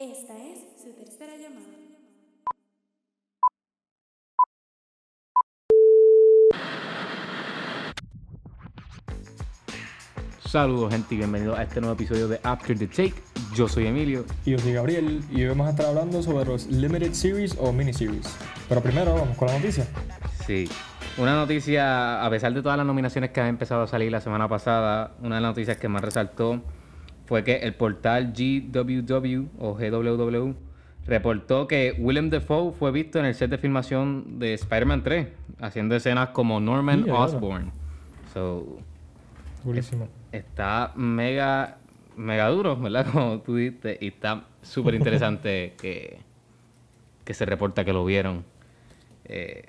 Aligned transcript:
Esta 0.00 0.32
es 0.36 0.60
su 0.80 0.92
tercera 0.92 1.32
llamada. 1.36 1.66
Saludos 10.46 10.92
gente 10.92 11.16
y 11.16 11.18
bienvenidos 11.18 11.58
a 11.58 11.64
este 11.64 11.80
nuevo 11.80 11.94
episodio 11.94 12.28
de 12.28 12.38
After 12.44 12.78
the 12.78 12.86
Take. 12.86 13.14
Yo 13.56 13.66
soy 13.66 13.88
Emilio. 13.88 14.24
Y 14.44 14.52
yo 14.52 14.60
soy 14.60 14.74
Gabriel 14.74 15.20
y 15.32 15.42
hoy 15.42 15.48
vamos 15.48 15.66
a 15.66 15.70
estar 15.70 15.86
hablando 15.86 16.22
sobre 16.22 16.44
los 16.44 16.68
Limited 16.68 17.12
Series 17.12 17.56
o 17.58 17.72
Miniseries. 17.72 18.38
Pero 18.68 18.80
primero 18.80 19.14
vamos 19.14 19.36
con 19.36 19.48
la 19.48 19.58
noticia. 19.58 19.84
Sí. 20.46 20.68
Una 21.16 21.34
noticia, 21.34 22.24
a 22.24 22.30
pesar 22.30 22.54
de 22.54 22.62
todas 22.62 22.78
las 22.78 22.86
nominaciones 22.86 23.30
que 23.30 23.40
han 23.40 23.48
empezado 23.48 23.82
a 23.82 23.88
salir 23.88 24.12
la 24.12 24.20
semana 24.20 24.48
pasada, 24.48 25.16
una 25.22 25.34
de 25.34 25.40
las 25.40 25.50
noticias 25.50 25.76
que 25.76 25.88
más 25.88 26.02
resaltó 26.02 26.62
fue 27.28 27.44
que 27.44 27.56
el 27.56 27.74
portal 27.74 28.32
GWW 28.32 29.48
o 29.58 29.74
GWW 29.74 30.54
reportó 31.06 31.68
que 31.68 31.94
Willem 31.98 32.30
Dafoe 32.30 32.72
fue 32.72 32.90
visto 32.90 33.18
en 33.18 33.26
el 33.26 33.34
set 33.34 33.50
de 33.50 33.58
filmación 33.58 34.38
de 34.38 34.54
Spider-Man 34.54 35.02
3, 35.02 35.28
haciendo 35.60 35.94
escenas 35.94 36.30
como 36.30 36.58
Norman. 36.58 37.08
Osborn. 37.10 37.70
So, 38.32 38.78
está 40.32 40.92
mega, 40.96 41.76
mega 42.16 42.48
duro, 42.48 42.76
¿verdad? 42.76 43.06
Como 43.12 43.40
tú 43.40 43.56
dijiste, 43.56 43.98
y 44.00 44.08
está 44.08 44.44
súper 44.62 44.94
interesante 44.94 45.74
que, 45.80 46.20
que 47.26 47.34
se 47.34 47.44
reporta 47.44 47.84
que 47.84 47.92
lo 47.92 48.06
vieron. 48.06 48.42
Eh, 49.26 49.66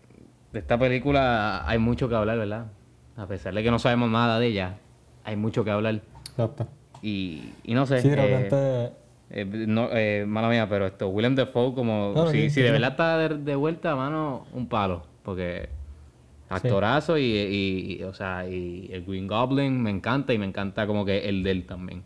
de 0.53 0.59
esta 0.59 0.79
película 0.79 1.67
hay 1.67 1.77
mucho 1.77 2.07
que 2.07 2.15
hablar, 2.15 2.37
¿verdad? 2.37 2.67
A 3.17 3.27
pesar 3.27 3.53
de 3.53 3.63
que 3.63 3.69
no 3.69 3.79
sabemos 3.79 4.09
nada 4.09 4.39
de 4.39 4.47
ella, 4.47 4.77
hay 5.25 5.35
mucho 5.35 5.65
que 5.65 5.71
hablar. 5.71 6.01
Exacto. 6.29 6.78
Y, 7.01 7.53
y 7.63 7.73
no 7.73 7.85
sé, 7.85 8.01
Sí, 8.01 8.09
de 8.09 8.47
eh, 8.47 8.91
eh, 9.31 9.45
no, 9.45 9.89
eh, 9.91 10.25
mala 10.27 10.49
mía, 10.49 10.67
pero 10.69 10.85
esto, 10.87 11.07
Willem 11.09 11.35
Dafoe, 11.35 11.73
como 11.73 12.25
si, 12.27 12.31
sí, 12.31 12.49
si 12.49 12.49
sí, 12.55 12.61
de 12.61 12.71
verdad 12.71 12.91
está 12.91 13.17
de, 13.17 13.29
de 13.37 13.55
vuelta, 13.55 13.95
mano, 13.95 14.45
un 14.53 14.67
palo, 14.67 15.03
porque 15.23 15.69
actorazo 16.49 17.17
y, 17.17 17.23
y- 17.23 17.97
y, 17.99 18.03
o 18.03 18.13
sea, 18.13 18.47
y 18.49 18.89
el 18.91 19.05
Green 19.05 19.27
Goblin 19.27 19.81
me 19.81 19.91
encanta 19.91 20.33
y 20.33 20.37
me 20.39 20.45
encanta 20.45 20.87
como 20.87 21.05
que 21.05 21.29
el 21.29 21.43
de 21.43 21.51
él 21.51 21.65
también. 21.65 22.03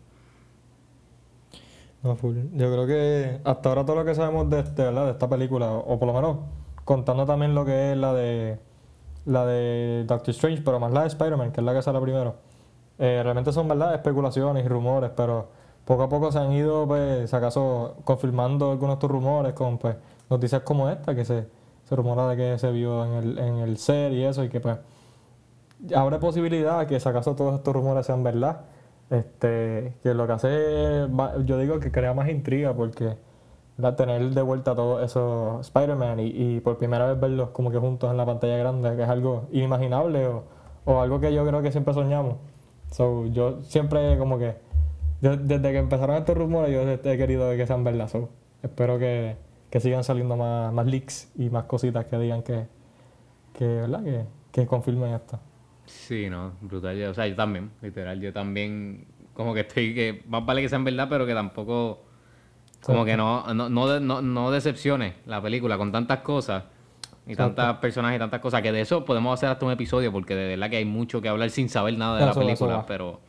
No, 2.02 2.16
full. 2.16 2.36
Yo 2.54 2.70
creo 2.70 2.86
que 2.86 3.38
hasta 3.44 3.68
ahora 3.70 3.84
todo 3.84 3.96
lo 3.96 4.04
que 4.04 4.14
sabemos 4.14 4.50
de, 4.50 4.60
este, 4.60 4.82
¿verdad? 4.82 5.06
de 5.06 5.12
esta 5.12 5.28
película, 5.28 5.72
o 5.72 5.98
por 5.98 6.06
lo 6.08 6.14
menos 6.14 6.36
contando 6.84 7.24
también 7.24 7.54
lo 7.54 7.64
que 7.64 7.92
es 7.92 7.96
la 7.96 8.12
de 8.12 8.58
la 9.24 9.46
de 9.46 10.04
Doctor 10.06 10.30
Strange, 10.34 10.60
pero 10.62 10.78
más 10.78 10.92
la 10.92 11.02
de 11.02 11.06
Spider-Man, 11.08 11.52
que 11.52 11.60
es 11.60 11.64
la 11.64 11.72
que 11.72 11.80
sale 11.82 11.98
primero. 12.00 12.36
Eh, 12.98 13.20
realmente 13.22 13.52
son 13.52 13.68
verdad 13.68 13.94
especulaciones 13.94 14.64
y 14.64 14.68
rumores, 14.68 15.10
pero 15.16 15.48
poco 15.84 16.04
a 16.04 16.08
poco 16.08 16.32
se 16.32 16.38
han 16.38 16.52
ido, 16.52 16.86
pues, 16.86 17.28
si 17.30 17.36
acaso, 17.36 17.96
confirmando 18.04 18.70
algunos 18.72 18.94
de 18.94 18.98
estos 18.98 19.10
rumores 19.10 19.52
con 19.54 19.78
pues 19.78 19.96
noticias 20.30 20.62
como 20.62 20.88
esta, 20.88 21.14
que 21.14 21.24
se, 21.24 21.46
se 21.84 21.96
rumora 21.96 22.28
de 22.28 22.36
que 22.36 22.58
se 22.58 22.70
vio 22.72 23.04
en 23.04 23.12
el, 23.12 23.38
en 23.38 23.54
el 23.58 23.76
set 23.78 24.12
y 24.12 24.24
eso, 24.24 24.44
y 24.44 24.48
que 24.48 24.60
pues 24.60 24.78
abre 25.94 26.18
posibilidad 26.18 26.86
que 26.86 26.98
si 27.00 27.08
acaso 27.08 27.34
todos 27.34 27.56
estos 27.56 27.74
rumores 27.74 28.06
sean 28.06 28.22
verdad. 28.22 28.62
Este, 29.10 29.94
que 30.02 30.14
lo 30.14 30.26
que 30.26 30.32
hace, 30.32 31.06
yo 31.44 31.58
digo 31.58 31.78
que 31.78 31.92
crea 31.92 32.14
más 32.14 32.28
intriga 32.30 32.72
porque 32.72 33.16
tener 33.96 34.30
de 34.30 34.42
vuelta 34.42 34.74
todos 34.74 35.02
esos 35.04 35.60
Spider-Man 35.66 36.20
y, 36.20 36.56
y 36.56 36.60
por 36.60 36.78
primera 36.78 37.06
vez 37.06 37.20
verlos 37.20 37.50
como 37.50 37.70
que 37.70 37.78
juntos 37.78 38.10
en 38.10 38.16
la 38.16 38.24
pantalla 38.24 38.56
grande, 38.56 38.96
que 38.96 39.02
es 39.02 39.08
algo 39.08 39.46
inimaginable 39.52 40.26
o, 40.26 40.44
o 40.84 41.00
algo 41.00 41.20
que 41.20 41.32
yo 41.34 41.46
creo 41.46 41.62
que 41.62 41.70
siempre 41.72 41.92
soñamos. 41.92 42.36
So, 42.94 43.26
yo 43.26 43.60
siempre 43.62 44.16
como 44.18 44.38
que, 44.38 44.54
de- 45.20 45.36
desde 45.36 45.72
que 45.72 45.78
empezaron 45.78 46.14
estos 46.16 46.36
rumores, 46.36 46.70
yo 46.72 46.82
he 46.88 47.16
querido 47.18 47.50
que 47.56 47.66
sean 47.66 47.82
verdad. 47.82 48.06
So, 48.08 48.28
espero 48.62 49.00
que, 49.00 49.36
que 49.68 49.80
sigan 49.80 50.04
saliendo 50.04 50.36
más, 50.36 50.72
más 50.72 50.86
leaks 50.86 51.32
y 51.36 51.50
más 51.50 51.64
cositas 51.64 52.04
que 52.04 52.16
digan 52.18 52.44
que, 52.44 52.68
que, 53.52 53.66
¿verdad? 53.66 54.04
que, 54.04 54.24
que 54.52 54.66
confirmen 54.68 55.12
esto. 55.12 55.40
Sí, 55.86 56.30
no, 56.30 56.52
brutal. 56.60 57.02
O 57.06 57.14
sea, 57.14 57.26
yo 57.26 57.34
también, 57.34 57.72
literal, 57.82 58.20
yo 58.20 58.32
también 58.32 59.06
como 59.32 59.54
que 59.54 59.60
estoy 59.62 59.92
que 59.92 60.22
más 60.28 60.46
vale 60.46 60.62
que 60.62 60.68
sean 60.68 60.84
verdad, 60.84 61.08
pero 61.10 61.26
que 61.26 61.34
tampoco 61.34 62.04
como 62.80 63.04
que 63.04 63.16
no 63.16 63.52
no 63.54 63.68
no, 64.00 64.22
no 64.22 64.50
decepcione 64.52 65.16
la 65.26 65.42
película 65.42 65.76
con 65.76 65.90
tantas 65.90 66.20
cosas 66.20 66.64
y 67.26 67.32
Exacto. 67.32 67.54
tantas 67.54 67.78
personajes 67.78 68.16
y 68.16 68.18
tantas 68.18 68.40
cosas 68.40 68.60
que 68.62 68.70
de 68.72 68.82
eso 68.82 69.04
podemos 69.04 69.32
hacer 69.34 69.48
hasta 69.48 69.64
un 69.64 69.72
episodio 69.72 70.12
porque 70.12 70.34
de 70.34 70.48
verdad 70.48 70.68
que 70.70 70.76
hay 70.76 70.84
mucho 70.84 71.22
que 71.22 71.28
hablar 71.28 71.50
sin 71.50 71.68
saber 71.68 71.96
nada 71.96 72.18
de 72.18 72.26
la 72.26 72.34
película, 72.34 72.84
pero 72.86 73.20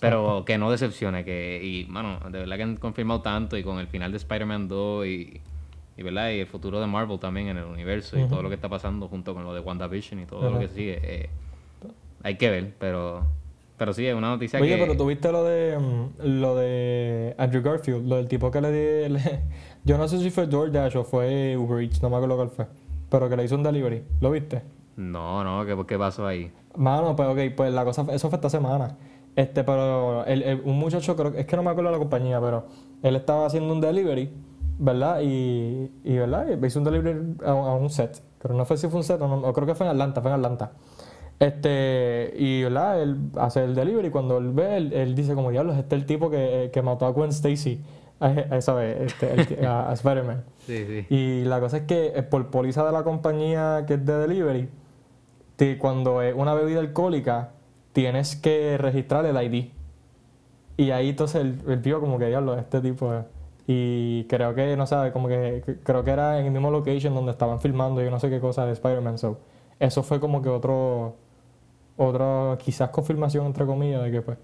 pero 0.00 0.44
que 0.44 0.58
no 0.58 0.70
decepcione 0.70 1.24
que 1.24 1.60
y 1.62 1.84
mano, 1.90 2.18
de 2.30 2.40
verdad 2.40 2.56
que 2.56 2.62
han 2.64 2.76
confirmado 2.76 3.20
tanto 3.22 3.56
y 3.56 3.62
con 3.62 3.78
el 3.78 3.86
final 3.86 4.10
de 4.10 4.16
Spider-Man 4.18 4.68
2 4.68 5.06
y 5.06 5.40
y 5.96 6.02
verdad 6.02 6.30
y 6.30 6.40
el 6.40 6.46
futuro 6.46 6.80
de 6.80 6.86
Marvel 6.86 7.18
también 7.18 7.48
en 7.48 7.58
el 7.58 7.64
universo 7.64 8.18
y 8.18 8.26
todo 8.26 8.42
lo 8.42 8.48
que 8.48 8.54
está 8.54 8.68
pasando 8.68 9.08
junto 9.08 9.34
con 9.34 9.44
lo 9.44 9.52
de 9.54 9.60
WandaVision 9.60 10.20
y 10.20 10.26
todo 10.26 10.50
lo 10.50 10.58
que 10.58 10.68
sigue 10.68 11.00
eh, 11.02 11.28
hay 12.22 12.36
que 12.36 12.50
ver, 12.50 12.72
pero 12.78 13.24
pero 13.78 13.92
sí 13.92 14.06
es 14.06 14.14
una 14.14 14.28
noticia 14.28 14.60
Oye, 14.60 14.76
que 14.76 14.82
pero 14.82 14.96
tuviste 14.96 15.32
lo 15.32 15.42
de 15.44 15.76
mm, 15.78 16.40
lo 16.40 16.54
de 16.54 17.34
Andrew 17.36 17.62
Garfield, 17.62 18.06
lo 18.06 18.16
del 18.16 18.28
tipo 18.28 18.48
que 18.50 18.60
le 18.60 18.70
di. 18.70 19.08
le- 19.12 19.40
yo 19.84 19.98
no 19.98 20.06
sé 20.06 20.18
si 20.20 20.30
fue 20.30 20.46
DoorDash 20.46 20.96
o 20.98 21.04
fue 21.04 21.56
Uber 21.56 21.82
Eats, 21.82 22.00
no 22.00 22.08
me 22.08 22.16
acuerdo 22.16 22.36
cuál 22.36 22.50
fue. 22.50 22.66
Pero 23.12 23.28
que 23.28 23.36
le 23.36 23.44
hizo 23.44 23.54
un 23.54 23.62
delivery. 23.62 24.02
¿Lo 24.20 24.30
viste? 24.30 24.62
no, 24.96 25.44
no, 25.44 25.64
¿qué, 25.66 25.76
qué 25.86 25.98
pasó 25.98 26.26
ahí? 26.26 26.50
Mano, 26.76 27.14
pues 27.14 27.28
ok, 27.28 27.54
pues 27.56 27.72
la 27.72 27.84
cosa, 27.84 28.06
eso 28.10 28.28
fue 28.30 28.38
esta 28.38 28.48
semana. 28.50 28.96
Este, 29.36 29.64
pero 29.64 30.24
el- 30.26 30.42
el- 30.42 30.62
un 30.64 30.78
muchacho, 30.78 31.14
creo, 31.16 31.32
es 31.34 31.46
que 31.46 31.56
no 31.56 31.62
me 31.62 31.70
acuerdo 31.70 31.90
de 31.90 31.96
la 31.96 31.98
compañía, 31.98 32.40
pero 32.40 32.64
él 33.02 33.14
estaba 33.16 33.46
haciendo 33.46 33.72
un 33.74 33.80
delivery, 33.80 34.30
¿verdad? 34.78 35.20
Y, 35.22 35.90
y 36.04 36.16
¿verdad? 36.16 36.46
Y 36.60 36.66
hizo 36.66 36.78
un 36.78 36.84
delivery 36.86 37.36
a, 37.44 37.50
a 37.50 37.74
un 37.74 37.90
set. 37.90 38.22
Pero 38.40 38.54
no 38.54 38.64
fue 38.64 38.76
si 38.78 38.88
fue 38.88 38.98
un 38.98 39.04
set 39.04 39.20
o 39.20 39.28
no, 39.28 39.36
o 39.48 39.52
creo 39.52 39.66
que 39.66 39.74
fue 39.74 39.86
en 39.86 39.92
Atlanta, 39.92 40.20
fue 40.22 40.30
en 40.30 40.36
Atlanta. 40.36 40.72
Este, 41.38 42.32
y 42.36 42.62
¿verdad? 42.62 43.02
Él 43.02 43.16
hace 43.36 43.64
el 43.64 43.74
delivery, 43.74 44.10
cuando 44.10 44.38
él 44.38 44.52
ve, 44.52 44.76
él, 44.76 44.92
él 44.92 45.14
dice 45.14 45.34
como 45.34 45.50
diablos, 45.50 45.76
este 45.76 45.96
es 45.96 46.02
el 46.02 46.06
tipo 46.06 46.30
que, 46.30 46.70
que 46.72 46.82
mató 46.82 47.06
a 47.06 47.10
Gwen 47.10 47.30
Stacy, 47.30 47.80
a, 48.26 48.74
vez, 48.74 49.00
este, 49.00 49.32
el- 49.60 49.66
a, 49.66 49.90
a 49.90 49.92
Spider-Man. 49.94 50.44
Sí, 50.66 50.86
sí. 50.86 51.06
Y 51.12 51.44
la 51.44 51.58
cosa 51.58 51.78
es 51.78 51.82
que 51.84 52.12
eh, 52.14 52.22
por 52.22 52.46
póliza 52.50 52.84
de 52.86 52.92
la 52.92 53.02
compañía 53.02 53.84
que 53.86 53.94
es 53.94 54.06
de 54.06 54.16
delivery, 54.16 54.68
te- 55.56 55.76
cuando 55.76 56.22
es 56.22 56.34
una 56.36 56.54
bebida 56.54 56.78
alcohólica, 56.80 57.50
tienes 57.92 58.36
que 58.36 58.78
registrar 58.78 59.26
el 59.26 59.36
ID. 59.42 59.70
Y 60.76 60.90
ahí 60.92 61.10
entonces 61.10 61.40
él, 61.42 61.58
él 61.66 61.78
vio 61.78 62.00
como 62.00 62.18
que 62.18 62.26
diablo, 62.26 62.56
este 62.56 62.80
tipo 62.80 63.12
es. 63.12 63.24
Y 63.66 64.24
creo 64.28 64.54
que, 64.54 64.76
no 64.76 64.86
sé, 64.86 64.96
como 65.12 65.28
que 65.28 65.62
creo 65.84 66.02
que 66.04 66.10
era 66.12 66.38
en 66.40 66.46
el 66.46 66.52
mismo 66.52 66.70
location 66.70 67.14
donde 67.14 67.32
estaban 67.32 67.60
filmando 67.60 68.04
y 68.04 68.10
no 68.10 68.18
sé 68.20 68.30
qué 68.30 68.40
cosa 68.40 68.64
de 68.66 68.72
Spider-Man. 68.72 69.18
So, 69.18 69.38
eso 69.78 70.02
fue 70.02 70.18
como 70.20 70.42
que 70.42 70.48
otro, 70.48 71.16
otra 71.96 72.56
quizás 72.58 72.90
confirmación 72.90 73.46
entre 73.46 73.66
comillas 73.66 74.02
de 74.02 74.10
que 74.10 74.22
pues 74.22 74.38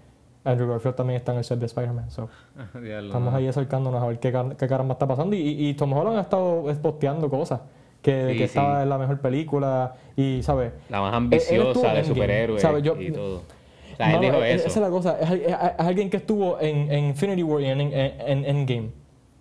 Andrew 0.45 0.69
Garfield 0.69 0.95
también 0.95 1.17
está 1.17 1.31
en 1.33 1.39
el 1.39 1.43
set 1.43 1.59
de 1.59 1.65
Spider-Man. 1.65 2.09
So. 2.11 2.29
Estamos 3.05 3.33
ahí 3.33 3.47
acercándonos 3.47 4.01
a 4.01 4.07
ver 4.07 4.19
qué, 4.19 4.31
car- 4.31 4.55
qué 4.55 4.67
caramba 4.67 4.93
está 4.93 5.07
pasando. 5.07 5.35
Y, 5.35 5.39
y, 5.69 5.73
Tom 5.73 5.91
Holland 5.93 6.17
ha 6.17 6.21
estado 6.21 6.69
es, 6.69 6.77
posteando 6.77 7.29
cosas. 7.29 7.61
Que, 8.01 8.29
Sí, 8.31 8.37
que 8.37 8.43
estaba 8.45 8.77
sí. 8.77 8.83
en 8.83 8.89
la 8.89 8.97
mejor 8.97 9.19
película. 9.19 9.95
Y, 10.15 10.41
¿sabes? 10.43 10.71
La 10.89 11.01
más 11.01 11.13
ambiciosa 11.13 11.93
de 11.93 12.03
superhéroes 12.05 12.63
y 12.99 13.11
todo. 13.11 13.37
O 13.37 13.95
sea, 13.97 14.13
él 14.15 14.21
dijo 14.21 14.37
e- 14.41 14.53
eso. 14.53 14.67
Esa 14.67 14.79
es 14.79 14.83
la 14.85 14.89
cosa. 14.89 15.17
Es, 15.19 15.29
es- 15.31 15.47
es 15.47 15.55
alguien 15.77 16.09
que 16.09 16.17
estuvo 16.17 16.57
en, 16.61 16.89
en 16.91 17.05
Infinity 17.07 17.43
War 17.43 17.61
y 17.61 17.65
en, 17.65 17.81
en, 17.81 17.91
en 17.93 18.45
Endgame. 18.45 18.89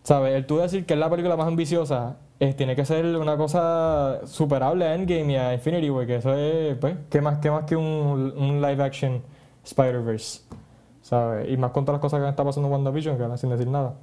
¿Sabes? 0.02 0.34
El 0.34 0.46
tú 0.46 0.56
decir 0.58 0.84
que 0.86 0.94
es 0.94 0.98
la 1.00 1.08
película 1.10 1.36
más 1.36 1.46
ambiciosa 1.46 2.16
eh, 2.40 2.54
tiene 2.54 2.74
que 2.74 2.84
ser 2.84 3.04
una 3.16 3.36
cosa 3.36 4.20
superable 4.26 4.84
a 4.86 4.94
Endgame 4.94 5.32
y 5.32 5.36
a 5.36 5.54
Infinity 5.54 5.90
War. 5.90 6.06
Que 6.06 6.16
eso 6.16 6.34
es, 6.34 6.76
pues, 6.78 6.96
¿qué 7.10 7.20
más, 7.20 7.38
qué 7.38 7.50
más 7.52 7.64
que 7.64 7.76
un, 7.76 8.32
un 8.36 8.60
live 8.60 8.82
action 8.82 9.22
Spider-Verse? 9.64 10.40
¿Sabes? 11.08 11.48
Y 11.50 11.56
más 11.56 11.70
con 11.70 11.86
todas 11.86 11.96
las 11.96 12.02
cosas 12.02 12.20
que 12.22 12.28
está 12.28 12.44
pasando 12.44 12.66
en 12.68 12.72
WandaVision, 12.74 13.16
que 13.16 13.22
ahora 13.22 13.38
sin 13.38 13.48
decir 13.48 13.66
nada. 13.66 13.94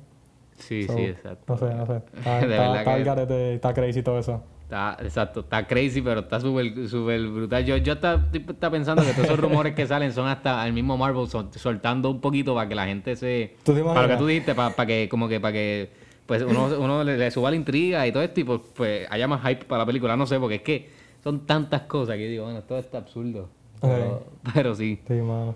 Sí, 0.58 0.88
So, 0.88 0.96
sí, 0.96 1.04
exacto. 1.04 1.44
No 1.54 1.58
sé, 1.60 1.76
no 1.76 1.86
sé. 1.86 1.96
Está, 2.18 2.40
está, 2.40 2.80
está 2.80 2.98
garete, 3.04 3.60
crazy 3.76 4.02
todo 4.02 4.18
eso. 4.18 4.42
Está, 4.64 4.98
exacto, 5.02 5.42
está 5.42 5.68
crazy, 5.68 6.02
pero 6.02 6.22
está 6.22 6.40
súper 6.40 6.88
súper 6.90 7.22
brutal. 7.28 7.64
Yo, 7.64 7.78
yo 7.78 7.94
está, 7.94 8.26
está 8.34 8.72
pensando 8.72 9.04
que 9.04 9.12
todos 9.12 9.26
esos 9.26 9.40
rumores 9.40 9.76
que 9.76 9.86
salen 9.86 10.12
son 10.14 10.28
hasta 10.28 10.66
el 10.66 10.74
mismo 10.74 10.98
Marvel 10.98 11.28
sol- 11.28 11.50
soltando 11.54 12.10
un 12.10 12.20
poquito 12.20 12.56
para 12.56 12.68
que 12.68 12.74
la 12.74 12.88
gente 12.88 13.16
se... 13.16 13.56
¿Tú 13.64 13.76
te 13.76 13.84
Para 13.84 14.02
lo 14.04 14.08
que 14.08 14.18
tú 14.18 14.26
dijiste, 14.26 14.56
para, 14.56 14.76
para 14.76 14.88
que 14.88 15.08
como 15.08 15.28
que 15.28 15.40
para 15.40 15.54
que 15.54 15.92
pues 16.26 16.42
uno, 16.42 16.70
uno 16.80 17.04
le, 17.04 17.16
le 17.20 17.30
suba 17.30 17.52
la 17.52 17.56
intriga 17.58 18.08
y 18.08 18.12
todo 18.12 18.24
esto 18.24 18.40
y 18.40 18.44
pues, 18.46 18.62
pues 18.76 19.08
haya 19.12 19.28
más 19.28 19.42
hype 19.48 19.66
para 19.66 19.84
la 19.84 19.86
película. 19.86 20.18
No 20.18 20.26
sé, 20.26 20.40
porque 20.40 20.56
es 20.56 20.62
que 20.64 20.90
son 21.24 21.46
tantas 21.46 21.82
cosas 21.82 22.16
que 22.18 22.28
digo, 22.28 22.46
bueno, 22.46 22.64
todo 22.64 22.80
está 22.80 22.98
absurdo. 22.98 23.50
Pero, 23.82 24.24
pero 24.56 24.74
sí, 24.74 25.00
Sí, 25.08 25.14
mano. 25.14 25.54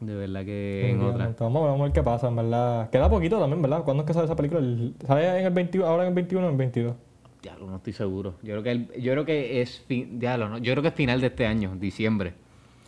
De 0.00 0.14
verdad 0.14 0.44
que 0.44 0.90
en 0.90 1.00
otra. 1.02 1.34
Vamos, 1.38 1.56
a 1.62 1.64
ver- 1.64 1.70
vamos 1.72 1.80
a 1.80 1.84
ver 1.84 1.92
qué 1.92 2.02
pasa, 2.02 2.28
en 2.28 2.36
verdad. 2.36 2.90
Queda 2.90 3.08
poquito 3.10 3.38
también, 3.38 3.60
¿verdad? 3.62 3.84
¿Cuándo 3.84 4.02
es 4.02 4.06
que 4.06 4.14
sale 4.14 4.24
esa 4.26 4.36
película? 4.36 4.60
El- 4.60 4.94
¿Sale 5.06 5.40
en 5.40 5.46
el 5.46 5.52
21, 5.52 5.86
ahora 5.86 6.02
en 6.04 6.08
el 6.08 6.14
21 6.14 6.44
o 6.46 6.48
en 6.48 6.54
el 6.54 6.58
22? 6.58 6.94
Diablo, 7.42 7.66
no 7.68 7.76
estoy 7.76 7.92
seguro. 7.92 8.34
Yo 8.42 8.52
creo 8.54 8.62
que 8.62 8.70
el- 8.70 8.92
yo 9.00 9.12
creo 9.12 9.24
que 9.24 9.60
es 9.62 9.80
fin, 9.80 10.18
diablo, 10.18 10.48
no, 10.48 10.58
yo 10.58 10.72
creo 10.72 10.82
que 10.82 10.88
es 10.88 10.94
final 10.94 11.20
de 11.20 11.26
este 11.28 11.46
año, 11.46 11.74
diciembre. 11.76 12.34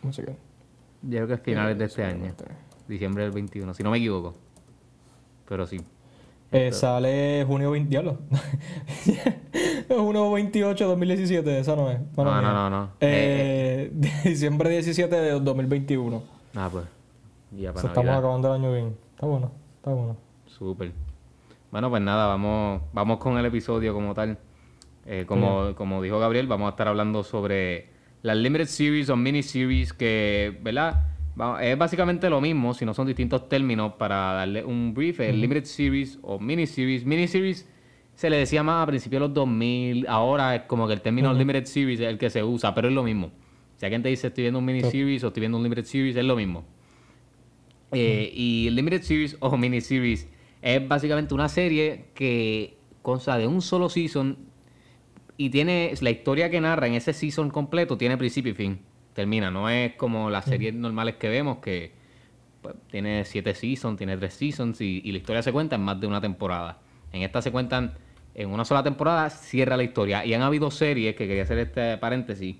No 0.02 0.12
sé 0.12 0.24
qué. 0.24 0.32
Yo 1.02 1.10
creo 1.18 1.26
que 1.28 1.34
es 1.34 1.40
finales 1.40 1.78
de 1.78 1.84
este 1.84 2.04
año. 2.04 2.32
Diciembre 2.88 3.24
del 3.24 3.32
21, 3.32 3.72
si 3.74 3.82
no 3.82 3.90
me 3.90 3.98
equivoco. 3.98 4.34
Pero 5.48 5.66
sí. 5.66 5.78
Eh, 6.50 6.70
sale 6.72 7.44
junio 7.46 7.70
20, 7.70 7.88
diablo. 7.88 8.18
junio 9.88 10.30
28 10.32 10.84
de 10.84 10.90
2017, 10.90 11.58
esa 11.60 11.76
no 11.76 11.90
es. 11.90 11.98
Mala 12.16 12.40
No, 12.40 12.42
no, 12.42 12.52
no, 12.52 12.70
no. 12.70 12.88
Eh, 13.00 13.90
diciembre 14.24 14.70
17 14.70 15.14
de 15.14 15.30
2021. 15.40 16.22
Ah, 16.54 16.68
pues. 16.70 16.84
Ya 17.56 17.70
O 17.70 17.74
para 17.74 17.82
sea, 17.82 17.90
estamos 17.90 18.16
acabando 18.16 18.48
el 18.48 18.60
año 18.60 18.72
bien. 18.72 18.96
Está 19.14 19.26
bueno, 19.26 19.52
está 19.76 19.90
bueno. 19.90 20.16
Súper. 20.46 20.92
Bueno, 21.70 21.90
pues 21.90 22.02
nada, 22.02 22.26
vamos, 22.26 22.82
vamos 22.92 23.18
con 23.18 23.38
el 23.38 23.46
episodio 23.46 23.94
como 23.94 24.14
tal. 24.14 24.38
Eh, 25.06 25.24
como, 25.26 25.74
como 25.74 26.00
dijo 26.02 26.18
Gabriel, 26.18 26.46
vamos 26.46 26.66
a 26.66 26.70
estar 26.70 26.86
hablando 26.86 27.24
sobre 27.24 27.88
las 28.22 28.36
Limited 28.36 28.66
Series 28.66 29.08
o 29.08 29.16
Mini 29.16 29.42
Series 29.42 29.92
que, 29.92 30.58
¿verdad? 30.62 31.06
Es 31.60 31.78
básicamente 31.78 32.28
lo 32.28 32.40
mismo, 32.40 32.74
si 32.74 32.84
no 32.84 32.92
son 32.92 33.06
distintos 33.06 33.48
términos 33.48 33.94
para 33.94 34.34
darle 34.34 34.64
un 34.64 34.92
brief. 34.94 35.20
El 35.20 35.40
Limited 35.40 35.64
Series 35.64 36.18
o 36.22 36.38
Mini 36.38 36.66
Series. 36.66 37.04
Mini 37.04 37.26
Series 37.26 37.66
se 38.14 38.28
le 38.28 38.36
decía 38.36 38.62
más 38.62 38.82
a 38.82 38.86
principios 38.86 39.20
de 39.22 39.28
los 39.28 39.34
2000. 39.34 40.06
Ahora 40.08 40.54
es 40.54 40.62
como 40.62 40.86
que 40.86 40.92
el 40.92 41.00
término 41.00 41.32
Limited 41.32 41.64
Series 41.64 42.00
es 42.00 42.06
el 42.06 42.18
que 42.18 42.28
se 42.28 42.44
usa, 42.44 42.74
pero 42.74 42.88
es 42.88 42.94
lo 42.94 43.02
mismo. 43.02 43.30
Si 43.76 43.86
alguien 43.86 44.02
te 44.02 44.10
dice 44.10 44.28
estoy 44.28 44.42
viendo 44.42 44.58
un 44.58 44.64
Mini 44.66 44.82
Series 44.82 45.24
o 45.24 45.28
estoy 45.28 45.40
viendo 45.40 45.56
un 45.56 45.64
Limited 45.64 45.84
Series, 45.84 46.16
es 46.16 46.24
lo 46.24 46.36
mismo. 46.36 46.64
Eh, 47.92 48.32
y 48.34 48.70
Limited 48.70 49.02
Series 49.02 49.36
o 49.40 49.56
Miniseries 49.56 50.28
es 50.62 50.88
básicamente 50.88 51.34
una 51.34 51.48
serie 51.48 52.06
que 52.14 52.78
consta 53.02 53.36
de 53.36 53.46
un 53.46 53.60
solo 53.60 53.88
season 53.88 54.38
y 55.36 55.50
tiene 55.50 55.92
la 56.00 56.10
historia 56.10 56.48
que 56.50 56.60
narra 56.60 56.86
en 56.86 56.94
ese 56.94 57.12
season 57.12 57.50
completo 57.50 57.98
tiene 57.98 58.16
principio 58.16 58.52
y 58.52 58.54
fin. 58.54 58.80
Termina, 59.12 59.50
no 59.50 59.68
es 59.68 59.94
como 59.94 60.30
las 60.30 60.46
series 60.46 60.72
normales 60.74 61.16
que 61.16 61.28
vemos 61.28 61.58
que 61.58 61.92
pues, 62.62 62.74
tiene 62.90 63.24
siete 63.26 63.54
seasons, 63.54 63.98
tiene 63.98 64.16
tres 64.16 64.34
seasons 64.34 64.80
y, 64.80 65.02
y 65.04 65.12
la 65.12 65.18
historia 65.18 65.42
se 65.42 65.52
cuenta 65.52 65.76
en 65.76 65.82
más 65.82 66.00
de 66.00 66.06
una 66.06 66.20
temporada. 66.20 66.80
En 67.12 67.22
esta 67.22 67.42
se 67.42 67.52
cuentan 67.52 67.92
en 68.34 68.50
una 68.50 68.64
sola 68.64 68.82
temporada, 68.82 69.28
cierra 69.30 69.76
la 69.76 69.82
historia. 69.82 70.24
Y 70.24 70.34
han 70.34 70.42
habido 70.42 70.70
series, 70.70 71.14
que 71.14 71.26
quería 71.26 71.42
hacer 71.42 71.58
este 71.58 71.98
paréntesis, 71.98 72.56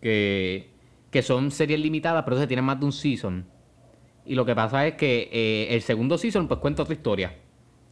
que, 0.00 0.70
que 1.10 1.22
son 1.22 1.50
series 1.50 1.80
limitadas, 1.80 2.24
pero 2.24 2.38
se 2.38 2.46
tienen 2.46 2.64
más 2.64 2.80
de 2.80 2.86
un 2.86 2.92
season. 2.92 3.46
Y 4.26 4.34
lo 4.34 4.44
que 4.44 4.54
pasa 4.54 4.86
es 4.86 4.94
que 4.94 5.28
eh, 5.32 5.68
el 5.70 5.82
segundo 5.82 6.18
season 6.18 6.48
pues 6.48 6.60
cuenta 6.60 6.82
otra 6.82 6.94
historia 6.94 7.34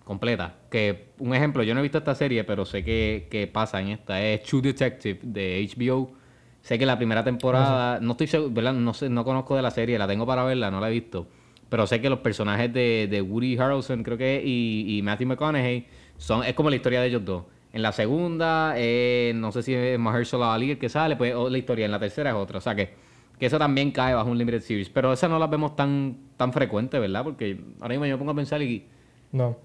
completa. 0.04 0.54
Que 0.70 1.08
un 1.19 1.34
ejemplo, 1.34 1.62
yo 1.62 1.75
no 1.75 1.81
he 1.81 1.82
visto 1.82 1.98
esta 1.98 2.14
serie, 2.14 2.44
pero 2.44 2.64
sé 2.64 2.84
que, 2.84 3.28
que 3.31 3.46
pasa 3.46 3.81
en 3.81 3.88
esta. 3.88 4.20
Es 4.20 4.42
True 4.42 4.62
Detective 4.62 5.20
de 5.22 5.69
HBO. 5.76 6.12
Sé 6.60 6.78
que 6.78 6.86
la 6.86 6.96
primera 6.96 7.22
temporada, 7.22 8.00
no 8.00 8.12
estoy 8.12 8.26
seguro, 8.26 8.52
¿verdad? 8.52 8.72
No 8.72 8.94
sé, 8.94 9.08
no 9.10 9.25
conozco 9.25 9.54
de 9.54 9.62
la 9.62 9.70
serie, 9.70 9.98
la 9.98 10.08
tengo 10.08 10.26
para 10.26 10.44
verla, 10.44 10.70
no 10.70 10.81
la 10.81 10.88
he 10.88 10.92
visto. 10.92 11.26
Pero 11.69 11.86
sé 11.86 12.00
que 12.00 12.08
los 12.08 12.20
personajes 12.20 12.72
de, 12.72 13.06
de 13.10 13.20
Woody 13.20 13.58
Harrelson, 13.58 14.02
creo 14.02 14.16
que 14.16 14.42
y, 14.44 14.96
y 14.96 15.02
Matthew 15.02 15.28
McConaughey, 15.28 15.87
son, 16.16 16.44
es 16.44 16.54
como 16.54 16.70
la 16.70 16.76
historia 16.76 17.00
de 17.00 17.08
ellos 17.08 17.25
dos. 17.25 17.44
En 17.75 17.82
la 17.82 17.92
segunda, 17.92 18.75
eh, 18.76 19.32
no 19.34 19.50
sé 19.50 19.62
si 19.62 19.75
es 19.75 19.98
Mahershala 19.98 20.54
Ali 20.54 20.70
el 20.70 20.78
que 20.78 20.88
sale, 20.88 21.16
pues 21.16 21.34
o 21.34 21.50
la 21.50 21.58
historia. 21.58 21.84
En 21.84 21.90
la 21.90 21.98
tercera 21.98 22.30
es 22.30 22.37
otra. 22.37 22.58
O 22.58 22.60
sea 22.60 22.75
que, 22.75 22.94
que 23.38 23.46
eso 23.46 23.58
también 23.58 23.90
cae 23.90 24.14
bajo 24.14 24.31
un 24.31 24.38
Limited 24.38 24.60
Series. 24.60 24.88
Pero 24.90 25.12
esas 25.12 25.28
no 25.31 25.38
las 25.38 25.50
vemos 25.50 25.75
tan, 25.76 26.16
tan 26.36 26.52
frecuente, 26.52 26.98
¿verdad? 26.98 27.25
Porque 27.25 27.60
ahora 27.81 27.88
mismo 27.94 28.06
yo 28.06 28.12
me 28.14 28.19
pongo 28.19 28.32
a 28.32 28.34
pensar 28.34 28.62
y, 28.62 28.86
No. 29.32 29.56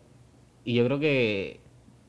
y 0.66 0.74
yo 0.75 0.86
creo 0.86 1.00
que 1.00 1.60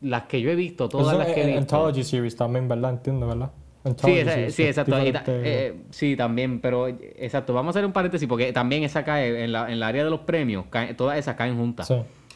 las 0.00 0.22
que 0.24 0.40
yo 0.40 0.50
he 0.50 0.54
visto, 0.54 0.88
todas 0.88 1.08
Eso 1.08 1.18
las 1.18 1.26
que 1.28 1.42
he 1.42 1.46
visto. 1.46 1.60
Anthology 1.60 2.02
Series 2.04 2.34
también, 2.36 2.66
¿verdad? 2.68 2.92
Entiendo, 2.92 3.26
¿verdad? 3.28 3.50
Sí, 3.96 4.12
esa- 4.18 4.32
series, 4.34 4.54
sí, 4.54 4.62
exacto. 4.64 4.92
Ta- 5.12 5.24
eh, 5.26 5.74
sí, 5.90 6.14
también, 6.16 6.60
pero 6.60 6.88
exacto. 6.88 7.54
Vamos 7.54 7.74
a 7.74 7.78
hacer 7.78 7.86
un 7.86 7.92
paréntesis 7.92 8.28
porque 8.28 8.52
también 8.52 8.82
esa 8.82 9.04
cae 9.04 9.44
en, 9.44 9.52
la, 9.52 9.66
en 9.66 9.72
el 9.74 9.82
área 9.82 10.04
de 10.04 10.10
los 10.10 10.20
premios, 10.20 10.66
cae- 10.70 10.94
todas 10.94 11.18
esas 11.18 11.34
caen 11.36 11.56
juntas. 11.56 11.86
Sí. 11.88 11.94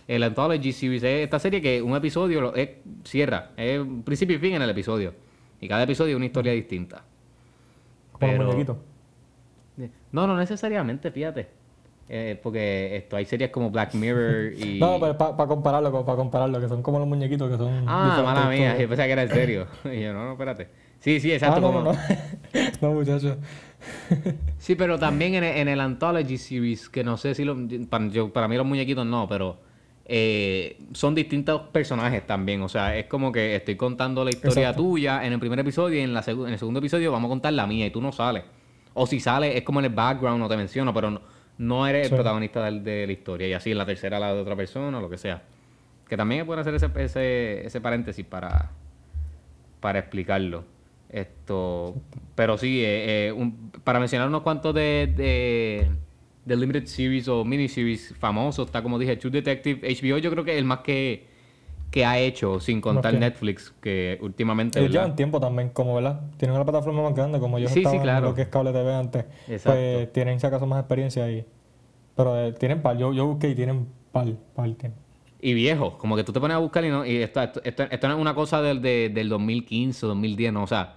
El 0.08 0.22
Anthology 0.22 0.72
Series 0.72 1.02
es 1.02 1.24
esta 1.24 1.38
serie 1.38 1.60
que 1.62 1.80
un 1.82 1.94
episodio 1.96 2.40
lo- 2.40 2.54
es- 2.54 2.70
cierra, 3.04 3.50
es 3.56 3.80
principio 4.04 4.36
y 4.36 4.38
fin 4.38 4.54
en 4.54 4.62
el 4.62 4.70
episodio. 4.70 5.14
Y 5.60 5.68
cada 5.68 5.82
episodio 5.82 6.12
es 6.12 6.16
una 6.16 6.26
historia 6.26 6.52
distinta. 6.52 7.04
Como 8.12 8.32
pero- 8.32 8.44
muñequitos. 8.46 8.76
No, 10.14 10.26
no 10.28 10.36
necesariamente, 10.36 11.10
fíjate. 11.10 11.48
Eh, 12.08 12.38
porque 12.42 12.96
esto 12.96 13.16
hay 13.16 13.24
series 13.24 13.50
como 13.50 13.70
Black 13.70 13.94
Mirror 13.94 14.52
y. 14.52 14.78
No, 14.78 15.00
pero 15.00 15.18
para 15.18 15.48
compararlo, 15.48 16.04
para 16.04 16.16
compararlo, 16.16 16.60
que 16.60 16.68
son 16.68 16.82
como 16.82 16.98
los 17.00 17.08
muñequitos 17.08 17.50
que 17.50 17.56
son. 17.56 17.84
Ah, 17.88 18.20
mala 18.24 18.48
mía, 18.48 18.76
yo 18.78 18.86
pensaba 18.88 19.06
que 19.06 19.12
era 19.12 19.22
en 19.22 19.30
serio. 19.30 19.66
Y 19.92 20.02
yo, 20.02 20.12
no, 20.12 20.24
no, 20.26 20.32
espérate. 20.32 20.68
Sí, 21.00 21.18
sí, 21.18 21.32
Ah, 21.32 21.34
exacto. 21.34 21.60
no, 21.60 21.66
como- 21.66 21.80
no, 21.82 21.92
no. 21.92 21.98
no, 22.80 22.92
muchachos. 22.92 23.36
Sí, 24.58 24.76
pero 24.76 24.98
también 24.98 25.34
en, 25.34 25.44
el- 25.44 25.56
en 25.56 25.68
el 25.68 25.80
Anthology 25.80 26.38
Series, 26.38 26.88
que 26.88 27.02
no 27.04 27.16
sé 27.16 27.34
si 27.34 27.44
lo, 27.44 27.56
para, 27.90 28.06
yo- 28.08 28.32
para 28.32 28.46
mí 28.48 28.56
los 28.56 28.64
muñequitos 28.66 29.04
no, 29.04 29.26
pero 29.28 29.58
eh, 30.06 30.78
son 30.92 31.14
distintos 31.14 31.62
personajes 31.72 32.26
también. 32.26 32.62
O 32.62 32.68
sea, 32.68 32.96
es 32.96 33.06
como 33.06 33.32
que 33.32 33.56
estoy 33.56 33.76
contando 33.76 34.24
la 34.24 34.30
historia 34.30 34.68
Exacto. 34.68 34.82
tuya 34.82 35.24
en 35.26 35.32
el 35.32 35.38
primer 35.40 35.58
episodio 35.58 35.98
y 35.98 36.02
en, 36.02 36.14
la 36.14 36.22
en 36.26 36.48
el 36.52 36.58
segundo 36.58 36.78
episodio 36.78 37.10
vamos 37.12 37.28
a 37.28 37.30
contar 37.30 37.52
la 37.54 37.66
mía 37.66 37.86
y 37.86 37.90
tú 37.90 38.00
no 38.00 38.12
sales. 38.12 38.44
O 38.94 39.06
si 39.06 39.20
sales, 39.20 39.56
es 39.56 39.62
como 39.62 39.80
en 39.80 39.86
el 39.86 39.92
background, 39.92 40.38
no 40.40 40.48
te 40.48 40.56
menciono, 40.56 40.94
pero 40.94 41.10
no, 41.10 41.20
no 41.58 41.86
eres 41.86 42.06
Sí. 42.08 42.12
el 42.14 42.16
protagonista 42.18 42.70
de, 42.70 43.06
la 43.06 43.12
historia. 43.12 43.48
Y 43.48 43.52
así 43.52 43.72
en 43.72 43.78
la 43.78 43.86
tercera 43.86 44.18
la 44.18 44.32
de 44.34 44.40
otra 44.40 44.56
persona 44.56 44.96
o 44.98 45.00
lo 45.00 45.10
que 45.10 45.18
sea. 45.18 45.42
Que 46.08 46.16
también 46.16 46.46
bueno 46.46 46.60
hacer 46.62 46.74
ese, 46.74 46.88
ese, 46.96 47.66
ese 47.66 47.80
paréntesis 47.80 48.24
para, 48.24 48.70
para 49.80 49.98
explicarlo. 49.98 50.64
Esto, 51.10 51.94
pero 52.34 52.58
sí, 52.58 52.80
eh, 52.84 53.28
eh, 53.28 53.32
un- 53.32 53.70
para 53.84 54.00
mencionar 54.00 54.28
unos 54.28 54.42
cuantos 54.42 54.74
de, 54.74 55.12
de, 55.16 55.88
de 56.44 56.56
limited 56.56 56.86
series 56.86 57.28
o 57.28 57.44
miniseries 57.44 58.14
famosos, 58.18 58.66
está 58.66 58.82
como 58.82 58.98
dije, 58.98 59.16
True 59.16 59.30
Detective, 59.30 59.80
HBO 59.88 60.18
yo 60.18 60.30
creo 60.30 60.44
que 60.44 60.58
el 60.58 60.64
más 60.64 60.80
que, 60.80 61.26
que 61.94 62.04
ha 62.04 62.18
hecho, 62.18 62.58
sin 62.58 62.80
contar 62.80 63.14
Netflix, 63.14 63.72
que 63.80 64.18
últimamente, 64.20 64.80
Ellos 64.80 64.90
llevan 64.90 65.14
tiempo 65.14 65.38
también, 65.38 65.68
como, 65.68 65.94
¿verdad? 65.94 66.22
Tienen 66.38 66.56
una 66.56 66.64
plataforma 66.64 67.04
más 67.04 67.14
grande, 67.14 67.38
como 67.38 67.56
ellos 67.56 67.70
Sí, 67.70 67.74
sí, 67.74 67.80
estaban 67.82 68.00
claro. 68.02 68.18
en 68.26 68.30
lo 68.32 68.34
que 68.34 68.42
es 68.42 68.48
cable 68.48 68.72
TV 68.72 68.92
antes. 68.92 69.24
Exacto. 69.46 69.78
Pues 69.80 70.12
tienen, 70.12 70.40
si 70.40 70.46
acaso, 70.48 70.66
más 70.66 70.80
experiencia 70.80 71.22
ahí. 71.22 71.44
Pero 72.16 72.36
eh, 72.36 72.52
tienen 72.52 72.82
par. 72.82 72.98
Yo, 72.98 73.12
yo 73.12 73.26
busqué 73.26 73.50
y 73.50 73.54
tienen 73.54 73.86
par. 74.10 74.26
par 74.56 74.68
tienen. 74.72 74.98
Y 75.40 75.54
viejos, 75.54 75.94
como 75.94 76.16
que 76.16 76.24
tú 76.24 76.32
te 76.32 76.40
pones 76.40 76.56
a 76.56 76.58
buscar 76.58 76.84
y 76.84 76.88
no, 76.88 77.06
y 77.06 77.18
esto, 77.18 77.40
esto, 77.40 77.60
esto, 77.62 77.84
esto 77.88 78.08
no 78.08 78.14
es 78.14 78.20
una 78.20 78.34
cosa 78.34 78.60
del, 78.60 78.82
de- 78.82 79.10
del 79.14 79.28
2015, 79.28 80.04
2010, 80.04 80.52
no, 80.52 80.64
o 80.64 80.66
sea, 80.66 80.96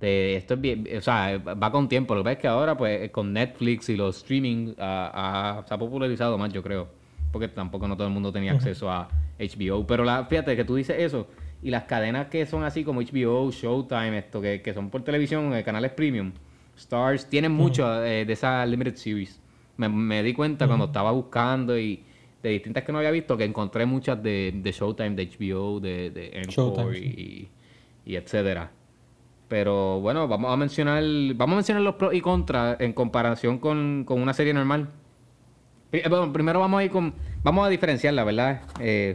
de- 0.00 0.34
esto 0.34 0.54
es 0.54 0.60
bien, 0.60 0.84
o 0.98 1.00
sea, 1.00 1.38
va 1.38 1.70
con 1.70 1.88
tiempo. 1.88 2.16
Lo 2.16 2.22
que 2.22 2.24
pasa 2.24 2.32
es 2.32 2.38
que 2.40 2.48
ahora, 2.48 2.76
pues, 2.76 3.08
con 3.12 3.32
Netflix 3.32 3.88
y 3.88 3.96
los 3.96 4.16
streaming, 4.16 4.74
ah, 4.80 5.12
ah, 5.60 5.64
se 5.68 5.72
ha 5.74 5.78
popularizado 5.78 6.36
más, 6.38 6.52
yo 6.52 6.60
creo, 6.60 6.88
porque 7.30 7.46
tampoco 7.46 7.86
no 7.86 7.96
todo 7.96 8.08
el 8.08 8.12
mundo 8.12 8.32
tenía 8.32 8.50
acceso 8.52 8.90
a 8.90 9.08
HBO. 9.38 9.86
Pero 9.86 10.04
la, 10.04 10.24
fíjate 10.26 10.56
que 10.56 10.64
tú 10.64 10.76
dices 10.76 10.96
eso, 10.98 11.28
y 11.62 11.70
las 11.70 11.84
cadenas 11.84 12.28
que 12.28 12.44
son 12.46 12.64
así 12.64 12.84
como 12.84 13.00
HBO, 13.00 13.50
Showtime, 13.50 14.18
esto, 14.18 14.40
que, 14.40 14.60
que 14.62 14.74
son 14.74 14.90
por 14.90 15.02
televisión, 15.02 15.54
eh, 15.54 15.64
canales 15.64 15.92
premium, 15.92 16.32
Stars, 16.76 17.28
tienen 17.28 17.52
mucho 17.52 18.04
eh, 18.04 18.24
de 18.24 18.32
esa 18.32 18.64
limited 18.66 18.96
series. 18.96 19.40
Me, 19.76 19.88
me 19.88 20.22
di 20.22 20.34
cuenta 20.34 20.66
cuando 20.66 20.86
estaba 20.86 21.10
buscando 21.10 21.78
y 21.78 22.02
de 22.42 22.50
distintas 22.50 22.84
que 22.84 22.92
no 22.92 22.98
había 22.98 23.10
visto 23.10 23.36
que 23.36 23.44
encontré 23.44 23.86
muchas 23.86 24.22
de, 24.22 24.52
de 24.54 24.72
Showtime, 24.72 25.10
de 25.16 25.26
HBO, 25.26 25.80
de, 25.80 26.10
de 26.10 26.98
y, 26.98 27.48
y 28.04 28.16
etcétera. 28.16 28.70
Pero 29.48 30.00
bueno, 30.00 30.28
vamos 30.28 30.52
a 30.52 30.56
mencionar 30.56 31.02
vamos 31.34 31.54
a 31.54 31.56
mencionar 31.56 31.82
los 31.82 31.94
pros 31.94 32.12
y 32.14 32.20
contras 32.20 32.78
en 32.80 32.92
comparación 32.92 33.58
con, 33.58 34.04
con 34.04 34.20
una 34.20 34.34
serie 34.34 34.52
normal. 34.52 34.90
Pri- 35.94 36.02
eh, 36.04 36.08
bueno, 36.08 36.32
primero 36.32 36.58
vamos 36.58 36.80
a 36.80 36.84
ir 36.84 36.90
con 36.90 37.14
vamos 37.44 37.64
a 37.64 37.68
diferenciarla, 37.70 38.24
¿verdad? 38.24 38.62
Eh, 38.80 39.14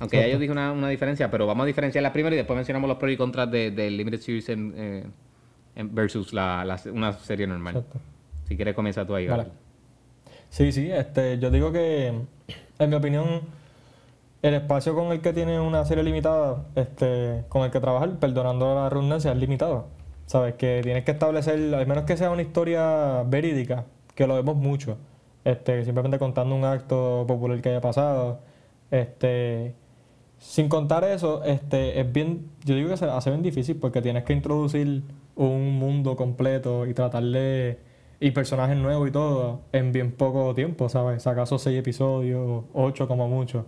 aunque 0.00 0.18
ya 0.18 0.28
yo 0.28 0.38
dije 0.38 0.52
una, 0.52 0.70
una 0.72 0.88
diferencia, 0.90 1.30
pero 1.30 1.46
vamos 1.46 1.64
a 1.64 1.66
diferenciarla 1.66 2.12
primero 2.12 2.34
y 2.34 2.36
después 2.36 2.54
mencionamos 2.56 2.88
los 2.88 2.98
pros 2.98 3.10
y 3.12 3.16
contras 3.16 3.50
de, 3.50 3.70
de 3.70 3.90
Limited 3.90 4.20
Series 4.20 4.48
en, 4.50 4.74
eh, 4.76 5.04
en- 5.76 5.94
versus 5.94 6.34
la, 6.34 6.62
la- 6.66 6.78
una 6.92 7.14
serie 7.14 7.46
normal. 7.46 7.74
Exacto. 7.76 7.98
Si 8.46 8.54
quieres 8.54 8.74
comienza 8.74 9.06
tú 9.06 9.14
ahí. 9.14 9.28
Vale. 9.28 9.46
Sí, 10.50 10.72
sí, 10.72 10.90
este, 10.90 11.38
yo 11.38 11.50
digo 11.50 11.72
que, 11.72 12.08
en 12.78 12.90
mi 12.90 12.96
opinión, 12.96 13.40
el 14.42 14.54
espacio 14.54 14.94
con 14.94 15.12
el 15.12 15.20
que 15.22 15.32
tiene 15.32 15.58
una 15.58 15.86
serie 15.86 16.02
limitada, 16.04 16.66
este, 16.74 17.44
con 17.48 17.62
el 17.62 17.70
que 17.70 17.80
trabajar, 17.80 18.18
perdonando 18.18 18.74
la 18.74 18.90
redundancia, 18.90 19.32
es 19.32 19.38
limitado. 19.38 19.86
Sabes 20.26 20.54
que 20.56 20.80
tienes 20.82 21.04
que 21.04 21.12
establecer, 21.12 21.74
al 21.74 21.86
menos 21.86 22.04
que 22.04 22.16
sea 22.18 22.30
una 22.30 22.42
historia 22.42 23.22
verídica, 23.26 23.84
que 24.14 24.26
lo 24.26 24.34
vemos 24.34 24.56
mucho, 24.56 24.98
este, 25.44 25.84
simplemente 25.84 26.18
contando 26.18 26.54
un 26.54 26.64
acto 26.64 27.24
popular 27.26 27.60
que 27.62 27.70
haya 27.70 27.80
pasado, 27.80 28.40
este, 28.90 29.74
sin 30.38 30.68
contar 30.68 31.04
eso, 31.04 31.44
este, 31.44 32.00
es 32.00 32.12
bien, 32.12 32.50
yo 32.64 32.74
digo 32.74 32.88
que 32.90 32.96
se 32.96 33.06
hace 33.06 33.30
bien 33.30 33.42
difícil 33.42 33.76
porque 33.76 34.02
tienes 34.02 34.24
que 34.24 34.32
introducir 34.32 35.02
un 35.36 35.78
mundo 35.78 36.16
completo 36.16 36.86
y 36.86 36.94
tratarle 36.94 37.78
y 38.20 38.30
personajes 38.32 38.76
nuevos 38.76 39.08
y 39.08 39.12
todo 39.12 39.60
en 39.72 39.92
bien 39.92 40.12
poco 40.12 40.54
tiempo, 40.54 40.88
¿sabes? 40.88 41.26
Acaso 41.26 41.58
seis 41.58 41.78
episodios, 41.78 42.64
ocho 42.74 43.08
como 43.08 43.28
mucho, 43.28 43.66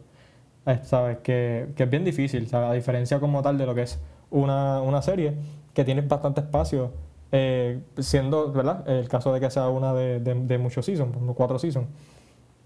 Eh, 0.66 0.78
¿sabes? 0.84 1.18
Que, 1.18 1.68
que 1.76 1.84
es 1.84 1.90
bien 1.90 2.04
difícil, 2.04 2.48
¿sabes? 2.48 2.70
A 2.70 2.72
diferencia 2.74 3.18
como 3.20 3.42
tal 3.42 3.58
de 3.58 3.66
lo 3.66 3.74
que 3.74 3.82
es 3.82 4.00
una, 4.30 4.80
una 4.82 5.02
serie 5.02 5.34
que 5.74 5.84
tiene 5.84 6.02
bastante 6.02 6.40
espacio, 6.42 6.92
eh, 7.32 7.80
siendo, 7.98 8.52
¿verdad? 8.52 8.88
El 8.88 9.08
caso 9.08 9.32
de 9.32 9.40
que 9.40 9.50
sea 9.50 9.68
una 9.68 9.94
de, 9.94 10.58
muchos 10.58 10.86
seasons, 10.86 11.16
cuatro 11.34 11.58
seasons. 11.58 11.88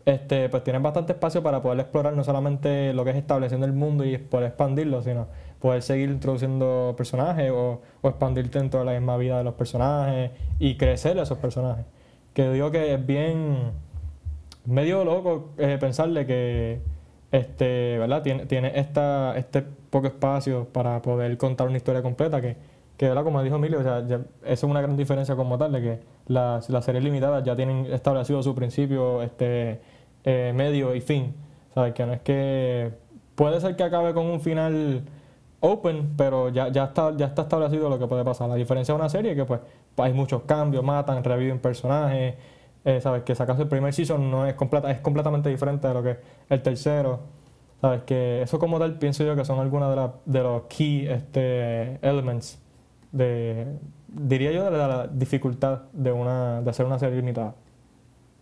este, 0.04 0.48
pues 0.48 0.62
tienen 0.64 0.82
bastante 0.82 1.12
espacio 1.12 1.42
para 1.42 1.62
poder 1.62 1.80
explorar 1.80 2.14
no 2.14 2.24
solamente 2.24 2.92
lo 2.92 3.04
que 3.04 3.10
es 3.10 3.16
estableciendo 3.16 3.66
el 3.66 3.72
mundo 3.72 4.04
y 4.04 4.18
poder 4.18 4.48
expandirlo, 4.48 5.02
sino 5.02 5.28
poder 5.60 5.82
seguir 5.82 6.10
introduciendo 6.10 6.94
personajes 6.96 7.50
o, 7.50 7.80
o 8.02 8.08
expandir 8.08 8.50
dentro 8.50 8.80
de 8.80 8.86
la 8.86 8.92
misma 8.92 9.16
vida 9.16 9.38
de 9.38 9.44
los 9.44 9.54
personajes 9.54 10.30
y 10.58 10.76
crecer 10.76 11.16
esos 11.18 11.38
personajes. 11.38 11.86
Que 12.34 12.50
digo 12.50 12.70
que 12.70 12.94
es 12.94 13.06
bien 13.06 13.72
medio 14.66 15.04
loco 15.04 15.50
eh, 15.58 15.78
pensarle 15.80 16.26
que 16.26 16.80
este, 17.32 17.98
¿verdad? 17.98 18.22
Tiene, 18.22 18.46
tiene 18.46 18.72
esta, 18.78 19.36
este 19.36 19.62
poco 19.62 20.08
espacio 20.08 20.66
para 20.72 21.02
poder 21.02 21.36
contar 21.36 21.68
una 21.68 21.76
historia 21.76 22.02
completa 22.02 22.40
que, 22.40 22.56
que 22.96 23.08
¿verdad? 23.08 23.24
como 23.24 23.42
dijo 23.42 23.56
Emilio, 23.56 23.80
o 23.80 23.82
sea, 23.82 24.06
ya- 24.06 24.16
eso 24.16 24.26
es 24.44 24.62
una 24.64 24.80
gran 24.80 24.96
diferencia 24.96 25.36
como 25.36 25.58
tal, 25.58 25.72
de 25.72 25.82
que 25.82 26.00
las, 26.28 26.66
series 26.84 27.04
limitadas 27.04 27.44
ya 27.44 27.54
tienen 27.56 27.86
establecido 27.86 28.42
su 28.42 28.54
principio, 28.54 29.22
este, 29.22 29.80
eh, 30.24 30.52
medio 30.54 30.94
y 30.94 31.00
fin. 31.00 31.34
¿Sabes? 31.74 31.92
Que 31.92 32.06
no 32.06 32.12
es 32.14 32.20
que 32.22 32.90
puede 33.34 33.60
ser 33.60 33.76
que 33.76 33.82
acabe 33.82 34.14
con 34.14 34.24
un 34.26 34.40
final 34.40 35.02
open, 35.60 36.14
pero 36.16 36.48
ya, 36.48 36.68
ya, 36.68 36.84
está, 36.84 37.14
ya 37.16 37.26
está 37.26 37.42
establecido 37.42 37.90
lo 37.90 37.98
que 37.98 38.06
puede 38.06 38.24
pasar. 38.24 38.48
La 38.48 38.54
diferencia 38.54 38.94
de 38.94 39.00
una 39.00 39.08
serie 39.10 39.32
es 39.32 39.36
que 39.36 39.44
pues 39.44 39.60
hay 39.98 40.12
muchos 40.14 40.42
cambios, 40.44 40.82
matan, 40.82 41.22
reviven 41.22 41.58
personajes, 41.58 42.34
eh, 42.84 43.00
¿sabes? 43.02 43.24
Que 43.24 43.34
sacas 43.34 43.58
el 43.60 43.68
primer 43.68 43.92
season 43.92 44.30
no 44.30 44.46
es, 44.46 44.54
completa, 44.54 44.90
es 44.90 45.00
completamente 45.00 45.50
diferente 45.50 45.86
de 45.88 45.94
lo 45.94 46.02
que 46.02 46.10
es 46.12 46.18
el 46.48 46.62
tercero. 46.62 47.20
¿Sabes? 47.82 48.02
Que 48.04 48.40
eso 48.42 48.58
como 48.58 48.78
tal 48.78 48.98
pienso 48.98 49.22
yo 49.22 49.36
que 49.36 49.44
son 49.44 49.58
algunos 49.60 49.94
de, 49.94 50.32
de 50.32 50.42
los 50.42 50.62
key 50.62 51.06
este, 51.06 51.98
elements 52.00 52.58
de, 53.12 53.66
diría 54.08 54.52
yo, 54.52 54.70
de 54.70 54.76
la 54.78 55.06
dificultad 55.06 55.82
de, 55.92 56.12
una, 56.12 56.60
de 56.62 56.70
hacer 56.70 56.86
una 56.86 56.98
serie 56.98 57.16
limitada. 57.16 57.54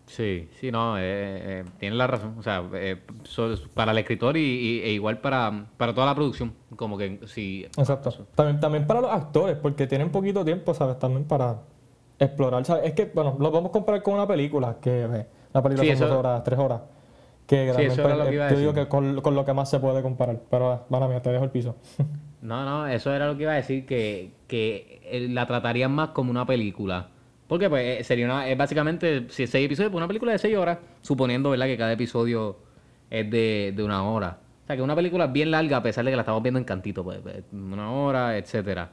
Sí, 0.06 0.50
sí, 0.60 0.70
no, 0.70 0.98
eh, 0.98 1.02
eh, 1.02 1.64
tienes 1.78 1.96
la 1.96 2.06
razón. 2.06 2.34
O 2.38 2.42
sea, 2.42 2.62
eh, 2.74 3.00
so- 3.22 3.54
para 3.72 3.92
el 3.92 3.98
escritor 3.98 4.36
y, 4.36 4.40
y- 4.42 4.80
e 4.82 4.90
igual 4.92 5.18
para, 5.18 5.64
para 5.78 5.94
toda 5.94 6.06
la 6.06 6.14
producción. 6.14 6.52
Como 6.76 6.98
que 6.98 7.20
sí. 7.26 7.64
Exacto. 7.78 8.10
También, 8.34 8.60
también 8.60 8.86
para 8.86 9.00
los 9.00 9.10
actores, 9.10 9.56
porque 9.56 9.86
tienen 9.86 10.10
poquito 10.10 10.44
tiempo, 10.44 10.74
¿sabes? 10.74 10.98
También 10.98 11.24
para 11.24 11.60
explorar, 12.18 12.64
¿sabes? 12.66 12.84
Es 12.84 12.92
que, 12.92 13.06
bueno, 13.14 13.36
lo 13.40 13.50
vamos 13.50 13.70
a 13.70 13.72
comparar 13.72 14.02
con 14.02 14.14
una 14.14 14.26
película, 14.26 14.76
que 14.80 15.04
eh, 15.04 15.26
una 15.54 15.62
película 15.62 15.88
Sí, 15.90 15.96
son 15.98 16.08
dos 16.10 16.18
horas, 16.18 16.44
tres 16.44 16.58
horas. 16.58 16.82
Que 17.46 17.72
Sí, 17.74 17.82
eso 17.82 18.02
era 18.02 18.16
lo 18.16 18.24
que 18.24 18.30
eh, 18.30 18.34
iba 18.34 18.46
a 18.46 18.50
yo 18.50 18.58
digo 18.58 18.72
decir. 18.72 18.84
que 18.84 18.90
con, 18.90 19.20
con 19.22 19.34
lo 19.34 19.44
que 19.46 19.52
más 19.54 19.70
se 19.70 19.80
puede 19.80 20.02
comparar. 20.02 20.38
Pero, 20.50 20.70
ah, 20.70 20.82
mala 20.90 21.08
mía, 21.08 21.22
te 21.22 21.30
dejo 21.30 21.44
el 21.44 21.50
piso. 21.50 21.76
No, 22.44 22.64
no, 22.64 22.86
eso 22.86 23.12
era 23.14 23.26
lo 23.26 23.36
que 23.36 23.44
iba 23.44 23.52
a 23.52 23.56
decir, 23.56 23.86
que, 23.86 24.32
que 24.46 25.00
eh, 25.04 25.28
la 25.30 25.46
tratarían 25.46 25.92
más 25.92 26.10
como 26.10 26.30
una 26.30 26.44
película. 26.46 27.08
Porque 27.46 27.70
pues 27.70 28.00
eh, 28.00 28.04
sería 28.04 28.26
una, 28.26 28.46
es 28.48 28.56
básicamente 28.58 29.26
si 29.30 29.46
seis 29.46 29.64
episodios, 29.66 29.90
pues 29.90 29.98
una 29.98 30.08
película 30.08 30.32
de 30.32 30.38
seis 30.38 30.54
horas, 30.56 30.78
suponiendo, 31.00 31.50
¿verdad? 31.50 31.66
Que 31.66 31.78
cada 31.78 31.92
episodio 31.92 32.58
es 33.10 33.30
de, 33.30 33.72
de 33.74 33.82
una 33.82 34.02
hora. 34.06 34.40
O 34.64 34.66
sea, 34.66 34.76
que 34.76 34.82
una 34.82 34.94
película 34.94 35.26
bien 35.26 35.50
larga, 35.52 35.78
a 35.78 35.82
pesar 35.82 36.04
de 36.04 36.10
que 36.10 36.16
la 36.16 36.22
estamos 36.22 36.42
viendo 36.42 36.58
en 36.58 36.64
cantito, 36.64 37.02
pues, 37.02 37.20
pues, 37.22 37.44
una 37.52 37.90
hora, 37.92 38.36
etcétera. 38.36 38.90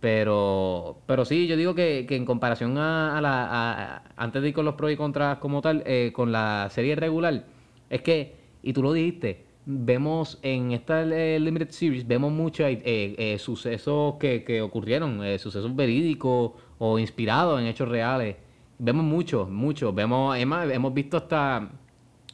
Pero, 0.00 1.02
pero 1.06 1.24
sí, 1.24 1.46
yo 1.48 1.56
digo 1.56 1.74
que, 1.74 2.06
que 2.08 2.14
en 2.16 2.24
comparación 2.24 2.78
a, 2.78 3.20
la, 3.20 3.96
a- 3.96 4.02
antes 4.16 4.42
de 4.42 4.48
ir 4.48 4.54
con 4.54 4.64
los 4.64 4.74
pros 4.76 4.92
y 4.92 4.96
contras 4.96 5.38
como 5.38 5.60
tal, 5.60 5.82
eh, 5.86 6.12
con 6.14 6.30
la 6.32 6.68
serie 6.70 6.94
regular, 6.96 7.44
es 7.90 8.02
que, 8.02 8.36
y 8.62 8.72
tú 8.72 8.82
lo 8.82 8.92
dijiste, 8.92 9.44
vemos 9.70 10.38
en 10.40 10.72
esta 10.72 11.02
eh, 11.02 11.38
Limited 11.38 11.68
Series, 11.70 12.06
vemos 12.08 12.32
muchos 12.32 12.66
eh, 12.66 12.80
eh, 12.84 13.36
sucesos 13.38 14.14
que, 14.18 14.42
que 14.42 14.62
ocurrieron, 14.62 15.20
sucesos 15.38 15.76
verídicos 15.76 16.52
o 16.78 16.98
inspirados 16.98 17.60
en 17.60 17.66
hechos 17.66 17.86
reales. 17.86 18.36
Vemos 18.78 19.04
muchos, 19.04 19.50
muchos. 19.50 19.94
Vemos, 19.94 20.34
además, 20.34 20.70
hemos 20.72 20.94
visto 20.94 21.18
hasta, 21.18 21.68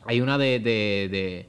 hay 0.06 0.20
una 0.20 0.38
de, 0.38 0.60
de, 0.60 1.08
de, 1.10 1.48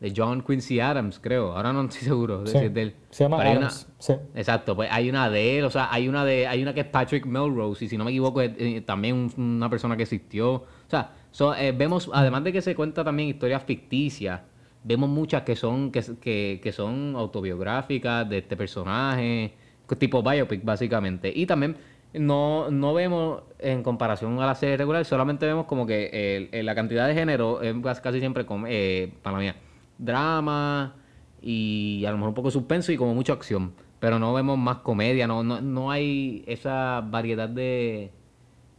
de 0.00 0.14
John 0.16 0.40
Quincy 0.40 0.80
Adams, 0.80 1.18
creo, 1.20 1.52
ahora 1.54 1.74
no 1.74 1.82
estoy 1.82 2.00
seguro 2.04 2.46
Sí. 2.46 2.68
de 2.70 2.82
él. 2.82 2.94
Se 3.10 3.24
llama 3.24 3.36
Pero 3.36 3.50
hay 3.50 3.56
una- 3.58 3.66
Adams. 3.66 3.86
Sí. 3.98 4.14
Exacto, 4.34 4.76
pues 4.76 4.88
hay 4.90 5.10
una 5.10 5.28
de 5.28 5.58
él, 5.58 5.64
o 5.66 5.70
sea, 5.70 5.92
hay 5.92 6.08
una 6.08 6.24
de, 6.24 6.46
hay 6.46 6.62
una 6.62 6.72
que 6.72 6.80
es 6.80 6.86
Patrick 6.86 7.26
Melrose, 7.26 7.84
y 7.84 7.88
si 7.88 7.98
no 7.98 8.04
me 8.04 8.12
equivoco, 8.12 8.40
es 8.40 8.52
eh, 8.56 8.80
también 8.80 9.14
un- 9.36 9.56
una 9.56 9.68
persona 9.68 9.94
que 9.94 10.04
existió. 10.04 10.52
O 10.54 10.64
sea, 10.86 11.10
so, 11.32 11.54
eh, 11.54 11.72
vemos, 11.72 12.08
además 12.14 12.44
de 12.44 12.52
que 12.54 12.62
se 12.62 12.74
cuenta 12.74 13.04
también 13.04 13.28
historias 13.28 13.62
ficticias, 13.64 14.40
vemos 14.84 15.08
muchas 15.08 15.42
que 15.42 15.56
son, 15.56 15.90
que, 15.90 16.02
que, 16.20 16.60
que 16.62 16.72
son 16.72 17.14
autobiográficas 17.16 18.28
de 18.28 18.38
este 18.38 18.56
personaje, 18.56 19.54
tipo 19.98 20.22
biopic 20.22 20.64
básicamente. 20.64 21.32
Y 21.34 21.46
también 21.46 21.76
no, 22.14 22.70
no 22.70 22.94
vemos 22.94 23.42
en 23.58 23.82
comparación 23.82 24.40
a 24.40 24.46
la 24.46 24.54
serie 24.54 24.76
regular, 24.76 25.04
solamente 25.04 25.44
vemos 25.46 25.66
como 25.66 25.86
que 25.86 26.06
el- 26.36 26.48
el- 26.52 26.66
la 26.66 26.74
cantidad 26.74 27.06
de 27.06 27.14
género 27.14 27.60
es 27.62 28.00
casi- 28.00 28.20
siempre, 28.20 28.46
com- 28.46 28.64
eh, 28.68 29.12
para 29.22 29.36
la 29.36 29.42
mía, 29.42 29.56
drama 29.98 30.94
y 31.42 32.04
a 32.06 32.10
lo 32.10 32.16
mejor 32.16 32.28
un 32.30 32.34
poco 32.34 32.50
suspenso 32.50 32.92
y 32.92 32.96
como 32.96 33.14
mucha 33.14 33.32
acción. 33.32 33.72
Pero 34.00 34.18
no 34.18 34.32
vemos 34.32 34.56
más 34.58 34.78
comedia, 34.78 35.26
no, 35.26 35.42
no, 35.42 35.60
no 35.60 35.90
hay 35.90 36.44
esa 36.46 37.02
variedad 37.04 37.48
de, 37.48 38.12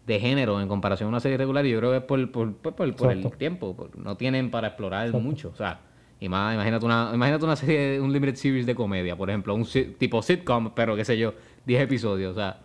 de 0.07 0.19
género 0.19 0.61
en 0.61 0.67
comparación 0.67 1.07
a 1.07 1.09
una 1.09 1.19
serie 1.19 1.37
regular. 1.37 1.65
Y 1.65 1.71
yo 1.71 1.79
creo 1.79 1.91
que 1.91 1.97
es 1.97 2.03
por, 2.03 2.31
por, 2.31 2.55
por, 2.55 2.73
por- 2.73 2.87
el 2.87 2.95
tiempo, 3.37 3.89
no 3.97 4.15
tienen 4.15 4.49
para 4.49 4.67
explorar 4.69 5.13
mucho. 5.13 5.49
O 5.49 5.55
sea, 5.55 5.81
y 6.19 6.27
más, 6.27 6.53
imagínate 6.53 6.85
una, 6.85 7.11
imagínate 7.13 7.45
una 7.45 7.55
serie, 7.55 7.99
un 7.99 8.11
limited 8.11 8.35
series 8.35 8.65
de 8.65 8.75
comedia, 8.75 9.15
por 9.15 9.29
ejemplo, 9.29 9.55
un 9.55 9.65
tipo 9.97 10.21
sitcom, 10.21 10.71
pero 10.75 10.95
qué 10.95 11.05
sé 11.05 11.17
yo, 11.17 11.33
10 11.65 11.81
episodios. 11.83 12.33
O 12.33 12.35
sea, 12.35 12.59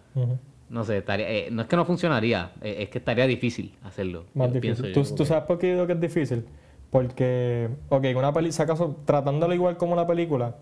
no 0.69 0.85
sé, 0.85 0.99
estaría, 0.99 1.31
eh, 1.31 1.49
no 1.53 1.63
es 1.63 1.69
que 1.69 1.77
no 1.77 1.85
funcionaría, 1.85 2.53
eh, 2.61 2.77
es 2.81 2.89
que 2.89 2.99
estaría 2.99 3.27
difícil 3.27 3.77
hacerlo. 3.85 4.25
Más 4.35 4.53
difícil. 4.53 4.93
yo, 4.93 5.15
¿Tú, 5.15 5.25
sabes 5.25 5.45
por 5.45 5.59
qué 5.59 5.73
digo 5.73 5.87
que 5.87 5.93
es 5.93 6.01
difícil? 6.01 6.45
Porque, 6.91 7.69
ok, 7.91 8.07
una 8.17 8.33
película, 8.33 8.53
si 8.53 8.63
acaso, 8.63 8.97
tratándolo 9.05 9.55
igual 9.55 9.77
como 9.77 9.93
una 9.93 10.07
película, 10.07 10.57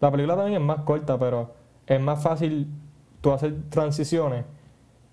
la 0.00 0.10
película 0.10 0.36
también 0.36 0.60
es 0.60 0.66
más 0.66 0.80
corta, 0.80 1.18
pero 1.18 1.54
es 1.86 2.00
más 2.00 2.22
fácil 2.22 2.66
tú 3.22 3.32
hacer 3.32 3.54
transiciones 3.70 4.44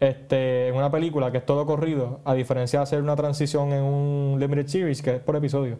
este, 0.01 0.67
en 0.67 0.75
una 0.75 0.91
película 0.91 1.31
que 1.31 1.37
es 1.37 1.45
todo 1.45 1.65
corrido, 1.65 2.19
a 2.25 2.33
diferencia 2.33 2.79
de 2.79 2.83
hacer 2.83 3.01
una 3.01 3.15
transición 3.15 3.71
en 3.71 3.83
un 3.83 4.39
limited 4.39 4.67
series 4.67 5.01
que 5.01 5.15
es 5.15 5.21
por 5.21 5.37
episodio. 5.37 5.79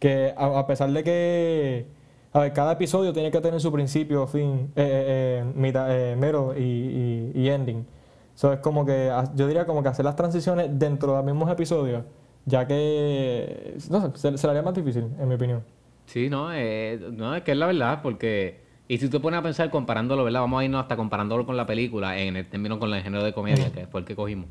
Que 0.00 0.34
a, 0.36 0.58
a 0.58 0.66
pesar 0.66 0.90
de 0.90 1.04
que, 1.04 1.86
a 2.32 2.40
ver, 2.40 2.52
cada 2.52 2.72
episodio 2.72 3.12
tiene 3.12 3.30
que 3.30 3.40
tener 3.40 3.60
su 3.60 3.70
principio, 3.70 4.26
fin, 4.26 4.72
eh, 4.74 4.82
eh, 4.82 5.42
eh, 5.42 5.44
mitad, 5.54 5.86
eh, 5.94 6.16
middle 6.16 6.58
y, 6.58 7.32
y- 7.36 7.42
y 7.42 7.48
ending. 7.50 7.86
Eso 8.34 8.52
es 8.52 8.58
como 8.60 8.84
que, 8.86 9.12
yo 9.36 9.46
diría 9.46 9.66
como 9.66 9.82
que 9.82 9.90
hacer 9.90 10.04
las 10.04 10.16
transiciones 10.16 10.68
dentro 10.78 11.12
de 11.12 11.16
los 11.18 11.24
mismos 11.26 11.50
episodios, 11.50 12.02
ya 12.46 12.66
que, 12.66 13.76
no 13.90 14.00
sé, 14.00 14.18
se, 14.18 14.38
se 14.38 14.46
le 14.46 14.50
haría 14.50 14.62
más 14.62 14.74
difícil, 14.74 15.04
en 15.20 15.28
mi 15.28 15.34
opinión. 15.34 15.62
Sí, 16.06 16.30
no, 16.30 16.48
no, 16.48 17.34
es 17.36 17.42
que 17.42 17.52
es 17.52 17.56
la 17.58 17.66
verdad, 17.66 18.00
porque... 18.02 18.68
Y 18.88 18.96
si 18.98 19.06
tú 19.06 19.18
te 19.18 19.20
pones 19.20 19.38
a 19.38 19.42
pensar 19.42 19.70
comparándolo, 19.70 20.24
¿verdad? 20.24 20.40
Vamos 20.40 20.60
a 20.60 20.64
irnos 20.64 20.80
hasta 20.82 20.96
comparándolo 20.96 21.46
con 21.46 21.56
la 21.56 21.64
película, 21.66 22.18
en 22.18 22.36
el 22.36 22.48
término 22.48 22.80
con 22.80 22.92
el 22.92 23.02
género 23.02 23.22
de 23.22 23.32
comedia, 23.32 23.70
que 23.70 23.86
fue 23.86 24.00
el 24.00 24.06
que 24.06 24.16
cogimos. 24.16 24.46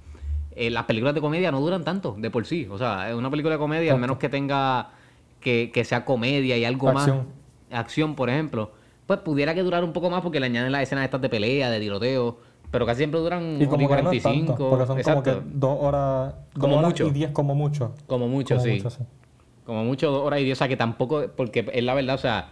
Las 0.55 0.85
películas 0.85 1.13
de 1.15 1.19
comedia 1.19 1.51
no 1.51 1.59
duran 1.59 1.83
tanto, 1.83 2.15
de 2.17 2.29
por 2.29 2.45
sí. 2.45 2.65
O 2.71 2.77
sea, 2.77 3.13
una 3.17 3.29
película 3.29 3.55
de 3.55 3.59
comedia, 3.59 3.91
al 3.93 3.99
menos 3.99 4.17
que 4.17 4.29
tenga... 4.29 4.91
Que, 5.39 5.71
que 5.73 5.83
sea 5.85 6.05
comedia 6.05 6.57
y 6.57 6.65
algo 6.65 6.89
Acción. 6.89 7.17
más... 7.69 7.79
Acción, 7.79 8.15
por 8.15 8.29
ejemplo. 8.29 8.71
Pues 9.05 9.19
pudiera 9.21 9.53
que 9.55 9.63
durar 9.63 9.83
un 9.83 9.93
poco 9.93 10.09
más 10.09 10.21
porque 10.21 10.39
le 10.39 10.47
añaden 10.47 10.71
las 10.71 10.83
escenas 10.83 11.05
estas 11.05 11.21
de 11.21 11.29
pelea, 11.29 11.69
de 11.69 11.79
tiroteo. 11.79 12.39
Pero 12.71 12.85
casi 12.85 12.99
siempre 12.99 13.19
duran 13.19 13.59
Y 13.59 13.65
como 13.65 13.87
que 13.89 14.01
no 14.03 14.11
es 14.11 14.21
45. 14.21 14.45
tanto, 14.47 14.69
porque 14.69 14.85
son 14.85 15.01
como 15.01 15.23
que 15.23 15.29
exacto. 15.31 15.43
dos 15.53 15.77
horas, 15.81 16.33
dos 16.53 16.61
Como 16.61 16.77
horas 16.77 16.89
mucho. 16.91 17.07
y 17.07 17.11
diez 17.11 17.31
como 17.31 17.55
mucho. 17.55 17.95
Como 18.05 18.27
mucho, 18.27 18.55
Como 18.55 18.65
sí. 18.67 18.73
mucho, 18.75 18.89
sí. 18.91 19.03
Como 19.65 19.83
mucho 19.85 20.11
dos 20.11 20.23
horas 20.25 20.39
y 20.41 20.43
diez, 20.43 20.57
o 20.57 20.59
sea 20.59 20.67
que 20.67 20.77
tampoco, 20.77 21.25
porque 21.35 21.67
es 21.73 21.83
la 21.83 21.93
verdad, 21.95 22.15
o 22.15 22.19
sea, 22.19 22.51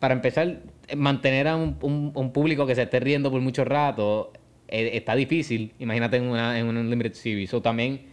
para 0.00 0.14
empezar, 0.14 0.62
mantener 0.96 1.46
a 1.48 1.56
un, 1.56 1.76
un- 1.82 2.12
un 2.14 2.32
público 2.32 2.66
que 2.66 2.74
se 2.74 2.82
esté 2.82 2.98
riendo 3.00 3.30
por 3.30 3.40
mucho 3.40 3.64
rato 3.64 4.32
eh, 4.68 4.90
está 4.94 5.14
difícil, 5.14 5.74
imagínate 5.78 6.16
en 6.16 6.24
una, 6.24 6.58
en 6.58 6.66
un 6.68 6.90
limited 6.90 7.14
series, 7.14 7.52
o 7.54 7.62
también 7.62 8.06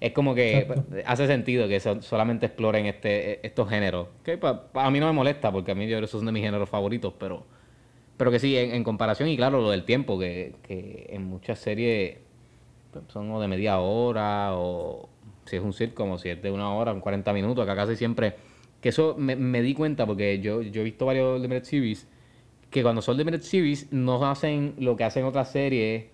es 0.00 0.12
como 0.12 0.34
que 0.34 0.66
hace 1.06 1.26
sentido 1.26 1.68
que 1.68 1.78
so- 1.80 2.00
solamente 2.02 2.46
exploren 2.46 2.86
este, 2.86 3.44
estos 3.46 3.68
géneros, 3.68 4.08
que 4.24 4.38
pa- 4.38 4.72
pa- 4.72 4.86
a 4.86 4.90
mí 4.90 4.98
no 5.00 5.06
me 5.06 5.12
molesta, 5.12 5.52
porque 5.52 5.72
a 5.72 5.74
mí 5.74 5.86
yo 5.88 5.98
esos 5.98 6.10
son 6.12 6.26
de 6.26 6.32
mis 6.32 6.42
géneros 6.42 6.68
favoritos, 6.68 7.12
pero, 7.18 7.44
pero 8.16 8.30
que 8.30 8.38
sí, 8.38 8.56
en, 8.56 8.74
en 8.74 8.84
comparación, 8.84 9.28
y 9.28 9.36
claro, 9.36 9.60
lo 9.60 9.70
del 9.70 9.84
tiempo, 9.84 10.18
que, 10.18 10.54
que 10.62 11.08
en 11.10 11.24
muchas 11.24 11.58
series 11.58 12.18
pues, 12.92 13.04
son 13.08 13.30
o 13.30 13.40
de 13.40 13.48
media 13.48 13.78
hora 13.80 14.50
o 14.54 15.08
si 15.44 15.56
es 15.56 15.62
un 15.62 15.72
sitcom 15.72 16.10
o 16.12 16.18
si 16.18 16.28
es 16.30 16.40
de 16.42 16.50
una 16.50 16.72
hora, 16.74 16.94
40 16.94 17.32
minutos, 17.32 17.62
acá 17.64 17.76
casi 17.76 17.96
siempre. 17.96 18.34
Que 18.80 18.88
eso 18.90 19.14
me, 19.18 19.36
me 19.36 19.60
di 19.62 19.74
cuenta 19.74 20.06
porque 20.06 20.40
yo, 20.40 20.62
yo 20.62 20.80
he 20.80 20.84
visto 20.84 21.04
varios 21.06 21.40
Limited 21.40 21.64
Series 21.64 22.06
que 22.70 22.82
cuando 22.82 23.02
son 23.02 23.16
Limited 23.18 23.42
Series 23.42 23.92
no 23.92 24.24
hacen 24.30 24.74
lo 24.78 24.96
que 24.96 25.04
hacen 25.04 25.24
otras 25.24 25.50
series 25.52 26.04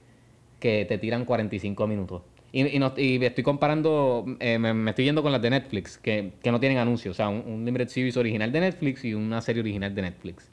que 0.59 0.85
te 0.87 0.99
tiran 0.99 1.25
45 1.25 1.87
minutos. 1.87 2.23
Y, 2.57 2.77
y, 2.77 2.79
no- 2.79 2.95
y 2.97 3.23
estoy 3.25 3.45
comparando, 3.45 4.25
eh, 4.41 4.59
me, 4.59 4.73
me 4.73 4.91
estoy 4.91 5.05
yendo 5.05 5.23
con 5.23 5.31
las 5.33 5.43
de 5.43 5.51
Netflix, 5.51 5.99
que, 5.99 6.33
que 6.43 6.51
no 6.51 6.59
tienen 6.61 6.79
anuncios. 6.79 7.15
O 7.15 7.17
sea, 7.17 7.29
un, 7.29 7.43
un 7.47 7.65
Limited 7.67 7.89
Series 7.89 8.17
original 8.17 8.51
de 8.53 8.61
Netflix 8.61 9.05
y 9.05 9.13
una 9.15 9.41
serie 9.43 9.61
original 9.63 9.95
de 9.95 10.03
Netflix. 10.03 10.51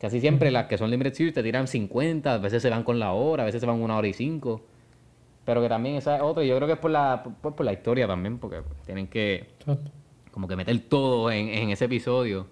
Casi 0.00 0.20
siempre 0.20 0.50
las 0.50 0.66
que 0.66 0.78
son 0.78 0.90
Limited 0.90 1.14
Series 1.14 1.34
te 1.34 1.42
tiran 1.42 1.66
50, 1.68 2.34
a 2.34 2.38
veces 2.38 2.62
se 2.62 2.70
van 2.70 2.82
con 2.84 2.98
la 2.98 3.12
hora, 3.12 3.42
a 3.42 3.46
veces 3.46 3.60
se 3.60 3.66
van 3.66 3.80
una 3.82 3.96
hora 3.96 4.08
y 4.08 4.12
cinco. 4.14 4.62
Pero 5.44 5.62
que 5.62 5.68
también 5.68 5.96
esa 5.96 6.16
es 6.16 6.22
otra, 6.22 6.44
y 6.44 6.48
yo 6.48 6.56
creo 6.56 6.66
que 6.68 6.74
es 6.74 6.78
por 6.80 6.90
la, 6.90 7.22
por, 7.42 7.54
por 7.54 7.66
la 7.66 7.72
historia 7.72 8.06
también, 8.06 8.38
porque 8.38 8.62
tienen 8.86 9.06
que 9.08 9.46
como 10.30 10.48
que 10.48 10.56
meter 10.56 10.78
todo 10.88 11.30
en, 11.30 11.48
en 11.48 11.70
ese 11.70 11.86
episodio. 11.86 12.46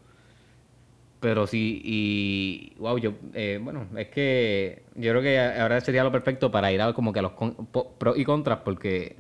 Pero 1.23 1.47
sí, 1.47 1.81
y 1.85 2.75
wow, 2.81 2.99
yo, 2.99 3.13
eh, 3.35 3.61
bueno, 3.63 3.87
es 3.97 4.09
que 4.09 4.83
yo 4.97 5.13
creo 5.13 5.23
que 5.23 5.39
ahora 5.41 5.81
sería 5.81 6.03
lo 6.03 6.11
perfecto 6.11 6.51
para 6.51 6.73
ir 6.73 6.83
a 6.83 6.93
como 6.95 7.13
que 7.13 7.21
a 7.21 7.23
los 7.23 7.33
con- 7.33 7.55
po- 7.55 7.93
pros 7.93 8.19
y 8.19 8.25
contras, 8.25 8.61
porque 8.65 9.17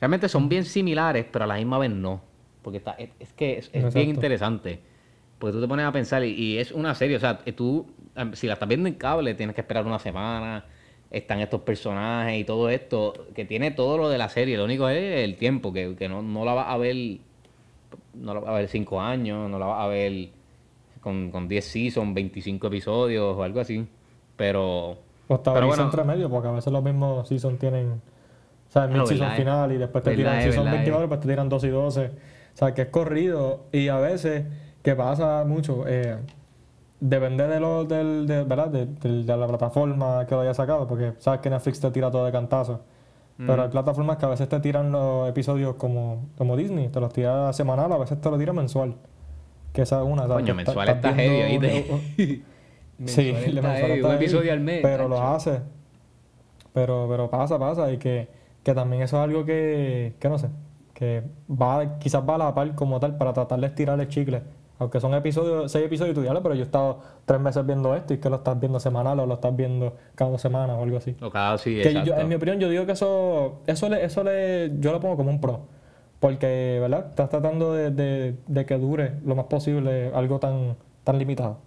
realmente 0.00 0.28
son 0.28 0.48
bien 0.48 0.64
similares, 0.64 1.26
pero 1.32 1.44
a 1.44 1.48
la 1.48 1.56
misma 1.56 1.78
vez 1.78 1.90
no. 1.92 2.22
Porque 2.62 2.78
está, 2.78 2.92
es, 2.92 3.10
es 3.20 3.32
que 3.34 3.58
es, 3.58 3.70
es 3.72 3.92
bien 3.92 4.08
interesante. 4.10 4.80
Porque 5.38 5.54
tú 5.54 5.60
te 5.62 5.68
pones 5.68 5.86
a 5.86 5.92
pensar, 5.92 6.24
y, 6.24 6.30
y 6.32 6.58
es 6.58 6.72
una 6.72 6.94
serie, 6.94 7.16
o 7.16 7.20
sea, 7.20 7.40
eh, 7.46 7.52
tú, 7.52 7.86
si 8.34 8.46
la 8.48 8.54
estás 8.54 8.68
viendo 8.68 8.88
en 8.88 8.94
cable, 8.96 9.34
tienes 9.34 9.54
que 9.54 9.62
esperar 9.62 9.86
una 9.86 9.98
semana, 10.00 10.66
están 11.10 11.40
estos 11.40 11.62
personajes 11.62 12.40
y 12.40 12.44
todo 12.44 12.70
esto, 12.70 13.28
que 13.34 13.44
tiene 13.44 13.70
todo 13.72 13.98
lo 13.98 14.08
de 14.10 14.18
la 14.18 14.28
serie, 14.28 14.56
lo 14.56 14.64
único 14.64 14.88
es 14.88 15.24
el 15.24 15.36
tiempo, 15.36 15.72
que, 15.72 15.96
que 15.96 16.08
no, 16.08 16.22
no 16.22 16.44
la 16.44 16.54
vas 16.54 16.68
a 16.68 16.76
ver 16.78 16.96
no 18.14 18.34
la 18.34 18.40
vas 18.40 18.50
a 18.50 18.52
ver 18.54 18.68
5 18.68 19.00
años, 19.00 19.50
no 19.50 19.58
la 19.58 19.66
vas 19.66 19.84
a 19.84 19.86
ver 19.88 20.30
con, 21.02 21.30
con 21.30 21.48
10 21.48 21.64
seasons, 21.64 22.14
25 22.14 22.66
episodios 22.68 23.36
o 23.36 23.42
algo 23.42 23.60
así. 23.60 23.86
Pero. 24.36 24.96
O 25.28 25.42
pero 25.42 25.66
bueno, 25.66 25.82
entre 25.82 26.04
medio, 26.04 26.30
porque 26.30 26.48
a 26.48 26.52
veces 26.52 26.72
los 26.72 26.82
mismos 26.82 27.28
season 27.28 27.58
tienen. 27.58 28.00
O 28.68 28.72
sea, 28.72 28.84
el 28.84 28.96
no, 28.96 29.04
verdad, 29.04 29.36
final 29.36 29.72
y 29.72 29.76
después 29.76 30.02
te 30.02 30.14
tiran 30.16 30.40
season 30.40 30.64
verdad, 30.64 30.78
24, 30.78 31.00
después 31.00 31.20
te 31.20 31.28
tiran 31.28 31.48
2 31.48 31.64
y 31.64 31.68
12. 31.68 32.06
O 32.06 32.10
sea, 32.54 32.74
que 32.74 32.82
es 32.82 32.88
corrido 32.88 33.64
y 33.70 33.88
a 33.88 33.98
veces, 33.98 34.46
que 34.82 34.94
pasa 34.94 35.44
mucho, 35.44 35.84
eh, 35.86 36.16
depende 37.00 37.46
de, 37.48 37.60
lo, 37.60 37.84
del, 37.84 38.26
de, 38.26 38.44
¿verdad? 38.44 38.68
De, 38.68 39.36
la 39.36 39.46
plataforma 39.46 40.26
que 40.26 40.34
lo 40.34 40.40
haya 40.40 40.54
sacado, 40.54 40.86
porque 40.86 41.14
sabes 41.18 41.40
que 41.40 41.50
Netflix 41.50 41.80
te 41.80 41.90
tira 41.90 42.10
todo 42.10 42.24
de 42.24 42.32
cantazo. 42.32 42.80
Pero 43.38 43.62
hay 43.62 43.68
plataformas 43.70 44.18
que 44.18 44.26
a 44.26 44.28
veces 44.28 44.48
te 44.48 44.60
tiran 44.60 44.92
los 44.92 45.28
episodios 45.28 45.74
como, 45.74 46.26
como 46.38 46.56
Disney, 46.56 46.88
te 46.90 47.00
los 47.00 47.12
tira 47.12 47.52
semanal, 47.52 47.90
a 47.90 47.98
veces 47.98 48.20
te 48.20 48.30
lo 48.30 48.38
tira 48.38 48.52
mensual. 48.52 48.94
Que 49.72 49.82
esa 49.82 50.00
es 50.02 50.06
una. 50.06 50.26
Coño, 50.26 50.54
mensual 50.54 50.88
estás 50.88 50.96
está 51.12 51.14
heavy 51.22 51.40
ahí. 51.42 51.58
de- 51.58 52.42
Sí, 53.06 53.30
un 54.04 54.12
episodio 54.12 54.52
al 54.52 54.60
mes. 54.60 54.80
Pero 54.82 55.08
lo 55.08 55.20
hace. 55.20 55.60
Pero, 56.72 57.06
pero 57.10 57.28
pasa, 57.30 57.58
pasa. 57.58 57.90
Y 57.92 57.98
que, 57.98 58.28
que 58.62 58.74
también 58.74 59.02
eso 59.02 59.16
es 59.16 59.22
algo 59.24 59.44
que, 59.44 60.14
que 60.18 60.28
no 60.28 60.38
sé, 60.38 60.48
que 60.94 61.22
va, 61.50 61.98
quizás 61.98 62.22
va 62.28 62.36
a 62.36 62.38
la 62.38 62.54
par 62.54 62.74
como 62.74 63.00
tal 63.00 63.16
para 63.18 63.32
tratar 63.32 63.60
de 63.60 63.66
estirar 63.66 63.98
el 64.00 64.08
chicle. 64.08 64.42
Aunque 64.78 65.00
son 65.00 65.14
episodios, 65.14 65.70
seis 65.70 65.84
episodios 65.86 66.14
tuyales, 66.14 66.42
pero 66.42 66.54
yo 66.54 66.62
he 66.62 66.64
estado 66.64 67.00
tres 67.24 67.40
meses 67.40 67.64
viendo 67.64 67.94
esto 67.94 68.14
y 68.14 68.18
que 68.18 68.28
lo 68.28 68.36
estás 68.36 68.58
viendo 68.58 68.80
semanal 68.80 69.20
o 69.20 69.26
lo 69.26 69.34
estás 69.34 69.54
viendo 69.54 69.94
cada 70.16 70.30
dos 70.32 70.40
semanas 70.40 70.76
o 70.76 70.82
algo 70.82 70.96
así. 70.96 71.14
O 71.22 71.30
cada 71.30 71.56
sí, 71.58 71.80
Que 71.82 71.92
yo- 72.04 72.16
en 72.16 72.28
mi 72.28 72.34
opinión, 72.34 72.58
yo 72.58 72.68
digo 72.68 72.84
que 72.86 72.92
eso, 72.92 73.60
eso, 73.66 73.88
le, 73.88 74.04
eso 74.04 74.24
le, 74.24 74.72
yo 74.80 74.90
lo 74.92 74.98
pongo 75.00 75.16
como 75.16 75.30
un 75.30 75.40
pro. 75.40 75.60
Porque, 76.22 76.78
¿verdad? 76.80 77.08
Estás 77.10 77.30
tratando 77.30 77.74
de, 77.74 77.90
de- 77.90 78.36
de 78.46 78.64
que 78.64 78.78
dure 78.78 79.14
lo 79.26 79.34
más 79.34 79.46
posible 79.46 80.12
algo 80.14 80.38
tan, 80.38 80.76
tan 81.02 81.18
limitado. 81.18 81.58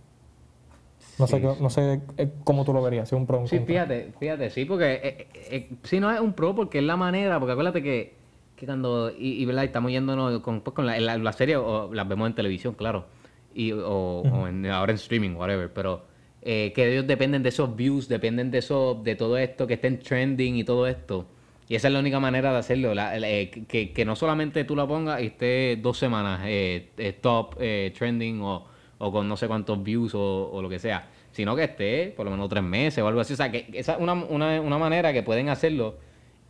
No 1.19 1.27
sé, 1.27 1.41
qué- 1.41 1.55
no 1.59 1.69
sé 1.69 1.99
eh, 2.17 2.29
cómo 2.45 2.63
tú 2.63 2.71
lo 2.73 2.81
verías, 2.81 3.09
si 3.09 3.15
un 3.15 3.25
pro 3.27 3.39
un 3.39 3.49
Sí, 3.49 3.57
contra. 3.57 3.73
fíjate, 3.73 4.13
fíjate, 4.17 4.49
sí, 4.51 4.63
porque 4.63 4.93
eh, 4.93 5.01
eh, 5.03 5.27
eh, 5.51 5.69
sí 5.83 5.99
no 5.99 6.09
es 6.09 6.21
un 6.21 6.31
pro 6.31 6.55
porque 6.55 6.77
es 6.77 6.85
la 6.85 6.95
manera, 6.95 7.37
porque 7.37 7.51
acuérdate 7.51 7.83
que, 7.83 8.13
que 8.55 8.65
cuando, 8.65 9.11
y, 9.11 9.41
y, 9.41 9.45
¿verdad? 9.45 9.65
estamos 9.65 9.91
yéndonos 9.91 10.39
con, 10.39 10.61
pues, 10.61 10.73
con 10.73 10.85
la, 10.85 10.97
la, 11.01 11.17
la 11.17 11.33
serie, 11.33 11.57
o 11.57 11.93
las 11.93 12.07
vemos 12.07 12.25
en 12.29 12.35
televisión, 12.35 12.75
claro, 12.75 13.07
y, 13.53 13.73
o, 13.73 14.21
o 14.21 14.47
en- 14.47 14.65
ahora 14.67 14.93
en 14.93 14.95
streaming, 14.95 15.35
whatever, 15.35 15.69
pero 15.73 16.03
eh, 16.41 16.71
que 16.73 16.93
ellos 16.93 17.05
dependen 17.07 17.43
de 17.43 17.49
esos 17.49 17.75
views, 17.75 18.07
dependen 18.07 18.51
de 18.51 18.59
eso, 18.59 19.01
de 19.03 19.17
todo 19.17 19.37
esto, 19.37 19.67
que 19.67 19.73
estén 19.73 19.99
trending 19.99 20.55
y 20.55 20.63
todo 20.63 20.87
esto. 20.87 21.25
Y 21.67 21.75
esa 21.75 21.87
es 21.87 21.93
la 21.93 21.99
única 21.99 22.19
manera 22.19 22.51
de 22.51 22.59
hacerlo, 22.59 22.93
eh, 22.95 23.49
que, 23.67 23.91
que 23.91 24.05
no 24.05 24.15
solamente 24.15 24.65
tú 24.65 24.75
la 24.75 24.85
pongas 24.85 25.21
y 25.21 25.27
esté 25.27 25.77
dos 25.77 25.97
semanas 25.97 26.41
eh, 26.45 26.89
eh, 26.97 27.13
top, 27.13 27.55
eh, 27.59 27.91
trending 27.97 28.39
o, 28.41 28.65
o 28.99 29.11
con 29.11 29.27
no 29.27 29.35
sé 29.35 29.47
cuántos 29.47 29.81
views 29.81 30.13
o, 30.13 30.51
o 30.51 30.61
lo 30.61 30.69
que 30.69 30.77
sea, 30.77 31.09
sino 31.31 31.55
que 31.55 31.63
esté 31.63 32.13
por 32.15 32.25
lo 32.25 32.31
menos 32.31 32.49
tres 32.49 32.63
meses 32.63 33.03
o 33.03 33.07
algo 33.07 33.19
así. 33.19 33.33
O 33.33 33.35
sea, 33.35 33.51
que 33.51 33.65
esa 33.73 33.93
es 33.93 33.99
una, 33.99 34.13
una, 34.13 34.61
una 34.61 34.77
manera 34.77 35.11
que 35.11 35.23
pueden 35.23 35.49
hacerlo 35.49 35.95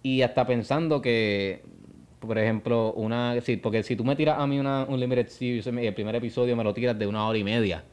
y 0.04 0.22
hasta 0.22 0.46
pensando 0.46 1.02
que, 1.02 1.64
por 2.20 2.38
ejemplo, 2.38 2.92
una... 2.94 3.40
Sí, 3.42 3.56
porque 3.56 3.84
si 3.84 3.96
tú 3.96 4.04
me 4.04 4.18
tiras 4.18 4.38
a 4.38 4.46
mí 4.46 4.60
una, 4.60 4.84
un 4.84 5.00
Limited 5.00 5.30
Series, 5.30 5.66
el 5.66 5.94
primer 5.94 6.16
episodio 6.16 6.58
me 6.58 6.64
lo 6.64 6.74
tiras 6.74 7.00
de 7.00 7.08
una 7.08 7.26
hora 7.26 7.38
y 7.38 7.44
media. 7.44 7.86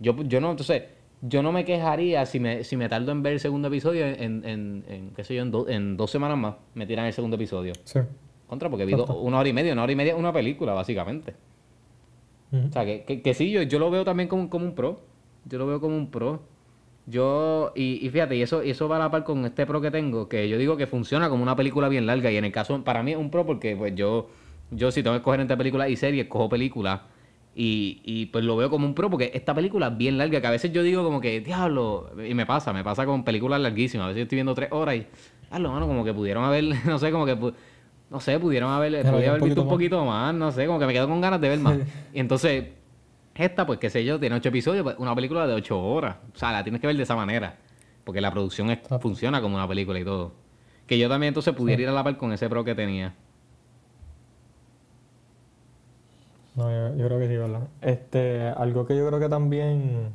Yo, 0.00 0.16
yo 0.24 0.40
no, 0.40 0.52
entonces, 0.52 0.82
yo 1.22 1.42
no 1.42 1.50
me 1.52 1.64
quejaría 1.64 2.24
si 2.26 2.38
me, 2.40 2.62
si 2.64 2.76
me 2.76 2.88
tardo 2.88 3.12
en 3.12 3.22
ver 3.22 3.34
el 3.34 3.40
segundo 3.40 3.68
episodio 3.68 4.06
en, 4.06 4.44
en, 4.44 4.84
en 4.88 5.10
qué 5.16 5.24
sé 5.24 5.34
yo, 5.34 5.42
en, 5.42 5.50
do- 5.50 5.68
en 5.68 5.96
dos 5.96 6.10
semanas 6.10 6.36
más, 6.38 6.54
me 6.74 6.86
tiran 6.86 7.06
el 7.06 7.12
segundo 7.12 7.36
episodio. 7.36 7.72
Sí. 7.84 8.00
Contra, 8.46 8.68
porque 8.70 8.84
vi 8.84 8.92
do- 8.92 9.20
una 9.20 9.38
hora 9.38 9.48
y 9.48 9.52
media, 9.52 9.72
una 9.72 9.82
hora 9.82 9.92
y 9.92 9.96
media 9.96 10.12
es 10.12 10.18
una 10.18 10.32
película, 10.32 10.72
básicamente. 10.72 11.34
O 12.68 12.72
sea, 12.72 12.84
que, 12.84 13.02
que, 13.04 13.22
que 13.22 13.34
sí, 13.34 13.50
yo, 13.50 13.62
yo 13.62 13.78
lo 13.78 13.90
veo 13.90 14.04
también 14.04 14.28
como, 14.28 14.48
como 14.48 14.64
un 14.66 14.74
pro. 14.74 15.00
Yo 15.46 15.58
lo 15.58 15.66
veo 15.66 15.80
como 15.80 15.96
un 15.96 16.10
pro. 16.10 16.42
Yo, 17.06 17.72
y, 17.74 18.04
y 18.04 18.10
fíjate, 18.10 18.36
y 18.36 18.42
eso, 18.42 18.62
y 18.64 18.70
eso 18.70 18.88
va 18.88 18.96
a 18.96 18.98
la 19.00 19.10
par 19.10 19.24
con 19.24 19.44
este 19.44 19.64
pro 19.66 19.80
que 19.80 19.90
tengo, 19.90 20.28
que 20.28 20.48
yo 20.48 20.58
digo 20.58 20.76
que 20.76 20.86
funciona 20.86 21.28
como 21.28 21.42
una 21.42 21.54
película 21.56 21.88
bien 21.88 22.06
larga. 22.06 22.30
Y 22.30 22.36
en 22.36 22.44
el 22.44 22.52
caso, 22.52 22.82
para 22.84 23.02
mí 23.02 23.12
es 23.12 23.16
un 23.18 23.30
pro 23.30 23.46
porque 23.46 23.76
pues 23.76 23.94
yo, 23.94 24.28
yo 24.70 24.90
si 24.90 25.02
tengo 25.02 25.14
que 25.14 25.18
escoger 25.18 25.40
entre 25.40 25.56
películas 25.56 25.88
y 25.90 25.96
series, 25.96 26.26
cojo 26.26 26.48
películas. 26.48 27.00
Y, 27.58 28.02
y 28.04 28.26
pues 28.26 28.44
lo 28.44 28.54
veo 28.54 28.68
como 28.68 28.86
un 28.86 28.94
pro 28.94 29.08
porque 29.08 29.30
esta 29.32 29.54
película 29.54 29.86
es 29.88 29.96
bien 29.96 30.18
larga, 30.18 30.42
que 30.42 30.46
a 30.46 30.50
veces 30.50 30.70
yo 30.72 30.82
digo 30.82 31.02
como 31.02 31.22
que, 31.22 31.40
diablo, 31.40 32.10
y 32.28 32.34
me 32.34 32.44
pasa, 32.44 32.70
me 32.74 32.84
pasa 32.84 33.06
con 33.06 33.24
películas 33.24 33.58
larguísimas. 33.62 34.04
A 34.04 34.08
veces 34.08 34.18
yo 34.18 34.22
estoy 34.24 34.36
viendo 34.36 34.54
tres 34.54 34.68
horas 34.72 34.96
y, 34.96 35.06
diablo, 35.48 35.72
mano, 35.72 35.86
como 35.86 36.04
que 36.04 36.12
pudieron 36.12 36.44
haber, 36.44 36.64
no 36.84 36.98
sé, 36.98 37.10
como 37.10 37.24
que, 37.24 37.34
no 38.10 38.20
sé, 38.20 38.38
pudieron 38.38 38.70
haber, 38.70 38.92
podía 39.10 39.30
haber 39.30 39.40
visto 39.48 39.62
un 39.62 39.68
poquito 39.74 40.04
más, 40.04 40.34
no 40.34 40.52
sé, 40.52 40.66
como 40.66 40.78
que 40.78 40.84
me 40.86 40.92
quedo 40.92 41.08
con 41.08 41.18
ganas 41.22 41.40
de 41.40 41.48
ver 41.48 41.58
más. 41.60 41.78
Y 42.12 42.20
entonces, 42.20 42.64
esta, 43.34 43.64
pues 43.66 43.78
qué 43.78 43.88
sé 43.88 44.04
yo, 44.04 44.20
tiene 44.20 44.36
ocho 44.36 44.50
episodios, 44.50 44.82
pues, 44.82 44.96
una 44.98 45.14
película 45.14 45.46
de 45.46 45.54
ocho 45.54 45.80
horas. 45.82 46.16
O 46.34 46.38
sea, 46.38 46.52
la 46.52 46.62
tienes 46.62 46.80
que 46.80 46.86
ver 46.86 46.96
de 46.96 47.02
esa 47.04 47.16
manera. 47.16 47.56
Porque 48.04 48.20
la 48.20 48.30
producción 48.30 48.70
es- 48.70 48.80
funciona 49.00 49.40
como 49.40 49.56
una 49.56 49.66
película 49.66 49.98
y 49.98 50.04
todo. 50.04 50.32
Que 50.86 50.98
yo 50.98 51.08
también 51.08 51.28
entonces 51.28 51.54
pudiera 51.54 51.80
ir 51.82 51.88
a 51.88 51.92
la 51.92 52.04
par 52.04 52.16
con 52.18 52.32
ese 52.34 52.48
pro 52.50 52.64
que 52.64 52.74
tenía. 52.74 53.14
No, 56.56 56.70
yo, 56.70 56.96
yo 56.96 57.06
creo 57.06 57.18
que 57.18 57.28
sí, 57.28 57.36
¿verdad? 57.36 57.68
Este, 57.82 58.48
algo 58.48 58.86
que 58.86 58.96
yo 58.96 59.06
creo 59.06 59.20
que 59.20 59.28
también. 59.28 60.10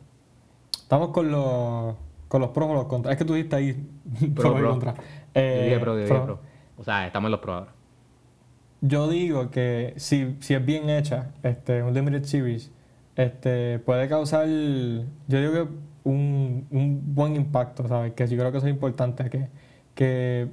Estamos 0.73 1.09
con 1.09 1.31
los, 1.31 1.95
con 2.27 2.41
los 2.41 2.49
pros 2.49 2.69
o 2.69 2.73
los 2.73 2.85
contras. 2.85 3.13
Es 3.13 3.17
que 3.19 3.25
tú 3.25 3.33
dijiste 3.35 3.55
ahí 3.55 3.73
Pro, 4.35 4.53
pro 4.55 4.59
y 4.59 4.69
contra. 4.69 4.93
yo 4.95 5.01
Eh, 5.35 5.61
dije 5.65 5.79
pro, 5.79 5.93
yo 5.93 5.97
dije 5.99 6.09
pro. 6.13 6.25
pro. 6.25 6.39
O 6.77 6.83
sea, 6.83 7.05
estamos 7.05 7.27
en 7.27 7.31
los 7.31 7.39
pro 7.39 7.53
ahora. 7.53 7.71
Yo 8.81 9.07
digo 9.07 9.51
que 9.51 9.93
si, 9.97 10.35
si 10.39 10.55
es 10.55 10.65
bien 10.65 10.89
hecha, 10.89 11.29
este, 11.43 11.83
un 11.83 11.93
limited 11.93 12.23
series, 12.23 12.71
este, 13.15 13.77
puede 13.79 14.07
causar, 14.09 14.47
yo 14.47 15.03
digo 15.39 15.53
que 15.53 15.67
un, 16.03 16.65
un 16.71 17.01
buen 17.13 17.35
impacto, 17.35 17.87
¿sabes? 17.87 18.13
Que 18.13 18.25
yo 18.25 18.37
creo 18.39 18.51
que 18.51 18.57
eso 18.57 18.65
es 18.65 18.73
importante, 18.73 19.29
que, 19.29 19.49
que 19.93 20.47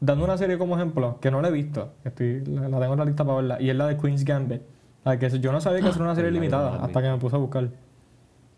dando 0.00 0.24
una 0.24 0.36
serie 0.38 0.58
como 0.58 0.74
ejemplo, 0.74 1.18
que 1.20 1.30
no 1.30 1.40
la 1.40 1.48
he 1.48 1.52
visto, 1.52 1.92
estoy, 2.04 2.42
la, 2.46 2.68
la 2.68 2.80
tengo 2.80 2.94
en 2.94 2.98
la 2.98 3.04
lista 3.04 3.24
para 3.24 3.36
verla, 3.36 3.62
y 3.62 3.70
es 3.70 3.76
la 3.76 3.86
de 3.86 3.96
Queen's 3.96 4.24
Gambit. 4.24 4.62
La 5.04 5.18
que 5.18 5.30
yo 5.40 5.52
no 5.52 5.60
sabía 5.60 5.80
que 5.80 5.88
era 5.88 5.98
una 6.00 6.14
serie 6.14 6.30
no 6.30 6.34
la 6.34 6.40
limitada 6.40 6.74
has 6.76 6.82
hasta 6.84 7.02
que 7.02 7.08
me 7.08 7.18
puse 7.18 7.36
a 7.36 7.38
buscar. 7.38 7.70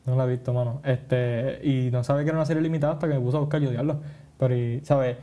No 0.07 0.17
la 0.17 0.25
he 0.25 0.29
visto, 0.29 0.53
mano. 0.53 0.81
Este, 0.85 1.61
y 1.63 1.91
no 1.93 2.03
sabía 2.03 2.25
que 2.25 2.31
era 2.31 2.39
una 2.39 2.47
serie 2.47 2.63
limitada 2.63 2.95
hasta 2.95 3.09
que 3.09 3.15
me 3.15 3.21
puse 3.21 3.37
a 3.37 3.41
buscar, 3.41 3.61
yo 3.61 3.71
diablo. 3.71 4.01
Pero, 4.39 4.57
y, 4.57 4.81
¿sabes? 4.85 5.17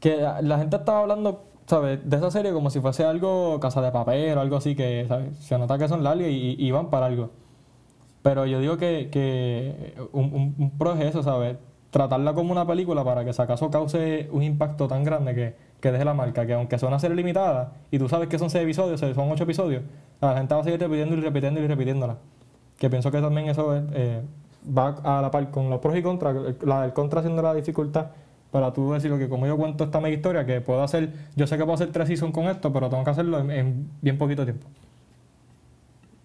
que 0.00 0.18
la, 0.18 0.42
la 0.42 0.58
gente 0.58 0.76
estaba 0.76 1.00
hablando, 1.00 1.44
¿sabes? 1.66 1.98
De 2.08 2.16
esa 2.16 2.30
serie 2.30 2.52
como 2.52 2.70
si 2.70 2.80
fuese 2.80 3.04
algo 3.04 3.58
casa 3.58 3.80
de 3.80 3.90
papel 3.90 4.36
o 4.36 4.40
algo 4.40 4.56
así 4.56 4.76
que, 4.76 5.06
¿sabes? 5.08 5.36
Se 5.38 5.58
nota 5.58 5.78
que 5.78 5.88
son 5.88 6.04
largas 6.04 6.28
y, 6.28 6.56
y 6.58 6.70
van 6.70 6.90
para 6.90 7.06
algo. 7.06 7.30
Pero 8.22 8.46
yo 8.46 8.60
digo 8.60 8.76
que, 8.76 9.08
que 9.10 9.94
un, 10.12 10.24
un, 10.32 10.54
un 10.58 10.78
pro 10.78 10.92
es 10.94 11.00
eso, 11.06 11.22
¿sabes? 11.22 11.56
Tratarla 11.90 12.34
como 12.34 12.52
una 12.52 12.66
película 12.66 13.02
para 13.04 13.24
que 13.24 13.32
si 13.32 13.42
acaso 13.42 13.70
cause 13.70 14.28
un 14.32 14.42
impacto 14.42 14.88
tan 14.88 15.04
grande 15.04 15.34
que, 15.34 15.56
que 15.84 15.92
deje 15.92 16.04
la 16.06 16.14
marca, 16.14 16.46
que 16.46 16.54
aunque 16.54 16.78
sea 16.78 16.88
una 16.88 16.98
serie 16.98 17.14
limitada 17.14 17.74
y 17.90 17.98
tú 17.98 18.08
sabes 18.08 18.28
que 18.28 18.38
son 18.38 18.48
seis 18.48 18.64
episodios, 18.64 18.98
son 19.00 19.30
ocho 19.30 19.44
episodios, 19.44 19.82
la 20.18 20.34
gente 20.34 20.54
va 20.54 20.62
a 20.62 20.64
seguir 20.64 20.80
repitiendo 20.80 21.14
y 21.14 21.20
repitiendo 21.20 21.60
y 21.60 21.66
repitiéndola. 21.66 22.16
Que 22.78 22.88
pienso 22.88 23.10
que 23.10 23.20
también 23.20 23.50
eso 23.50 23.76
es, 23.76 23.84
eh, 23.92 24.22
va 24.66 24.96
a 25.04 25.20
la 25.20 25.30
par 25.30 25.50
con 25.50 25.68
los 25.68 25.80
pros 25.80 25.94
y 25.94 26.00
contras, 26.00 26.34
la 26.62 26.80
del 26.80 26.94
contra 26.94 27.20
siendo 27.20 27.42
la 27.42 27.52
dificultad 27.52 28.06
para 28.50 28.72
tú 28.72 28.94
decir 28.94 29.12
que 29.18 29.28
como 29.28 29.46
yo 29.46 29.58
cuento 29.58 29.84
esta 29.84 30.00
mega 30.00 30.16
historia 30.16 30.46
que 30.46 30.62
puedo 30.62 30.82
hacer, 30.82 31.10
yo 31.36 31.46
sé 31.46 31.58
que 31.58 31.64
puedo 31.64 31.74
hacer 31.74 31.92
tres 31.92 32.08
seasons 32.08 32.32
con 32.32 32.46
esto, 32.46 32.72
pero 32.72 32.88
tengo 32.88 33.04
que 33.04 33.10
hacerlo 33.10 33.38
en, 33.40 33.50
en 33.50 33.90
bien 34.00 34.16
poquito 34.16 34.44
tiempo. 34.44 34.66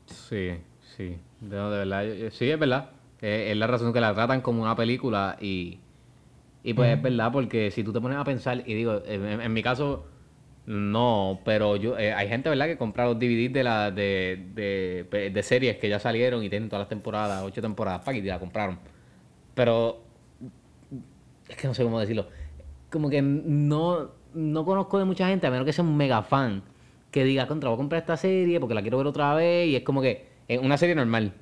Sí, 0.06 0.52
sí. 0.96 1.18
De, 1.42 1.58
verdad, 1.58 2.06
sí, 2.32 2.50
es 2.50 2.58
verdad. 2.58 2.92
Eh, 3.22 3.50
es 3.52 3.58
la 3.58 3.68
razón 3.68 3.92
que 3.92 4.00
la 4.00 4.14
tratan 4.14 4.40
como 4.40 4.62
una 4.62 4.78
película 4.78 5.36
y, 5.42 5.80
y 6.64 6.74
pues 6.74 6.96
es 6.96 7.02
verdad 7.02 7.32
porque 7.32 7.72
si 7.72 7.84
tú 7.84 7.94
te 7.94 8.02
pones 8.02 8.18
a 8.18 8.24
pensar, 8.24 8.64
y 8.66 8.74
digo, 8.74 9.02
en, 9.06 9.42
en 9.42 9.54
mi 9.54 9.64
caso, 9.64 10.06
no, 10.66 11.42
pero 11.46 11.76
yo 11.78 11.98
eh, 11.98 12.14
hay 12.14 12.28
gente, 12.30 12.50
¿verdad?, 12.50 12.68
que 12.68 12.78
compra 12.78 13.06
los 13.06 13.18
DVDs 13.20 13.54
de, 13.54 13.64
la, 13.64 13.92
de, 13.92 14.48
de, 14.54 15.32
de 15.32 15.44
series 15.44 15.78
que 15.78 15.90
ya 15.90 16.00
salieron 16.00 16.44
y 16.44 16.50
tienen 16.50 16.70
todas 16.70 16.82
las 16.84 16.90
temporadas, 16.90 17.44
ocho 17.44 17.62
temporadas, 17.62 18.02
pa' 18.02 18.14
y 18.14 18.22
la 18.22 18.40
compraron. 18.40 18.80
Pero 19.56 20.04
es 21.48 21.56
que 21.58 21.68
no 21.68 21.74
sé 21.74 21.84
cómo 21.84 22.00
decirlo. 22.00 22.28
como 22.92 23.10
que 23.10 23.22
no, 23.22 24.12
no 24.34 24.66
conozco 24.66 25.00
de 25.00 25.06
mucha 25.06 25.28
gente, 25.30 25.48
a 25.48 25.52
menos 25.52 25.66
que 25.66 25.74
sea 25.74 25.84
un 25.84 25.98
mega 25.98 26.24
fan, 26.24 26.64
que 27.12 27.24
diga, 27.24 27.48
contra, 27.48 27.70
voy 27.70 27.76
a 27.76 27.78
comprar 27.78 28.02
esta 28.02 28.18
serie 28.18 28.60
porque 28.60 28.76
la 28.76 28.82
quiero 28.82 28.98
ver 28.98 29.08
otra 29.08 29.34
vez 29.36 29.68
y 29.70 29.76
es 29.76 29.84
como 29.84 30.02
que 30.02 30.28
es 30.48 30.60
una 30.60 30.78
serie 30.78 30.96
normal. 30.96 31.34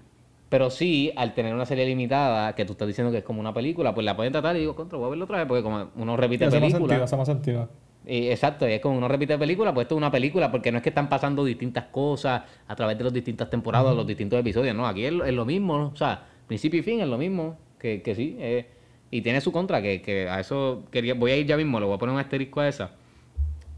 Pero 0.49 0.69
sí, 0.69 1.11
al 1.17 1.33
tener 1.33 1.53
una 1.53 1.65
serie 1.65 1.85
limitada, 1.85 2.55
que 2.55 2.63
tú 2.63 2.71
estás 2.73 2.87
diciendo 2.87 3.11
que 3.11 3.17
es 3.19 3.23
como 3.23 3.39
una 3.41 3.53
película, 3.53 3.93
pues 3.93 4.05
la 4.05 4.15
pueden 4.15 4.31
tratar 4.31 4.55
y 4.55 4.59
digo, 4.59 4.75
contra, 4.75 4.97
voy 4.97 5.07
a 5.07 5.09
verla 5.09 5.25
otra 5.25 5.37
vez 5.39 5.47
porque 5.47 5.61
como 5.63 5.89
uno 5.95 6.15
repite 6.15 6.45
Hace 6.45 6.59
más 6.61 6.71
sentido, 6.71 7.03
hace 7.03 7.17
más 7.17 7.27
sentido. 7.27 7.69
Y 8.05 8.29
exacto, 8.29 8.67
y 8.69 8.71
es 8.71 8.79
como 8.79 8.97
uno 8.97 9.09
repite 9.09 9.37
película, 9.37 9.73
pues 9.73 9.83
esto 9.83 9.95
es 9.95 9.97
una 9.97 10.09
película, 10.11 10.49
porque 10.49 10.71
no 10.71 10.77
es 10.77 10.83
que 10.83 10.89
están 10.89 11.09
pasando 11.09 11.43
distintas 11.43 11.85
cosas 11.87 12.43
a 12.65 12.75
través 12.75 12.97
de 12.97 13.03
las 13.03 13.11
distintas 13.11 13.49
temporadas, 13.49 13.93
los 13.97 14.07
distintos 14.07 14.39
episodios, 14.39 14.73
no, 14.73 14.87
aquí 14.87 15.03
es, 15.03 15.11
lo- 15.11 15.25
es 15.25 15.33
lo 15.33 15.43
mismo, 15.43 15.77
¿no? 15.77 15.87
o 15.87 15.95
sea, 15.97 16.25
principio 16.47 16.79
y 16.79 16.83
fin 16.83 17.01
es 17.01 17.07
lo 17.07 17.17
mismo, 17.17 17.57
que, 17.77 18.01
que 18.01 18.15
sí, 18.15 18.37
eh, 18.39 18.65
y 19.11 19.21
tiene 19.21 19.41
su 19.41 19.51
contra, 19.51 19.81
que, 19.81 20.01
que 20.01 20.29
a 20.29 20.39
eso 20.39 20.83
quería, 20.91 21.15
voy 21.15 21.31
a 21.31 21.35
ir 21.35 21.45
ya 21.45 21.57
mismo, 21.57 21.81
le 21.81 21.85
voy 21.85 21.95
a 21.95 21.97
poner 21.97 22.13
un 22.13 22.21
asterisco 22.21 22.61
a 22.61 22.69
esa. 22.69 22.91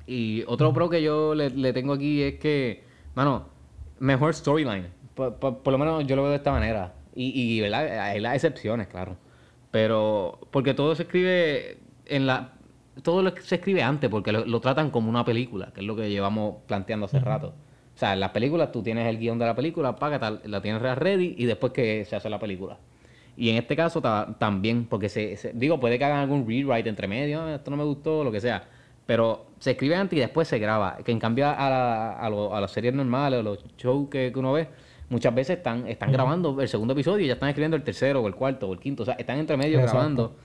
Y 0.05 0.43
otro 0.47 0.73
pro 0.73 0.89
que 0.89 1.01
yo 1.01 1.34
le, 1.36 1.49
le 1.49 1.73
tengo 1.73 1.93
aquí 1.93 2.21
es 2.21 2.36
que, 2.36 2.84
mano, 3.15 3.45
mejor 3.99 4.34
storyline, 4.34 4.88
por, 5.19 5.36
por- 5.36 5.58
por 5.60 5.71
lo 5.73 5.77
menos 5.77 6.08
yo 6.08 6.15
lo 6.15 6.23
veo 6.23 6.32
de 6.32 6.38
esta 6.38 6.51
manera, 6.51 6.93
y, 7.15 7.32
y 7.58 7.62
¿verdad? 7.62 7.99
hay 7.99 8.19
las 8.19 8.34
excepciones, 8.36 8.88
claro, 8.88 9.15
pero 9.71 10.39
porque 10.51 10.73
todo 10.73 10.95
se 10.95 11.03
escribe 11.03 11.77
en 12.05 12.25
la 12.25 12.53
todo 13.03 13.21
lo 13.23 13.34
que 13.34 13.41
se 13.41 13.55
escribe 13.55 13.82
antes 13.82 14.10
porque 14.10 14.32
lo, 14.34 14.45
lo 14.45 14.60
tratan 14.60 14.89
como 14.91 15.10
una 15.10 15.23
película 15.23 15.71
que 15.73 15.79
es 15.82 15.86
lo 15.86 15.95
que 15.95 16.10
llevamos 16.10 16.55
planteando 16.67 17.05
hace 17.05 17.19
rato. 17.19 17.53
O 17.95 17.97
sea 17.99 18.12
en 18.13 18.19
las 18.19 18.32
películas 18.32 18.71
tú 18.73 18.82
tienes 18.84 19.08
el 19.08 19.17
guion 19.19 19.39
de 19.39 19.45
la 19.45 19.55
película 19.55 19.95
paga 19.95 20.19
tal, 20.19 20.41
la 20.45 20.62
tienes 20.62 20.82
ready 20.82 21.34
y 21.38 21.45
después 21.45 21.71
que 21.71 22.03
se 22.05 22.15
hace 22.17 22.29
la 22.29 22.39
película. 22.39 22.77
Y 23.38 23.51
en 23.51 23.55
este 23.55 23.75
caso 23.77 24.01
ta- 24.01 24.36
también 24.38 24.86
porque 24.86 25.08
se, 25.08 25.38
se- 25.38 25.53
digo 25.53 25.79
puede 25.79 25.97
que 25.97 26.03
hagan 26.05 26.19
algún 26.19 26.45
rewrite 26.45 26.89
entre 26.89 27.08
medio 27.08 27.41
"Ah, 27.41 27.55
esto 27.55 27.71
no 27.71 27.77
me 27.77 27.86
gustó 27.86 28.23
lo 28.25 28.32
que 28.34 28.41
sea. 28.41 28.63
Pero 29.05 29.45
se 29.60 29.71
escribe 29.71 29.95
antes 29.95 30.17
y 30.17 30.19
después 30.19 30.47
se 30.49 30.60
graba 30.60 30.97
que 31.05 31.12
en 31.13 31.19
cambio 31.19 31.47
a, 31.47 31.69
la- 31.69 32.12
a, 32.19 32.29
lo- 32.29 32.53
a 32.53 32.60
las 32.60 32.71
series 32.71 32.93
normales 32.93 33.39
o 33.39 33.43
los 33.43 33.63
shows 33.77 34.10
que, 34.10 34.32
que 34.34 34.39
uno 34.39 34.51
ve 34.51 34.67
muchas 35.09 35.33
veces 35.35 35.57
están, 35.57 35.87
están 35.87 36.11
grabando 36.11 36.61
el 36.61 36.67
segundo 36.67 36.93
episodio 36.93 37.25
y 37.25 37.27
ya 37.27 37.33
están 37.33 37.49
escribiendo 37.49 37.75
el 37.77 37.83
tercero 37.83 38.21
o 38.21 38.27
el 38.27 38.35
cuarto 38.35 38.67
o 38.69 38.73
el 38.73 38.79
quinto. 38.79 39.03
O 39.03 39.05
sea, 39.05 39.15
están 39.15 39.39
entre 39.39 39.57
medio 39.57 39.79
Exacto. 39.79 39.97
grabando. 39.97 40.35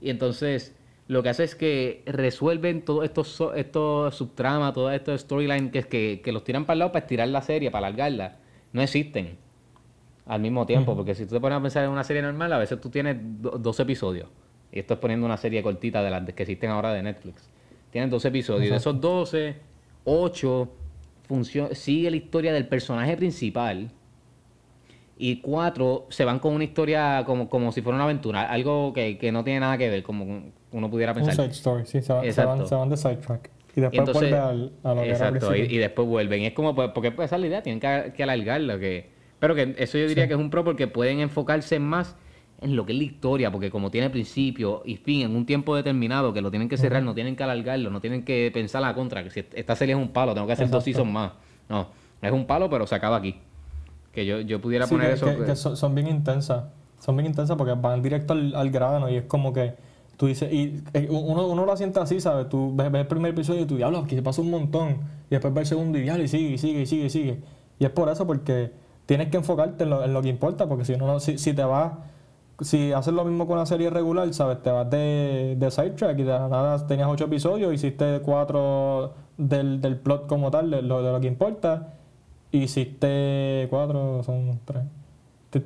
Y 0.00 0.10
entonces 0.10 0.76
lo 1.08 1.22
que 1.22 1.28
hace 1.30 1.44
es 1.44 1.54
que 1.54 2.02
resuelven 2.06 2.82
todos 2.84 3.04
estos, 3.04 3.40
estos 3.56 4.14
subtramas, 4.14 4.72
todos 4.74 4.92
estos 4.92 5.20
storylines 5.22 5.72
que, 5.72 5.82
que, 5.82 6.20
que 6.22 6.32
los 6.32 6.44
tiran 6.44 6.64
para 6.64 6.74
el 6.74 6.78
lado 6.80 6.92
para 6.92 7.04
estirar 7.04 7.28
la 7.28 7.42
serie, 7.42 7.70
para 7.70 7.86
alargarla. 7.88 8.36
No 8.72 8.80
existen 8.82 9.36
al 10.26 10.40
mismo 10.40 10.64
tiempo. 10.66 10.94
Porque 10.94 11.14
si 11.14 11.26
tú 11.26 11.34
te 11.34 11.40
pones 11.40 11.58
a 11.58 11.62
pensar 11.62 11.84
en 11.84 11.90
una 11.90 12.04
serie 12.04 12.22
normal, 12.22 12.52
a 12.52 12.58
veces 12.58 12.80
tú 12.80 12.88
tienes 12.90 13.16
do- 13.20 13.58
dos 13.58 13.80
episodios. 13.80 14.28
Y 14.70 14.78
esto 14.78 14.94
es 14.94 15.00
poniendo 15.00 15.26
una 15.26 15.36
serie 15.36 15.62
cortita 15.64 16.02
de 16.02 16.10
las 16.10 16.22
que 16.32 16.42
existen 16.44 16.70
ahora 16.70 16.92
de 16.92 17.02
Netflix. 17.02 17.50
Tienes 17.90 18.08
12 18.10 18.28
episodios. 18.28 18.66
Y 18.66 18.70
de 18.70 18.76
esos 18.76 19.00
12, 19.00 19.56
8 20.04 20.68
funcio- 21.28 21.74
sigue 21.74 22.08
la 22.10 22.16
historia 22.16 22.52
del 22.52 22.68
personaje 22.68 23.16
principal. 23.16 23.90
Y 25.22 25.36
cuatro 25.42 26.06
se 26.08 26.24
van 26.24 26.38
con 26.38 26.54
una 26.54 26.64
historia 26.64 27.24
como, 27.26 27.50
como 27.50 27.72
si 27.72 27.82
fuera 27.82 27.96
una 27.96 28.04
aventura, 28.04 28.48
algo 28.50 28.94
que, 28.94 29.18
que 29.18 29.30
no 29.30 29.44
tiene 29.44 29.60
nada 29.60 29.76
que 29.76 29.90
ver, 29.90 30.02
como 30.02 30.44
uno 30.72 30.90
pudiera 30.90 31.12
Un 31.12 31.16
pensar. 31.18 31.34
side 31.34 31.50
story, 31.50 31.84
sí, 31.84 32.00
se, 32.00 32.10
va- 32.12 32.22
se 32.22 32.28
Exacto. 32.28 32.56
van, 32.56 32.66
se 32.66 32.74
van 32.74 32.88
de 32.88 32.96
sidetrack. 32.96 33.50
Y 33.76 33.80
después 33.82 33.98
entonces- 33.98 34.30
vuelve 34.30 34.38
al, 34.38 34.72
a 34.82 34.94
lo 34.94 35.02
que 35.02 35.08
era 35.10 35.16
exacto, 35.28 35.54
y, 35.54 35.76
después 35.76 36.08
vuelven. 36.08 36.40
Y 36.40 36.46
es 36.46 36.52
como, 36.54 36.74
pues, 36.74 36.90
porque 36.94 37.10
pues, 37.12 37.26
esa 37.26 37.36
es 37.36 37.40
la 37.42 37.46
idea, 37.48 37.62
tienen 37.62 37.80
que, 37.80 38.14
que 38.16 38.22
alargarlo. 38.22 38.78
Que, 38.78 39.10
pero 39.38 39.54
que 39.54 39.74
eso 39.76 39.98
yo 39.98 40.08
diría 40.08 40.26
que 40.26 40.32
es 40.32 40.40
un 40.40 40.48
pro 40.48 40.64
porque 40.64 40.86
pueden 40.88 41.20
enfocarse 41.20 41.78
más 41.78 42.16
en 42.62 42.74
lo 42.74 42.86
que 42.86 42.92
es 42.92 42.98
la 42.98 43.04
historia, 43.04 43.52
porque 43.52 43.70
como 43.70 43.90
tiene 43.90 44.08
principio 44.08 44.80
y 44.86 44.96
fin 44.96 45.20
en 45.22 45.36
un 45.36 45.44
tiempo 45.44 45.76
determinado 45.76 46.32
que 46.32 46.40
lo 46.40 46.50
tienen 46.50 46.68
que 46.70 46.78
cerrar, 46.78 47.02
no 47.02 47.14
tienen 47.14 47.36
que 47.36 47.42
alargarlo, 47.42 47.90
no 47.90 48.00
tienen 48.00 48.24
que 48.24 48.50
pensar 48.54 48.80
la 48.80 48.94
contra, 48.94 49.22
que 49.22 49.28
si 49.30 49.40
esta 49.54 49.76
serie 49.76 49.94
es 49.94 50.00
un 50.00 50.08
palo, 50.08 50.32
tengo 50.32 50.46
que 50.46 50.54
hacer 50.54 50.70
dos 50.70 50.86
Exacto. 50.86 51.04
seasons 51.06 51.12
más. 51.12 51.32
No, 51.68 51.88
es 52.22 52.32
un 52.32 52.46
palo, 52.46 52.70
pero 52.70 52.86
se 52.86 52.94
acaba 52.94 53.16
aquí. 53.16 53.36
Que 54.12 54.26
yo, 54.26 54.40
yo 54.40 54.60
pudiera 54.60 54.86
Sí, 54.86 54.94
poner 54.94 55.08
que, 55.08 55.14
eso. 55.14 55.26
que- 55.26 55.36
que- 55.38 55.44
que 55.44 55.56
son, 55.56 55.76
son 55.76 55.94
bien 55.94 56.08
intensas. 56.08 56.64
Son 56.98 57.16
bien 57.16 57.26
intensas 57.26 57.56
porque 57.56 57.72
van 57.74 58.02
directo 58.02 58.32
al, 58.34 58.54
al 58.54 58.70
grano 58.70 59.08
y 59.08 59.16
es 59.16 59.24
como 59.24 59.52
que 59.52 59.74
tú 60.16 60.26
dices, 60.26 60.52
y 60.52 60.82
eh, 60.92 61.06
uno, 61.10 61.46
uno 61.46 61.64
lo 61.64 61.74
siente 61.76 61.98
así, 61.98 62.20
¿sabes? 62.20 62.48
Tú 62.50 62.72
ves, 62.76 62.92
ves 62.92 63.00
el 63.02 63.06
primer 63.06 63.30
episodio 63.32 63.62
y 63.62 63.64
tú, 63.66 63.76
diablo, 63.76 63.98
aquí 64.00 64.14
se 64.16 64.22
pasa 64.22 64.42
un 64.42 64.50
montón. 64.50 64.98
Y 65.28 65.30
después 65.30 65.54
ves 65.54 65.62
el 65.62 65.78
segundo 65.78 65.98
y 65.98 66.02
diablo, 66.02 66.22
y 66.24 66.28
sigue, 66.28 66.50
y 66.50 66.58
sigue, 66.58 66.82
y 66.82 66.86
sigue, 66.86 67.04
y 67.06 67.10
sigue. 67.10 67.40
Y 67.78 67.84
es 67.86 67.90
por 67.90 68.10
eso, 68.10 68.26
porque 68.26 68.70
tienes 69.06 69.28
que 69.30 69.38
enfocarte 69.38 69.84
en 69.84 69.90
lo, 69.90 70.04
en 70.04 70.12
lo 70.12 70.20
que 70.20 70.28
importa, 70.28 70.68
porque 70.68 70.84
si 70.84 70.96
no, 70.98 71.06
no 71.06 71.20
si, 71.20 71.38
si 71.38 71.54
te 71.54 71.64
vas, 71.64 71.92
si 72.60 72.92
haces 72.92 73.14
lo 73.14 73.24
mismo 73.24 73.46
con 73.46 73.56
la 73.56 73.64
serie 73.64 73.88
regular, 73.88 74.30
¿sabes? 74.34 74.62
Te 74.62 74.70
vas 74.70 74.90
de, 74.90 75.56
de 75.58 75.70
sidetrack 75.70 76.18
y 76.18 76.22
de 76.24 76.32
nada 76.38 76.86
tenías 76.86 77.08
ocho 77.08 77.24
episodios, 77.24 77.72
hiciste 77.72 78.20
cuatro 78.20 79.14
del, 79.38 79.80
del 79.80 79.96
plot 79.96 80.26
como 80.26 80.50
tal, 80.50 80.70
de 80.70 80.82
lo, 80.82 81.02
de 81.02 81.12
lo 81.12 81.20
que 81.20 81.28
importa. 81.28 81.94
Hiciste 82.52 83.66
cuatro, 83.70 84.22
son 84.22 84.58
tres. 84.64 84.82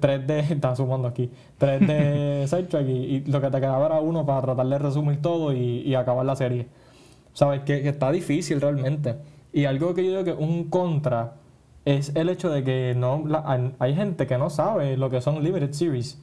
Tres 0.01 0.27
de. 0.27 0.41
Estaba 0.51 0.77
sumando 0.77 1.09
aquí. 1.09 1.31
Tres 1.59 1.81
de 1.87 2.45
sidetrack 2.49 2.87
y, 2.89 2.93
y 2.93 3.21
lo 3.27 3.41
que 3.41 3.51
te 3.51 3.61
quedaba 3.61 3.87
era 3.87 4.01
uno 4.01 4.25
para 4.27 4.43
tratar 4.43 4.67
de 4.67 4.79
resumir 4.79 5.21
todo 5.23 5.53
y, 5.53 5.81
y 5.83 5.95
acabar 5.95 6.25
la 6.27 6.37
serie. 6.37 6.67
Sabes 7.33 7.61
que, 7.63 7.83
que 7.83 7.89
está 7.89 8.11
difícil 8.13 8.61
realmente. 8.61 9.17
Y 9.53 9.65
algo 9.67 9.95
que 9.95 10.05
yo 10.05 10.11
digo 10.11 10.25
que 10.25 10.33
un 10.33 10.65
contra 10.65 11.35
es 11.85 12.15
el 12.15 12.29
hecho 12.29 12.51
de 12.51 12.65
que 12.65 12.95
no 12.97 13.23
la- 13.27 13.73
hay- 13.79 13.95
gente 13.95 14.27
que 14.27 14.39
no 14.39 14.51
sabe 14.51 14.97
lo 14.97 15.11
que 15.11 15.21
son 15.21 15.43
limited 15.43 15.73
series. 15.73 16.21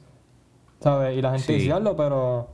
¿Sabes? 0.80 1.16
Y 1.16 1.22
la 1.22 1.30
gente 1.30 1.46
Sí. 1.46 1.52
dice, 1.54 1.64
"Diablo, 1.66 1.96
pero 1.96 2.48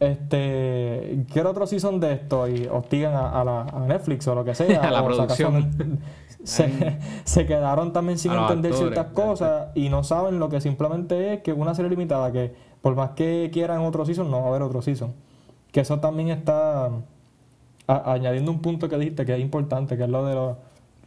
este 0.00 1.24
quiero 1.32 1.50
otro 1.50 1.66
season 1.66 2.00
de 2.00 2.12
esto 2.12 2.48
y 2.48 2.66
hostigan 2.66 3.14
a, 3.14 3.40
a 3.40 3.44
la, 3.44 3.62
a 3.62 3.80
Netflix 3.80 4.26
o 4.28 4.34
lo 4.34 4.44
que 4.44 4.54
sea. 4.54 4.80
A 4.82 4.90
la 4.90 5.04
producción. 5.04 5.98
se, 6.44 6.98
se 7.24 7.46
quedaron 7.46 7.92
también 7.92 8.18
sin 8.18 8.32
entender 8.32 8.72
actores, 8.72 8.92
ciertas 8.94 9.12
cosas 9.12 9.66
y 9.74 9.88
no 9.88 10.04
saben 10.04 10.38
lo 10.38 10.48
que 10.48 10.60
simplemente 10.60 11.34
es 11.34 11.42
que 11.42 11.52
una 11.52 11.74
serie 11.74 11.90
limitada 11.90 12.30
que 12.32 12.54
por 12.80 12.94
más 12.94 13.10
que 13.10 13.50
quieran 13.52 13.80
otro 13.80 14.04
season 14.06 14.30
no 14.30 14.40
va 14.40 14.46
a 14.46 14.48
haber 14.50 14.62
otro 14.62 14.82
season. 14.82 15.12
Que 15.72 15.80
eso 15.80 15.98
también 16.00 16.28
está 16.28 16.86
a- 16.86 18.12
añadiendo 18.12 18.50
un 18.50 18.60
punto 18.62 18.88
que 18.88 18.96
dijiste 18.96 19.24
que 19.26 19.34
es 19.34 19.40
importante, 19.40 19.96
que 19.96 20.04
es 20.04 20.08
lo 20.10 20.24
de 20.24 20.34
los 20.34 20.56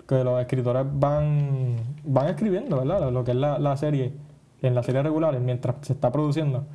que 0.08 0.24
los 0.24 0.42
escritores 0.42 0.86
van 0.94 1.78
van 2.04 2.28
escribiendo, 2.28 2.78
¿verdad? 2.78 3.10
Lo 3.12 3.24
que 3.24 3.32
es 3.32 3.38
la, 3.38 3.58
la 3.60 3.78
serie, 3.78 4.12
en 4.62 4.76
las 4.76 4.86
series 4.86 5.04
regulares, 5.04 5.40
mientras 5.42 5.76
se 5.82 5.94
está 5.94 6.12
produciendo, 6.12 6.66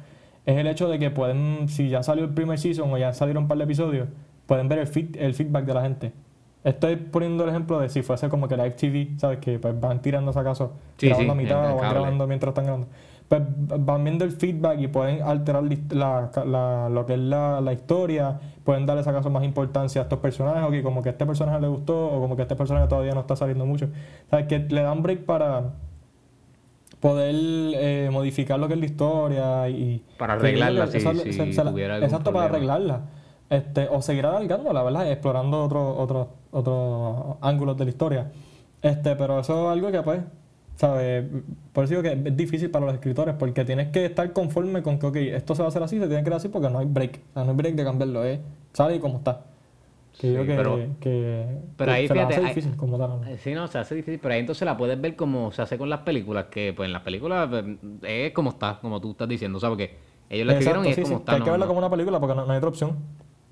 es 0.47 0.57
el 0.57 0.67
hecho 0.67 0.89
de 0.89 0.99
que 0.99 1.11
pueden, 1.11 1.69
si 1.69 1.89
ya 1.91 2.03
salió 2.03 2.25
el 2.25 2.31
primer 2.31 2.59
season 2.59 2.91
o 2.93 2.97
ya 2.99 3.13
salieron 3.13 3.43
un 3.45 3.49
par 3.49 3.59
de 3.59 3.65
episodios, 3.65 4.09
pueden 4.47 4.69
ver 4.69 4.79
el, 4.79 4.87
feed- 4.87 5.17
el 5.19 5.35
feedback 5.35 5.65
de 5.67 5.75
la 5.75 5.83
gente. 5.83 6.13
Estoy 6.65 6.97
poniendo 6.97 7.45
el 7.45 7.51
ejemplo 7.51 7.79
de 7.79 7.89
si 7.89 8.03
fuese 8.03 8.29
como 8.29 8.49
que 8.49 8.57
Live 8.57 8.71
TV, 8.73 9.11
¿sabes? 9.19 9.39
Que 9.39 9.59
pues 9.59 9.79
van 9.81 10.01
tirando 10.03 10.31
acaso, 10.33 10.73
Sí, 10.97 11.07
grabando 11.09 11.35
sí, 11.35 11.39
a 11.39 11.43
mitad 11.43 11.73
o 11.73 11.77
van 11.77 11.91
grabando 11.91 12.27
mientras 12.27 12.49
están 12.51 12.65
grabando. 12.65 12.89
Pues 13.29 13.43
van 13.85 14.05
viendo 14.05 14.25
el 14.25 14.31
feedback 14.33 14.79
y 14.81 14.87
pueden 14.89 15.21
alterar 15.23 15.65
la, 15.91 16.31
la- 16.45 16.89
lo 16.89 17.07
que 17.07 17.15
es 17.15 17.19
la, 17.21 17.61
la 17.61 17.73
historia, 17.73 18.39
pueden 18.65 18.87
darle 18.87 19.03
acaso 19.03 19.31
más 19.31 19.43
importancia 19.45 20.01
a 20.01 20.05
estos 20.05 20.19
personajes, 20.21 20.63
o 20.65 20.71
que 20.71 20.83
como 20.83 21.03
que 21.03 21.09
a 21.09 21.13
este 21.13 21.27
personaje 21.27 21.61
le 21.61 21.67
gustó, 21.69 22.07
o 22.09 22.21
como 22.21 22.37
que 22.37 22.43
este 22.43 22.55
personaje 22.57 22.87
todavía 22.89 23.15
no 23.15 23.21
está 23.21 23.35
saliendo 23.37 23.67
mucho. 23.67 23.89
¿Sabes? 24.31 24.47
Que 24.47 24.61
le 24.61 24.83
dan 24.83 25.03
break 25.03 25.25
para 25.25 25.73
poder 27.07 27.35
eh, 27.37 28.09
modificar 28.11 28.59
lo 28.59 28.66
que 28.69 28.75
es 28.75 28.81
la 28.81 28.87
historia 28.87 29.69
y... 29.69 30.03
Para 30.19 30.35
arreglarla, 30.35 30.85
que 30.92 31.01
si- 31.23 31.33
Exacto, 32.05 32.33
para 32.33 32.47
arreglarla. 32.57 33.01
Este, 33.49 33.88
o 33.88 34.03
seguir 34.03 34.27
alargando, 34.27 34.73
la 34.73 34.83
verdad, 34.83 35.11
explorando 35.11 35.62
otros 35.64 35.95
otros 35.99 36.27
otros 36.51 37.37
ángulos 37.40 37.77
de 37.77 37.85
la 37.85 37.90
historia. 37.90 38.33
Este, 38.83 39.14
pero 39.14 39.38
eso 39.40 39.66
es 39.66 39.73
algo 39.73 39.90
que 39.92 40.03
pues, 40.03 40.21
¿sabes? 40.75 41.25
Por 41.73 41.85
eso 41.85 41.90
digo 42.01 42.03
que 42.03 42.29
es 42.29 42.37
difícil 42.37 42.71
para 42.71 42.87
los 42.87 42.95
escritores, 42.95 43.37
porque 43.38 43.64
tienes 43.64 43.88
que 43.92 44.05
estar 44.07 44.33
conforme 44.33 44.83
con 44.83 44.99
que, 44.99 45.07
ok, 45.07 45.16
esto 45.16 45.55
se 45.55 45.62
va 45.62 45.66
a 45.66 45.69
hacer 45.69 45.83
así, 45.83 45.99
se 46.01 46.07
tiene 46.09 46.23
que 46.25 46.29
hacer 46.31 46.35
así 46.37 46.49
porque 46.49 46.69
no 46.71 46.81
hay 46.81 46.87
break. 46.87 47.21
O 47.31 47.33
sea, 47.35 47.45
no 47.45 47.51
hay 47.53 47.57
break 47.57 47.75
de 47.77 47.85
cambiarlo, 47.85 48.25
¿eh? 48.25 48.40
Sale 48.73 48.97
y 48.97 48.99
como 48.99 49.19
está. 49.19 49.42
Que 50.19 50.29
Sí, 50.29 50.47
que, 50.47 50.55
pero- 50.57 50.77
que, 51.01 51.47
pero 51.77 51.91
que 51.93 51.97
ahí 51.97 52.09
se 52.09 52.15
fíjate, 52.15 52.35
hace 52.35 52.43
hay- 52.43 52.49
difícil 52.55 52.77
como 52.77 52.97
tal. 52.99 53.29
Eh, 53.29 53.37
Sí, 53.39 53.53
no, 53.53 53.67
se 53.67 53.79
hace 53.79 53.95
difícil, 53.95 54.19
pero 54.21 54.35
ahí 54.35 54.41
entonces 54.41 54.65
la 54.65 54.77
puedes 54.77 54.99
ver 55.01 55.15
como 55.17 55.53
se 55.53 55.61
hace 55.63 55.77
con 55.77 55.91
las 55.91 56.01
películas, 56.01 56.47
que 56.51 56.73
pues 56.73 56.87
en 56.87 56.93
las 56.95 57.03
películas 57.03 57.49
pues, 57.49 57.65
es 58.03 58.33
como 58.33 58.51
está, 58.51 58.79
como 58.81 59.01
tú 59.01 59.11
estás 59.11 59.29
diciendo, 59.29 59.59
o 59.59 59.61
sea, 59.61 59.69
porque 59.69 59.97
ellos 60.31 60.47
la 60.47 60.53
escribieron 60.55 60.87
y 60.87 60.89
es 60.89 60.95
sí, 60.97 61.03
como 61.03 61.17
sí, 61.17 61.21
está. 61.21 61.33
que 61.33 61.37
hay 61.37 61.43
que 61.43 61.47
no- 61.47 61.53
verlo 61.53 61.65
no- 61.67 61.69
como 61.69 61.79
una 61.81 61.91
película 61.91 62.19
porque 62.21 62.35
no, 62.35 62.47
no 62.47 62.53
hay 62.53 62.57
otra 62.59 62.69
opción. 62.71 62.97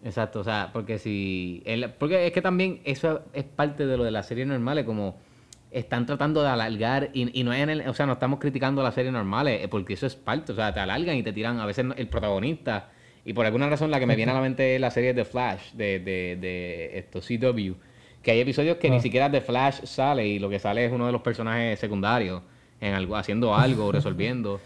Exacto, 0.02 0.40
o 0.40 0.44
sea, 0.44 0.70
porque 0.72 0.98
si... 0.98 1.62
el- 1.66 1.90
porque 1.92 2.26
es 2.26 2.32
que 2.32 2.42
también 2.42 2.80
eso 2.84 3.22
es 3.32 3.44
parte 3.44 3.86
de 3.86 3.96
lo 3.96 4.04
de 4.04 4.10
las 4.10 4.26
series 4.26 4.46
normales, 4.46 4.84
como 4.84 5.16
están 5.70 6.06
tratando 6.06 6.42
de 6.42 6.48
alargar, 6.48 7.10
y, 7.14 7.38
y 7.38 7.42
no 7.42 7.52
es 7.52 7.60
en 7.60 7.68
el... 7.70 7.88
O 7.88 7.94
sea, 7.94 8.06
no 8.06 8.12
estamos 8.12 8.38
criticando 8.38 8.82
las 8.82 8.94
series 8.94 9.12
normales, 9.12 9.62
eh, 9.64 9.68
porque 9.68 9.94
eso 9.94 10.06
es 10.06 10.14
parte, 10.14 10.52
o 10.52 10.54
sea, 10.54 10.72
te 10.72 10.80
alargan 10.80 11.16
y 11.16 11.22
te 11.22 11.32
tiran 11.32 11.58
a 11.58 11.66
veces 11.66 11.84
el 11.96 12.06
protagonista, 12.08 12.90
y 13.24 13.32
por 13.32 13.46
alguna 13.46 13.68
razón 13.68 13.90
la 13.90 13.98
que 14.00 14.06
me 14.06 14.16
viene 14.16 14.32
a 14.32 14.34
la 14.34 14.40
mente 14.40 14.74
es 14.74 14.80
la 14.80 14.90
serie 14.90 15.14
de 15.14 15.24
Flash, 15.24 15.72
de, 15.72 15.98
de, 16.00 16.36
de 16.40 16.98
esto, 16.98 17.20
CW, 17.20 17.72
que 18.22 18.30
hay 18.30 18.40
episodios 18.40 18.76
que 18.78 18.90
ni 18.90 18.96
Ah. 18.96 19.00
siquiera 19.00 19.28
de 19.28 19.40
Flash 19.40 19.84
sale, 19.84 20.26
y 20.26 20.38
lo 20.38 20.48
que 20.50 20.58
sale 20.58 20.84
es 20.84 20.92
uno 20.92 21.06
de 21.06 21.12
los 21.12 21.22
personajes 21.22 21.78
secundarios, 21.78 22.42
en 22.80 22.94
algo, 22.94 23.16
haciendo 23.16 23.54
algo, 23.54 23.90
resolviendo. 23.92 24.60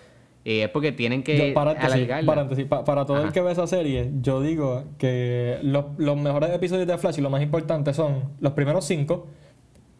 Y 0.45 0.61
es 0.61 0.69
porque 0.71 0.93
tienen 0.93 1.23
que 1.23 1.49
Yo, 1.49 1.55
paréntesis, 1.55 1.93
alargarla. 1.95 2.27
paréntesis, 2.35 2.65
pa- 2.67 2.85
para 2.85 3.05
todo 3.05 3.19
Ajá. 3.19 3.27
el 3.27 3.33
que 3.33 3.41
ve 3.43 3.53
esa 3.53 3.67
serie, 3.67 4.11
yo 4.23 4.41
digo 4.41 4.85
que 4.97 5.59
los, 5.63 5.87
los 5.99 6.17
mejores 6.17 6.51
episodios 6.51 6.87
de 6.87 6.97
Flash 6.97 7.19
y 7.19 7.21
los 7.21 7.31
más 7.31 7.43
importantes 7.43 7.97
son 7.97 8.23
los 8.41 8.53
primeros 8.53 8.85
cinco. 8.87 9.27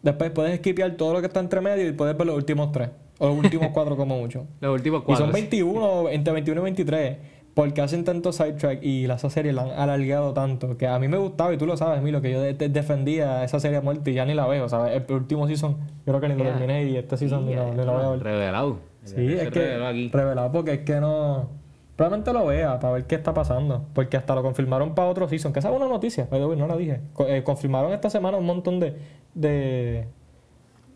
Después 0.01 0.31
puedes 0.31 0.57
skipear 0.59 0.95
todo 0.95 1.13
lo 1.13 1.19
que 1.19 1.27
está 1.27 1.39
entre 1.41 1.59
medio 1.61 1.87
y 1.87 1.91
puedes 1.91 2.17
ver 2.17 2.25
los 2.25 2.35
últimos 2.37 2.71
tres. 2.71 2.89
O 3.19 3.27
los 3.27 3.37
últimos 3.37 3.67
cuatro 3.73 3.97
como 3.97 4.17
mucho. 4.19 4.47
Los 4.61 4.73
últimos 4.73 5.01
Y 5.01 5.05
cuatro. 5.05 5.25
son 5.25 5.33
21, 5.33 6.09
entre 6.09 6.33
21 6.33 6.61
y 6.61 6.63
23. 6.63 7.17
Porque 7.53 7.81
hacen 7.81 8.03
tanto 8.05 8.31
sidetrack 8.31 8.81
y 8.83 9.07
la- 9.07 9.15
esa 9.15 9.29
serie 9.29 9.51
la 9.53 9.63
han 9.63 9.71
alargado 9.71 10.33
tanto. 10.33 10.77
Que 10.77 10.87
a 10.87 10.97
mí 10.99 11.07
me 11.07 11.17
gustaba, 11.17 11.53
y 11.53 11.57
tú 11.57 11.65
lo 11.65 11.75
sabes, 11.75 12.01
Milo, 12.01 12.21
que 12.21 12.31
yo 12.31 12.41
de- 12.41 12.53
de- 12.53 12.69
defendía 12.69 13.43
esa 13.43 13.59
serie 13.59 13.77
a 13.77 13.81
muerte 13.81 14.11
y 14.11 14.13
ya 14.13 14.25
ni 14.25 14.33
la 14.33 14.47
veo. 14.47 14.69
¿sabes? 14.69 15.01
El 15.07 15.13
último 15.13 15.47
season, 15.47 15.75
yo 16.05 16.13
creo 16.13 16.21
que 16.21 16.29
ni 16.29 16.35
lo 16.35 16.43
terminé 16.49 16.83
y 16.85 16.95
este 16.97 17.17
season 17.17 17.45
ni, 17.45 17.55
lo, 17.55 17.73
ni 17.73 17.83
lo 17.83 17.93
voy 17.93 18.03
a 18.05 18.09
ver. 18.09 18.23
Revelado. 18.23 18.77
Sí, 19.03 19.33
es 19.33 19.49
que 19.49 19.59
reveló 19.59 19.87
aquí. 19.87 20.09
revelado 20.13 20.51
porque 20.51 20.73
es 20.73 20.79
que 20.79 20.99
no. 20.99 21.49
Probablemente 21.95 22.31
lo 22.31 22.45
vea 22.45 22.79
para 22.79 22.93
ver 22.93 23.05
qué 23.05 23.15
está 23.15 23.33
pasando. 23.33 23.85
Porque 23.93 24.15
hasta 24.15 24.33
lo 24.35 24.41
confirmaron 24.41 24.95
para 24.95 25.09
otro 25.09 25.27
season. 25.27 25.51
Que 25.51 25.59
esa 25.59 25.69
es 25.69 25.75
una 25.75 25.87
noticia, 25.87 26.27
no 26.31 26.67
la 26.67 26.77
dije. 26.77 27.01
Eh, 27.27 27.43
confirmaron 27.43 27.91
esta 27.91 28.09
semana 28.09 28.37
un 28.37 28.45
montón 28.45 28.79
de. 28.79 28.95
de 29.33 30.07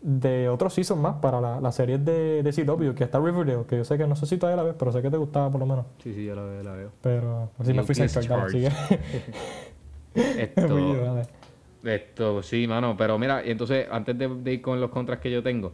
de 0.06 0.50
otros 0.50 0.74
seasons 0.74 1.00
más 1.00 1.14
para 1.16 1.40
la, 1.40 1.60
la 1.62 1.72
serie 1.72 1.96
de, 1.96 2.42
de 2.42 2.52
CW, 2.52 2.92
que 2.94 3.04
está 3.04 3.18
Riverdale, 3.18 3.64
que 3.66 3.78
yo 3.78 3.84
sé 3.84 3.96
que 3.96 4.06
no 4.06 4.14
sé 4.14 4.26
si 4.26 4.36
todavía 4.36 4.62
la 4.62 4.68
ves, 4.68 4.74
pero 4.78 4.92
sé 4.92 5.00
que 5.00 5.10
te 5.10 5.16
gustaba 5.16 5.50
por 5.50 5.60
lo 5.60 5.66
menos. 5.66 5.86
Sí, 6.02 6.12
sí, 6.12 6.26
yo 6.26 6.34
la 6.36 6.42
veo. 6.42 6.62
La 6.62 6.72
veo. 6.72 6.90
Pero 7.00 7.50
así 7.58 7.72
me 7.72 7.82
fui 7.84 7.94
Guilty 7.94 8.02
as 8.02 8.12
sidetrack, 8.12 8.28
dale, 8.28 8.52
charged. 8.52 8.70
sigue. 10.14 10.44
Me 10.56 10.68
fui 10.68 10.80
yo, 10.92 11.18
Esto, 11.18 11.88
esto, 11.88 12.42
sí, 12.42 12.66
mano. 12.66 12.94
Pero 12.98 13.18
mira, 13.18 13.44
y 13.46 13.50
entonces, 13.50 13.86
antes 13.90 14.16
de, 14.18 14.28
de 14.28 14.52
ir 14.52 14.60
con 14.62 14.78
los 14.78 14.90
contras 14.90 15.20
que 15.20 15.30
yo 15.30 15.42
tengo, 15.42 15.72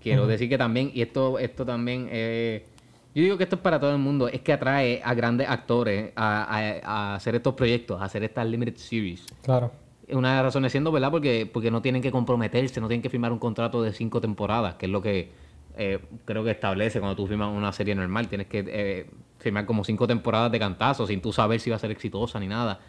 quiero 0.00 0.26
decir 0.28 0.48
que 0.48 0.56
también, 0.56 0.92
y 0.94 1.02
esto, 1.02 1.38
esto 1.40 1.66
también, 1.66 2.08
eh, 2.12 2.64
yo 3.12 3.22
digo 3.22 3.36
que 3.36 3.42
esto 3.42 3.56
es 3.56 3.62
para 3.62 3.80
todo 3.80 3.90
el 3.92 3.98
mundo, 3.98 4.28
es 4.28 4.40
que 4.40 4.52
atrae 4.52 5.00
a 5.04 5.14
grandes 5.14 5.48
actores 5.48 6.12
a, 6.14 6.44
a- 6.44 6.80
a 6.84 7.14
hacer 7.16 7.34
estos 7.34 7.54
proyectos, 7.54 8.00
a 8.00 8.04
hacer 8.04 8.22
estas 8.22 8.46
limited 8.46 8.76
series. 8.76 9.24
Claro. 9.42 9.72
Una 10.08 10.30
de 10.30 10.36
las 10.36 10.44
razones 10.44 10.72
siendo, 10.72 10.92
¿verdad? 10.92 11.10
Porque, 11.10 11.50
porque 11.52 11.70
no 11.70 11.82
tienen 11.82 12.00
que 12.00 12.12
comprometerse, 12.12 12.80
no 12.80 12.88
tienen 12.88 13.02
que 13.02 13.10
firmar 13.10 13.32
un 13.32 13.38
contrato 13.38 13.82
de 13.82 13.92
cinco 13.92 14.20
temporadas, 14.20 14.76
que 14.76 14.86
es 14.86 14.92
lo 14.92 15.02
que 15.02 15.30
eh, 15.76 15.98
creo 16.24 16.44
que 16.44 16.52
establece 16.52 17.00
cuando 17.00 17.16
tú 17.16 17.26
firmas 17.26 17.52
una 17.54 17.72
serie 17.72 17.94
normal. 17.94 18.28
Tienes 18.28 18.46
que 18.46 18.64
eh, 18.66 19.10
firmar 19.38 19.66
como 19.66 19.84
cinco 19.84 20.06
temporadas 20.06 20.52
de 20.52 20.58
cantazo 20.58 21.06
sin 21.06 21.20
tú 21.20 21.32
saber 21.32 21.60
si 21.60 21.70
va 21.70 21.76
a 21.76 21.78
ser 21.80 21.90
exitosa 21.90 22.38
ni 22.38 22.46
nada. 22.46 22.80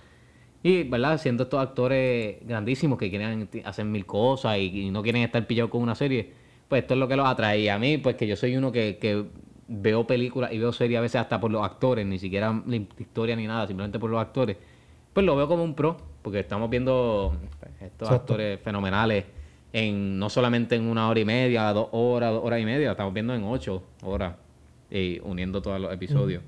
Y, 0.61 0.83
¿verdad? 0.83 1.19
Siendo 1.19 1.43
estos 1.43 1.59
actores 1.59 2.37
grandísimos 2.41 2.97
que 2.97 3.09
quieren 3.09 3.49
hacer 3.65 3.85
mil 3.85 4.05
cosas 4.05 4.57
y, 4.57 4.87
y 4.87 4.91
no 4.91 5.01
quieren 5.01 5.23
estar 5.23 5.45
pillados 5.47 5.71
con 5.71 5.81
una 5.81 5.95
serie, 5.95 6.31
pues 6.67 6.81
esto 6.83 6.93
es 6.93 6.99
lo 6.99 7.07
que 7.07 7.15
los 7.15 7.27
atrae. 7.27 7.61
Y 7.61 7.69
a 7.69 7.79
mí, 7.79 7.97
pues 7.97 8.15
que 8.15 8.27
yo 8.27 8.35
soy 8.35 8.55
uno 8.57 8.71
que, 8.71 8.97
que 8.99 9.25
veo 9.67 10.07
películas 10.07 10.51
y 10.53 10.59
veo 10.59 10.71
series 10.71 10.97
a 10.97 11.01
veces 11.01 11.21
hasta 11.21 11.39
por 11.39 11.51
los 11.51 11.63
actores, 11.63 12.05
ni 12.05 12.19
siquiera 12.19 12.61
la 12.65 12.75
historia 12.75 13.35
ni 13.35 13.47
nada, 13.47 13.67
simplemente 13.67 13.99
por 13.99 14.09
los 14.09 14.21
actores, 14.21 14.57
pues 15.13 15.25
lo 15.25 15.35
veo 15.35 15.47
como 15.47 15.63
un 15.63 15.75
pro, 15.75 15.97
porque 16.27 16.41
estamos 16.41 16.69
viendo 16.69 17.37
estos 17.79 18.09
Exacto. 18.09 18.15
actores 18.15 18.59
fenomenales 18.59 19.23
en 19.71 20.19
no 20.19 20.29
solamente 20.29 20.75
en 20.75 20.83
una 20.83 21.07
hora 21.07 21.21
y 21.21 21.23
media, 21.23 21.71
dos 21.71 21.87
horas, 21.93 22.33
dos 22.33 22.43
horas 22.43 22.59
y 22.59 22.65
media, 22.65 22.91
estamos 22.91 23.13
viendo 23.13 23.33
en 23.33 23.45
ocho 23.45 23.81
horas 24.03 24.35
y 24.91 25.21
uniendo 25.23 25.61
todos 25.61 25.79
los 25.79 25.93
episodios, 25.93 26.43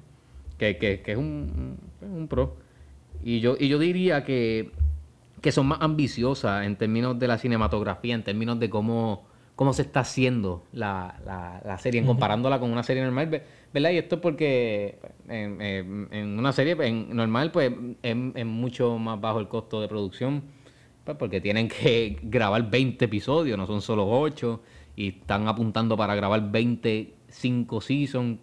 que, 0.57 0.75
que, 0.75 0.99
que 0.99 1.13
es 1.13 1.17
un, 1.17 1.77
un, 2.01 2.27
pro. 2.27 2.57
Y 3.23 3.39
yo, 3.39 3.55
y 3.57 3.69
yo 3.69 3.79
diría 3.79 4.25
que, 4.25 4.71
que 5.39 5.53
son 5.53 5.67
más 5.67 5.79
ambiciosas 5.79 6.65
en 6.65 6.75
términos 6.75 7.17
de 7.17 7.29
la 7.29 7.37
cinematografía, 7.37 8.15
en 8.15 8.23
términos 8.25 8.59
de 8.59 8.69
cómo, 8.69 9.27
cómo 9.55 9.71
se 9.71 9.83
está 9.83 10.01
haciendo 10.01 10.65
la, 10.73 11.21
la, 11.25 11.61
la 11.63 11.77
serie, 11.77 12.01
en 12.01 12.05
comparándola 12.05 12.59
con 12.59 12.69
una 12.69 12.83
serie 12.83 13.01
normal, 13.01 13.43
¿verdad? 13.73 13.91
Y 13.91 13.97
esto 13.97 14.15
es 14.15 14.21
porque 14.21 14.99
en, 15.27 15.61
en 16.11 16.39
una 16.39 16.51
serie 16.51 16.75
en 16.81 17.15
normal, 17.15 17.51
pues 17.51 17.71
es, 18.01 18.45
mucho 18.45 18.97
más 18.97 19.19
bajo 19.21 19.39
el 19.39 19.47
costo 19.47 19.81
de 19.81 19.87
producción, 19.87 20.43
pues 21.03 21.17
porque 21.17 21.41
tienen 21.41 21.67
que 21.67 22.17
grabar 22.23 22.69
20 22.69 23.05
episodios, 23.05 23.57
no 23.57 23.67
son 23.67 23.81
solo 23.81 24.07
8, 24.09 24.61
y 24.95 25.09
están 25.09 25.47
apuntando 25.47 25.95
para 25.95 26.15
grabar 26.15 26.51
25 26.51 27.81
seasons, 27.81 28.39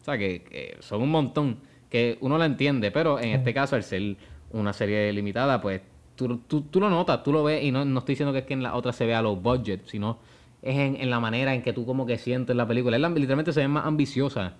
o 0.00 0.04
sea 0.04 0.16
que, 0.16 0.42
que 0.42 0.76
son 0.80 1.02
un 1.02 1.10
montón, 1.10 1.58
que 1.90 2.18
uno 2.20 2.38
la 2.38 2.46
entiende, 2.46 2.90
pero 2.90 3.18
en 3.18 3.30
este 3.30 3.52
caso, 3.52 3.76
al 3.76 3.82
ser 3.82 4.16
una 4.50 4.72
serie 4.72 5.12
limitada, 5.12 5.60
pues 5.60 5.80
tú, 6.14 6.38
tú, 6.46 6.62
tú 6.62 6.80
lo 6.80 6.88
notas, 6.88 7.22
tú 7.22 7.32
lo 7.32 7.42
ves, 7.42 7.64
y 7.64 7.72
no, 7.72 7.84
no 7.84 7.98
estoy 7.98 8.12
diciendo 8.12 8.32
que 8.32 8.40
es 8.40 8.44
que 8.44 8.54
en 8.54 8.62
la 8.62 8.74
otra 8.74 8.92
se 8.92 9.06
vea 9.06 9.22
low 9.22 9.36
budget, 9.36 9.86
sino 9.86 10.18
es 10.62 10.76
en, 10.76 10.96
en 10.96 11.10
la 11.10 11.20
manera 11.20 11.54
en 11.54 11.62
que 11.62 11.72
tú 11.72 11.84
como 11.86 12.06
que 12.06 12.18
sientes 12.18 12.54
la 12.56 12.66
película. 12.66 12.96
Es 12.96 13.02
literalmente 13.02 13.52
se 13.52 13.60
ve 13.60 13.68
más 13.68 13.86
ambiciosa 13.86 14.56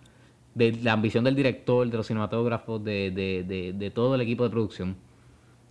de 0.55 0.73
la 0.73 0.93
ambición 0.93 1.25
del 1.25 1.37
director, 1.37 1.89
de 1.89 1.97
los 1.97 2.07
cinematógrafos, 2.07 2.83
de, 2.83 3.11
de, 3.11 3.73
de, 3.73 3.91
todo 3.91 4.15
el 4.15 4.21
equipo 4.21 4.45
de 4.45 4.51
producción. 4.51 4.97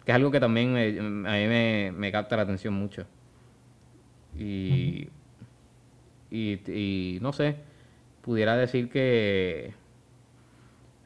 Que 0.06 0.12
es 0.12 0.16
algo 0.16 0.32
que 0.32 0.40
también 0.40 0.78
eh, 0.78 1.00
a 1.00 1.04
mí 1.04 1.48
me, 1.48 1.92
me 1.96 2.12
capta 2.12 2.38
la 2.38 2.44
atención 2.44 2.74
mucho. 2.74 3.06
Y, 4.38 5.10
y, 6.32 7.18
no 7.22 7.34
sé, 7.34 7.56
pudiera 8.22 8.56
decir 8.56 8.90
que... 8.90 9.74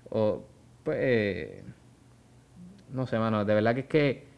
o, 0.09 0.43
pues, 0.83 1.63
no 2.91 3.07
sé, 3.07 3.19
mano, 3.19 3.45
de 3.45 3.53
verdad 3.53 3.75
que 3.75 3.81
es 3.81 3.87
que 3.87 4.31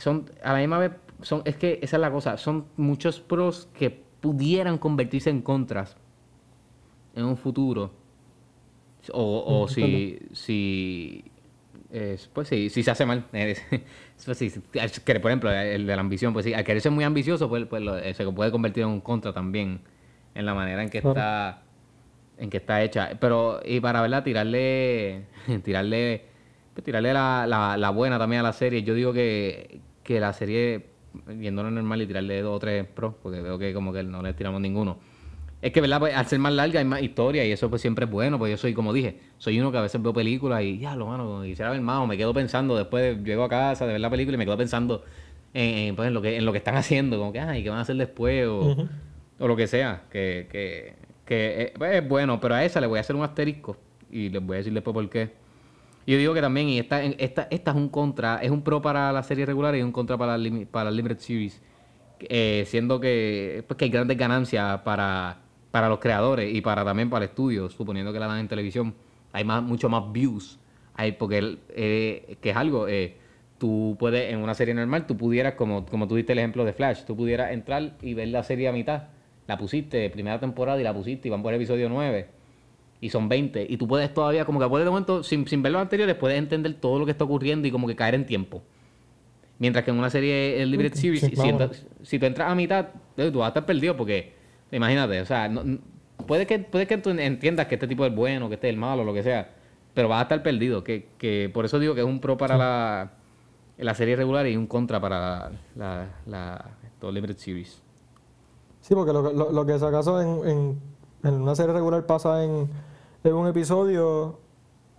son, 0.00 0.30
a 0.42 0.52
la 0.52 0.58
misma 0.58 0.78
vez, 0.78 0.92
son, 1.22 1.42
es 1.44 1.56
que 1.56 1.78
esa 1.82 1.96
es 1.96 2.00
la 2.00 2.10
cosa, 2.10 2.36
son 2.36 2.66
muchos 2.76 3.20
pros 3.20 3.68
que 3.72 3.90
pudieran 4.20 4.78
convertirse 4.78 5.30
en 5.30 5.40
contras 5.40 5.96
en 7.14 7.24
un 7.24 7.36
futuro. 7.36 7.90
O, 9.12 9.44
o 9.62 9.68
si, 9.68 10.18
si 10.32 11.24
eh, 11.92 12.16
pues 12.32 12.48
sí, 12.48 12.70
si 12.70 12.82
se 12.82 12.90
hace 12.90 13.06
mal. 13.06 13.24
Eh, 13.32 13.56
pues 14.24 15.00
que, 15.04 15.20
por 15.20 15.30
ejemplo, 15.30 15.52
el 15.52 15.86
de 15.86 15.94
la 15.94 16.00
ambición, 16.00 16.32
pues 16.32 16.44
sí, 16.46 16.54
al 16.54 16.64
querer 16.64 16.80
ser 16.80 16.90
muy 16.92 17.04
ambicioso, 17.04 17.48
pues, 17.48 17.66
pues 17.66 17.82
lo- 17.82 17.98
eh, 17.98 18.14
se 18.14 18.24
puede 18.32 18.50
convertir 18.50 18.82
en 18.84 18.88
un 18.88 19.00
contra 19.00 19.32
también 19.32 19.80
en 20.34 20.46
la 20.46 20.54
manera 20.54 20.82
en 20.82 20.88
que 20.88 21.00
Claro. 21.00 21.14
está 21.18 21.62
en 22.38 22.50
que 22.50 22.56
está 22.58 22.82
hecha. 22.82 23.10
Pero, 23.20 23.60
y 23.64 23.80
para 23.80 24.00
verla, 24.00 24.24
tirarle, 24.24 25.26
tirarle, 25.64 26.24
pues, 26.74 26.84
tirarle 26.84 27.12
la, 27.12 27.46
la, 27.46 27.76
la 27.76 27.90
buena 27.90 28.18
también 28.18 28.40
a 28.40 28.44
la 28.44 28.52
serie. 28.52 28.82
Yo 28.82 28.94
digo 28.94 29.12
que, 29.12 29.80
que 30.02 30.18
la 30.20 30.32
serie, 30.32 30.86
viéndolo 31.26 31.70
normal 31.70 32.02
y 32.02 32.06
tirarle 32.06 32.40
dos 32.42 32.56
o 32.56 32.58
tres 32.58 32.86
pros, 32.86 33.14
porque 33.22 33.40
veo 33.40 33.58
que 33.58 33.72
como 33.74 33.92
que 33.92 34.02
no 34.02 34.22
le 34.22 34.32
tiramos 34.34 34.60
ninguno. 34.60 34.98
Es 35.62 35.72
que, 35.72 35.80
¿verdad? 35.80 35.98
Pues, 35.98 36.14
al 36.14 36.26
ser 36.26 36.38
más 36.38 36.52
larga 36.52 36.78
hay 36.78 36.84
más 36.84 37.02
historia 37.02 37.44
y 37.44 37.50
eso 37.50 37.70
pues 37.70 37.80
siempre 37.80 38.04
es 38.04 38.10
bueno, 38.10 38.38
pues 38.38 38.50
yo 38.50 38.56
soy, 38.56 38.74
como 38.74 38.92
dije, 38.92 39.18
soy 39.38 39.58
uno 39.58 39.72
que 39.72 39.78
a 39.78 39.80
veces 39.80 40.00
veo 40.02 40.12
películas 40.12 40.62
y 40.62 40.78
ya, 40.78 40.94
lo 40.94 41.06
mano, 41.06 41.42
quisiera 41.42 41.70
ver 41.70 41.80
más 41.80 41.98
o 41.98 42.06
me 42.06 42.16
quedo 42.16 42.34
pensando, 42.34 42.76
después 42.76 43.22
llego 43.24 43.44
a 43.44 43.48
casa 43.48 43.86
de 43.86 43.92
ver 43.92 44.00
la 44.00 44.10
película 44.10 44.34
y 44.34 44.38
me 44.38 44.44
quedo 44.44 44.56
pensando 44.56 45.02
en, 45.54 45.74
en, 45.78 45.96
pues, 45.96 46.08
en 46.08 46.14
lo, 46.14 46.20
que, 46.20 46.36
en 46.36 46.44
lo 46.44 46.52
que 46.52 46.58
están 46.58 46.76
haciendo, 46.76 47.18
como 47.18 47.32
que, 47.32 47.40
ay, 47.40 47.62
¿qué 47.62 47.70
van 47.70 47.78
a 47.78 47.82
hacer 47.82 47.96
después? 47.96 48.46
O, 48.46 48.86
o 49.38 49.48
lo 49.48 49.56
que 49.56 49.66
sea, 49.66 50.04
que, 50.10 50.46
que, 50.50 50.94
que 51.24 51.62
eh, 51.62 51.74
pues, 51.76 52.02
es 52.02 52.08
bueno, 52.08 52.38
pero 52.40 52.54
a 52.54 52.64
esa 52.64 52.80
le 52.80 52.86
voy 52.86 52.98
a 52.98 53.00
hacer 53.00 53.16
un 53.16 53.22
asterisco 53.22 53.76
y 54.10 54.28
les 54.28 54.44
voy 54.44 54.56
a 54.56 54.58
decir 54.58 54.72
después 54.72 54.92
por 54.92 55.08
qué. 55.08 55.30
Y 56.04 56.12
Yo 56.12 56.18
digo 56.18 56.34
que 56.34 56.40
también, 56.40 56.68
y 56.68 56.78
esta, 56.78 57.02
esta, 57.02 57.48
esta 57.50 57.70
es 57.72 57.76
un 57.76 57.88
contra, 57.88 58.36
es 58.36 58.50
un 58.50 58.62
pro 58.62 58.80
para 58.80 59.10
la 59.12 59.22
serie 59.22 59.44
regular 59.44 59.74
y 59.74 59.82
un 59.82 59.90
contra 59.90 60.16
para 60.16 60.38
la, 60.38 60.66
para 60.70 60.90
la 60.90 60.90
Limited 60.92 61.18
Series, 61.18 61.60
eh, 62.20 62.64
siendo 62.66 63.00
que, 63.00 63.64
pues, 63.66 63.76
que 63.76 63.86
hay 63.86 63.90
grandes 63.90 64.16
ganancias 64.16 64.80
para, 64.82 65.38
para 65.76 65.90
los 65.90 65.98
creadores 65.98 66.54
y 66.54 66.62
para 66.62 66.86
también 66.86 67.10
para 67.10 67.26
el 67.26 67.28
estudio, 67.28 67.68
suponiendo 67.68 68.10
que 68.10 68.18
la 68.18 68.26
dan 68.28 68.38
en 68.38 68.48
televisión, 68.48 68.94
hay 69.34 69.44
más, 69.44 69.62
mucho 69.62 69.90
más 69.90 70.10
views, 70.10 70.58
hay, 70.94 71.12
porque 71.12 71.36
el- 71.36 71.58
eh, 71.68 72.38
que 72.40 72.48
es 72.48 72.56
algo, 72.56 72.88
eh, 72.88 73.14
tú 73.58 73.94
puedes, 73.98 74.32
en 74.32 74.38
una 74.38 74.54
serie 74.54 74.72
normal, 74.72 75.06
tú 75.06 75.18
pudieras, 75.18 75.52
como, 75.52 75.84
como 75.84 76.08
tú 76.08 76.14
diste 76.16 76.32
el 76.32 76.38
ejemplo 76.38 76.64
de 76.64 76.72
Flash, 76.72 77.02
tú 77.04 77.14
pudieras 77.14 77.52
entrar 77.52 77.92
y 78.00 78.14
ver 78.14 78.28
la 78.28 78.42
serie 78.42 78.68
a 78.68 78.72
mitad, 78.72 79.02
la 79.46 79.58
pusiste, 79.58 80.08
primera 80.08 80.40
temporada 80.40 80.80
y 80.80 80.82
la 80.82 80.94
pusiste 80.94 81.28
y 81.28 81.30
van 81.30 81.42
por 81.42 81.52
el 81.52 81.60
episodio 81.60 81.90
9 81.90 82.26
y 83.02 83.10
son 83.10 83.28
20 83.28 83.66
y 83.68 83.76
tú 83.76 83.86
puedes 83.86 84.14
todavía 84.14 84.46
como 84.46 84.58
que 84.58 84.66
puedes 84.66 84.86
de 84.86 84.90
momento 84.90 85.22
sin, 85.22 85.46
sin 85.46 85.60
ver 85.62 85.72
los 85.72 85.82
anteriores 85.82 86.14
puedes 86.16 86.38
entender 86.38 86.72
todo 86.80 86.98
lo 86.98 87.04
que 87.04 87.10
está 87.10 87.24
ocurriendo 87.24 87.68
y 87.68 87.70
como 87.70 87.86
que 87.86 87.94
caer 87.94 88.14
en 88.14 88.24
tiempo. 88.24 88.62
Mientras 89.58 89.84
que 89.84 89.90
en 89.90 89.98
una 89.98 90.08
serie 90.08 90.62
el 90.62 90.70
Limited 90.70 90.94
Series 90.94 91.20
sí, 91.20 91.36
si, 91.36 91.42
si 92.02 92.18
tú 92.18 92.24
entras 92.24 92.50
a 92.50 92.54
mitad 92.54 92.86
eh, 93.18 93.30
tú 93.30 93.40
vas 93.40 93.46
a 93.46 93.48
estar 93.48 93.66
perdido 93.66 93.94
porque 93.94 94.32
imagínate 94.76 95.20
o 95.20 95.24
sea 95.26 95.48
no- 95.48 95.78
puede 96.26 96.46
que 96.46 96.58
puede 96.58 96.86
que 96.86 96.98
tú 96.98 97.10
entiendas 97.10 97.66
que 97.66 97.74
este 97.76 97.86
tipo 97.88 98.04
es 98.06 98.14
bueno 98.14 98.48
que 98.48 98.54
este 98.54 98.68
es 98.68 98.74
el 98.74 98.80
malo 98.80 99.04
lo 99.04 99.12
que 99.14 99.22
sea 99.22 99.50
pero 99.94 100.08
vas 100.08 100.18
a 100.20 100.22
estar 100.22 100.42
perdido 100.42 100.84
que, 100.84 101.08
que 101.18 101.50
por 101.52 101.64
eso 101.64 101.78
digo 101.78 101.94
que 101.94 102.00
es 102.00 102.06
un 102.06 102.20
pro 102.20 102.36
para 102.36 102.56
la, 102.56 103.12
la 103.78 103.94
serie 103.94 104.14
regular 104.16 104.46
y 104.46 104.56
un 104.56 104.66
contra 104.66 105.00
para 105.00 105.50
la, 105.74 106.06
la, 106.26 106.64
la 107.00 107.10
Limited 107.10 107.36
Series 107.36 107.82
Sí, 108.80 108.94
porque 108.94 109.12
lo, 109.12 109.28
que- 109.28 109.34
lo, 109.36 109.50
lo 109.50 109.66
que 109.66 109.78
si 109.78 109.84
acaso 109.84 110.20
en, 110.20 110.48
en, 110.48 110.80
en 111.24 111.34
una 111.42 111.56
serie 111.56 111.72
regular 111.72 112.06
pasa 112.06 112.44
en, 112.44 112.68
en 113.24 113.34
un 113.34 113.48
episodio, 113.48 114.38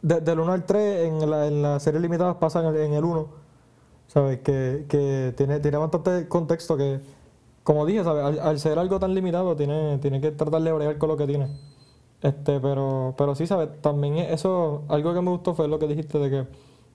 de- 0.02 0.20
del 0.20 0.40
1 0.42 0.52
al 0.52 0.66
3, 0.66 1.08
en 1.08 1.30
la, 1.30 1.48
en 1.48 1.62
las 1.62 1.84
series 1.84 2.02
limitadas 2.02 2.36
pasa 2.36 2.60
en 2.60 2.66
el, 2.76 2.82
en 2.82 2.94
el 2.94 3.06
1. 3.06 3.28
¿Sabes? 4.08 4.40
Que, 4.40 4.86
que 4.90 5.34
tiene, 5.38 5.62
tiene 5.62 5.78
bastante 5.78 6.28
contexto 6.28 6.76
que, 6.76 7.00
como 7.68 7.86
dije, 7.86 8.02
¿sabes? 8.02 8.40
Al, 8.40 8.60
ser 8.60 8.80
algo 8.80 8.98
tan 8.98 9.14
limitado, 9.14 9.54
tiene, 9.58 9.98
tiene 9.98 10.22
que 10.22 10.32
tratar 10.32 10.62
de 10.62 10.72
bregar 10.72 10.98
con 10.98 11.10
lo 11.10 11.18
que 11.18 11.28
tiene. 11.28 11.50
Este, 12.22 12.62
pero, 12.62 13.14
pero 13.18 13.36
sí, 13.36 13.46
¿sabes? 13.46 13.82
También 13.82 14.16
eso, 14.20 14.84
algo 14.88 15.14
que 15.14 15.20
me 15.20 15.32
gustó 15.32 15.54
fue 15.54 15.68
lo 15.68 15.78
que 15.78 15.86
dijiste 15.86 16.18
de 16.18 16.30
que 16.30 16.48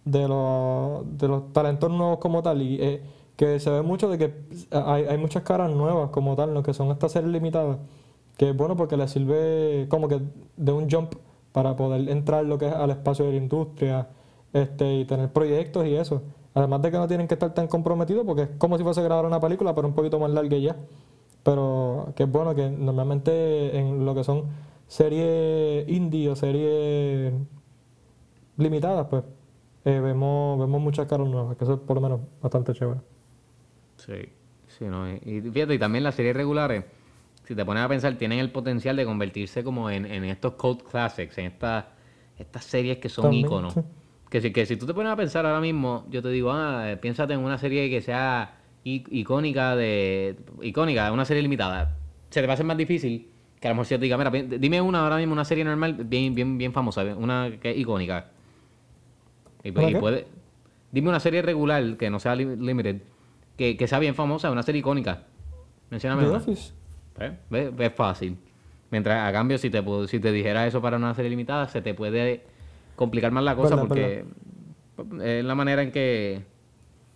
de 0.06 0.26
los, 0.26 1.18
de 1.18 1.28
los 1.28 1.52
talentos 1.52 1.90
nuevos 1.90 2.20
como 2.20 2.42
tal, 2.42 2.62
y 2.62 2.78
eh, 2.80 3.02
que 3.36 3.60
se 3.60 3.68
ve 3.68 3.82
mucho 3.82 4.08
de 4.08 4.16
que 4.16 4.34
hay, 4.70 5.04
hay 5.04 5.18
muchas 5.18 5.42
caras 5.42 5.70
nuevas 5.70 6.08
como 6.08 6.36
tal, 6.36 6.54
¿no? 6.54 6.62
que 6.62 6.72
son 6.72 6.90
estas 6.90 7.12
series 7.12 7.30
limitadas, 7.30 7.76
que 8.38 8.48
es 8.48 8.56
bueno 8.56 8.74
porque 8.74 8.96
les 8.96 9.10
sirve 9.10 9.86
como 9.90 10.08
que 10.08 10.22
de 10.56 10.72
un 10.72 10.90
jump 10.90 11.16
para 11.52 11.76
poder 11.76 12.08
entrar 12.08 12.46
lo 12.46 12.56
que 12.56 12.68
es 12.68 12.72
al 12.72 12.90
espacio 12.92 13.26
de 13.26 13.32
la 13.32 13.36
industria 13.36 14.08
este, 14.54 15.00
y 15.00 15.04
tener 15.04 15.30
proyectos 15.34 15.86
y 15.86 15.96
eso. 15.96 16.22
Además 16.54 16.82
de 16.82 16.90
que 16.90 16.98
no 16.98 17.08
tienen 17.08 17.28
que 17.28 17.34
estar 17.34 17.54
tan 17.54 17.66
comprometidos 17.68 18.24
porque 18.26 18.42
es 18.42 18.48
como 18.58 18.76
si 18.78 18.84
fuese 18.84 19.00
a 19.00 19.04
grabar 19.04 19.24
una 19.26 19.40
película, 19.40 19.74
pero 19.74 19.88
un 19.88 19.94
poquito 19.94 20.18
más 20.18 20.30
larga 20.30 20.56
y 20.56 20.62
ya. 20.62 20.76
Pero 21.42 22.12
que 22.16 22.24
es 22.24 22.30
bueno 22.30 22.54
que 22.54 22.70
normalmente 22.70 23.76
en 23.78 24.04
lo 24.04 24.14
que 24.14 24.24
son 24.24 24.44
series 24.86 25.88
indie 25.88 26.28
o 26.28 26.36
series 26.36 27.32
limitadas, 28.56 29.06
pues 29.08 29.24
eh, 29.84 30.00
vemos, 30.00 30.58
vemos 30.58 30.80
muchas 30.80 31.06
caras 31.06 31.28
nuevas, 31.28 31.56
que 31.56 31.64
eso 31.64 31.74
es 31.74 31.80
por 31.80 31.96
lo 31.96 32.00
menos 32.02 32.20
bastante 32.40 32.72
chévere. 32.72 33.00
Sí, 33.96 34.14
sí, 34.66 34.84
no. 34.86 35.08
Y 35.10 35.18
y 35.24 35.40
fíjate, 35.50 35.74
y 35.74 35.78
también 35.78 36.04
las 36.04 36.14
series 36.14 36.36
regulares, 36.36 36.84
si 37.44 37.54
te 37.54 37.64
pones 37.64 37.82
a 37.84 37.88
pensar, 37.88 38.16
tienen 38.18 38.38
el 38.38 38.50
potencial 38.52 38.96
de 38.96 39.04
convertirse 39.04 39.64
como 39.64 39.90
en, 39.90 40.06
en 40.06 40.24
estos 40.24 40.54
cult 40.54 40.82
classics, 40.82 41.38
en 41.38 41.46
estas 41.46 41.84
estas 42.38 42.64
series 42.64 42.98
que 42.98 43.08
son 43.08 43.24
También, 43.24 43.46
íconos. 43.46 43.74
sí. 43.74 43.80
Que 44.32 44.40
si, 44.40 44.50
que 44.50 44.64
si 44.64 44.78
tú 44.78 44.86
te 44.86 44.94
pones 44.94 45.12
a 45.12 45.16
pensar 45.16 45.44
ahora 45.44 45.60
mismo, 45.60 46.06
yo 46.08 46.22
te 46.22 46.30
digo, 46.30 46.50
ah, 46.52 46.90
eh, 46.90 46.96
piénsate 46.96 47.34
en 47.34 47.40
una 47.40 47.58
serie 47.58 47.90
que 47.90 48.00
sea 48.00 48.54
icónica 48.82 49.76
de. 49.76 50.36
icónica, 50.62 51.12
una 51.12 51.26
serie 51.26 51.42
limitada. 51.42 51.98
Se 52.30 52.40
te 52.40 52.46
va 52.46 52.52
a 52.52 52.54
hacer 52.54 52.64
más 52.64 52.78
difícil 52.78 53.28
que 53.60 53.68
a 53.68 53.70
lo 53.72 53.74
mejor 53.74 53.86
si 53.86 53.94
te 53.94 54.00
diga, 54.00 54.16
mira, 54.16 54.30
dime 54.30 54.80
una 54.80 55.02
ahora 55.02 55.18
mismo, 55.18 55.34
una 55.34 55.44
serie 55.44 55.64
normal 55.64 55.92
bien, 56.04 56.34
bien, 56.34 56.56
bien 56.56 56.72
famosa, 56.72 57.04
una 57.14 57.50
que 57.60 57.72
es 57.72 57.76
icónica. 57.76 58.28
Y, 59.62 59.70
¿Una 59.70 59.82
y 59.90 59.92
qué? 59.92 60.00
puede, 60.00 60.26
dime 60.90 61.10
una 61.10 61.20
serie 61.20 61.42
regular 61.42 61.98
que 61.98 62.08
no 62.08 62.18
sea 62.18 62.34
li- 62.34 62.56
limited, 62.56 63.02
que, 63.58 63.76
que 63.76 63.86
sea 63.86 63.98
bien 63.98 64.14
famosa, 64.14 64.50
una 64.50 64.62
serie 64.62 64.78
icónica. 64.78 65.24
Mencióname 65.90 66.24
The. 66.24 66.36
Office. 66.36 66.72
¿Ves? 67.50 67.70
Es 67.78 67.92
fácil. 67.92 68.38
Mientras, 68.90 69.28
a 69.28 69.30
cambio, 69.30 69.58
si 69.58 69.68
te, 69.68 69.84
si 70.08 70.18
te 70.20 70.32
dijera 70.32 70.66
eso 70.66 70.80
para 70.80 70.96
una 70.96 71.12
serie 71.14 71.28
limitada, 71.30 71.68
se 71.68 71.82
te 71.82 71.92
puede 71.92 72.44
complicar 73.02 73.32
más 73.32 73.44
la 73.44 73.56
cosa 73.56 73.74
Verdad, 73.74 73.88
porque 73.88 74.24
es 75.38 75.44
la 75.44 75.54
manera 75.54 75.82
en 75.82 75.90
que 75.90 76.42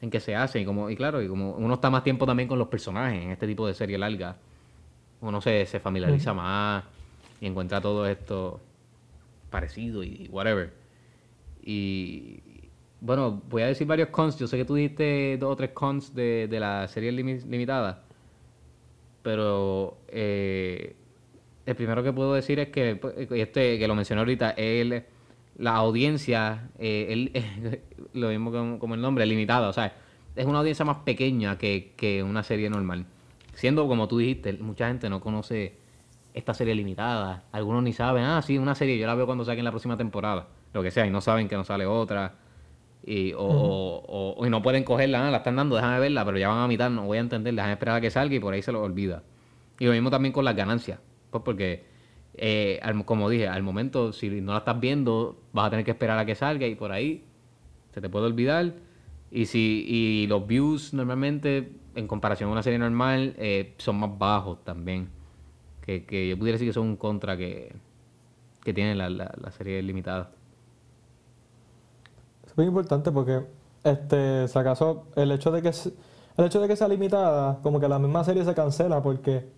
en 0.00 0.10
que 0.10 0.20
se 0.20 0.34
hace 0.34 0.60
y 0.60 0.64
como 0.64 0.90
y 0.90 0.96
claro 0.96 1.22
y 1.22 1.28
como 1.28 1.52
uno 1.52 1.74
está 1.74 1.88
más 1.90 2.02
tiempo 2.02 2.26
también 2.26 2.48
con 2.48 2.58
los 2.58 2.68
personajes 2.68 3.22
en 3.22 3.30
este 3.30 3.46
tipo 3.46 3.66
de 3.66 3.74
serie 3.74 3.96
larga. 3.98 4.36
Uno 5.20 5.40
se, 5.40 5.64
se 5.66 5.80
familiariza 5.80 6.34
más 6.34 6.84
y 7.40 7.46
encuentra 7.46 7.80
todo 7.80 8.06
esto 8.06 8.60
parecido 9.50 10.02
y 10.04 10.28
whatever. 10.30 10.72
Y 11.62 12.40
bueno 13.00 13.40
voy 13.48 13.62
a 13.62 13.66
decir 13.66 13.86
varios 13.86 14.08
cons. 14.08 14.38
Yo 14.38 14.46
sé 14.46 14.56
que 14.56 14.64
tú 14.64 14.74
dijiste 14.74 15.38
dos 15.38 15.52
o 15.52 15.56
tres 15.56 15.70
cons 15.70 16.14
de, 16.14 16.48
de 16.48 16.60
la 16.60 16.88
serie 16.88 17.12
limi- 17.12 17.44
limitada 17.46 18.02
pero 19.22 19.98
eh, 20.08 20.94
el 21.64 21.74
primero 21.74 22.02
que 22.02 22.12
puedo 22.12 22.34
decir 22.34 22.60
es 22.60 22.68
que, 22.68 22.94
pues, 22.94 23.14
y 23.30 23.40
este 23.40 23.76
que 23.78 23.88
lo 23.88 23.94
mencioné 23.96 24.20
ahorita, 24.20 24.50
el, 24.50 25.02
la 25.58 25.74
audiencia, 25.76 26.68
eh, 26.78 27.06
el- 27.10 27.80
lo 28.12 28.28
mismo 28.28 28.50
como, 28.52 28.78
como 28.78 28.94
el 28.94 29.00
nombre, 29.00 29.24
limitada, 29.26 29.68
o 29.68 29.72
sea, 29.72 29.94
es 30.34 30.44
una 30.46 30.58
audiencia 30.58 30.84
más 30.84 30.98
pequeña 30.98 31.56
que, 31.58 31.92
que 31.96 32.22
una 32.22 32.42
serie 32.42 32.68
normal. 32.70 33.06
Siendo 33.54 33.88
como 33.88 34.06
tú 34.06 34.18
dijiste, 34.18 34.52
mucha 34.54 34.88
gente 34.88 35.08
no 35.08 35.20
conoce 35.20 35.76
esta 36.34 36.52
serie 36.52 36.74
limitada, 36.74 37.44
algunos 37.52 37.82
ni 37.82 37.94
saben, 37.94 38.24
ah, 38.24 38.42
sí, 38.42 38.58
una 38.58 38.74
serie, 38.74 38.98
yo 38.98 39.06
la 39.06 39.14
veo 39.14 39.24
cuando 39.24 39.44
saquen 39.46 39.64
la 39.64 39.70
próxima 39.70 39.96
temporada, 39.96 40.48
lo 40.74 40.82
que 40.82 40.90
sea, 40.90 41.06
y 41.06 41.10
no 41.10 41.22
saben 41.22 41.48
que 41.48 41.56
no 41.56 41.64
sale 41.64 41.86
otra. 41.86 42.34
Y, 43.02 43.32
o, 43.32 43.38
o- 43.38 44.02
o- 44.06 44.34
o- 44.36 44.46
y 44.46 44.50
no 44.50 44.60
pueden 44.62 44.84
cogerla, 44.84 45.26
ah, 45.26 45.30
la 45.30 45.38
están 45.38 45.56
dando, 45.56 45.76
déjame 45.76 46.00
verla, 46.00 46.24
pero 46.26 46.36
ya 46.38 46.48
van 46.48 46.58
a 46.58 46.68
mitad, 46.68 46.90
no 46.90 47.04
voy 47.04 47.16
a 47.18 47.20
entender, 47.20 47.54
déjame 47.54 47.72
esperar 47.74 47.96
a 47.96 48.00
que 48.02 48.10
salga 48.10 48.34
y 48.34 48.40
por 48.40 48.52
ahí 48.52 48.60
se 48.62 48.72
lo 48.72 48.82
olvida. 48.82 49.22
Y 49.78 49.86
lo 49.86 49.92
mismo 49.92 50.10
también 50.10 50.32
con 50.32 50.44
las 50.44 50.54
ganancias, 50.56 50.98
pues 51.30 51.42
porque, 51.44 51.84
eh, 52.38 52.78
al- 52.82 53.04
como 53.04 53.28
dije, 53.28 53.48
al 53.48 53.62
momento, 53.62 54.12
si 54.12 54.28
no 54.40 54.52
la 54.52 54.58
estás 54.58 54.78
viendo, 54.80 55.36
vas 55.52 55.66
a 55.66 55.70
tener 55.70 55.84
que 55.84 55.92
esperar 55.92 56.18
a 56.18 56.26
que 56.26 56.34
salga 56.34 56.66
y 56.66 56.74
por 56.74 56.92
ahí 56.92 57.24
se 57.94 58.00
te 58.00 58.08
puede 58.08 58.26
olvidar. 58.26 58.74
Y 59.30 59.46
si 59.46 59.84
y 59.88 60.26
los 60.28 60.46
views 60.46 60.94
normalmente, 60.94 61.72
en 61.94 62.06
comparación 62.06 62.48
a 62.50 62.52
una 62.52 62.62
serie 62.62 62.78
normal, 62.78 63.34
eh, 63.38 63.74
son 63.78 63.96
más 63.96 64.16
bajos 64.18 64.62
también. 64.64 65.08
Que, 65.82 66.04
que 66.04 66.28
yo 66.28 66.38
pudiera 66.38 66.56
decir 66.56 66.68
que 66.68 66.72
son 66.72 66.86
un 66.86 66.96
contra 66.96 67.36
que, 67.36 67.72
que 68.62 68.74
tiene 68.74 68.94
la, 68.96 69.08
la, 69.08 69.50
serie 69.52 69.80
limitada. 69.82 70.30
Es 72.46 72.56
muy 72.56 72.66
importante 72.66 73.12
porque, 73.12 73.42
este, 73.84 74.48
si 74.48 74.58
acaso, 74.58 75.06
el 75.14 75.30
hecho 75.30 75.52
de 75.52 75.62
que 75.62 75.68
el 76.36 76.44
hecho 76.44 76.60
de 76.60 76.68
que 76.68 76.76
sea 76.76 76.88
limitada, 76.88 77.60
como 77.62 77.80
que 77.80 77.88
la 77.88 77.98
misma 77.98 78.24
serie 78.24 78.44
se 78.44 78.54
cancela 78.54 79.02
porque, 79.02 79.48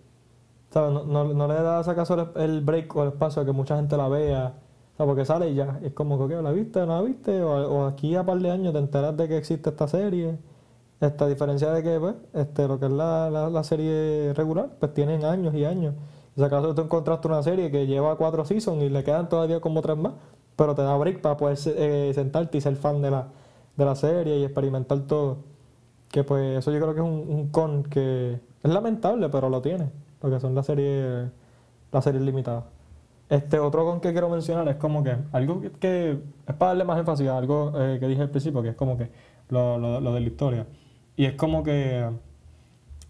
No, 0.75 1.03
no, 1.05 1.33
no 1.33 1.47
le 1.47 1.53
da 1.55 1.83
si 1.83 1.89
acaso 1.89 2.31
el, 2.35 2.61
break 2.61 2.95
o 2.95 3.03
el 3.03 3.09
espacio 3.09 3.41
a 3.41 3.45
que 3.45 3.51
mucha 3.51 3.75
gente 3.75 3.97
la 3.97 4.07
vea. 4.07 4.53
Porque 4.97 5.25
sale 5.25 5.49
y 5.49 5.55
ya, 5.55 5.79
es 5.83 5.93
como 5.93 6.27
que. 6.27 6.35
¿la 6.41 6.51
viste? 6.51 6.81
¿No 6.81 6.87
la 6.87 7.01
viste? 7.01 7.41
O, 7.41 7.51
o 7.51 7.85
aquí 7.87 8.15
a 8.15 8.25
par 8.25 8.37
de 8.39 8.51
años 8.51 8.73
te 8.73 8.79
enteras 8.79 9.15
de 9.15 9.27
que 9.27 9.37
existe 9.37 9.69
esta 9.69 9.87
serie. 9.87 10.37
Esta 11.01 11.27
diferencia 11.27 11.71
de 11.71 11.81
que, 11.81 11.97
pues, 11.99 12.15
este, 12.33 12.67
lo 12.67 12.77
que 12.79 12.87
es 12.87 12.91
la, 12.91 13.29
la, 13.29 13.63
serie 13.63 14.33
regular, 14.33 14.69
pues 14.79 14.93
tienen 14.93 15.23
años 15.23 15.55
y 15.55 15.63
años. 15.63 15.95
Si 16.35 16.43
acaso 16.43 16.75
tú 16.75 16.81
encontraste 16.81 17.27
una 17.27 17.41
serie 17.41 17.71
que 17.71 17.87
lleva 17.87 18.17
cuatro 18.17 18.43
seasons 18.43 18.83
y 18.83 18.89
le 18.89 19.03
quedan 19.03 19.29
todavía 19.29 19.61
como 19.61 19.81
tres 19.81 19.97
más, 19.97 20.13
pero 20.57 20.75
te 20.75 20.81
da 20.81 20.97
break 20.97 21.21
para 21.21 21.37
poder 21.37 21.57
eh, 21.67 22.11
sentarte 22.13 22.57
y 22.57 22.61
ser 22.61 22.75
fan 22.75 23.01
de 23.01 23.11
la, 23.11 23.27
de 23.77 23.85
la 23.85 23.95
serie 23.95 24.37
y 24.39 24.43
experimentar 24.43 24.99
todo. 25.07 25.37
Que 26.11 26.23
pues 26.23 26.59
eso 26.59 26.71
yo 26.71 26.79
creo 26.79 26.93
que 26.93 26.99
es 26.99 27.05
un 27.05 27.47
con 27.49 27.83
que 27.83 28.39
es 28.63 28.71
lamentable, 28.71 29.29
pero 29.29 29.49
lo 29.49 29.61
tiene, 29.61 29.89
porque 30.19 30.39
son 30.39 30.55
las 30.55 30.65
series, 30.65 31.29
las 31.91 32.03
series 32.03 32.23
limitadas. 32.23 32.65
Este 33.29 33.59
otro 33.59 33.85
con 33.85 34.01
que 34.01 34.11
quiero 34.11 34.29
mencionar 34.29 34.67
es 34.69 34.75
como 34.77 35.03
que 35.03 35.15
algo 35.33 35.61
que, 35.61 35.71
que 35.71 36.11
es 36.47 36.55
para 36.55 36.69
darle 36.69 36.83
más 36.85 36.99
énfasis 36.99 37.27
a 37.29 37.37
algo 37.37 37.73
eh, 37.75 37.97
que 37.99 38.07
dije 38.07 38.21
al 38.23 38.29
principio, 38.31 38.61
que 38.63 38.69
es 38.69 38.75
como 38.75 38.97
que 38.97 39.09
lo, 39.49 39.77
lo, 39.77 40.01
lo 40.01 40.13
de 40.13 40.19
la 40.21 40.27
historia. 40.27 40.65
Y 41.15 41.25
es 41.25 41.33
como 41.35 41.63
que 41.63 42.09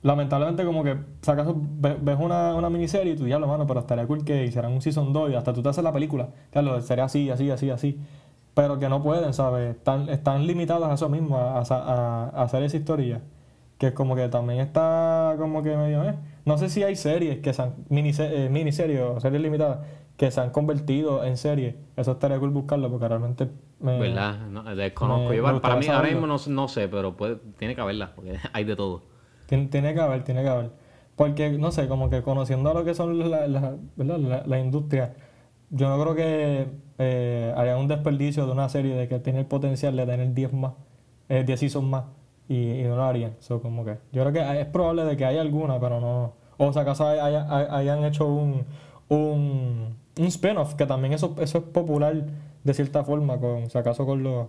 lamentablemente 0.01 0.63
como 0.65 0.83
que 0.83 0.95
ve- 0.95 1.97
ves 2.01 2.17
una, 2.19 2.55
una 2.55 2.69
miniserie 2.69 3.13
y 3.13 3.15
tú 3.17 3.27
ya 3.27 3.39
lo 3.39 3.47
mano, 3.47 3.67
pero 3.67 3.81
estaría 3.81 4.07
cool 4.07 4.23
que 4.23 4.45
hicieran 4.45 4.71
un 4.73 4.81
season 4.81 5.11
2 5.13 5.31
y 5.31 5.35
hasta 5.35 5.53
tú 5.53 5.61
te 5.61 5.69
haces 5.69 5.83
la 5.83 5.91
película. 5.93 6.29
Claro, 6.51 6.79
sería 6.81 7.05
así, 7.05 7.29
así, 7.29 7.49
así, 7.51 7.69
así. 7.69 7.99
Pero 8.53 8.79
que 8.79 8.89
no 8.89 9.01
pueden, 9.03 9.33
¿sabes? 9.33 9.75
Están, 9.75 10.09
están 10.09 10.45
limitados 10.47 10.87
a 10.89 10.93
eso 10.93 11.09
mismo, 11.09 11.37
a- 11.37 11.59
a 11.61 12.43
hacer 12.43 12.63
esa 12.63 12.77
historia. 12.77 13.21
Que 13.79 13.93
como 13.95 14.15
que 14.15 14.29
también 14.29 14.59
está 14.59 15.33
como 15.39 15.63
que 15.63 15.75
medio... 15.75 16.03
eh. 16.03 16.13
No 16.45 16.57
sé 16.59 16.69
si 16.69 16.83
hay 16.83 16.95
series 16.95 17.39
que 17.39 17.53
se 17.53 17.61
han, 17.63 17.73
minise- 17.89 18.29
eh, 18.31 18.49
miniseries 18.49 19.01
o 19.01 19.19
series 19.19 19.41
limitadas 19.41 19.79
que 20.17 20.29
se 20.31 20.41
han 20.41 20.49
convertido 20.51 21.23
en 21.23 21.37
series. 21.37 21.75
Eso 21.95 22.11
estaría 22.11 22.37
cool 22.39 22.49
buscarlo 22.51 22.91
porque 22.91 23.07
realmente 23.07 23.47
me... 23.79 23.97
¿Verdad? 23.99 24.47
No, 24.49 24.63
desconozco. 24.75 25.29
me- 25.29 25.37
Yo, 25.37 25.43
me 25.43 25.59
para- 25.59 25.75
mí 25.75 25.79
gustaría 25.79 25.95
ahora 25.95 26.09
saberlo. 26.09 26.27
mismo 26.27 26.51
no, 26.55 26.61
no 26.63 26.67
sé, 26.67 26.87
pero 26.89 27.15
puede, 27.17 27.37
tiene 27.57 27.73
que 27.73 27.81
haberla, 27.81 28.13
porque 28.15 28.37
hay 28.53 28.63
de 28.65 28.75
todo. 28.75 29.03
Tiene, 29.47 29.67
tiene 29.67 29.93
que 29.95 29.99
haber, 30.01 30.23
tiene 30.23 30.43
que 30.43 30.49
haber. 30.49 30.71
Porque, 31.15 31.49
no 31.51 31.71
sé, 31.71 31.87
como 31.87 32.09
que 32.09 32.21
conociendo 32.21 32.73
lo 32.73 32.83
que 32.85 32.93
son 32.93 33.17
la, 33.31 33.47
la, 33.47 33.75
la, 33.97 34.43
la 34.45 34.59
industria, 34.59 35.13
yo 35.69 35.89
no 35.89 36.01
creo 36.01 36.15
que 36.15 36.67
eh, 36.97 37.53
haya 37.57 37.77
un 37.77 37.87
desperdicio 37.87 38.45
de 38.45 38.51
una 38.51 38.67
serie 38.69 38.95
de 38.95 39.07
que 39.07 39.19
tiene 39.19 39.39
el 39.39 39.45
potencial 39.45 39.95
de 39.95 40.05
tener 40.05 40.33
10 40.33 40.53
más, 40.53 40.73
eh, 41.29 41.43
10 41.45 41.59
seasons 41.59 41.85
más, 41.87 42.03
y, 42.49 42.71
y 42.81 42.83
no 42.83 42.97
lo 42.97 43.03
harían. 43.03 43.35
So, 43.39 43.61
como 43.61 43.85
que, 43.85 43.97
yo 44.11 44.23
creo 44.25 44.33
que 44.33 44.59
es 44.59 44.65
probable 44.67 45.05
de 45.05 45.15
que 45.15 45.23
haya 45.23 45.39
alguna, 45.39 45.79
pero 45.79 46.01
no. 46.01 46.33
O 46.57 46.73
si 46.73 46.79
acaso 46.79 47.07
hay- 47.07 47.19
haya- 47.19 47.47
hay- 47.49 47.67
hayan 47.69 48.03
hecho 48.03 48.27
un, 48.27 48.65
un, 49.07 49.95
un 50.17 50.25
spin-off, 50.25 50.73
que 50.75 50.85
también 50.85 51.13
eso, 51.13 51.35
eso 51.39 51.59
es 51.59 51.63
popular 51.63 52.25
de 52.65 52.73
cierta 52.73 53.05
forma, 53.05 53.39
con, 53.39 53.69
si 53.69 53.77
acaso 53.77 54.05
con 54.05 54.21
los, 54.23 54.47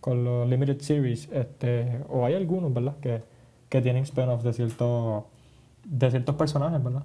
con 0.00 0.22
los 0.22 0.48
Limited 0.48 0.78
Series, 0.80 1.28
este, 1.32 2.02
o 2.08 2.24
hay 2.24 2.34
algunos, 2.34 2.72
¿verdad? 2.72 2.94
Que, 3.00 3.22
que 3.68 3.82
tienen 3.82 4.04
spin-offs 4.04 4.44
de, 4.44 4.52
cierto, 4.52 5.26
de 5.84 6.10
ciertos 6.10 6.36
personajes, 6.36 6.82
¿verdad? 6.84 7.02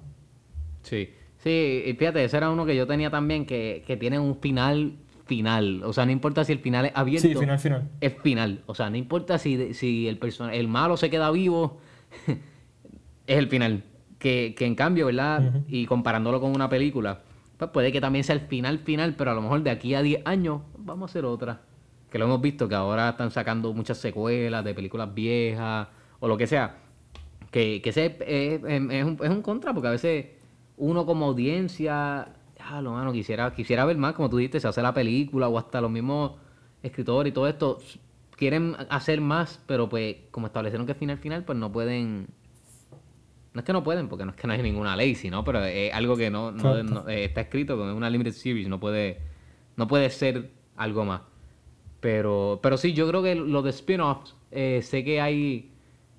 Sí. 0.82 1.08
Sí, 1.38 1.82
y 1.86 1.92
fíjate, 1.94 2.24
ese 2.24 2.36
era 2.38 2.50
uno 2.50 2.64
que 2.64 2.74
yo 2.76 2.86
tenía 2.86 3.10
también 3.10 3.44
que, 3.44 3.82
que 3.86 3.96
tiene 3.98 4.18
un 4.18 4.36
final 4.36 4.94
final. 5.26 5.82
O 5.84 5.92
sea, 5.92 6.06
no 6.06 6.12
importa 6.12 6.44
si 6.44 6.52
el 6.52 6.58
final 6.58 6.86
es 6.86 6.92
abierto. 6.94 7.28
Sí, 7.28 7.34
final, 7.34 7.58
final. 7.58 7.90
Es 8.00 8.14
final. 8.22 8.62
O 8.66 8.74
sea, 8.74 8.90
no 8.90 8.96
importa 8.96 9.38
si, 9.38 9.74
si 9.74 10.06
el 10.08 10.18
person 10.18 10.50
el 10.50 10.68
malo 10.68 10.96
se 10.96 11.10
queda 11.10 11.30
vivo, 11.30 11.78
es 13.26 13.38
el 13.38 13.48
final. 13.48 13.84
Que, 14.18 14.54
que 14.56 14.64
en 14.64 14.74
cambio, 14.74 15.06
¿verdad? 15.06 15.42
Y 15.68 15.84
comparándolo 15.86 16.40
con 16.40 16.54
una 16.54 16.68
película, 16.68 17.20
pues 17.58 17.70
puede 17.72 17.92
que 17.92 18.00
también 18.00 18.24
sea 18.24 18.34
el 18.34 18.40
final 18.42 18.78
final, 18.78 19.14
pero 19.16 19.30
a 19.32 19.34
lo 19.34 19.42
mejor 19.42 19.62
de 19.62 19.70
aquí 19.70 19.94
a 19.94 20.00
10 20.02 20.22
años 20.24 20.62
vamos 20.78 21.10
a 21.10 21.12
hacer 21.12 21.24
otra. 21.26 21.60
Que 22.10 22.18
lo 22.18 22.24
hemos 22.26 22.40
visto, 22.40 22.68
que 22.68 22.74
ahora 22.74 23.10
están 23.10 23.30
sacando 23.30 23.72
muchas 23.74 23.98
secuelas 23.98 24.64
de 24.64 24.72
películas 24.72 25.12
viejas 25.12 25.88
o 26.20 26.28
lo 26.28 26.36
que 26.38 26.46
sea. 26.46 26.76
Que, 27.50 27.82
que 27.82 27.90
ese 27.90 28.06
es, 28.06 28.12
es- 28.64 28.64
es 28.90 29.04
un, 29.04 29.18
es 29.22 29.30
un 29.30 29.42
contra, 29.42 29.74
porque 29.74 29.88
a 29.88 29.92
veces 29.92 30.26
uno 30.76 31.04
como 31.04 31.26
audiencia, 31.26 32.28
ya 32.70 32.80
lo 32.82 32.92
mano, 32.92 33.12
quisiera, 33.12 33.52
quisiera 33.54 33.84
ver 33.84 33.96
más, 33.98 34.14
como 34.14 34.28
tú 34.30 34.36
dijiste, 34.38 34.60
se 34.60 34.68
hace 34.68 34.82
la 34.82 34.94
película 34.94 35.48
o 35.48 35.58
hasta 35.58 35.80
los 35.80 35.90
mismos 35.90 36.32
escritores 36.82 37.30
y 37.30 37.34
todo 37.34 37.48
esto. 37.48 37.78
Quieren 38.36 38.76
hacer 38.90 39.20
más, 39.20 39.60
pero 39.66 39.88
pues 39.88 40.16
como 40.30 40.48
establecieron 40.48 40.86
que 40.86 40.92
es 40.92 40.98
final 40.98 41.18
final, 41.18 41.44
pues 41.44 41.56
no 41.58 41.70
pueden... 41.70 42.26
No 43.52 43.60
es 43.60 43.64
que 43.64 43.72
no 43.72 43.84
pueden, 43.84 44.08
porque 44.08 44.24
no 44.24 44.32
es 44.32 44.36
que 44.36 44.48
no 44.48 44.52
hay 44.52 44.62
ninguna 44.62 44.96
ley, 44.96 45.14
sino, 45.14 45.44
pero 45.44 45.64
es 45.64 45.92
algo 45.94 46.16
que 46.16 46.28
no, 46.30 46.50
no- 46.50 46.74
está 47.08 47.42
escrito 47.42 47.76
como 47.78 47.94
una 47.94 48.10
limited 48.10 48.32
series, 48.32 48.66
no 48.68 48.80
puede, 48.80 49.20
no 49.76 49.86
puede 49.86 50.10
ser 50.10 50.50
algo 50.76 51.04
más. 51.04 51.20
Pero, 52.00 52.58
pero 52.62 52.76
sí, 52.76 52.92
yo 52.92 53.06
creo 53.08 53.22
que 53.22 53.36
lo 53.36 53.62
de 53.62 53.70
spin-offs, 53.70 54.34
eh, 54.50 54.80
sé 54.82 55.04
que 55.04 55.20
hay, 55.20 55.70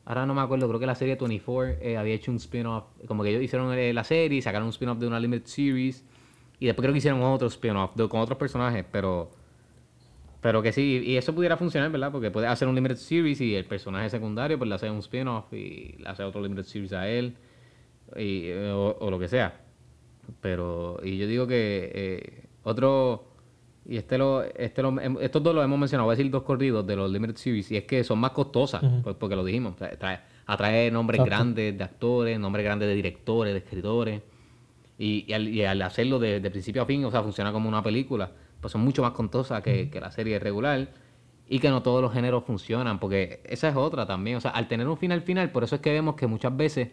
ahora 0.05 0.25
no 0.25 0.33
me 0.33 0.41
acuerdo, 0.41 0.67
creo 0.69 0.79
que 0.79 0.85
la 0.85 0.95
serie 0.95 1.15
24 1.15 1.77
eh, 1.81 1.97
había 1.97 2.13
hecho 2.13 2.31
un 2.31 2.37
spin-off, 2.37 2.85
como 3.05 3.21
que 3.23 3.31
ellos 3.31 3.43
hicieron 3.43 3.71
eh, 3.73 3.93
la 3.93 4.05
serie, 4.05 4.41
sacaron 4.41 4.67
un 4.67 4.71
spin-off 4.71 4.97
de 4.97 5.07
una 5.07 5.19
limited 5.19 5.45
series, 5.45 6.05
y 6.60 6.66
después 6.68 6.84
creo 6.84 6.93
que 6.93 6.97
hicieron 6.99 7.22
otro 7.24 7.47
spin-off 7.47 7.91
con 8.10 8.20
otros 8.22 8.38
personajes, 8.38 8.86
pero, 8.91 9.32
pero 10.41 10.62
que 10.62 10.72
sí, 10.72 11.01
y 11.06 11.18
eso 11.18 11.34
pudiera 11.34 11.58
funcionar, 11.58 11.91
¿verdad? 11.91 12.12
Porque 12.12 12.32
puede 12.32 12.47
hacer 12.47 12.68
un 12.68 12.76
limited 12.76 12.97
series 12.97 13.41
y 13.41 13.56
el 13.56 13.66
personaje 13.66 14.10
secundario 14.10 14.58
pues 14.58 14.70
le 14.70 14.76
hace 14.76 14.89
un 14.89 14.99
spin-off 14.99 15.51
y 15.53 15.95
le 15.99 16.08
hace 16.08 16.24
otro 16.24 16.41
limited 16.41 16.64
series 16.64 16.93
a 16.93 17.08
él, 17.10 17.36
y, 18.16 18.51
o, 18.51 18.97
o 18.99 19.10
lo 19.12 19.18
que 19.20 19.28
sea. 19.28 19.62
Pero, 20.41 20.99
y 21.03 21.18
yo 21.18 21.28
digo 21.28 21.47
que 21.47 21.91
eh, 21.93 22.43
otro, 22.64 23.26
y 23.88 23.97
este 23.97 24.18
lo, 24.18 24.43
este 24.43 24.82
lo, 24.82 24.99
em- 24.99 25.18
estos 25.22 25.43
dos 25.43 25.53
los 25.53 25.64
hemos 25.64 25.78
mencionado, 25.78 26.06
voy 26.06 26.14
a 26.14 26.18
decir 26.18 26.32
dos 26.32 26.43
corridos 26.43 26.86
de 26.88 26.95
los 26.95 27.12
Limited 27.12 27.36
Series, 27.36 27.72
y 27.72 27.78
es 27.78 27.84
que 27.84 28.03
son 28.03 28.20
más 28.20 28.32
costosas, 28.32 28.84
pues, 29.03 29.16
porque 29.20 29.36
lo 29.36 29.43
dijimos, 29.43 29.76
trae- 29.76 30.22
atrae 30.47 30.89
nombres 30.91 31.20
Exacto. 31.20 31.36
grandes 31.36 31.78
de 31.78 31.84
actores, 31.84 32.39
nombres 32.39 32.64
grandes 32.66 32.88
de 32.88 32.95
directores, 32.95 33.53
de 33.53 33.60
escritores, 33.60 34.22
y, 34.97 35.25
y 35.27 35.33
al, 35.33 35.47
y 35.47 35.63
al 35.63 35.81
hacerlo 35.81 36.19
de, 36.19 36.39
de 36.39 36.51
principio 36.51 36.81
a 36.81 36.85
fin, 36.85 37.03
o 37.05 37.11
sea, 37.11 37.21
funciona 37.23 37.51
como 37.51 37.69
una 37.69 37.83
película, 37.83 38.31
pues 38.61 38.71
son 38.71 38.81
mucho 38.81 39.01
más 39.01 39.11
costosas 39.11 39.61
que, 39.61 39.89
que 39.89 39.99
la 39.99 40.11
serie 40.11 40.39
regular, 40.39 40.89
y 41.47 41.59
que 41.59 41.69
no 41.69 41.83
todos 41.83 42.01
los 42.01 42.11
géneros 42.11 42.43
funcionan, 42.43 42.99
porque 42.99 43.41
esa 43.45 43.69
es 43.69 43.75
otra 43.75 44.05
también, 44.05 44.37
o 44.37 44.41
sea, 44.41 44.51
al 44.51 44.67
tener 44.67 44.87
un 44.87 44.97
final 44.97 45.21
final, 45.21 45.51
por 45.51 45.63
eso 45.63 45.75
es 45.75 45.81
que 45.81 45.91
vemos 45.91 46.15
que 46.15 46.27
muchas 46.27 46.55
veces 46.57 46.89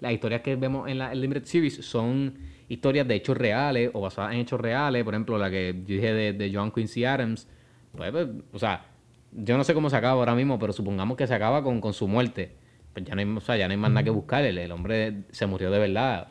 las 0.00 0.12
historias 0.12 0.40
que 0.40 0.56
vemos 0.56 0.88
en 0.88 0.98
la 0.98 1.12
en 1.12 1.20
Limited 1.20 1.44
Series 1.44 1.84
son 1.84 2.38
historias 2.68 3.06
de 3.06 3.16
hechos 3.16 3.36
reales 3.36 3.90
o 3.92 4.00
basadas 4.00 4.32
en 4.32 4.40
hechos 4.40 4.60
reales. 4.60 5.04
Por 5.04 5.14
ejemplo, 5.14 5.38
la 5.38 5.50
que 5.50 5.74
yo 5.86 5.94
dije 5.94 6.12
de, 6.12 6.32
de 6.32 6.50
John 6.54 6.70
Quincy 6.72 7.04
Adams. 7.04 7.48
Pues, 7.94 8.10
pues, 8.10 8.28
o 8.52 8.58
sea, 8.58 8.86
yo 9.32 9.56
no 9.56 9.64
sé 9.64 9.74
cómo 9.74 9.90
se 9.90 9.96
acaba 9.96 10.14
ahora 10.14 10.34
mismo, 10.34 10.58
pero 10.58 10.72
supongamos 10.72 11.16
que 11.16 11.26
se 11.26 11.34
acaba 11.34 11.62
con, 11.62 11.80
con 11.80 11.92
su 11.92 12.08
muerte. 12.08 12.56
Pues 12.92 13.04
ya 13.04 13.14
no 13.14 13.20
hay, 13.20 13.28
o 13.28 13.40
sea, 13.40 13.56
ya 13.56 13.68
no 13.68 13.72
hay 13.72 13.76
más 13.76 13.90
nada 13.90 14.04
que 14.04 14.10
buscar. 14.10 14.44
El, 14.44 14.58
el 14.58 14.72
hombre 14.72 15.24
se 15.30 15.46
murió 15.46 15.70
de 15.70 15.78
verdad. 15.78 16.28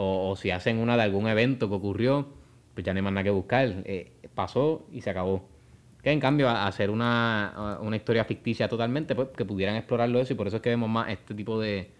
O, 0.00 0.36
si 0.36 0.50
hacen 0.50 0.78
una 0.78 0.96
de 0.96 1.02
algún 1.02 1.26
evento 1.28 1.68
que 1.68 1.74
ocurrió, 1.74 2.28
pues 2.74 2.84
ya 2.86 2.92
no 2.92 2.98
hay 2.98 3.02
más 3.02 3.12
nada 3.12 3.24
que 3.24 3.30
buscar. 3.30 3.82
Eh, 3.84 4.12
pasó 4.34 4.86
y 4.92 5.00
se 5.00 5.10
acabó. 5.10 5.48
Que 6.02 6.12
en 6.12 6.20
cambio, 6.20 6.48
a- 6.48 6.66
hacer 6.68 6.90
una, 6.90 7.78
una 7.82 7.96
historia 7.96 8.24
ficticia 8.24 8.68
totalmente, 8.68 9.14
pues 9.14 9.28
que 9.36 9.44
pudieran 9.44 9.76
explorarlo 9.76 10.20
eso, 10.20 10.32
y 10.34 10.36
por 10.36 10.46
eso 10.46 10.56
es 10.56 10.62
que 10.62 10.70
vemos 10.70 10.88
más 10.88 11.10
este 11.10 11.34
tipo 11.34 11.58
de, 11.60 11.90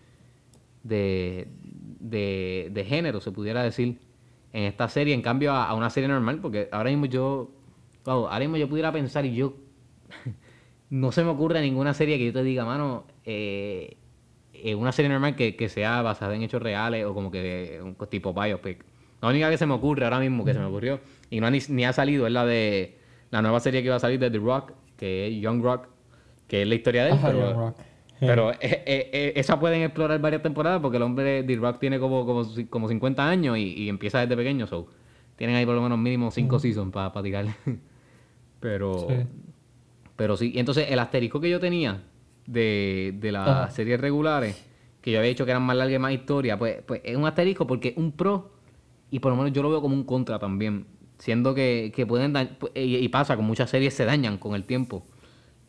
de, 0.82 1.48
de, 2.00 2.68
de 2.72 2.84
género, 2.84 3.20
se 3.20 3.32
pudiera 3.32 3.62
decir, 3.62 3.98
en 4.52 4.64
esta 4.64 4.88
serie, 4.88 5.14
en 5.14 5.22
cambio 5.22 5.52
a, 5.52 5.66
a 5.68 5.74
una 5.74 5.90
serie 5.90 6.08
normal, 6.08 6.40
porque 6.40 6.68
ahora 6.72 6.90
mismo 6.90 7.06
yo, 7.06 7.50
wow, 8.04 8.26
ahora 8.28 8.40
mismo 8.40 8.56
yo 8.56 8.68
pudiera 8.68 8.92
pensar 8.92 9.26
y 9.26 9.34
yo, 9.34 9.54
no 10.90 11.12
se 11.12 11.24
me 11.24 11.30
ocurre 11.30 11.60
ninguna 11.60 11.94
serie 11.94 12.18
que 12.18 12.26
yo 12.26 12.32
te 12.32 12.42
diga, 12.42 12.64
mano, 12.64 13.04
eh, 13.24 13.96
eh, 14.64 14.74
una 14.74 14.92
serie 14.92 15.08
normal 15.08 15.34
que, 15.36 15.56
que 15.56 15.68
sea 15.68 16.02
basada 16.02 16.34
en 16.34 16.42
hechos 16.42 16.62
reales 16.62 17.04
o 17.04 17.14
como 17.14 17.30
que 17.30 17.80
un 17.82 17.94
tipo 18.08 18.32
biopic. 18.34 18.84
La 19.20 19.28
única 19.28 19.50
que 19.50 19.58
se 19.58 19.66
me 19.66 19.74
ocurre 19.74 20.04
ahora 20.04 20.20
mismo, 20.20 20.44
que 20.44 20.52
se 20.52 20.58
me 20.60 20.66
ocurrió, 20.66 21.00
y 21.30 21.40
no 21.40 21.46
ha 21.46 21.50
ni, 21.50 21.58
ni 21.68 21.84
ha 21.84 21.92
salido, 21.92 22.26
es 22.26 22.32
la 22.32 22.46
de 22.46 22.98
la 23.30 23.42
nueva 23.42 23.60
serie 23.60 23.82
que 23.82 23.90
va 23.90 23.96
a 23.96 24.00
salir 24.00 24.18
de 24.20 24.30
The 24.30 24.38
Rock, 24.38 24.72
que 24.96 25.26
es 25.28 25.40
Young 25.42 25.62
Rock, 25.62 25.88
que 26.46 26.62
es 26.62 26.68
la 26.68 26.74
historia 26.76 27.04
de 27.04 27.10
él, 27.10 27.16
Ajá, 27.16 27.28
pero, 27.28 27.40
Young 27.50 27.56
Rock. 27.58 27.76
pero 28.20 28.50
eh, 28.52 28.58
eh, 28.62 29.32
esa 29.36 29.58
pueden 29.60 29.82
explorar 29.82 30.20
varias 30.20 30.42
temporadas 30.42 30.80
porque 30.80 30.96
el 30.98 31.02
hombre 31.02 31.42
The 31.42 31.56
Rock 31.56 31.78
tiene 31.80 31.98
como, 31.98 32.24
como, 32.24 32.46
como 32.70 32.88
50 32.88 33.28
años 33.28 33.58
y, 33.58 33.74
y 33.74 33.88
empieza 33.88 34.20
desde 34.20 34.36
pequeño, 34.36 34.66
so 34.66 34.86
tienen 35.36 35.56
ahí 35.56 35.66
por 35.66 35.74
lo 35.74 35.82
menos 35.82 35.98
mínimo 35.98 36.30
5 36.30 36.58
seasons 36.58 36.92
para 36.92 37.22
tirar. 37.22 37.46
pero, 38.60 39.06
Sí. 39.08 39.14
pero 40.16 40.36
sí, 40.36 40.52
entonces 40.56 40.86
el 40.90 40.98
asterisco 40.98 41.40
que 41.40 41.50
yo 41.50 41.60
tenía 41.60 42.02
de, 42.48 43.14
de 43.20 43.30
las 43.30 43.46
Ajá. 43.46 43.70
series 43.70 44.00
regulares, 44.00 44.64
que 45.00 45.12
yo 45.12 45.18
había 45.18 45.28
dicho 45.28 45.44
que 45.44 45.52
eran 45.52 45.62
más 45.62 45.76
largas 45.76 45.94
y 45.94 45.98
más 45.98 46.12
historia, 46.12 46.58
pues, 46.58 46.82
pues 46.86 47.02
es 47.04 47.16
un 47.16 47.26
asterisco 47.26 47.66
porque 47.66 47.94
un 47.96 48.12
pro, 48.12 48.50
y 49.10 49.20
por 49.20 49.30
lo 49.30 49.36
menos 49.36 49.52
yo 49.52 49.62
lo 49.62 49.70
veo 49.70 49.80
como 49.80 49.94
un 49.94 50.04
contra 50.04 50.38
también, 50.38 50.86
siendo 51.18 51.54
que, 51.54 51.92
que 51.94 52.06
pueden 52.06 52.32
dañar, 52.32 52.56
y, 52.74 52.96
y 52.96 53.08
pasa, 53.08 53.36
con 53.36 53.44
muchas 53.44 53.70
series 53.70 53.94
se 53.94 54.04
dañan 54.04 54.38
con 54.38 54.54
el 54.54 54.64
tiempo. 54.64 55.04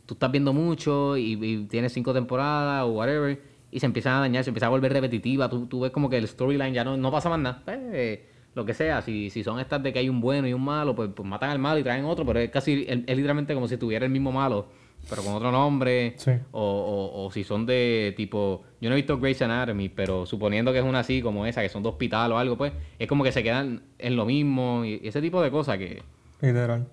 Tú 0.06 0.16
estás 0.16 0.32
viendo 0.32 0.54
mucho 0.54 1.18
y, 1.18 1.38
y 1.40 1.66
tienes 1.66 1.94
cinco 1.94 2.14
temporadas 2.14 2.84
o 2.86 2.92
whatever, 2.94 3.40
y 3.72 3.80
se 3.80 3.86
empiezan 3.86 4.14
a 4.16 4.20
dañar, 4.22 4.44
se 4.44 4.50
empieza 4.50 4.66
a 4.66 4.70
volver 4.70 4.92
repetitiva, 4.92 5.48
tú, 5.50 5.68
tú 5.68 5.82
ves 5.82 5.92
como 5.92 6.10
que 6.10 6.18
el 6.18 6.28
storyline 6.28 6.74
ya 6.74 6.84
no, 6.84 6.98
no 6.98 7.12
pasa 7.12 7.30
más 7.30 7.40
nada. 7.40 7.62
Eh, 7.68 8.28
lo 8.56 8.66
que 8.66 8.74
sea, 8.74 9.04
si, 9.04 9.30
si 9.30 9.44
son 9.44 9.60
estas 9.60 9.84
de 9.84 9.94
que 9.94 10.00
hay 10.00 10.10
un 10.10 10.20
bueno 10.22 10.48
y 10.48 10.54
un 10.54 10.64
malo, 10.64 10.96
pues, 10.96 11.12
pues 11.16 11.28
matan 11.28 11.52
al 11.52 11.60
malo 11.60 11.80
y 11.80 11.84
traen 11.84 12.06
otro, 12.06 12.26
pero 12.26 12.40
es 12.40 12.50
casi, 12.50 12.86
es, 12.88 13.00
es 13.06 13.16
literalmente 13.16 13.54
como 13.54 13.68
si 13.68 13.78
tuviera 13.78 14.06
el 14.06 14.12
mismo 14.12 14.32
malo, 14.32 14.68
pero 15.10 15.24
con 15.24 15.34
otro 15.34 15.52
nombre. 15.52 16.14
Sí. 16.18 16.32
O, 16.52 16.62
o, 16.62 17.26
o 17.26 17.32
si 17.32 17.44
son 17.44 17.66
de 17.66 18.14
tipo, 18.16 18.64
yo 18.80 18.90
no 18.90 18.96
he 18.96 18.98
visto 18.98 19.18
Grey's 19.20 19.42
Anatomy, 19.42 19.90
pero 19.90 20.26
suponiendo 20.26 20.72
que 20.72 20.80
es 20.80 20.86
una 20.86 21.00
así 21.00 21.22
como 21.22 21.46
esa, 21.46 21.62
que 21.62 21.70
son 21.70 21.84
de 21.84 21.90
hospital 21.90 22.32
o 22.32 22.38
algo, 22.38 22.58
pues 22.58 22.72
es 23.00 23.08
como 23.08 23.24
que 23.24 23.32
se 23.32 23.42
quedan 23.44 23.82
en 23.98 24.16
lo 24.16 24.26
mismo 24.26 24.86
y, 24.86 25.00
ese 25.04 25.22
tipo 25.22 25.42
de 25.42 25.50
cosas 25.52 25.78
que, 25.78 26.04
Literal. 26.42 26.88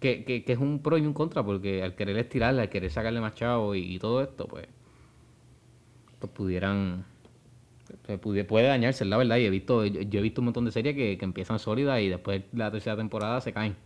que, 0.00 0.24
que, 0.24 0.44
que 0.44 0.52
es 0.52 0.58
un 0.58 0.80
pro 0.82 0.96
y 0.98 1.02
un 1.02 1.12
contra, 1.12 1.42
porque 1.44 1.82
al 1.82 1.94
querer 1.94 2.16
estirarle, 2.18 2.62
al 2.62 2.68
querer 2.70 2.90
sacarle 2.90 3.20
más 3.20 3.34
chavo 3.34 3.74
y, 3.74 3.94
y 3.94 3.98
todo 3.98 4.22
esto, 4.22 4.46
pues, 4.46 4.66
pues 6.18 6.32
pudieran, 6.32 7.04
pudi- 8.22 8.44
puede 8.46 8.66
dañarse, 8.68 9.04
la 9.04 9.16
verdad, 9.16 9.36
y 9.38 9.46
he 9.46 9.50
visto, 9.50 9.84
yo, 9.84 10.00
yo 10.02 10.20
he 10.20 10.22
visto 10.22 10.40
un 10.40 10.46
montón 10.46 10.64
de 10.64 10.70
series 10.72 10.94
que, 10.94 11.18
que 11.18 11.24
empiezan 11.24 11.58
sólidas 11.58 12.00
y 12.00 12.08
después 12.08 12.42
la 12.52 12.70
tercera 12.70 12.96
temporada 12.96 13.40
se 13.40 13.52
caen. 13.52 13.76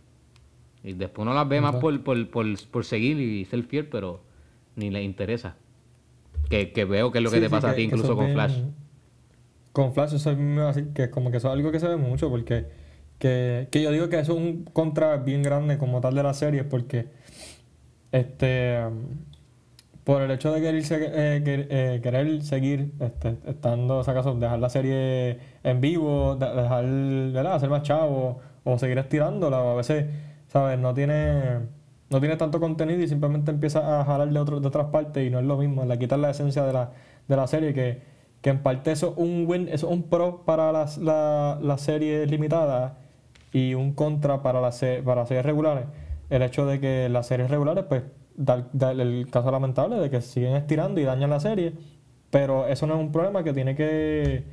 Y 0.87 0.93
después 0.93 1.23
uno 1.25 1.33
las 1.33 1.47
ve 1.49 1.59
más 1.59 1.75
por, 1.75 2.01
por, 2.01 2.29
por, 2.29 2.45
por 2.71 2.85
seguir 2.85 3.19
y 3.19 3.43
ser 3.45 3.63
fiel, 3.63 3.87
pero 3.87 4.21
ni 4.75 4.89
les 4.89 5.03
interesa. 5.03 5.55
Que, 6.49 6.71
que 6.71 6.85
veo 6.85 7.11
que 7.11 7.17
es 7.17 7.23
lo 7.23 7.29
que 7.29 7.35
Sí, 7.37 7.41
te 7.41 7.47
sí, 7.49 7.51
pasa 7.51 7.71
a 7.71 7.75
ti 7.75 7.81
incluso 7.81 8.15
con 8.15 8.25
bien- 8.25 8.33
Flash. 8.35 8.59
Con 9.73 9.93
Flash, 9.93 10.13
eso 10.15 10.31
es 10.31 10.83
que 10.95 11.09
como 11.09 11.29
que 11.29 11.37
eso 11.37 11.49
es 11.49 11.53
algo 11.53 11.71
que 11.71 11.79
se 11.79 11.87
ve 11.89 11.97
mucho, 11.97 12.29
porque 12.29 12.65
que, 13.19 13.67
que 13.69 13.81
yo 13.83 13.91
digo 13.91 14.07
que 14.09 14.17
eso 14.19 14.31
es 14.33 14.39
un 14.39 14.63
contra 14.63 15.17
bien 15.17 15.43
grande 15.43 15.77
como 15.77 15.99
tal 15.99 16.15
de 16.15 16.23
la 16.23 16.33
serie, 16.33 16.63
porque 16.63 17.07
este 18.11 18.79
por 20.03 20.21
el 20.21 20.31
hecho 20.31 20.53
de 20.53 20.61
querer, 20.61 20.81
eh, 20.89 21.41
quer- 21.43 21.67
eh, 21.69 21.99
querer 22.01 22.41
seguir 22.41 22.91
este, 23.01 23.35
estando, 23.45 23.97
o 23.97 24.03
sea, 24.05 24.13
acaso, 24.13 24.35
dejar 24.35 24.57
la 24.59 24.69
serie 24.69 25.37
en 25.63 25.81
vivo, 25.81 26.37
de- 26.37 26.45
dejar, 26.61 26.85
¿verdad? 27.33 27.55
hacer 27.55 27.69
más 27.69 27.83
chavo, 27.83 28.39
o 28.63 28.79
seguir 28.79 28.97
estirándola, 28.99 29.59
o 29.61 29.71
a 29.71 29.75
veces, 29.75 30.05
No 30.57 30.93
tiene, 30.93 31.59
no 32.09 32.19
tiene 32.19 32.35
tanto 32.35 32.59
contenido 32.59 33.01
y 33.01 33.07
simplemente 33.07 33.51
empieza 33.51 34.01
a 34.01 34.05
jalar 34.05 34.29
de, 34.29 34.39
otro, 34.39 34.59
de 34.59 34.67
otras 34.67 34.87
partes 34.87 35.25
y 35.25 35.29
no 35.29 35.39
es 35.39 35.45
lo 35.45 35.57
mismo, 35.57 35.85
le 35.85 35.99
quitar 35.99 36.17
la 36.19 36.31
esencia 36.31 36.63
de 36.63 36.73
la, 36.73 36.91
de 37.27 37.35
la 37.35 37.45
serie, 37.45 37.73
que, 37.73 38.01
que 38.41 38.49
en 38.49 38.63
parte 38.63 38.91
eso 38.91 39.11
es 39.11 39.17
un 39.17 39.45
win, 39.47 39.67
eso 39.67 39.87
es 39.87 39.93
un 39.93 40.03
pro 40.03 40.43
para 40.45 40.71
las, 40.71 40.97
la, 40.97 41.59
la 41.61 41.77
serie 41.77 42.25
limitada 42.25 42.97
y 43.53 43.75
un 43.75 43.93
contra 43.93 44.41
para 44.41 44.59
las, 44.59 44.83
para 45.05 45.21
las 45.21 45.27
series 45.27 45.45
regulares. 45.45 45.85
El 46.29 46.41
hecho 46.41 46.65
de 46.65 46.79
que 46.79 47.07
las 47.09 47.27
series 47.27 47.49
regulares, 47.51 47.85
pues, 47.87 48.03
da, 48.35 48.65
el 48.91 49.27
caso 49.31 49.51
lamentable 49.51 49.97
de 49.97 50.09
que 50.09 50.21
siguen 50.21 50.55
estirando 50.55 50.99
y 50.99 51.03
dañan 51.03 51.29
la 51.29 51.39
serie, 51.39 51.73
pero 52.29 52.67
eso 52.67 52.87
no 52.87 52.95
es 52.95 52.99
un 52.99 53.11
problema 53.11 53.43
que 53.43 53.53
tiene 53.53 53.75
que, 53.75 54.43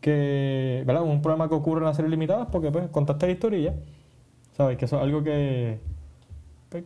que 0.00 0.82
¿verdad? 0.86 1.02
Un 1.02 1.22
problema 1.22 1.48
que 1.48 1.54
ocurre 1.54 1.80
en 1.80 1.86
las 1.86 1.96
series 1.96 2.10
limitadas 2.10 2.48
porque, 2.50 2.70
pues, 2.70 2.88
contaste 2.88 3.26
la 3.26 3.32
historia. 3.32 3.74
¿Sabes? 4.52 4.76
Que 4.78 4.84
eso 4.84 4.96
es 4.96 5.02
algo 5.02 5.22
que, 5.22 5.80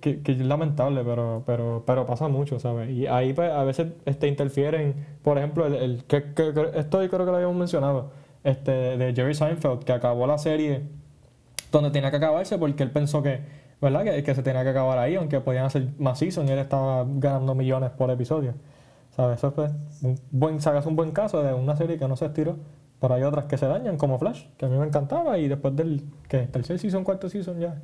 que, 0.01 0.21
es 0.25 0.39
lamentable, 0.39 1.03
pero, 1.05 1.43
pero, 1.47 1.83
pero 1.87 2.07
pasa 2.07 2.29
mucho, 2.29 2.59
¿sabes? 2.59 2.91
Y 2.91 3.07
ahí 3.07 3.33
pues, 3.33 3.51
a 3.51 3.65
veces 3.65 3.89
este, 4.05 4.29
interfieren, 4.29 4.95
por 5.23 5.39
ejemplo, 5.39 5.67
el, 5.67 6.05
que, 6.05 6.33
que- 6.35 6.71
esto 6.75 7.03
yo 7.03 7.09
creo 7.09 7.25
que 7.25 7.31
lo 7.31 7.37
habíamos 7.37 7.57
mencionado, 7.57 8.11
este, 8.45 8.71
de 8.71 9.15
Jerry 9.15 9.35
Seinfeld, 9.35 9.85
que 9.85 9.93
acabó 9.93 10.27
la 10.27 10.39
serie 10.39 10.83
donde 11.73 11.91
tenía 11.91 12.11
que 12.11 12.17
acabarse 12.19 12.59
porque 12.59 12.83
él 12.85 12.91
pensó 12.93 13.23
que, 13.23 13.41
¿verdad? 13.81 14.05
Que, 14.05 14.23
que 14.23 14.35
se 14.35 14.43
tenía 14.43 14.63
que 14.63 14.71
acabar 14.71 14.99
ahí, 14.99 15.17
aunque 15.17 15.41
podían 15.41 15.65
hacer 15.67 15.89
más 15.99 16.19
season 16.19 16.47
y 16.49 16.53
él 16.53 16.59
estaba 16.61 17.05
ganando 17.07 17.55
millones 17.55 17.91
por 17.91 18.11
episodio. 18.11 18.55
¿Sabes? 19.11 19.39
Eso 19.39 19.51
fue 19.51 19.71
un 20.03 20.21
buen, 20.31 20.61
sacas 20.61 20.87
un 20.87 20.95
buen 20.95 21.11
caso 21.11 21.43
de 21.43 21.55
una 21.55 21.75
serie 21.77 21.99
que 21.99 22.07
no 22.07 22.17
se 22.17 22.27
estiró, 22.27 22.57
pero 23.07 23.15
hay 23.15 23.23
otras 23.23 23.45
que 23.45 23.57
se 23.57 23.67
dañan, 23.67 23.97
como 23.97 24.19
Flash, 24.19 24.47
que 24.57 24.67
a 24.67 24.69
mí 24.69 24.77
me 24.77 24.85
encantaba 24.85 25.39
y 25.39 25.47
después 25.47 25.77
del 25.77 26.03
que 26.29 26.39
tercer 26.39 26.77
season, 26.77 27.05
cuarto 27.05 27.29
season 27.29 27.61
ya 27.61 27.81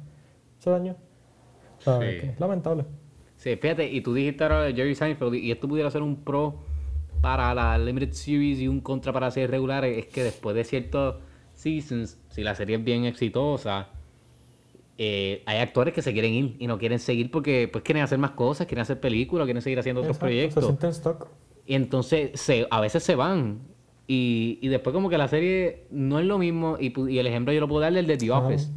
se 0.58 0.68
dañó. 0.68 0.96
Lamentable. 2.40 2.86
Sí, 3.36 3.54
fíjate, 3.54 3.88
y 3.88 4.00
tú 4.00 4.14
dijiste 4.14 4.42
ahora 4.42 4.64
de 4.64 4.74
Jerry 4.74 4.96
Seinfeld, 4.96 5.36
y 5.36 5.52
esto 5.52 5.68
pudiera 5.68 5.88
ser 5.92 6.02
un 6.02 6.16
pro 6.24 6.56
para 7.20 7.54
la 7.54 7.78
Limited 7.78 8.10
Series 8.10 8.58
y 8.58 8.66
un 8.66 8.80
contra 8.80 9.12
para 9.12 9.30
series 9.30 9.48
regulares, 9.48 9.96
es 9.96 10.06
que 10.06 10.24
después 10.24 10.56
de 10.56 10.64
cierto, 10.64 11.20
seasons, 11.54 12.20
si 12.28 12.42
la 12.42 12.56
serie 12.56 12.74
es 12.74 12.82
bien 12.84 13.04
exitosa, 13.04 13.90
eh, 14.98 15.44
hay 15.46 15.58
actores 15.58 15.94
que 15.94 16.02
se 16.02 16.12
quieren 16.12 16.32
ir 16.32 16.56
y 16.58 16.66
no 16.66 16.78
quieren 16.78 16.98
seguir 16.98 17.30
porque 17.30 17.68
pues 17.72 17.84
quieren 17.84 18.02
hacer 18.02 18.18
más 18.18 18.32
cosas, 18.32 18.66
quieren 18.66 18.82
hacer 18.82 18.98
películas, 18.98 19.44
quieren 19.44 19.62
seguir 19.62 19.78
haciendo 19.78 20.00
otros 20.00 20.16
Exacto, 20.16 20.26
Se 20.26 20.34
proyectos. 20.34 20.64
sienten 20.64 20.90
stock. 20.90 21.28
Y 21.64 21.74
entonces 21.76 22.40
se, 22.40 22.66
a 22.68 22.80
veces 22.80 23.04
se 23.04 23.14
van. 23.14 23.70
Y, 24.06 24.58
y 24.60 24.68
después 24.68 24.92
como 24.92 25.08
que 25.08 25.16
la 25.18 25.28
serie 25.28 25.84
no 25.90 26.18
es 26.18 26.26
lo 26.26 26.38
mismo. 26.38 26.76
Y, 26.78 27.18
el 27.18 27.26
ejemplo 27.26 27.52
yo 27.52 27.60
lo 27.60 27.68
puedo 27.68 27.80
darle 27.80 28.00
el 28.00 28.06
de 28.06 28.16
The. 28.16 28.30
Office. 28.30 28.70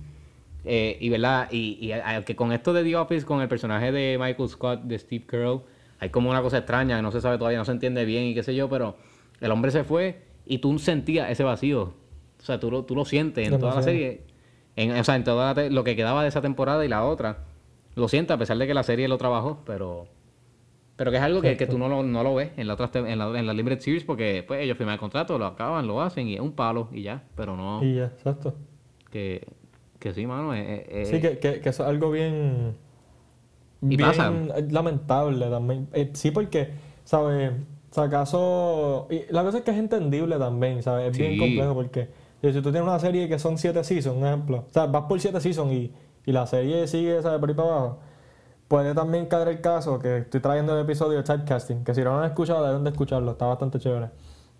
Eh, 0.66 0.98
y 1.00 1.10
verdad, 1.10 1.48
y, 1.52 1.78
y 1.80 1.92
a- 1.92 2.24
que 2.26 2.36
con 2.36 2.52
esto 2.52 2.74
de 2.74 2.84
The 2.84 2.96
Office, 2.96 3.26
con 3.26 3.42
el 3.42 3.48
personaje 3.48 3.92
de 3.92 4.18
Michael 4.20 4.50
Scott, 4.50 4.82
de 4.84 4.98
Steve 4.98 5.26
Carell, 5.26 5.60
hay 6.00 6.10
como 6.10 6.30
una 6.30 6.42
cosa 6.42 6.58
extraña 6.58 6.96
que 6.98 7.02
no 7.02 7.12
se 7.12 7.22
sabe 7.22 7.38
todavía, 7.38 7.60
no 7.60 7.66
se 7.66 7.72
entiende 7.72 8.04
bien 8.06 8.24
y 8.26 8.34
qué 8.34 8.44
sé 8.44 8.56
yo, 8.56 8.68
pero 8.70 8.96
el 9.42 9.52
hombre 9.52 9.72
se 9.72 9.84
fue 9.84 10.22
y 10.46 10.58
tú 10.60 10.78
sentías 10.80 11.30
ese 11.30 11.44
vacío. 11.44 11.94
O 12.42 12.44
sea, 12.44 12.60
tú 12.60 12.70
lo, 12.72 12.84
tú 12.84 12.96
lo 12.96 13.06
sientes 13.06 13.48
en 13.48 13.60
toda 13.60 13.76
la 13.76 13.82
serie. 13.84 14.22
En, 14.76 14.92
o 14.92 15.04
sea, 15.04 15.16
en 15.16 15.24
toda 15.24 15.54
la 15.54 15.70
lo 15.70 15.84
que 15.84 15.96
quedaba 15.96 16.22
de 16.22 16.30
esa 16.30 16.42
temporada 16.42 16.84
y 16.86 16.88
la 16.88 17.06
otra. 17.06 17.40
Lo 17.96 18.08
sientes 18.08 18.34
a 18.34 18.38
pesar 18.38 18.58
de 18.58 18.68
que 18.68 18.74
la 18.74 18.84
serie 18.84 19.08
lo 19.08 19.18
trabajó, 19.18 19.62
pero... 19.66 20.08
Pero 20.96 21.12
que 21.12 21.18
es 21.18 21.24
algo 21.24 21.42
que, 21.42 21.58
que 21.58 21.68
tú 21.68 21.78
no 21.78 21.90
lo, 21.90 22.04
no 22.04 22.24
lo 22.24 22.36
ves 22.36 22.52
en 22.56 22.68
la 22.68 22.74
otra 22.76 22.90
en 22.94 23.20
la, 23.20 23.38
en 23.38 23.46
la 23.46 23.54
Limited 23.54 23.80
Series 23.82 24.04
porque 24.06 24.44
pues 24.48 24.62
ellos 24.62 24.78
firman 24.78 24.94
el 24.94 25.00
contrato, 25.00 25.38
lo 25.38 25.46
acaban, 25.46 25.86
lo 25.88 26.02
hacen 26.02 26.28
y 26.28 26.36
es 26.36 26.40
un 26.40 26.54
palo 26.54 26.88
y 26.94 27.02
ya. 27.02 27.24
Pero 27.36 27.58
no, 27.58 27.84
Y 27.84 27.96
ya, 27.96 28.06
exacto. 28.06 28.56
que, 29.12 29.46
que 30.00 30.14
sí, 30.14 30.26
mano. 30.26 30.54
es- 30.54 30.86
es- 30.88 31.10
Sí, 31.10 31.20
que, 31.20 31.38
que, 31.40 31.60
que 31.60 31.70
eso 31.70 31.84
es 31.84 31.90
algo 31.90 32.12
bien. 32.12 32.76
Y 33.82 33.98
bien 33.98 34.00
pasa. 34.10 34.32
lamentable 34.72 35.48
también. 35.50 35.88
Eh, 35.94 36.10
sí, 36.14 36.32
porque, 36.32 36.70
¿sabes? 37.04 37.52
O 37.92 37.94
sea, 37.94 38.06
acaso. 38.06 39.08
Y 39.12 39.32
la 39.34 39.44
cosa 39.44 39.58
es 39.60 39.64
que 39.64 39.72
es 39.72 39.78
entendible 39.78 40.38
también, 40.38 40.82
¿sabes? 40.82 41.12
Es 41.12 41.18
bien 41.18 41.38
complejo 41.38 41.74
porque 41.74 42.08
eh, 42.42 42.54
si 42.54 42.62
tú 42.62 42.72
tienes 42.72 42.84
una 42.84 43.00
serie 43.00 43.28
que 43.28 43.38
son 43.38 43.58
siete 43.58 43.84
seasons, 43.84 44.18
un 44.18 44.26
ejemplo. 44.26 44.66
O 44.70 44.74
sea, 44.74 44.86
vas 44.86 45.04
por 45.04 45.20
siete 45.20 45.40
seasons 45.42 45.72
y, 45.74 45.94
y 46.26 46.32
la 46.32 46.48
serie 46.48 46.88
sigue, 46.88 47.22
¿sabes? 47.22 47.40
Por 47.40 47.50
ahí 47.50 47.56
para 47.56 47.70
abajo. 47.70 48.00
Puede 48.68 48.96
también 48.96 49.28
caer 49.28 49.48
el 49.48 49.62
caso 49.62 50.00
que 50.00 50.20
estoy 50.20 50.40
trayendo 50.40 50.74
el 50.74 50.84
episodio 50.84 51.18
de 51.18 51.24
typecasting, 51.24 51.84
que 51.84 51.94
si 51.94 52.02
no 52.02 52.12
lo 52.12 52.20
han 52.20 52.26
escuchado, 52.26 52.66
deben 52.66 52.84
de 52.84 52.90
escucharlo, 52.90 53.32
está 53.32 53.46
bastante 53.46 53.80
chévere. 53.80 54.10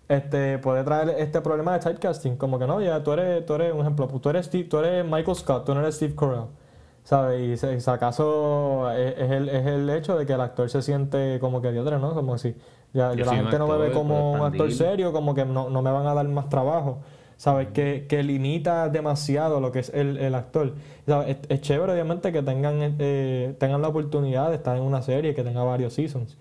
Este, 0.08 0.58
puede 0.58 0.84
traer 0.84 1.16
este 1.18 1.40
problema 1.40 1.72
de 1.72 1.80
typecasting, 1.80 2.36
como 2.36 2.58
que 2.58 2.66
no, 2.68 2.80
ya 2.80 3.02
tú 3.02 3.12
eres, 3.12 3.44
tú 3.44 3.54
eres 3.54 3.74
un 3.74 3.80
ejemplo, 3.80 4.06
tú 4.06 4.30
eres, 4.30 4.46
Steve, 4.46 4.64
tú 4.64 4.78
eres 4.78 5.04
Michael 5.04 5.36
Scott, 5.36 5.64
tú 5.64 5.74
no 5.74 5.80
eres 5.80 5.96
Steve 5.96 6.14
Carell, 6.14 6.46
¿sabes? 7.02 7.40
Y 7.40 7.80
si, 7.80 7.90
acaso 7.90 8.88
es, 8.92 9.18
es 9.18 9.30
el, 9.32 9.48
es 9.48 9.66
el 9.66 9.90
hecho 9.90 10.16
de 10.16 10.24
que 10.24 10.34
el 10.34 10.40
actor 10.40 10.70
se 10.70 10.82
siente 10.82 11.40
como 11.40 11.60
que 11.60 11.72
diatre, 11.72 11.98
¿no? 11.98 12.14
Como 12.14 12.38
si 12.38 12.54
ya, 12.92 13.12
ya 13.12 13.24
la 13.24 13.34
gente 13.34 13.58
no 13.58 13.66
me 13.66 13.76
ve 13.76 13.92
como 13.92 14.32
un 14.34 14.40
actor 14.42 14.70
serio, 14.70 15.12
como 15.12 15.34
que 15.34 15.44
no, 15.44 15.68
no 15.68 15.82
me 15.82 15.90
van 15.90 16.06
a 16.06 16.14
dar 16.14 16.28
más 16.28 16.48
trabajo. 16.48 16.98
¿Sabes? 17.36 17.68
Que, 17.74 18.06
que 18.08 18.22
limita 18.22 18.88
demasiado 18.88 19.60
lo 19.60 19.70
que 19.72 19.80
es 19.80 19.90
el, 19.94 20.16
el 20.18 20.34
actor. 20.34 20.74
¿Sabes? 21.06 21.36
Es, 21.48 21.60
chévere, 21.60 21.92
obviamente, 21.92 22.32
que 22.32 22.42
tengan, 22.42 22.78
eh, 22.98 23.54
tengan 23.58 23.82
la 23.82 23.88
oportunidad 23.88 24.48
de 24.50 24.56
estar 24.56 24.76
en 24.76 24.82
una 24.82 25.02
serie 25.02 25.34
que 25.34 25.42
tenga 25.44 25.62
varios 25.62 25.92
seasons. 25.94 26.36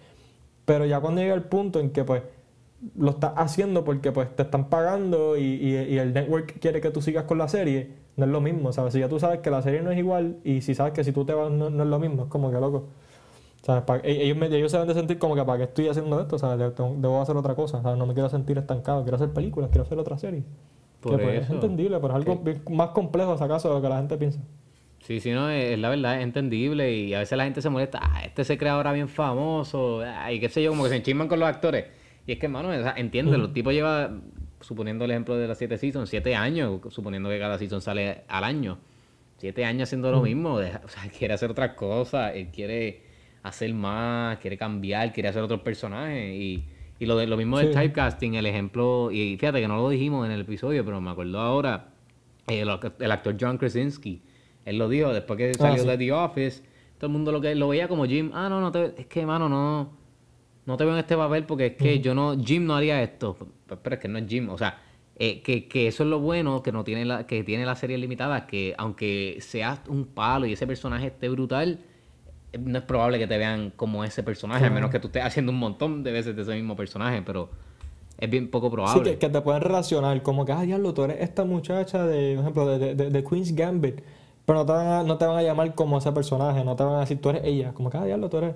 Pero 0.65 0.85
ya 0.85 0.99
cuando 1.01 1.21
llega 1.21 1.35
el 1.35 1.43
punto 1.43 1.79
en 1.79 1.91
que, 1.91 2.03
pues, 2.03 2.23
lo 2.97 3.11
estás 3.11 3.33
haciendo 3.37 3.83
porque, 3.83 4.11
pues, 4.11 4.35
te 4.35 4.43
están 4.43 4.69
pagando 4.69 5.37
y, 5.37 5.43
y- 5.43 5.97
el 5.97 6.13
network 6.13 6.59
quiere 6.59 6.81
que 6.81 6.91
tú 6.91 7.01
sigas 7.01 7.25
con 7.25 7.37
la 7.37 7.47
serie, 7.47 7.89
no 8.17 8.25
es 8.25 8.31
lo 8.31 8.41
mismo, 8.41 8.71
¿sabes? 8.73 8.93
Si 8.93 8.99
ya 8.99 9.09
tú 9.09 9.19
sabes 9.19 9.39
que 9.39 9.49
la 9.51 9.61
serie 9.61 9.81
no 9.81 9.91
es 9.91 9.97
igual 9.97 10.37
y 10.43 10.61
si 10.61 10.75
sabes 10.75 10.93
que 10.93 11.03
si 11.03 11.11
tú 11.11 11.25
te 11.25 11.33
vas 11.33 11.51
no, 11.51 11.67
es 11.67 11.73
lo 11.73 11.99
mismo, 11.99 12.23
es 12.23 12.29
como 12.29 12.51
que 12.51 12.59
loco. 12.59 12.85
¿Sabes? 13.63 13.83
E- 14.03 14.23
ellos, 14.25 14.37
ellos 14.51 14.71
se 14.71 14.77
deben 14.77 14.87
de 14.89 14.93
sentir 14.95 15.19
como 15.19 15.35
que 15.35 15.43
para 15.45 15.57
qué 15.59 15.63
estoy 15.65 15.89
haciendo 15.89 16.19
esto, 16.21 16.37
¿sabes? 16.39 16.59
Debo 16.77 17.21
hacer 17.21 17.37
otra 17.37 17.55
cosa. 17.55 17.81
No 17.95 18.05
me 18.05 18.13
quiero 18.13 18.29
sentir 18.29 18.57
estancado, 18.57 19.03
quiero 19.03 19.15
hacer 19.17 19.31
películas, 19.31 19.69
quiero 19.71 19.83
hacer 19.85 19.99
otra 19.99 20.17
serie. 20.17 20.43
Por 21.09 21.17
que, 21.17 21.23
pues, 21.23 21.43
es 21.43 21.49
entendible, 21.49 21.97
pero 21.99 22.17
es 22.17 22.27
algo 22.27 22.43
más 22.71 22.89
complejo, 22.89 23.37
si 23.37 23.43
acaso, 23.43 23.69
de 23.69 23.75
lo 23.75 23.81
que 23.81 23.89
la 23.89 23.97
gente 23.97 24.17
piensa. 24.17 24.39
Sí, 25.01 25.19
sí, 25.19 25.31
no, 25.31 25.49
es, 25.49 25.77
la 25.77 25.89
verdad, 25.89 26.17
es 26.17 26.23
entendible 26.23 26.91
y 26.91 27.13
a 27.13 27.19
veces 27.19 27.37
la 27.37 27.43
gente 27.43 27.61
se 27.61 27.69
molesta, 27.69 27.99
ah, 28.01 28.23
este 28.25 28.43
se 28.43 28.57
crea 28.57 28.73
ahora 28.73 28.91
bien 28.91 29.07
famoso, 29.07 30.01
ah, 30.01 30.31
y 30.31 30.39
qué 30.39 30.49
sé 30.49 30.63
yo, 30.63 30.71
como 30.71 30.83
que 30.83 30.89
se 30.89 30.95
enchisman 30.95 31.27
con 31.27 31.39
los 31.39 31.47
actores. 31.47 31.85
Y 32.25 32.31
es 32.31 32.39
que, 32.39 32.47
hermano, 32.47 32.73
entiende, 32.73 33.37
los 33.37 33.53
tipos 33.53 33.71
lleva, 33.71 34.09
suponiendo 34.61 35.05
el 35.05 35.11
ejemplo 35.11 35.35
de 35.37 35.47
las 35.47 35.59
siete 35.59 35.77
seasons, 35.77 36.09
siete 36.09 36.35
años, 36.35 36.81
suponiendo 36.89 37.29
que 37.29 37.37
cada 37.37 37.59
season 37.59 37.81
sale 37.81 38.23
al 38.27 38.43
año. 38.43 38.79
Siete 39.37 39.63
años 39.63 39.83
haciendo 39.89 40.09
lo 40.11 40.21
mismo, 40.23 40.57
deja- 40.59 40.81
o 40.83 40.87
sea, 40.87 41.03
quiere 41.15 41.35
hacer 41.35 41.51
otras 41.51 41.73
cosas, 41.73 42.31
él 42.33 42.47
quiere 42.47 43.03
hacer 43.43 43.71
más, 43.75 44.39
quiere 44.39 44.57
cambiar, 44.57 45.13
quiere 45.13 45.29
hacer 45.29 45.43
otros 45.43 45.59
personajes 45.61 46.33
y, 46.33 46.65
y 46.99 47.05
lo, 47.05 47.17
de, 47.17 47.27
lo 47.27 47.37
mismo 47.37 47.57
del 47.57 47.71
typecasting, 47.71 48.35
el 48.35 48.45
ejemplo, 48.45 49.11
y 49.11 49.37
fíjate 49.37 49.61
que 49.61 49.67
no 49.67 49.75
lo 49.77 49.89
dijimos 49.89 50.25
en 50.25 50.31
el 50.31 50.41
episodio, 50.41 50.83
pero 50.85 51.01
me 51.01 51.09
acuerdo 51.11 51.39
ahora, 51.39 51.89
eh, 52.47 52.61
el, 52.61 52.69
el 52.99 53.11
actor 53.11 53.35
John 53.39 53.57
Krasinski, 53.57 54.21
él 54.65 54.77
lo 54.77 54.87
dijo 54.89 55.13
después 55.13 55.37
que 55.37 55.53
salió 55.53 55.83
sí. 55.83 55.89
de 55.89 55.97
The 55.97 56.11
Office, 56.11 56.63
todo 56.97 57.07
el 57.07 57.13
mundo 57.13 57.31
lo 57.31 57.41
que 57.41 57.53
lo 57.55 57.67
veía 57.67 57.87
como 57.87 58.05
Jim, 58.05 58.31
ah, 58.33 58.47
no, 58.49 58.61
no 58.61 58.71
te, 58.71 58.93
es 58.97 59.05
que, 59.07 59.25
mano, 59.25 59.49
no, 59.49 59.91
no 60.65 60.77
te 60.77 60.85
veo 60.85 60.93
en 60.93 60.99
este 60.99 61.17
papel 61.17 61.43
porque 61.45 61.65
es 61.67 61.75
que 61.75 61.99
yo 61.99 62.15
no, 62.15 62.37
Jim 62.41 62.65
no 62.65 62.75
haría 62.75 63.03
esto, 63.03 63.35
P- 63.67 63.75
pero 63.83 63.95
es 63.95 64.01
que 64.01 64.07
no 64.07 64.17
es 64.17 64.25
Jim, 64.27 64.49
o 64.49 64.57
sea, 64.57 64.81
eh, 65.17 65.41
que, 65.41 65.67
que 65.67 65.87
eso 65.87 66.03
es 66.03 66.09
lo 66.09 66.19
bueno 66.19 66.61
que 66.63 66.71
no 66.71 66.83
tiene 66.83 67.05
la, 67.05 67.27
que 67.27 67.43
tiene 67.43 67.65
la 67.65 67.75
serie 67.75 67.97
limitada, 67.97 68.47
que 68.47 68.73
aunque 68.77 69.37
seas 69.41 69.81
un 69.87 70.05
palo 70.05 70.45
y 70.45 70.53
ese 70.53 70.65
personaje 70.65 71.07
esté 71.07 71.29
brutal, 71.29 71.79
no 72.59 72.77
es 72.77 72.83
probable 72.83 73.19
que 73.19 73.27
te 73.27 73.37
vean 73.37 73.71
como 73.75 74.03
ese 74.03 74.23
personaje, 74.23 74.65
a 74.65 74.69
menos 74.69 74.89
que 74.91 74.99
tú 74.99 75.07
estés 75.07 75.23
haciendo 75.23 75.51
un 75.51 75.59
montón 75.59 76.03
de 76.03 76.11
veces 76.11 76.35
de 76.35 76.41
ese 76.41 76.53
mismo 76.55 76.75
personaje, 76.75 77.21
pero 77.21 77.49
es 78.17 78.29
bien 78.29 78.49
poco 78.49 78.67
Sí, 78.67 78.73
probable. 78.73 79.11
que, 79.11 79.17
que 79.17 79.29
te 79.29 79.41
pueden 79.41 79.61
relacionar, 79.61 80.21
como 80.21 80.45
que, 80.45 80.51
ah, 80.53 80.61
diablo, 80.61 80.93
tú 80.93 81.03
eres 81.03 81.17
esta 81.21 81.43
muchacha 81.45 82.05
de, 82.05 82.33
por 82.35 82.41
ejemplo, 82.43 82.65
de, 82.67 82.79
de, 82.79 82.95
de- 82.95 83.09
de 83.09 83.23
Queen's 83.23 83.53
Gambit, 83.55 84.01
pero 84.45 84.59
no 84.59 84.65
te, 84.65 84.71
van 84.73 84.87
a, 84.87 85.03
no 85.03 85.17
te 85.17 85.25
van 85.25 85.37
a 85.37 85.41
llamar 85.43 85.73
como 85.75 85.97
ese 85.97 86.11
personaje, 86.11 86.63
no 86.63 86.75
te 86.75 86.83
van 86.83 86.95
a 86.95 86.99
decir 87.01 87.19
tú 87.19 87.29
eres 87.29 87.41
ella, 87.45 87.73
como 87.73 87.89
que, 87.89 87.97
ah, 87.97 88.05
diablo, 88.05 88.29
tú 88.29 88.37
eres, 88.37 88.55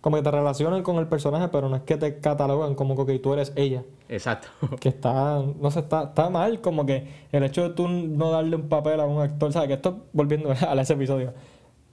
como 0.00 0.16
que 0.16 0.22
te 0.22 0.30
relacionan 0.30 0.82
con 0.82 0.96
el 0.96 1.06
personaje, 1.06 1.48
pero 1.48 1.68
no 1.68 1.76
es 1.76 1.82
que 1.82 1.96
te 1.96 2.18
catalogan 2.20 2.74
como 2.74 3.04
que 3.06 3.18
tú 3.18 3.32
eres 3.32 3.52
ella, 3.56 3.82
Exacto. 4.08 4.48
que 4.80 4.90
está, 4.90 5.42
no 5.60 5.70
sé, 5.70 5.80
está, 5.80 6.04
está 6.04 6.28
mal, 6.30 6.60
como 6.60 6.84
que 6.86 7.08
el 7.32 7.42
hecho 7.44 7.62
de 7.62 7.70
tú 7.70 7.88
no 7.88 8.30
darle 8.30 8.56
un 8.56 8.68
papel 8.68 9.00
a 9.00 9.06
un 9.06 9.20
actor, 9.22 9.52
¿sabes? 9.52 9.68
Que 9.68 9.74
esto, 9.74 10.04
volviendo 10.12 10.50
a 10.68 10.74
ese 10.80 10.92
episodio, 10.92 11.32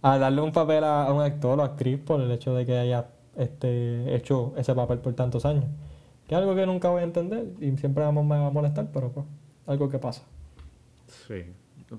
a 0.07 0.19
darle 0.19 0.41
un 0.41 0.51
papel 0.51 0.83
a, 0.83 1.05
a 1.07 1.13
un 1.13 1.21
actor 1.21 1.59
o 1.59 1.63
actriz 1.63 1.99
por 1.99 2.21
el 2.21 2.29
hecho 2.31 2.53
de 2.53 2.63
que 2.65 2.77
haya 2.77 3.07
este, 3.37 4.15
hecho 4.15 4.53
ese 4.55 4.75
papel 4.75 4.99
por 4.99 5.13
tantos 5.13 5.45
años. 5.45 5.65
Que 6.27 6.35
es 6.35 6.39
algo 6.41 6.53
que 6.55 6.65
nunca 6.65 6.89
voy 6.89 7.01
a 7.01 7.05
entender 7.05 7.45
y 7.59 7.75
siempre 7.77 8.03
vamos- 8.03 8.23
me 8.25 8.37
va 8.37 8.47
a 8.47 8.51
molestar, 8.51 8.87
pero 8.93 9.11
pues, 9.11 9.25
algo 9.65 9.89
que 9.89 9.97
pasa. 9.97 10.21
Sí. 11.07 11.43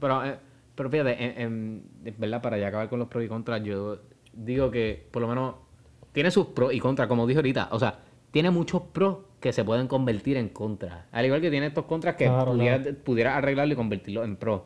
Pero, 0.01 0.25
eh, 0.25 0.37
pero 0.75 0.89
fíjate, 0.91 1.13
en, 1.25 1.41
en- 1.41 1.83
en 2.05 2.15
verdad, 2.19 2.41
para 2.43 2.59
ya 2.59 2.69
acabar 2.69 2.89
con 2.89 2.99
los 3.01 3.09
pros 3.09 3.25
y 3.25 3.29
contras, 3.29 3.63
yo 3.65 3.99
digo 4.33 4.71
que 4.71 5.07
por 5.11 5.23
lo 5.23 5.29
menos 5.29 5.55
tiene 6.13 6.31
sus 6.31 6.47
pros 6.47 6.73
y 6.73 6.79
contras, 6.79 7.09
como 7.09 7.27
dije 7.27 7.39
ahorita. 7.39 7.69
O 7.73 7.79
sea, 7.81 7.99
tiene 8.31 8.51
muchos 8.51 8.83
pros 8.93 9.19
que 9.41 9.53
se 9.53 9.65
pueden 9.65 9.89
convertir 9.89 10.37
en 10.37 10.49
contras. 10.51 11.07
Al 11.13 11.25
igual 11.27 11.41
que 11.41 11.51
tiene 11.51 11.67
estos 11.67 11.85
contras 11.87 12.15
que 12.17 12.27
Claro, 12.27 12.53
pudiera, 12.53 12.83
pudiera 13.05 13.37
arreglarlo 13.37 13.73
y 13.75 13.77
convertirlo 13.77 14.23
en 14.25 14.37
pros. 14.37 14.63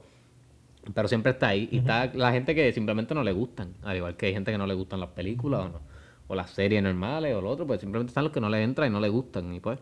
Pero 0.95 1.09
siempre 1.09 1.33
está 1.33 1.49
ahí. 1.49 1.69
Y 1.71 1.79
está 1.79 2.07
la 2.15 2.33
gente 2.33 2.55
que 2.55 2.73
simplemente 2.73 3.15
no 3.15 3.23
le 3.23 3.33
gustan. 3.33 3.75
Al 3.83 3.97
igual 3.97 4.17
que 4.17 4.27
hay 4.27 4.33
gente 4.33 4.51
que 4.53 4.59
no 4.59 4.67
le 4.67 4.75
gustan 4.75 5.01
las 5.01 5.11
películas 5.11 5.61
o, 5.67 5.69
no, 5.69 5.81
o 6.29 6.35
las 6.35 6.51
series 6.51 6.83
normales 6.83 7.35
o 7.35 7.41
lo 7.41 7.51
otro. 7.51 7.67
Pues 7.67 7.81
simplemente 7.81 8.11
están 8.11 8.25
los 8.25 8.33
que 8.33 8.41
no 8.41 8.49
le 8.49 8.63
entran 8.63 8.89
y 8.89 8.93
no 8.93 9.01
le 9.01 9.09
gustan. 9.09 9.55
Y 9.55 9.61
pues, 9.61 9.79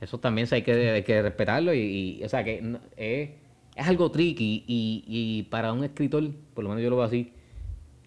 eso 0.00 0.18
también 0.18 0.46
hay 0.50 0.62
que, 0.62 0.72
hay 0.90 1.02
que 1.02 1.22
respetarlo. 1.22 1.74
Y, 1.74 2.18
y, 2.20 2.24
o 2.24 2.28
sea, 2.28 2.44
que 2.44 2.60
no- 2.62 2.80
es, 2.96 3.30
es 3.76 3.86
algo 3.88 4.10
tricky. 4.10 4.64
Y, 4.66 5.04
y 5.06 5.42
para 5.44 5.72
un 5.72 5.84
escritor, 5.84 6.24
por 6.54 6.64
lo 6.64 6.70
menos 6.70 6.84
yo 6.84 6.90
lo 6.90 6.96
veo 6.96 7.04
así, 7.06 7.32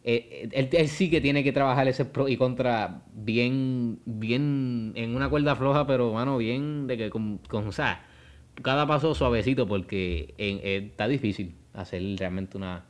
eh, 0.04 0.50
él, 0.52 0.70
él 0.72 0.88
sí 0.88 1.10
que 1.12 1.22
tiene 1.22 1.44
que 1.44 1.52
trabajar 1.52 1.88
ese 1.88 2.06
pro 2.06 2.28
y 2.28 2.36
contra 2.38 3.04
bien, 3.14 4.00
bien 4.06 4.94
en 4.96 5.16
una 5.16 5.30
cuerda 5.30 5.56
floja, 5.56 5.86
pero 5.86 6.12
mano, 6.14 6.38
bien 6.38 6.88
de 6.88 6.98
que 6.98 7.10
con, 7.12 7.38
con 7.48 7.68
o 7.68 7.72
sea, 7.72 8.04
cada 8.64 8.88
paso 8.88 9.14
suavecito 9.14 9.68
porque 9.68 10.34
en- 10.38 10.60
eh, 10.64 10.88
está 10.92 11.08
difícil 11.08 11.56
hacer 11.74 12.02
realmente 12.18 12.58
una 12.58 12.86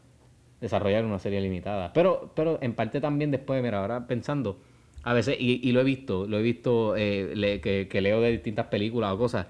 desarrollar 0.60 1.04
una 1.06 1.18
serie 1.20 1.42
limitada. 1.42 1.92
Pero, 1.94 2.32
pero 2.36 2.60
en 2.62 2.74
parte 2.76 3.02
también 3.02 3.32
después, 3.32 3.62
mira, 3.64 3.80
ahora 3.82 4.06
pensando, 4.08 4.60
a 5.04 5.14
veces, 5.14 5.36
y, 5.40 5.60
y 5.68 5.72
lo 5.72 5.82
he 5.82 5.84
visto, 5.84 6.28
lo 6.28 6.38
he 6.38 6.42
visto 6.44 6.96
eh, 6.96 7.32
le- 7.36 7.60
que, 7.62 7.88
que 7.88 8.02
leo 8.02 8.22
de 8.22 8.32
distintas 8.32 8.68
películas 8.68 9.12
o 9.14 9.18
cosas, 9.18 9.48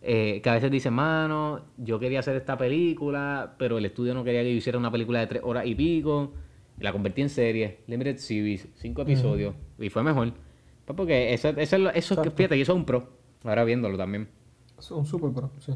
eh, 0.00 0.40
que 0.42 0.48
a 0.50 0.54
veces 0.54 0.70
dicen, 0.70 0.94
mano, 0.94 1.60
yo 1.76 1.98
quería 1.98 2.20
hacer 2.20 2.36
esta 2.36 2.56
película, 2.56 3.54
pero 3.58 3.76
el 3.76 3.84
estudio 3.84 4.14
no 4.14 4.24
quería 4.24 4.42
que 4.42 4.52
yo 4.52 4.56
hiciera 4.56 4.78
una 4.78 4.90
película 4.90 5.20
de 5.20 5.26
tres 5.26 5.42
horas 5.44 5.66
y 5.66 5.74
pico, 5.74 6.32
y 6.80 6.82
la 6.82 6.92
convertí 6.92 7.20
en 7.22 7.28
serie, 7.28 7.80
Limited 7.86 8.16
Series, 8.16 8.66
cinco 8.76 9.02
episodios, 9.02 9.54
y 9.78 9.90
fue 9.90 10.02
mejor. 10.02 10.32
Pues 10.86 10.96
porque 10.96 11.34
eso, 11.34 11.48
eso, 11.50 11.60
es 11.76 11.82
lo- 11.82 11.90
eso 11.90 12.14
es 12.14 12.20
que, 12.20 12.30
fíjate, 12.30 12.56
y 12.56 12.62
eso 12.62 12.72
es 12.72 12.76
un 12.78 12.84
pro, 12.86 13.08
ahora 13.44 13.64
viéndolo 13.64 13.98
también. 13.98 14.28
Es 14.78 14.90
un 14.90 15.04
super 15.04 15.30
pro, 15.30 15.50
sí. 15.60 15.72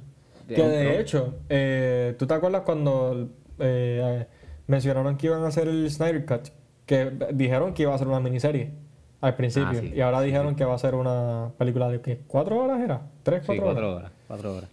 Que 0.57 0.63
de 0.63 1.01
hecho, 1.01 1.35
eh, 1.49 2.15
¿tú 2.19 2.27
te 2.27 2.35
acuerdas 2.35 2.63
cuando 2.63 3.29
eh, 3.59 4.27
mencionaron 4.67 5.17
que 5.17 5.27
iban 5.27 5.43
a 5.45 5.49
hacer 5.49 5.69
el 5.69 5.91
Snyder 5.91 6.25
Cut? 6.25 6.49
Que 6.87 7.11
dijeron 7.35 7.75
que 7.75 7.83
iba 7.83 7.95
a 7.95 7.99
ser 7.99 8.09
una 8.09 8.21
miniserie 8.21 8.73
al 9.21 9.35
principio. 9.37 9.69
Ah, 9.79 9.81
sí, 9.81 9.93
y 9.95 10.01
ahora 10.01 10.23
dijeron 10.23 10.55
que 10.55 10.65
va 10.65 10.75
a 10.75 10.79
ser 10.79 10.95
una 10.95 11.51
película 11.59 11.89
de 11.89 12.01
¿qué? 12.01 12.21
¿Cuatro 12.27 12.59
horas 12.59 12.81
era? 12.81 13.03
¿Tres, 13.23 13.41
Sí, 13.43 13.47
cuatro, 13.49 13.65
cuatro 13.65 13.89
horas? 13.91 14.01
horas, 14.05 14.13
cuatro 14.27 14.55
horas. 14.57 14.71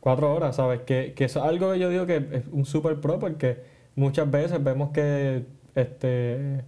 Cuatro 0.00 0.34
horas, 0.34 0.56
¿sabes? 0.56 0.80
Que, 0.82 1.12
que 1.14 1.24
es 1.24 1.36
algo 1.36 1.72
que 1.72 1.78
yo 1.78 1.90
digo 1.90 2.06
que 2.06 2.16
es 2.32 2.44
un 2.52 2.64
super 2.64 3.00
pro 3.00 3.18
porque 3.18 3.58
muchas 3.96 4.30
veces 4.30 4.62
vemos 4.62 4.90
que 4.90 5.44
este 5.74 6.64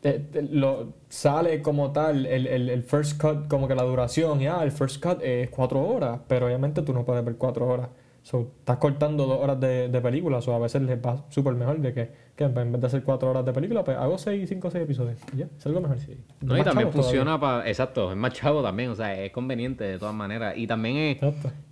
te- 0.00 0.18
te- 0.18 0.42
lo, 0.42 0.94
sale 1.08 1.60
como 1.62 1.92
tal 1.92 2.26
el, 2.26 2.46
el, 2.46 2.68
el 2.70 2.82
first 2.82 3.20
cut, 3.20 3.48
como 3.48 3.68
que 3.68 3.74
la 3.74 3.82
duración, 3.82 4.40
ya, 4.40 4.62
el 4.62 4.72
first 4.72 5.02
cut 5.04 5.20
es 5.22 5.50
cuatro 5.50 5.80
horas, 5.86 6.20
pero 6.26 6.46
obviamente 6.46 6.82
tú 6.82 6.92
no 6.92 7.04
puedes 7.04 7.24
ver 7.24 7.36
cuatro 7.36 7.66
horas. 7.66 7.88
So, 8.22 8.50
estás 8.58 8.76
cortando 8.76 9.24
dos 9.26 9.40
horas 9.40 9.58
de, 9.58 9.88
de 9.88 10.00
película, 10.02 10.38
o 10.46 10.52
a 10.52 10.58
veces 10.58 10.82
les 10.82 10.98
va 10.98 11.24
súper 11.30 11.54
mejor 11.54 11.78
de 11.80 11.94
que, 11.94 12.10
que 12.36 12.44
en 12.44 12.52
vez 12.54 12.78
de 12.80 12.86
hacer 12.86 13.02
cuatro 13.02 13.30
horas 13.30 13.46
de 13.46 13.52
película, 13.54 13.82
pues 13.82 13.96
hago 13.96 14.18
seis, 14.18 14.46
cinco, 14.46 14.70
seis 14.70 14.84
episodios. 14.84 15.18
Ya, 15.34 15.46
es 15.56 15.64
algo 15.66 15.80
mejor. 15.80 15.96
No, 16.42 16.54
y 16.58 16.62
también 16.62 16.88
funciona 16.92 17.40
para. 17.40 17.66
Exacto, 17.66 18.10
es 18.10 18.16
más 18.18 18.34
chavo 18.34 18.62
también, 18.62 18.90
o 18.90 18.94
sea, 18.94 19.18
es 19.18 19.32
conveniente 19.32 19.84
de 19.84 19.98
todas 19.98 20.14
maneras. 20.14 20.54
Y 20.58 20.66
también 20.66 20.96
es- 20.98 21.18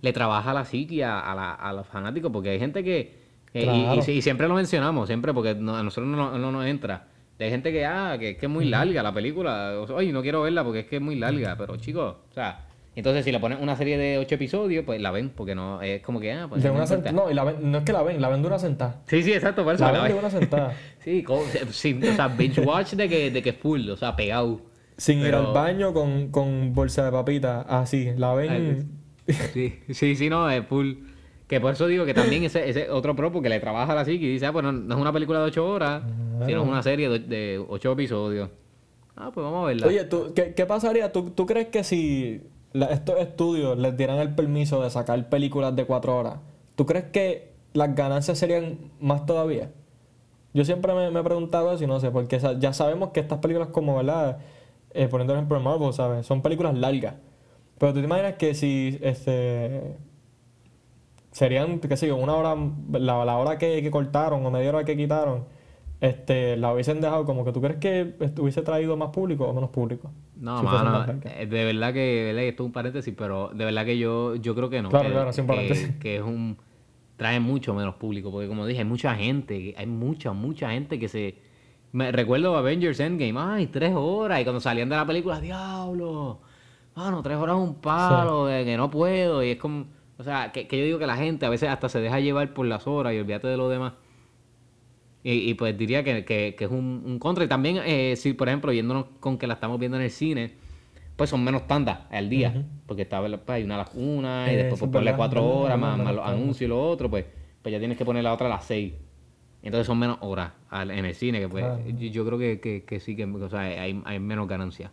le 0.01 0.11
trabaja 0.11 0.51
la 0.51 0.65
psiquia 0.65 1.19
a, 1.19 1.35
la- 1.35 1.53
a 1.53 1.71
los 1.71 1.85
fanáticos, 1.85 2.31
porque 2.31 2.49
hay 2.49 2.59
gente 2.59 2.83
que. 2.83 3.13
y- 3.53 3.61
Claro. 3.63 4.01
y, 4.07 4.11
y 4.11 4.21
siempre 4.23 4.47
lo 4.47 4.55
mencionamos, 4.55 5.05
siempre, 5.07 5.31
porque 5.35 5.49
a 5.51 5.53
nosotros 5.53 6.07
no, 6.07 6.35
no 6.39 6.51
nos 6.51 6.65
entra. 6.65 7.07
Hay 7.39 7.49
gente 7.49 7.71
que, 7.71 7.85
ah, 7.85 8.17
que, 8.19 8.35
que 8.37 8.45
es 8.45 8.51
muy 8.51 8.65
larga 8.65 9.01
la 9.01 9.13
película. 9.13 9.73
Oye, 9.93 10.11
no 10.11 10.21
quiero 10.21 10.41
verla 10.41 10.63
porque 10.63 10.79
es 10.81 10.85
que 10.87 10.97
es 10.97 11.01
muy 11.01 11.15
larga. 11.15 11.55
Pero 11.57 11.77
chicos, 11.77 12.15
o 12.29 12.33
sea, 12.33 12.65
entonces 12.95 13.23
si 13.23 13.31
le 13.31 13.39
ponen 13.39 13.59
una 13.61 13.75
serie 13.77 13.97
de 13.97 14.17
ocho 14.17 14.35
episodios, 14.35 14.83
pues 14.85 14.99
la 14.99 15.11
ven, 15.11 15.29
porque 15.29 15.55
no, 15.55 15.81
es 15.81 16.01
como 16.01 16.19
que, 16.19 16.33
ah, 16.33 16.47
pues 16.49 16.61
De 16.61 16.67
no 16.69 16.75
una 16.75 16.83
importa. 16.83 17.11
sent- 17.11 17.13
no, 17.13 17.31
y 17.31 17.33
la 17.33 17.43
ven- 17.45 17.71
no 17.71 17.77
es 17.77 17.83
que 17.85 17.93
la 17.93 18.03
ven, 18.03 18.21
la 18.21 18.27
ven 18.29 18.41
de 18.41 18.47
una 18.47 18.59
sentada. 18.59 19.01
Sí, 19.07 19.23
sí, 19.23 19.31
exacto, 19.31 19.63
por 19.63 19.73
eso 19.75 19.85
La 19.85 19.91
la 19.93 20.03
ven 20.03 20.11
de 20.13 20.19
una 20.19 20.29
sentada. 20.29 20.73
Sí, 20.99 21.23
co- 21.23 21.45
sí, 21.71 21.97
o 22.03 22.13
sea, 22.13 22.27
binge 22.27 22.59
watch 22.61 22.93
de 22.93 23.07
que, 23.07 23.31
de 23.31 23.41
que 23.41 23.53
full, 23.53 23.89
o 23.89 23.95
sea, 23.95 24.15
pegado. 24.17 24.61
Sin 24.97 25.19
ir 25.19 25.33
al 25.33 25.53
baño 25.53 25.93
con, 25.93 26.29
con 26.29 26.73
bolsa 26.73 27.05
de 27.05 27.11
papitas, 27.11 27.65
así, 27.69 28.09
la 28.17 28.33
ven. 28.33 28.89
Sí, 29.53 29.79
sí, 29.91 30.15
sí, 30.17 30.29
no, 30.29 30.49
es 30.49 30.65
full. 30.67 30.93
Que 31.49 31.59
por 31.59 31.73
eso 31.73 31.87
digo 31.87 32.05
que 32.05 32.13
también 32.13 32.43
ese, 32.43 32.69
ese 32.69 32.89
otro 32.91 33.13
pro 33.15 33.31
porque 33.31 33.49
le 33.49 33.59
trabaja 33.59 33.91
a 33.91 33.95
la 33.95 34.05
psique 34.05 34.23
y 34.25 34.31
dice, 34.33 34.45
ah, 34.45 34.53
pues 34.53 34.63
no, 34.63 34.71
no 34.71 34.95
es 34.95 35.01
una 35.01 35.11
película 35.11 35.39
de 35.39 35.45
ocho 35.45 35.67
horas, 35.67 36.03
sino 36.45 36.61
es 36.61 36.67
una 36.69 36.81
serie 36.83 37.09
de, 37.09 37.19
de 37.19 37.65
ocho 37.67 37.91
episodios. 37.91 38.49
Ah, 39.17 39.31
pues 39.33 39.43
vamos 39.43 39.63
a 39.63 39.67
verla. 39.67 39.87
Oye, 39.87 40.05
¿tú, 40.05 40.31
qué, 40.35 40.53
qué 40.53 40.65
pasaría? 40.65 41.11
¿Tú, 41.11 41.31
tú 41.31 41.45
crees 41.45 41.67
que 41.67 41.83
si 41.83 42.41
la- 42.71 42.85
estos 42.87 43.19
estudios 43.19 43.77
les 43.77 43.97
dieran 43.97 44.19
el 44.19 44.33
permiso 44.35 44.81
de 44.81 44.89
sacar 44.91 45.27
películas 45.27 45.75
de 45.75 45.85
cuatro 45.85 46.15
horas, 46.17 46.35
¿tú 46.75 46.85
crees 46.85 47.05
que 47.05 47.49
las 47.73 47.93
ganancias 47.95 48.37
serían 48.37 48.77
más 49.01 49.25
todavía? 49.25 49.71
Yo 50.53 50.63
siempre 50.65 50.93
me, 50.93 51.09
me 51.11 51.19
he 51.19 51.23
preguntado 51.23 51.73
eso 51.73 51.83
y 51.83 51.87
no 51.87 51.99
sé, 51.99 52.11
porque 52.11 52.39
sa- 52.39 52.57
ya 52.59 52.73
sabemos 52.73 53.09
que 53.09 53.19
estas 53.19 53.39
películas 53.39 53.69
como, 53.69 53.97
¿verdad? 53.97 54.37
Eh, 54.93 55.07
poniendo 55.07 55.33
el 55.33 55.39
ejemplo 55.39 55.57
de 55.57 55.63
Marvel, 55.63 55.93
¿sabes? 55.93 56.25
Son 56.27 56.41
películas 56.43 56.77
largas. 56.77 57.15
Pero 57.79 57.91
tú 57.93 57.99
te 57.99 58.05
imaginas 58.05 58.35
que 58.35 58.53
si 58.53 58.99
este 59.01 59.97
serían, 61.39 61.79
qué 61.79 61.95
sé 61.95 62.05
yo, 62.05 62.17
una 62.17 62.35
hora, 62.35 62.53
la, 62.91 63.23
la 63.23 63.37
hora 63.37 63.57
que, 63.57 63.81
que 63.81 63.89
cortaron 63.89 64.45
o 64.45 64.51
media 64.51 64.69
hora 64.71 64.83
que 64.83 64.97
quitaron, 64.97 65.45
este, 66.01 66.57
la 66.57 66.73
hubiesen 66.73 66.99
dejado 66.99 67.23
como 67.23 67.45
que 67.45 67.53
tú 67.53 67.61
crees 67.61 67.77
que 67.77 68.13
hubiese 68.37 68.61
traído 68.61 68.97
más 68.97 69.11
público 69.11 69.45
o 69.45 69.53
menos 69.53 69.69
público. 69.69 70.11
no, 70.35 70.59
si 70.59 70.65
mano, 70.65 71.05
eh, 71.23 71.45
de 71.45 71.63
verdad 71.63 71.93
que, 71.93 72.25
¿verdad? 72.25 72.41
Y 72.41 72.47
esto 72.47 72.63
es 72.63 72.67
un 72.67 72.73
paréntesis, 72.73 73.13
pero 73.17 73.51
de 73.53 73.63
verdad 73.63 73.85
que 73.85 73.97
yo, 73.97 74.35
yo 74.35 74.53
creo 74.53 74.69
que 74.69 74.81
no. 74.81 74.89
Claro, 74.89 75.05
que, 75.07 75.11
claro, 75.13 75.31
que- 75.31 75.43
paréntesis. 75.43 75.95
que 75.95 76.17
es 76.17 76.21
un... 76.21 76.57
Trae 77.15 77.39
mucho 77.39 77.73
menos 77.73 77.95
público, 77.95 78.31
porque 78.31 78.47
como 78.49 78.65
dije, 78.65 78.79
hay 78.79 78.85
mucha 78.85 79.15
gente, 79.15 79.73
hay 79.77 79.85
mucha, 79.85 80.33
mucha 80.33 80.71
gente 80.71 80.99
que 80.99 81.07
se... 81.07 81.35
Me 81.93 82.11
recuerdo 82.11 82.55
Avengers 82.57 82.99
Endgame, 82.99 83.33
ay, 83.37 83.67
tres 83.67 83.93
horas, 83.95 84.41
y 84.41 84.43
cuando 84.43 84.59
salían 84.59 84.89
de 84.89 84.95
la 84.97 85.05
película, 85.05 85.39
diablo, 85.41 86.39
mano, 86.95 87.21
tres 87.23 87.37
horas 87.37 87.55
es 87.57 87.61
un 87.63 87.75
palo, 87.75 88.45
de 88.45 88.63
que 88.65 88.77
no 88.77 88.89
puedo, 88.91 89.41
y 89.43 89.51
es 89.51 89.57
como, 89.57 89.85
o 90.19 90.23
sea, 90.23 90.51
que, 90.51 90.67
que 90.67 90.77
yo 90.77 90.83
digo 90.85 90.99
que 90.99 91.07
la 91.07 91.15
gente 91.17 91.45
a 91.45 91.49
veces 91.49 91.69
hasta 91.69 91.89
se 91.89 91.99
deja 91.99 92.19
llevar 92.19 92.53
por 92.53 92.65
las 92.67 92.85
horas 92.87 93.13
y 93.13 93.17
olvídate 93.19 93.47
de 93.47 93.57
lo 93.57 93.69
demás. 93.69 93.93
Y, 95.23 95.49
y 95.49 95.53
pues 95.55 95.77
diría 95.77 96.03
que, 96.03 96.23
que- 96.23 96.55
que 96.57 96.65
es 96.65 96.71
un, 96.71 97.03
un 97.05 97.19
contra. 97.19 97.43
Y 97.43 97.47
también, 97.47 97.79
eh, 97.85 98.15
si 98.15 98.33
por 98.33 98.47
ejemplo, 98.47 98.71
yéndonos 98.71 99.05
con 99.19 99.37
que 99.37 99.47
la 99.47 99.55
estamos 99.55 99.79
viendo 99.79 99.97
en 99.97 100.03
el 100.03 100.11
cine, 100.11 100.51
pues 101.15 101.29
son 101.29 101.43
menos 101.43 101.67
tandas 101.67 101.99
al 102.09 102.29
día. 102.29 102.65
Porque 102.85 103.01
está, 103.03 103.19
pues, 103.21 103.39
hay 103.47 103.63
una 103.63 103.75
a 103.75 103.79
las 103.79 103.91
una, 103.95 104.47
y 104.51 104.55
Eh, 104.55 104.57
después 104.57 104.79
pues, 104.79 104.91
verdad, 104.91 105.15
cuatro 105.17 105.41
verdad, 105.41 105.61
horas, 105.63 105.79
más, 105.79 105.97
más 105.97 106.15
los 106.15 106.25
anuncios 106.25 106.61
y 106.61 106.67
lo 106.67 106.81
otro, 106.81 107.09
pues, 107.09 107.25
pues 107.61 107.71
ya 107.73 107.79
tienes 107.79 107.97
que 107.97 108.05
poner 108.05 108.23
la 108.23 108.33
otra 108.33 108.47
a 108.47 108.49
las 108.49 108.65
seis. 108.65 108.93
Entonces 109.61 109.87
son 109.87 109.99
menos 109.99 110.17
horas 110.21 110.53
al- 110.69 110.91
en 110.91 111.03
el 111.03 111.13
cine, 111.15 111.39
que 111.41 111.49
pues 111.49 111.65
Claro. 111.65 111.81
yo, 111.85 112.07
yo 112.07 112.25
creo 112.25 112.39
que, 112.39 112.59
que, 112.61 112.83
que 112.85 112.99
sí, 113.01 113.15
que 113.17 113.25
o 113.25 113.49
sea, 113.49 113.59
hay, 113.59 114.01
hay 114.05 114.19
menos 114.19 114.47
ganancia. 114.47 114.91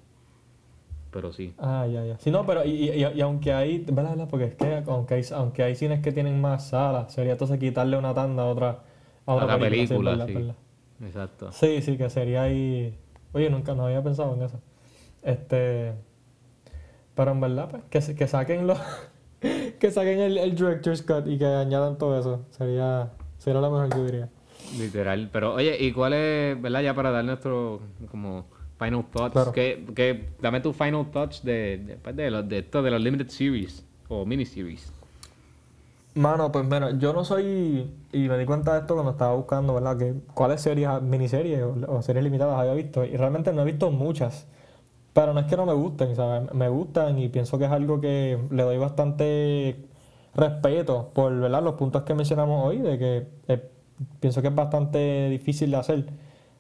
Pero 1.17 1.33
sí. 1.33 1.55
Ah, 1.57 1.87
ya, 1.91 2.05
ya. 2.05 2.19
Sí, 2.19 2.31
no, 2.31 2.45
pero 2.45 2.63
y, 2.63 2.91
y, 2.91 3.07
y 3.07 3.21
aunque 3.23 3.51
hay, 3.51 3.79
¿verdad? 3.79 4.11
verdad? 4.11 4.29
Porque 4.29 4.45
es 4.45 4.55
que 4.55 4.83
aunque 4.87 5.15
hay, 5.15 5.23
aunque 5.35 5.63
hay 5.63 5.75
cines 5.75 6.01
que 6.03 6.13
tienen 6.13 6.39
más 6.43 6.69
salas, 6.69 7.11
sería 7.11 7.33
entonces 7.33 7.59
quitarle 7.59 7.97
una 7.97 8.13
tanda 8.13 8.43
a 8.43 8.47
otra, 8.47 8.83
a 9.25 9.33
otra, 9.33 9.47
Otra 9.47 9.59
película. 9.59 10.11
sí, 10.13 10.19
verdad, 10.19 10.27
sí. 10.27 10.35
verdad. 10.35 10.55
Exacto. 11.01 11.53
Sí, 11.53 11.81
sí, 11.81 11.97
que 11.97 12.11
sería 12.11 12.43
ahí. 12.43 12.99
Oye, 13.33 13.49
nunca 13.49 13.75
no 13.75 13.87
había 13.87 14.03
pensado 14.03 14.35
en 14.35 14.43
eso. 14.43 14.61
Este. 15.23 15.95
Pero 17.15 17.31
en 17.31 17.41
verdad, 17.41 17.71
pues, 17.71 18.05
que, 18.07 18.15
que 18.15 18.27
saquen 18.27 18.67
los. 18.67 18.79
que 19.41 19.91
saquen 19.91 20.21
el, 20.21 20.37
el 20.37 20.55
Director's 20.55 21.01
Cut 21.01 21.27
y 21.29 21.39
que 21.39 21.47
añadan 21.47 21.97
todo 21.97 22.21
eso. 22.21 22.45
Sería, 22.51 23.11
sería 23.39 23.63
lo 23.63 23.71
mejor, 23.71 23.89
yo 23.97 24.05
diría. 24.05 24.29
Literal. 24.79 25.31
Pero 25.33 25.55
oye, 25.55 25.79
¿y 25.83 25.93
cuál 25.93 26.13
es, 26.13 26.61
verdad? 26.61 26.83
Ya 26.83 26.95
para 26.95 27.11
dar 27.11 27.25
nuestro 27.25 27.81
como 28.11 28.45
final 28.79 29.05
thoughts. 29.13 29.33
Claro. 29.33 29.53
que 29.53 29.85
que 29.95 30.29
dame 30.41 30.61
tu 30.61 30.73
final 30.73 31.07
thoughts 31.11 31.43
de, 31.43 31.79
de, 31.79 31.97
pues, 31.97 32.17
de, 32.17 32.31
los, 32.31 32.49
de 32.49 32.59
esto 32.59 32.83
de 32.83 32.91
los 32.91 33.01
limited 33.01 33.29
series 33.29 33.85
o 34.09 34.25
miniseries. 34.25 34.93
Mano, 36.15 36.51
pues 36.51 36.65
mira, 36.65 36.93
yo 36.99 37.13
no 37.13 37.25
soy. 37.25 37.91
Y 38.13 38.29
me 38.29 38.39
di 38.39 38.47
cuenta 38.47 38.73
de 38.73 38.81
esto 38.81 38.95
cuando 38.95 39.13
estaba 39.13 39.35
buscando, 39.35 39.75
¿verdad? 39.75 39.99
Que 39.99 40.15
cuáles 40.33 40.63
series, 40.63 41.03
miniseries 41.03 41.63
o, 41.63 41.77
o 41.89 42.03
series 42.03 42.25
limitadas 42.25 42.59
había 42.59 42.73
visto. 42.73 43.05
Y 43.05 43.17
realmente 43.17 43.53
no 43.53 43.63
he 43.63 43.65
visto 43.67 43.91
muchas. 43.91 44.47
Pero 45.13 45.35
no 45.35 45.41
es 45.41 45.47
que 45.47 45.57
no 45.57 45.67
me 45.67 45.73
gusten, 45.73 46.15
¿sabes? 46.17 46.53
Me 46.55 46.69
gustan 46.69 47.19
y 47.19 47.29
pienso 47.29 47.59
que 47.59 47.65
es 47.65 47.71
algo 47.71 48.01
que 48.01 48.39
le 48.51 48.63
doy 48.63 48.79
bastante 48.79 49.77
respeto 50.35 51.11
por, 51.15 51.39
¿verdad? 51.39 51.63
Los 51.63 51.75
puntos 51.75 52.03
que 52.03 52.15
mencionamos 52.15 52.67
hoy, 52.67 52.79
de 52.79 52.99
que 52.99 53.27
eh, 53.49 53.71
pienso 54.21 54.43
que 54.43 54.49
es 54.49 54.55
bastante 54.55 55.29
difícil 55.31 55.71
de 55.71 55.77
hacer. 55.77 56.07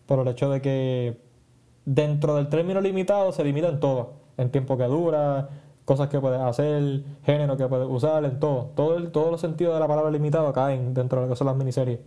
Por 0.06 0.20
el 0.20 0.28
hecho 0.28 0.50
de 0.50 0.62
que 0.62 1.25
dentro 1.86 2.34
del 2.34 2.48
término 2.50 2.80
limitado 2.82 3.32
se 3.32 3.42
limita 3.44 3.68
en 3.68 3.80
todo. 3.80 4.12
En 4.36 4.50
tiempo 4.50 4.76
que 4.76 4.84
dura, 4.84 5.48
cosas 5.86 6.08
que 6.08 6.20
puedes 6.20 6.40
hacer, 6.40 7.02
género 7.24 7.56
que 7.56 7.66
puedes 7.66 7.88
usar, 7.88 8.24
en 8.26 8.38
todo. 8.38 8.72
todo 8.74 8.96
el- 8.98 9.10
todos 9.12 9.30
los 9.30 9.40
sentidos 9.40 9.72
de 9.74 9.80
la 9.80 9.88
palabra 9.88 10.10
limitado 10.10 10.52
caen 10.52 10.92
dentro 10.92 11.20
de 11.20 11.26
lo 11.26 11.32
que 11.32 11.36
son 11.36 11.46
las 11.46 11.56
miniseries. 11.56 12.00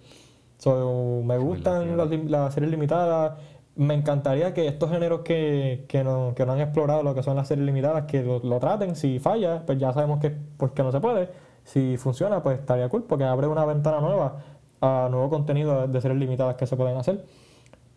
So, 0.58 1.22
me 1.24 1.38
gustan 1.38 1.98
las, 2.30 2.54
series 2.54 2.70
limitadas. 2.72 3.40
Me 3.76 3.94
encantaría 3.94 4.54
que 4.54 4.68
estos 4.68 4.90
géneros 4.92 5.22
que, 5.22 5.86
que, 5.88 6.04
no, 6.04 6.34
que 6.36 6.46
no 6.46 6.52
han 6.52 6.60
explorado 6.60 7.02
lo 7.02 7.16
que 7.16 7.24
son 7.24 7.38
las 7.38 7.48
series 7.48 7.66
limitadas, 7.66 8.04
que 8.06 8.22
lo, 8.24 8.40
lo 8.40 8.60
traten. 8.60 8.96
Si 8.98 9.20
falla, 9.20 9.64
pues 9.66 9.78
ya 9.80 9.94
sabemos 9.94 10.20
que 10.20 10.32
porque 10.58 10.84
no 10.84 10.92
se 10.92 11.00
puede. 11.00 11.30
Si 11.64 11.96
funciona, 11.98 12.44
pues 12.44 12.60
estaría 12.60 12.90
cool, 12.90 13.04
porque 13.04 13.24
abre 13.24 13.48
una 13.48 13.64
ventana 13.66 14.02
nueva 14.02 14.40
a 14.82 15.08
nuevo 15.10 15.30
contenido 15.30 15.88
de 15.88 16.02
series 16.02 16.20
limitadas 16.20 16.56
que 16.56 16.68
se 16.68 16.76
pueden 16.76 16.98
hacer. 16.98 17.24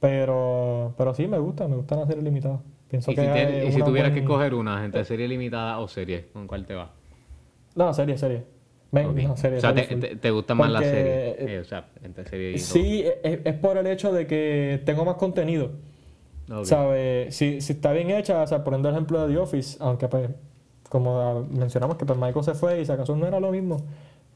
Pero, 0.02 0.94
pero 0.98 1.14
sí, 1.14 1.28
me 1.28 1.38
gusta, 1.38 1.68
me 1.68 1.76
gustan 1.76 2.00
las 2.00 2.08
series 2.08 2.24
limitadas. 2.24 2.58
Pienso 2.88 3.12
Y 3.12 3.14
si, 3.14 3.20
que 3.22 3.28
te- 3.28 3.62
es 3.62 3.68
y 3.68 3.72
si 3.78 3.82
tuvieras 3.84 4.10
buen- 4.10 4.22
que 4.24 4.26
coger 4.26 4.52
una 4.52 4.84
entre 4.84 5.04
serie 5.04 5.28
limitada 5.28 5.78
o 5.78 5.86
serie, 5.86 6.26
¿con 6.32 6.48
cuál 6.48 6.66
te 6.66 6.74
va? 6.74 6.90
No, 7.76 7.94
serie, 7.94 8.18
serie. 8.18 8.42
Ven, 8.90 9.14
no, 9.14 9.36
serie, 9.36 9.58
o 9.58 9.60
sea, 9.60 9.70
serie 9.72 9.86
te, 9.86 10.08
te, 10.08 10.16
te 10.16 10.30
gustan 10.32 10.56
más 10.58 10.70
Porque, 10.72 10.84
series. 10.90 11.16
eh, 11.16 11.36
Eh, 11.54 11.58
o 11.60 11.64
sea, 11.64 11.86
entre 12.02 12.26
serie 12.26 12.52
y 12.52 12.58
Sí, 12.58 13.04
es, 13.22 13.38
es 13.44 13.54
por 13.54 13.76
el 13.78 13.86
hecho 13.86 14.12
de 14.12 14.26
que 14.26 14.82
tengo 14.84 15.04
más 15.04 15.14
contenido. 15.14 15.70
todo. 16.48 16.58
Ok. 16.58 16.64
¿Sabes? 16.66 17.34
Si, 17.36 17.60
si 17.60 17.72
está 17.74 17.92
bien 17.92 18.10
hecha, 18.10 18.42
o 18.42 18.46
sea, 18.48 18.64
poniendo 18.64 18.88
el 18.88 18.96
ejemplo 18.96 19.24
de 19.24 19.32
The 19.32 19.38
Office, 19.40 19.78
aunque 19.80 20.08
pues, 20.08 20.28
como 20.90 21.46
mencionamos 21.48 21.96
que 21.96 22.04
pues 22.04 22.18
Michael 22.18 22.44
se 22.44 22.54
fue 22.54 22.80
y 22.80 22.84
si 22.84 22.90
acaso 22.92 23.14
no 23.16 23.24
era 23.26 23.38
lo 23.38 23.52
mismo, 23.52 23.78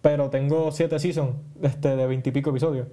pero 0.00 0.30
tengo 0.30 0.70
siete 0.70 1.00
seasons 1.00 1.34
este, 1.60 1.96
de 1.96 2.06
veintipico 2.06 2.50
episodios. 2.50 2.86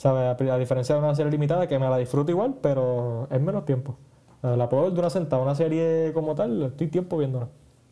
¿Sabes? 0.00 0.50
A, 0.50 0.56
diferencia 0.56 0.94
de 0.94 1.02
una 1.02 1.14
serie 1.14 1.30
limitada 1.30 1.66
que 1.68 1.78
me 1.78 1.86
la 1.86 1.98
disfruto 1.98 2.30
igual, 2.30 2.54
pero 2.62 3.28
es 3.30 3.38
menos 3.38 3.66
tiempo. 3.66 3.98
Eh, 4.42 4.56
La 4.56 4.66
puedo 4.66 4.84
ver 4.84 4.92
de 4.94 4.98
una 5.00 5.10
sentada, 5.10 5.42
una 5.42 5.54
serie 5.54 6.12
como 6.14 6.34
tal, 6.34 6.62
estoy 6.62 6.86
tiempo 6.86 7.18
viéndola. 7.18 7.48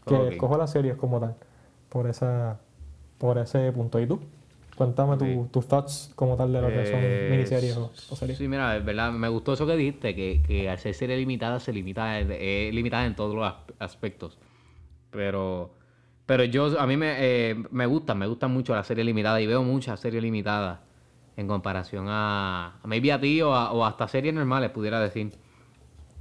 Que 0.07 0.15
Ok. 0.15 0.33
escojo 0.33 0.57
las 0.57 0.71
series 0.71 0.97
como 0.97 1.21
tal, 1.21 1.35
por 1.91 2.07
esa 2.09 2.61
por 3.19 3.37
ese 3.37 3.71
punto. 3.73 4.01
¿Y 4.01 4.07
tú? 4.07 4.21
Cuéntame 4.75 5.19
tu- 5.19 5.41
Ok. 5.43 5.51
tus 5.51 5.69
thoughts 5.69 6.11
como 6.15 6.35
tal 6.37 6.51
de 6.51 6.63
lo 6.63 6.69
que 6.69 6.87
son 6.87 7.01
Eh, 7.03 7.29
miniseries 7.31 7.77
o, 7.77 7.91
o 8.11 8.17
series. 8.17 8.39
Sí, 8.39 8.49
mira, 8.49 8.75
es 8.79 8.83
verdad, 8.87 9.13
me 9.13 9.29
gustó 9.29 9.53
eso 9.53 9.67
que 9.67 9.77
dijiste, 9.77 10.15
que, 10.15 10.43
que 10.47 10.71
al 10.71 10.79
ser 10.79 10.95
serie 10.95 11.17
limitada 11.19 11.61
se 11.61 11.75
limita, 11.75 12.19
es 12.21 12.73
limitada 12.73 13.05
en 13.05 13.17
todos 13.17 13.35
los 13.35 13.45
as- 13.47 13.57
aspectos. 13.81 14.39
Pero, 15.11 15.73
pero 16.25 16.45
yo, 16.45 16.81
a 16.81 16.87
mí 16.87 16.97
me, 16.97 17.17
eh, 17.19 17.57
me 17.71 17.85
gusta, 17.85 18.15
me 18.15 18.27
gustan 18.27 18.51
mucho 18.55 18.75
las 18.75 18.87
series 18.87 19.05
limitadas 19.05 19.43
y 19.43 19.47
veo 19.47 19.63
muchas 19.63 20.01
series 20.01 20.23
limitadas 20.23 20.79
en 21.39 21.47
comparación 21.47 22.07
a, 22.09 22.81
a 22.83 22.87
maybe 22.89 23.13
a 23.13 23.21
ti 23.21 23.41
o, 23.41 23.55
a- 23.55 23.73
o 23.73 23.85
hasta 23.85 24.09
series 24.09 24.35
normales, 24.35 24.71
pudiera 24.71 25.01
decir. 25.01 25.31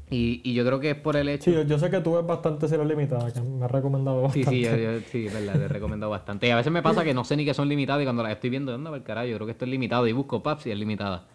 Y, 0.10 0.40
y 0.46 0.54
yo 0.54 0.64
creo 0.64 0.80
que 0.80 0.92
es 0.92 0.96
por 0.96 1.18
el 1.18 1.28
hecho... 1.28 1.46
Sí, 1.46 1.54
yo, 1.54 1.64
yo 1.64 1.78
sé 1.80 1.90
que 1.90 2.00
tú 2.00 2.14
ves 2.14 2.26
bastante 2.26 2.68
series 2.70 2.88
limitadas, 2.88 3.34
que 3.34 3.42
me 3.42 3.66
has 3.66 3.72
recomendado 3.72 4.22
Sí, 4.30 4.44
bastante. 4.44 4.50
sí, 4.52 4.62
yo, 4.62 4.78
yo- 4.78 5.06
sí, 5.08 5.26
es 5.28 5.34
verdad, 5.34 5.58
te 5.58 5.66
he 5.66 5.68
recomendado 5.68 6.12
bastante. 6.12 6.48
Y 6.48 6.52
a 6.52 6.56
veces 6.56 6.72
me 6.72 6.82
pasa 6.84 7.04
que 7.04 7.14
no 7.16 7.24
sé 7.26 7.36
ni 7.36 7.44
que 7.46 7.54
son 7.56 7.68
limitadas 7.68 8.04
y 8.04 8.06
cuando 8.06 8.22
las 8.24 8.32
estoy 8.32 8.52
viendo, 8.52 8.74
anda, 8.74 8.96
el 8.96 9.04
carajo, 9.04 9.28
yo 9.28 9.36
creo 9.36 9.48
que 9.48 9.52
esto 9.54 9.66
es 9.66 9.72
limitado 9.72 10.08
y 10.08 10.14
busco 10.14 10.42
paps 10.44 10.68
y 10.68 10.72
es 10.72 10.78
limitada. 10.78 11.26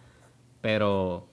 Pero, 0.61 1.27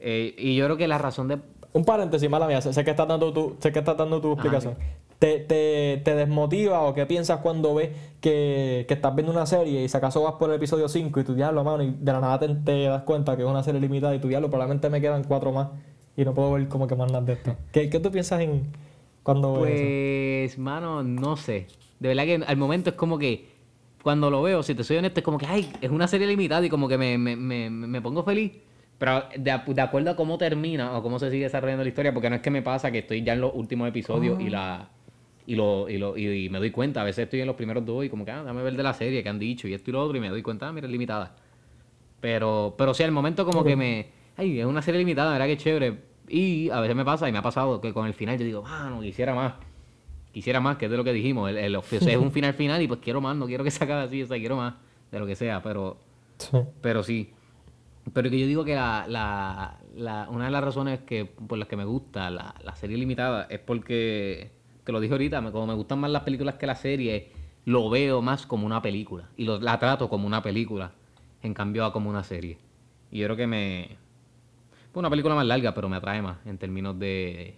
eh, 0.00 0.34
y 0.36 0.56
yo 0.56 0.64
creo 0.66 0.76
que 0.76 0.88
la 0.88 0.98
razón 0.98 1.28
de... 1.28 1.38
Un 1.72 1.84
paréntesis, 1.84 2.28
mala 2.28 2.46
mía, 2.48 2.60
sé, 2.60 2.72
sé 2.72 2.84
que 2.84 2.90
estás 2.90 3.08
dando 3.08 3.32
tu, 3.32 3.56
sé 3.60 3.72
que 3.72 3.78
estás 3.78 3.96
dando 3.96 4.20
tu 4.20 4.32
explicación. 4.32 4.76
¿Te, 5.18 5.38
te, 5.38 6.02
te 6.04 6.14
desmotiva 6.14 6.82
o 6.82 6.92
qué 6.92 7.06
piensas 7.06 7.40
cuando 7.40 7.74
ves 7.74 7.90
que, 8.20 8.84
que 8.86 8.94
estás 8.94 9.14
viendo 9.14 9.32
una 9.32 9.46
serie 9.46 9.84
y 9.84 9.88
si 9.88 9.96
acaso 9.96 10.22
vas 10.22 10.34
por 10.34 10.50
el 10.50 10.56
episodio 10.56 10.88
5 10.88 11.20
y 11.20 11.24
tu 11.24 11.34
diablo, 11.34 11.64
mano, 11.64 11.82
y 11.82 11.90
de 11.90 12.12
la 12.12 12.20
nada 12.20 12.38
te, 12.38 12.48
te 12.48 12.84
das 12.84 13.02
cuenta 13.02 13.36
que 13.36 13.42
es 13.42 13.48
una 13.48 13.62
serie 13.62 13.80
limitada 13.80 14.14
y 14.14 14.18
tu 14.18 14.28
diablo, 14.28 14.50
probablemente 14.50 14.90
me 14.90 15.00
quedan 15.00 15.24
cuatro 15.24 15.52
más 15.52 15.68
y 16.16 16.24
no 16.24 16.34
puedo 16.34 16.52
ver 16.52 16.68
como 16.68 16.86
que 16.86 16.96
más 16.96 17.10
nada 17.10 17.24
de 17.24 17.34
esto? 17.34 17.56
¿Qué, 17.72 17.88
qué 17.90 18.00
tú 18.00 18.10
piensas 18.10 18.40
en 18.40 18.68
cuando 19.22 19.60
ves 19.60 19.80
eso? 19.80 19.84
Pues, 19.84 20.58
mano, 20.58 21.02
no 21.02 21.36
sé. 21.36 21.66
De 21.98 22.08
verdad 22.08 22.24
que 22.24 22.44
al 22.46 22.56
momento 22.56 22.90
es 22.90 22.96
como 22.96 23.18
que, 23.18 23.48
cuando 24.02 24.30
lo 24.30 24.42
veo, 24.42 24.62
si 24.62 24.74
te 24.74 24.84
soy 24.84 24.98
honesto, 24.98 25.20
es 25.20 25.24
como 25.24 25.38
que, 25.38 25.46
ay, 25.46 25.72
es 25.80 25.90
una 25.90 26.06
serie 26.06 26.26
limitada 26.26 26.64
y 26.66 26.68
como 26.68 26.88
que 26.88 26.98
me, 26.98 27.16
me, 27.18 27.36
me, 27.36 27.70
me 27.70 28.00
pongo 28.02 28.22
feliz. 28.22 28.52
Pero 28.98 29.24
de, 29.36 29.60
de 29.66 29.80
acuerdo 29.80 30.10
a 30.10 30.16
cómo 30.16 30.38
termina 30.38 30.96
o 30.96 31.02
cómo 31.02 31.18
se 31.18 31.30
sigue 31.30 31.44
desarrollando 31.44 31.82
la 31.82 31.88
historia, 31.88 32.12
porque 32.14 32.30
no 32.30 32.36
es 32.36 32.42
que 32.42 32.50
me 32.50 32.62
pasa 32.62 32.92
que 32.92 32.98
estoy 32.98 33.22
ya 33.22 33.32
en 33.32 33.40
los 33.40 33.52
últimos 33.54 33.88
episodios 33.88 34.40
y 34.40 34.50
la 34.50 34.90
y 35.46 35.54
lo, 35.56 35.88
y, 35.88 35.98
lo, 35.98 36.16
y, 36.16 36.46
y 36.46 36.48
me 36.48 36.58
doy 36.58 36.70
cuenta. 36.70 37.02
A 37.02 37.04
veces 37.04 37.24
estoy 37.24 37.40
en 37.40 37.46
los 37.46 37.56
primeros 37.56 37.84
dos 37.84 38.04
y 38.04 38.08
como 38.08 38.24
que, 38.24 38.30
ah, 38.30 38.42
dame 38.42 38.62
ver 38.62 38.76
de 38.76 38.82
la 38.82 38.94
serie 38.94 39.22
que 39.22 39.28
han 39.28 39.38
dicho 39.38 39.68
y 39.68 39.74
esto 39.74 39.90
y 39.90 39.92
lo 39.92 40.02
otro 40.02 40.16
y 40.16 40.20
me 40.20 40.28
doy 40.30 40.42
cuenta, 40.42 40.68
ah, 40.68 40.72
mira, 40.72 40.86
es 40.86 40.92
limitada. 40.92 41.34
Pero, 42.20 42.74
pero 42.78 42.94
sí, 42.94 43.02
al 43.02 43.12
momento 43.12 43.44
como 43.44 43.62
que 43.64 43.76
me, 43.76 44.06
ay, 44.36 44.58
es 44.60 44.66
una 44.66 44.80
serie 44.82 44.98
limitada, 44.98 45.32
¿verdad? 45.32 45.46
que 45.46 45.56
chévere. 45.56 45.98
Y 46.28 46.70
a 46.70 46.80
veces 46.80 46.96
me 46.96 47.04
pasa 47.04 47.28
y 47.28 47.32
me 47.32 47.38
ha 47.38 47.42
pasado 47.42 47.80
que 47.80 47.92
con 47.92 48.06
el 48.06 48.14
final 48.14 48.38
yo 48.38 48.44
digo, 48.44 48.64
ah, 48.66 48.88
no, 48.90 49.02
quisiera 49.02 49.34
más. 49.34 49.54
Quisiera 50.32 50.58
más, 50.58 50.78
que 50.78 50.86
es 50.86 50.90
de 50.90 50.96
lo 50.96 51.04
que 51.04 51.12
dijimos. 51.12 51.50
El, 51.50 51.58
el- 51.58 51.76
o 51.76 51.82
sea, 51.82 51.98
es 51.98 52.16
un 52.16 52.32
final 52.32 52.54
final 52.54 52.80
y 52.82 52.88
pues 52.88 53.00
quiero 53.00 53.20
más, 53.20 53.36
no 53.36 53.46
quiero 53.46 53.62
que 53.62 53.70
se 53.70 53.84
acabe 53.84 54.04
así, 54.04 54.22
o 54.22 54.26
sea, 54.26 54.38
quiero 54.38 54.56
más 54.56 54.74
de 55.12 55.18
lo 55.18 55.26
que 55.26 55.36
sea, 55.36 55.62
pero, 55.62 55.98
Sí. 56.38 56.56
pero 56.80 57.02
sí. 57.02 57.30
Pero 58.12 58.28
que 58.30 58.38
yo 58.40 58.46
digo 58.46 58.64
que 58.64 58.74
la, 58.74 59.04
la, 59.08 59.78
la- 59.94 60.28
una 60.30 60.46
de 60.46 60.50
las 60.50 60.64
razones 60.64 61.00
que, 61.00 61.26
por 61.26 61.58
las 61.58 61.68
que 61.68 61.76
me 61.76 61.84
gusta 61.84 62.30
la, 62.30 62.54
la 62.64 62.74
serie 62.74 62.96
limitada 62.96 63.46
es 63.50 63.60
porque, 63.60 64.50
te 64.84 64.92
lo 64.92 65.00
dije 65.00 65.12
ahorita, 65.14 65.42
como 65.52 65.66
me 65.66 65.74
gustan 65.74 65.98
más 66.00 66.10
las 66.10 66.22
películas 66.22 66.56
que 66.56 66.66
la 66.66 66.74
serie, 66.74 67.32
lo 67.64 67.88
veo 67.90 68.22
más 68.22 68.46
como 68.46 68.66
una 68.66 68.82
película. 68.82 69.28
Y 69.36 69.44
lo- 69.44 69.60
la 69.60 69.78
trato 69.78 70.08
como 70.08 70.26
una 70.26 70.42
película, 70.42 70.92
en 71.42 71.54
cambio 71.54 71.84
a 71.84 71.92
como 71.92 72.10
una 72.10 72.22
serie. 72.24 72.58
Y 73.10 73.18
yo 73.20 73.26
creo 73.26 73.36
que 73.36 73.46
me... 73.46 73.96
Fue 74.92 75.00
una 75.00 75.10
película 75.10 75.34
más 75.34 75.46
larga, 75.46 75.74
pero 75.74 75.88
me 75.88 75.96
atrae 75.96 76.22
más 76.22 76.38
en 76.46 76.58
términos 76.58 76.98
de, 76.98 77.56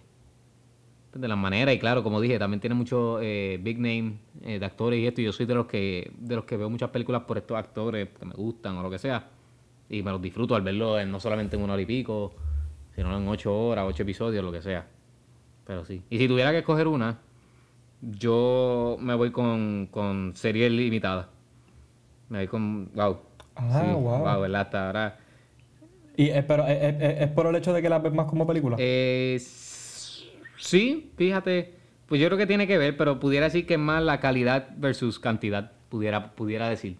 de 1.13 1.27
las 1.27 1.37
maneras. 1.37 1.73
Y 1.75 1.79
claro, 1.79 2.03
como 2.03 2.21
dije, 2.21 2.39
también 2.39 2.59
tiene 2.59 2.75
mucho 2.75 3.19
eh, 3.21 3.59
big 3.61 3.77
name 3.77 4.17
eh, 4.43 4.59
de 4.59 4.65
actores 4.65 4.99
y 4.99 5.07
esto. 5.07 5.21
Y 5.21 5.25
yo 5.25 5.31
soy 5.33 5.45
de 5.45 5.55
los 5.55 5.65
que 5.67 6.11
de 6.17 6.35
los 6.35 6.45
que 6.45 6.57
veo 6.57 6.69
muchas 6.69 6.89
películas 6.89 7.23
por 7.23 7.37
estos 7.37 7.57
actores 7.57 8.09
que 8.17 8.25
me 8.25 8.33
gustan 8.33 8.77
o 8.77 8.83
lo 8.83 8.89
que 8.89 8.99
sea. 8.99 9.29
Y 9.89 10.03
me 10.03 10.11
los 10.11 10.21
disfruto 10.21 10.55
al 10.55 10.61
verlo 10.61 11.03
no 11.05 11.19
solamente 11.19 11.55
en 11.55 11.63
una 11.63 11.73
hora 11.73 11.81
y 11.81 11.85
pico, 11.85 12.33
sino 12.95 13.15
en 13.17 13.27
ocho 13.27 13.55
horas, 13.57 13.85
ocho 13.87 14.03
episodios, 14.03 14.43
lo 14.43 14.51
que 14.51 14.61
sea. 14.61 14.87
Pero 15.67 15.85
sí. 15.85 16.01
Y 16.09 16.17
si 16.17 16.27
tuviera 16.27 16.51
que 16.51 16.59
escoger 16.59 16.87
una, 16.87 17.19
yo 18.01 18.97
me 18.99 19.13
voy 19.15 19.31
con, 19.31 19.87
con 19.91 20.33
series 20.35 20.71
limitadas. 20.71 21.27
Me 22.29 22.39
voy 22.39 22.47
con. 22.47 22.91
Wow. 22.93 23.19
Ah, 23.55 23.81
Sí, 23.81 23.93
wow. 23.93 24.19
wow, 24.19 24.41
¿verdad? 24.41 24.61
Hasta 24.61 24.87
ahora. 24.87 25.17
Y 26.15 26.29
es, 26.29 26.43
pero, 26.45 26.65
es, 26.65 26.95
es- 27.01 27.21
es 27.21 27.27
por 27.29 27.47
el 27.47 27.55
hecho 27.55 27.73
de 27.73 27.81
que 27.81 27.89
la 27.89 27.99
ves 27.99 28.13
más 28.13 28.27
como 28.27 28.47
película. 28.47 28.75
Eh, 28.79 29.37
sí, 30.57 31.11
fíjate. 31.17 31.73
Pues 32.07 32.21
yo 32.21 32.27
creo 32.27 32.37
que 32.37 32.47
tiene 32.47 32.67
que 32.67 32.77
ver, 32.77 32.95
pero 32.95 33.19
pudiera 33.19 33.47
decir 33.47 33.65
que 33.65 33.73
es 33.73 33.79
más 33.79 34.01
la 34.01 34.21
calidad 34.21 34.69
versus 34.77 35.19
cantidad, 35.19 35.73
pudiera, 35.89 36.31
pudiera 36.35 36.69
decir. 36.69 36.95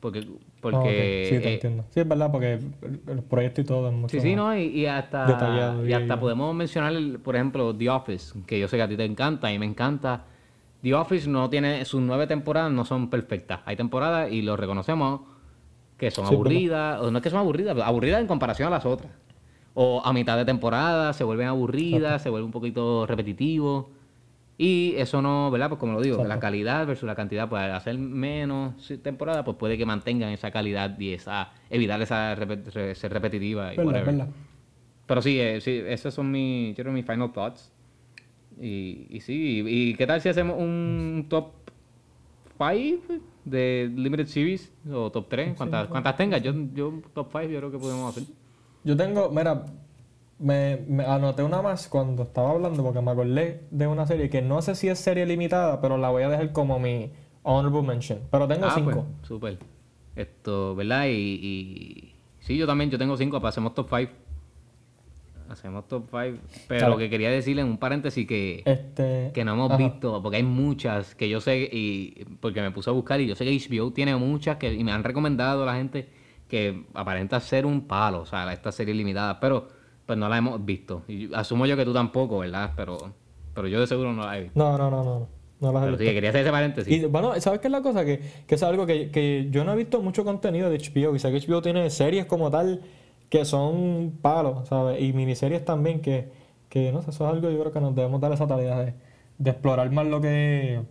Porque, 0.00 0.26
porque. 0.60 1.26
Sí, 1.28 1.38
te 1.40 1.48
eh, 1.48 1.54
entiendo. 1.54 1.84
Sí, 1.90 2.00
es 2.00 2.08
verdad, 2.08 2.30
porque 2.30 2.54
el, 2.82 3.00
el 3.08 3.22
proyecto 3.22 3.60
y 3.60 3.64
todo 3.64 3.88
es 3.88 3.94
mucho 3.94 4.10
Sí, 4.12 4.20
sí, 4.20 4.28
más- 4.28 4.36
¿no? 4.36 4.56
Y, 4.56 4.62
y 4.66 4.86
hasta, 4.86 5.26
Detallado, 5.28 5.86
y 5.86 5.90
y- 5.90 5.92
hasta 5.92 6.20
podemos 6.20 6.54
mencionar, 6.54 6.92
el- 6.92 7.18
por 7.18 7.34
ejemplo, 7.36 7.74
The 7.74 7.90
Office, 7.90 8.38
que 8.46 8.58
yo 8.60 8.68
sé 8.68 8.76
que 8.76 8.82
a 8.82 8.88
ti 8.88 8.96
te 8.96 9.04
encanta 9.04 9.52
y 9.52 9.58
me 9.58 9.66
encanta. 9.66 10.24
The 10.82 10.94
Office 10.94 11.28
no 11.28 11.50
tiene, 11.50 11.84
sus 11.84 12.00
nueve 12.02 12.26
temporadas 12.26 12.70
no 12.72 12.84
son 12.84 13.10
perfectas. 13.10 13.60
Hay 13.64 13.76
temporadas, 13.76 14.30
y 14.30 14.42
lo 14.42 14.56
reconocemos, 14.56 15.22
que 15.98 16.10
son 16.10 16.26
Sí, 16.26 16.34
aburridas, 16.34 17.00
o 17.00 17.10
no 17.10 17.18
es 17.18 17.24
que 17.24 17.30
son 17.30 17.40
aburridas, 17.40 17.76
aburridas 17.78 18.20
en 18.20 18.26
comparación 18.26 18.68
a 18.68 18.70
las 18.72 18.86
otras. 18.86 19.12
O 19.74 20.02
a 20.04 20.12
mitad 20.12 20.36
de 20.36 20.44
temporada 20.44 21.12
se 21.12 21.24
vuelven 21.24 21.48
aburridas, 21.48 22.22
se 22.22 22.30
vuelve 22.30 22.46
un 22.46 22.52
poquito 22.52 23.06
repetitivo. 23.06 23.90
Y 24.58 24.94
eso 24.96 25.20
no, 25.20 25.50
¿verdad? 25.50 25.68
Pues 25.68 25.78
como 25.78 25.92
lo 25.92 26.00
digo, 26.00 26.16
la 26.28 26.40
calidad 26.40 26.86
versus 26.86 27.06
la 27.06 27.14
cantidad, 27.14 27.46
pues 27.48 27.62
al 27.62 27.72
hacer 27.74 27.98
menos 27.98 28.90
temporada, 29.02 29.44
pues 29.44 29.56
puede 29.58 29.76
que 29.76 29.84
mantengan 29.84 30.30
esa 30.32 30.50
calidad 30.50 30.98
y 30.98 31.12
esa, 31.12 31.52
evitar 31.68 32.00
esa 32.00 32.34
repet- 32.36 32.72
re- 32.72 32.94
ser 32.94 33.12
repetitiva 33.12 33.74
y 33.74 33.76
Verdad. 34.06 34.28
Pero 35.06 35.20
sí, 35.22 35.38
eh, 35.38 35.60
sí, 35.60 35.82
esos 35.86 36.14
son 36.14 36.30
mis, 36.30 36.74
yo 36.74 36.84
creo, 36.84 36.92
mis 36.94 37.04
final 37.06 37.30
thoughts. 37.32 37.70
Y, 38.58 39.06
y 39.10 39.20
sí, 39.20 39.62
y, 39.66 39.90
y 39.90 39.94
qué 39.94 40.06
tal 40.06 40.20
si 40.22 40.30
hacemos 40.30 40.56
un 40.58 41.26
top 41.28 41.52
5 42.58 43.18
de 43.44 43.90
Limited 43.94 44.26
Series 44.26 44.72
o 44.90 45.10
top 45.12 45.26
3? 45.28 45.54
¿Cuántas, 45.56 45.88
cuántas 45.88 46.16
tengas? 46.16 46.42
Yo, 46.42 46.54
yo 46.74 47.02
top 47.12 47.28
5 47.30 47.48
yo 47.52 47.58
creo 47.58 47.70
que 47.70 47.78
podemos 47.78 48.16
hacer. 48.16 48.26
Yo 48.84 48.96
tengo, 48.96 49.28
mira, 49.30 49.66
me, 50.38 50.76
me 50.88 51.04
anoté 51.04 51.42
una 51.42 51.62
más 51.62 51.88
cuando 51.88 52.24
estaba 52.24 52.50
hablando 52.50 52.82
porque 52.82 53.00
me 53.00 53.10
acordé 53.10 53.62
de 53.70 53.86
una 53.86 54.06
serie 54.06 54.28
que 54.28 54.42
no 54.42 54.60
sé 54.62 54.74
si 54.74 54.88
es 54.88 54.98
serie 54.98 55.24
limitada, 55.26 55.80
pero 55.80 55.96
la 55.96 56.10
voy 56.10 56.22
a 56.24 56.28
dejar 56.28 56.52
como 56.52 56.78
mi 56.78 57.10
honorable 57.42 57.82
mention. 57.82 58.20
Pero 58.30 58.46
tengo 58.46 58.66
ah, 58.66 58.72
cinco. 58.74 59.06
pues, 59.18 59.28
súper. 59.28 59.58
Esto, 60.14 60.74
¿verdad? 60.74 61.06
Y, 61.06 61.10
y 61.12 62.14
sí, 62.40 62.56
yo 62.56 62.66
también, 62.66 62.90
yo 62.90 62.98
tengo 62.98 63.16
5, 63.16 63.40
pues 63.40 63.50
hacemos 63.50 63.74
top 63.74 63.88
5. 63.94 64.12
Hacemos 65.50 65.86
top 65.86 66.08
5. 66.10 66.38
Pero 66.68 66.78
Claro. 66.78 66.94
lo 66.94 66.98
que 66.98 67.08
quería 67.10 67.30
decirle 67.30 67.62
en 67.62 67.68
un 67.68 67.78
paréntesis 67.78 68.26
que... 68.26 68.62
Este, 68.64 69.30
que 69.34 69.44
no 69.44 69.52
hemos 69.52 69.70
ajá. 69.70 69.76
visto, 69.78 70.22
porque 70.22 70.38
hay 70.38 70.42
muchas 70.42 71.14
que 71.14 71.28
yo 71.28 71.40
sé, 71.40 71.68
y 71.70 72.24
porque 72.40 72.62
me 72.62 72.70
puse 72.70 72.90
a 72.90 72.94
buscar 72.94 73.20
y 73.20 73.26
yo 73.26 73.36
sé 73.36 73.44
que 73.44 73.56
HBO 73.58 73.92
tiene 73.92 74.16
muchas 74.16 74.56
que 74.56 74.72
y 74.72 74.82
me 74.84 74.92
han 74.92 75.04
recomendado 75.04 75.62
a 75.62 75.66
la 75.66 75.74
gente 75.74 76.08
que 76.48 76.84
aparenta 76.94 77.38
ser 77.40 77.66
un 77.66 77.82
palo, 77.86 78.20
o 78.20 78.26
sea, 78.26 78.50
esta 78.52 78.72
serie 78.72 78.94
limitada, 78.94 79.38
pero 79.38 79.68
pues 80.06 80.18
no 80.18 80.28
la 80.28 80.38
hemos 80.38 80.64
visto. 80.64 81.02
Y 81.08 81.32
asumo 81.34 81.66
yo 81.66 81.76
que 81.76 81.84
tú 81.84 81.92
tampoco, 81.92 82.38
¿verdad? 82.38 82.72
Pero, 82.76 83.12
pero 83.54 83.68
yo 83.68 83.80
de 83.80 83.86
seguro 83.86 84.12
no 84.12 84.24
la 84.24 84.38
he 84.38 84.42
visto. 84.44 84.58
No, 84.58 84.78
no, 84.78 84.90
no, 84.90 85.04
no. 85.04 85.28
No 85.58 85.72
las 85.72 85.82
he 85.82 85.86
Pero 85.86 85.96
sí, 85.96 86.02
visto. 86.04 86.10
que 86.10 86.14
quería 86.14 86.30
hacer 86.30 86.42
ese 86.42 86.50
paréntesis. 86.50 86.92
Y 87.02 87.04
bueno, 87.06 87.38
¿sabes 87.40 87.60
qué 87.60 87.68
es 87.68 87.72
la 87.72 87.80
cosa? 87.82 88.04
Que, 88.04 88.20
que 88.46 88.54
es 88.54 88.62
algo 88.62 88.84
que, 88.86 89.10
que 89.10 89.48
yo 89.50 89.64
no 89.64 89.72
he 89.72 89.76
visto 89.76 90.02
mucho 90.02 90.22
contenido 90.24 90.68
de 90.70 90.78
HBO. 90.78 91.18
Sé 91.18 91.30
que 91.32 91.40
HBO 91.50 91.62
tiene 91.62 91.88
series 91.90 92.26
como 92.26 92.50
tal 92.50 92.82
que 93.30 93.44
son 93.44 94.18
palos, 94.22 94.68
¿sabes? 94.68 95.00
Y 95.02 95.12
miniseries 95.12 95.64
también 95.64 96.00
que, 96.00 96.30
que 96.68 96.92
no 96.92 97.00
sé, 97.02 97.10
eso 97.10 97.26
es 97.26 97.32
algo 97.34 97.50
yo 97.50 97.58
creo 97.58 97.72
que 97.72 97.80
nos 97.80 97.94
debemos 97.94 98.20
dar 98.20 98.32
esa 98.32 98.46
tarea 98.46 98.78
de, 98.80 98.94
de 99.38 99.50
explorar 99.50 99.90
más 99.90 100.06
lo 100.06 100.20
que 100.20 100.82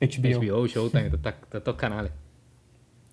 HBO. 0.00 0.40
HBO, 0.40 0.66
Showtime, 0.66 1.10
todos 1.10 1.34
estos- 1.54 1.74
canales. 1.76 2.12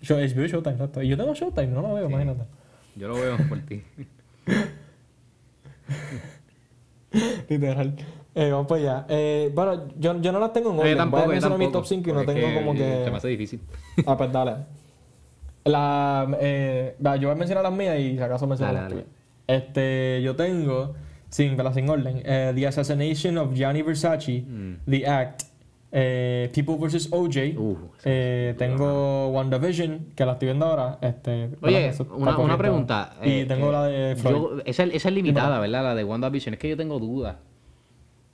Yo, 0.02 0.18
HBO 0.18 0.46
y 0.46 0.48
Showtime, 0.50 0.74
exacto. 0.76 1.02
Y 1.02 1.08
yo 1.08 1.18
tengo 1.18 1.34
Showtime, 1.34 1.68
no 1.68 1.82
lo 1.82 1.94
veo, 1.94 2.10
imagínate. 2.10 2.44
Yo 2.96 3.08
lo 3.08 3.16
veo 3.16 3.38
por 3.48 3.60
ti. 3.62 3.82
Literal. 7.50 7.96
Eh, 8.36 8.52
vamos 8.52 8.68
para 8.68 8.82
allá. 8.82 9.06
Eh, 9.10 9.52
bueno, 9.54 9.88
yo, 9.98 10.22
yo 10.22 10.32
no 10.32 10.40
las 10.40 10.54
tengo 10.54 10.70
en 10.70 10.76
No, 10.76 10.82
orden. 10.82 10.94
yo 10.94 10.98
tampoco, 10.98 11.24
Voy 11.24 11.32
a 11.32 11.34
mencionar 11.34 11.58
mi 11.60 11.72
top 11.72 11.86
5 11.86 12.10
y 12.10 12.14
no 12.14 12.26
tengo 12.26 12.54
como 12.54 12.74
que... 12.74 13.02
Se 13.04 13.12
me 13.12 13.18
hace 13.18 13.28
difícil. 13.30 13.60
Ah, 14.06 14.16
pues 14.18 14.32
dale. 14.32 14.54
La, 15.66 16.28
eh, 16.40 16.96
yo 17.00 17.28
voy 17.28 17.32
a 17.32 17.36
mencionar 17.36 17.64
las 17.64 17.74
mías 17.74 18.00
y 18.00 18.16
si 18.16 18.20
acaso 18.22 18.48
menciono 18.48 18.74
Dale, 18.74 18.82
las 18.84 18.90
dale. 18.92 19.04
tuyas. 19.04 19.16
Este, 19.48 20.22
yo 20.24 20.36
tengo, 20.36 20.94
sin, 21.30 21.58
sin 21.74 21.90
orden, 21.90 22.22
eh, 22.24 22.52
The 22.56 22.68
Assassination 22.68 23.38
of 23.40 23.54
Gianni 23.54 23.82
Versace, 23.82 24.44
The 24.88 25.08
Act, 25.08 25.44
eh, 25.92 26.52
People 26.54 26.76
vs. 26.78 27.10
OJ. 27.12 27.58
Uh, 27.58 27.78
eh, 28.06 28.56
tengo 28.58 29.30
WandaVision, 29.30 30.08
que 30.16 30.26
la 30.26 30.34
estoy 30.34 30.48
viendo 30.48 30.66
ahora. 30.66 30.98
Este. 31.02 31.50
Oye, 31.62 31.92
una, 32.16 32.58
pregunta. 32.58 33.14
Y 33.24 33.30
eh, 33.42 33.46
tengo 33.46 33.70
eh, 33.70 33.72
la 33.72 33.84
de 33.86 34.16
yo- 34.16 34.58
esa, 34.66 34.84
esa 34.84 35.10
es 35.10 35.16
limitada, 35.16 35.60
¿verdad? 35.60 35.84
La 35.84 35.96
de 35.96 36.04
WandaVision. 36.04 36.54
Es 36.54 36.60
que 36.60 36.70
yo 36.70 36.78
tengo 36.78 37.00
dudas. 37.00 37.38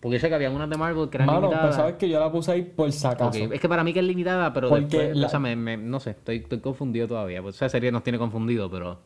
Porque 0.02 0.20
sé 0.20 0.30
que 0.30 0.36
había 0.36 0.52
unas 0.52 0.70
de 0.70 0.78
Marvel 0.78 1.10
que 1.10 1.18
eran 1.18 1.26
Mano, 1.28 1.40
limitadas. 1.42 1.66
pues 1.68 1.76
sabes 1.78 1.96
que 1.96 2.08
yo 2.10 2.20
la 2.20 2.32
puse 2.32 2.52
ahí 2.52 2.62
por 2.62 2.92
si 2.92 3.08
acaso. 3.08 3.44
Ok, 3.44 3.54
Es 3.54 3.60
que 3.60 3.68
para 3.70 3.84
mí 3.84 3.92
que 3.92 4.00
es 4.00 4.06
limitada, 4.06 4.54
pero 4.54 4.70
Porque 4.70 4.98
después, 4.98 5.18
la- 5.18 5.28
o 5.28 5.30
sea, 5.30 5.40
me, 5.40 5.56
me- 5.56 5.78
no 5.78 6.00
sé, 6.00 6.12
estoy, 6.12 6.38
estoy 6.38 6.60
confundido 6.60 7.08
todavía. 7.08 7.42
Pues 7.42 7.56
esa 7.56 7.70
serie 7.70 7.92
nos 7.92 8.04
tiene 8.04 8.20
confundido, 8.20 8.70
pero... 8.70 9.00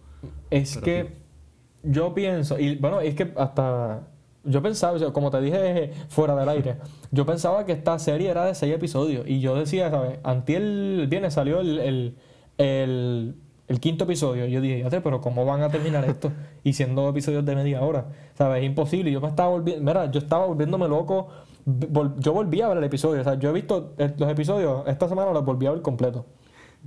Es 0.49 0.77
que 0.77 1.11
yo 1.83 2.13
pienso, 2.13 2.59
y 2.59 2.75
bueno, 2.75 2.99
es 2.99 3.15
que 3.15 3.31
hasta 3.37 4.01
yo 4.49 4.61
pensaba, 4.61 5.13
como 5.13 5.29
te 5.29 5.39
dije 5.41 5.91
fuera 6.09 6.35
del 6.35 6.49
aire, 6.49 6.77
yo 7.11 7.25
pensaba 7.25 7.65
que 7.65 7.71
esta 7.71 7.97
serie 7.99 8.29
era 8.29 8.45
de 8.45 8.55
seis 8.55 8.73
episodios. 8.73 9.27
Y 9.27 9.39
yo 9.39 9.55
decía, 9.55 9.89
¿sabes? 9.91 10.19
Antier 10.23 10.61
el 10.61 11.07
viernes 11.07 11.33
salió 11.35 11.59
el, 11.61 11.79
el, 12.57 13.35
el, 13.67 13.79
quinto 13.79 14.05
episodio, 14.05 14.47
yo 14.47 14.59
dije, 14.59 14.83
pero 15.01 15.21
¿cómo 15.21 15.45
van 15.45 15.61
a 15.61 15.69
terminar 15.69 16.03
esto? 16.05 16.31
y 16.63 16.73
siendo 16.73 17.07
episodios 17.09 17.45
de 17.45 17.55
media 17.55 17.81
hora, 17.81 18.07
¿sabes? 18.33 18.63
Es 18.63 18.65
imposible. 18.65 19.11
Yo 19.11 19.21
me 19.21 19.27
estaba 19.27 19.49
volviendo, 19.49 19.83
mira, 19.83 20.09
yo 20.11 20.19
estaba 20.19 20.45
volviéndome 20.45 20.87
loco. 20.87 21.27
Yo 22.17 22.33
volví 22.33 22.61
a 22.61 22.69
ver 22.69 22.79
el 22.79 22.83
episodio, 22.83 23.21
o 23.21 23.23
sea, 23.23 23.35
yo 23.35 23.49
he 23.49 23.53
visto 23.53 23.93
eh, 23.99 24.11
los 24.17 24.29
episodios, 24.29 24.87
esta 24.87 25.07
semana 25.07 25.31
los 25.31 25.45
volví 25.45 25.67
a 25.67 25.71
ver 25.71 25.83
completo. 25.83 26.25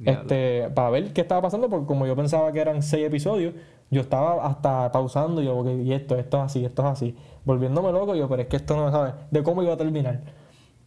Este, 0.04 0.70
para 0.74 0.90
ver 0.90 1.12
qué 1.12 1.20
estaba 1.20 1.42
pasando, 1.42 1.68
porque 1.68 1.86
como 1.86 2.06
yo 2.06 2.16
pensaba 2.16 2.50
que 2.50 2.60
eran 2.60 2.82
seis 2.82 3.06
episodios, 3.06 3.54
yo 3.90 4.00
estaba 4.00 4.46
hasta 4.46 4.90
pausando, 4.90 5.42
y 5.42 5.44
yo, 5.44 5.64
y 5.70 5.92
esto, 5.92 6.16
esto 6.16 6.38
es 6.38 6.42
así, 6.44 6.64
esto 6.64 6.82
es 6.82 6.88
así, 6.88 7.16
volviéndome 7.44 7.92
loco, 7.92 8.14
yo, 8.14 8.28
pero 8.28 8.42
es 8.42 8.48
que 8.48 8.56
esto 8.56 8.74
no 8.74 8.90
sabes 8.90 9.14
de 9.30 9.42
cómo 9.42 9.62
iba 9.62 9.74
a 9.74 9.76
terminar. 9.76 10.20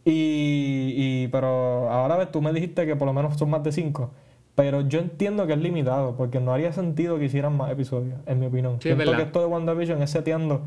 Y, 0.04 0.92
y 0.96 1.28
pero 1.28 1.88
ahora 1.90 2.16
ves, 2.16 2.30
tú 2.30 2.42
me 2.42 2.52
dijiste 2.52 2.84
que 2.86 2.96
por 2.96 3.06
lo 3.06 3.12
menos 3.12 3.36
son 3.36 3.50
más 3.50 3.62
de 3.62 3.72
cinco, 3.72 4.10
pero 4.54 4.80
yo 4.80 4.98
entiendo 4.98 5.46
que 5.46 5.52
es 5.52 5.58
limitado, 5.58 6.16
porque 6.16 6.40
no 6.40 6.52
haría 6.52 6.72
sentido 6.72 7.18
que 7.18 7.26
hicieran 7.26 7.56
más 7.56 7.70
episodios, 7.70 8.18
en 8.26 8.40
mi 8.40 8.46
opinión. 8.46 8.76
Sí, 8.80 8.88
Siento 8.92 9.16
que 9.16 9.22
esto 9.22 9.40
de 9.40 9.46
WandaVision 9.46 10.02
es 10.02 10.10
seteando 10.10 10.62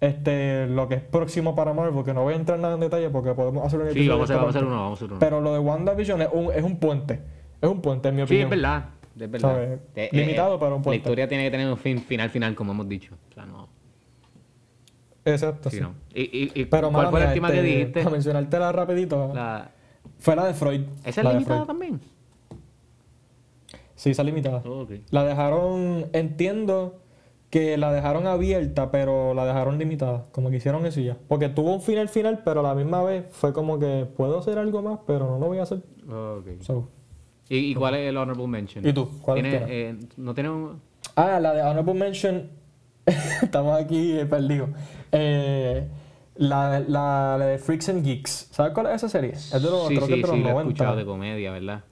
este, 0.00 0.66
lo 0.66 0.88
que 0.88 0.96
es 0.96 1.02
próximo 1.02 1.54
para 1.54 1.72
Marvel, 1.72 1.94
porque 1.94 2.14
no 2.14 2.22
voy 2.22 2.34
a 2.34 2.36
entrar 2.36 2.58
nada 2.58 2.74
en 2.74 2.80
detalle, 2.80 3.10
porque 3.10 3.32
podemos 3.32 3.66
hacer 3.66 3.80
un 3.80 3.86
Sí, 3.86 3.92
episodio 3.92 4.12
vamos 4.18 4.30
a, 4.30 4.34
hacer, 4.34 4.36
vamos 4.36 4.54
a 4.54 4.58
hacer 4.58 4.68
uno, 4.68 4.76
vamos 4.76 4.92
a 4.92 4.94
hacer 4.94 5.10
uno. 5.10 5.18
Pero 5.20 5.40
lo 5.40 5.52
de 5.52 5.58
WandaVision 5.58 6.22
es 6.22 6.28
un, 6.32 6.52
es 6.52 6.62
un 6.62 6.76
puente, 6.76 7.20
es 7.60 7.68
un 7.68 7.80
puente, 7.80 8.08
en 8.08 8.14
mi 8.16 8.20
sí, 8.22 8.24
opinión. 8.24 8.44
es 8.44 8.50
verdad. 8.50 8.84
Es 9.18 9.30
verdad. 9.30 9.78
Eh, 9.94 10.08
Limitado, 10.12 10.54
eh, 10.56 10.58
pero 10.60 10.76
un 10.76 10.80
La 10.80 10.84
puente. 10.84 10.96
historia 10.98 11.28
tiene 11.28 11.44
que 11.44 11.50
tener 11.50 11.68
un 11.70 11.76
fin, 11.78 11.98
final, 12.00 12.30
final, 12.30 12.54
como 12.54 12.72
hemos 12.72 12.88
dicho. 12.88 13.14
O 13.30 13.34
sea, 13.34 13.46
no. 13.46 13.68
Exacto, 15.24 15.70
Sí, 15.70 15.76
sí. 15.76 15.82
no. 15.82 15.94
¿Y, 16.14 16.22
y, 16.22 16.52
y 16.54 16.64
Pero 16.66 16.90
cuál 16.90 16.92
mala 17.06 17.10
fue 17.10 17.20
la 17.20 17.26
última 17.28 17.48
este, 17.48 17.60
que 17.60 17.66
dijiste? 17.66 18.00
Para 18.00 18.10
mencionártela 18.10 18.72
rapidito, 18.72 19.32
La... 19.34 19.70
fue 20.18 20.36
la 20.36 20.46
de 20.46 20.54
Freud. 20.54 20.82
¿Esa 21.04 21.20
es 21.20 21.24
la 21.24 21.32
limitada 21.32 21.64
también? 21.66 22.00
Sí, 23.94 24.10
esa 24.10 24.22
limitada. 24.24 24.62
Oh. 24.66 24.86
La 25.10 25.24
dejaron, 25.24 26.06
entiendo 26.12 27.00
que 27.48 27.78
la 27.78 27.92
dejaron 27.92 28.26
abierta, 28.26 28.90
pero 28.90 29.32
la 29.32 29.46
dejaron 29.46 29.78
limitada, 29.78 30.24
como 30.32 30.50
que 30.50 30.56
hicieron 30.56 30.84
eso 30.84 31.00
y 31.00 31.04
ya. 31.04 31.16
Porque 31.28 31.48
tuvo 31.48 31.72
un 31.72 31.80
final 31.80 32.08
final, 32.08 32.42
pero 32.44 32.60
a 32.60 32.62
la 32.64 32.74
misma 32.74 33.02
vez 33.04 33.24
fue 33.30 33.52
como 33.52 33.78
que 33.78 34.06
puedo 34.16 34.40
hacer 34.40 34.58
algo 34.58 34.82
más, 34.82 34.98
pero 35.06 35.30
no 35.30 35.38
lo 35.38 35.46
voy 35.46 35.58
a 35.58 35.62
hacer. 35.62 35.78
Oh. 36.10 36.42
So. 36.60 36.90
¿Y, 37.48 37.56
y 37.58 37.74
cuál 37.74 37.94
es 37.94 38.08
el 38.08 38.16
honorable 38.16 38.46
mention? 38.46 38.86
¿Y 38.86 38.92
tú? 38.92 39.08
¿Cuál 39.20 39.34
¿Tiene, 39.42 39.50
tienes? 39.50 39.68
eh, 39.70 40.06
¿No 40.16 40.34
tiene 40.34 40.50
un...? 40.50 40.80
Ah, 41.16 41.38
la 41.38 41.52
de 41.52 41.62
Honorable 41.62 41.94
Mention. 41.94 42.50
Estamos 43.42 43.78
aquí 43.80 44.18
eh, 44.18 44.26
perdidos. 44.26 44.70
Eh, 45.12 45.86
la, 46.36 46.80
la, 46.80 47.36
la 47.38 47.46
de 47.46 47.58
Freaks 47.58 47.88
and 47.90 48.04
Geeks. 48.04 48.48
¿Sabes 48.50 48.72
cuál 48.72 48.86
es 48.86 48.94
esa 48.94 49.08
serie? 49.08 49.30
Es 49.32 49.52
de 49.52 49.60
los, 49.60 49.86
sí, 49.88 49.94
creo 49.96 50.06
que 50.08 50.14
sí, 50.14 50.20
es 50.20 50.26
de 50.26 50.28
los 50.28 50.30
sí, 50.36 50.42
la 50.42 50.48
he 50.48 50.52
90. 50.54 50.60
escuchado 50.72 50.96
de 50.96 51.04
comedia, 51.04 51.52
¿verdad? 51.52 51.84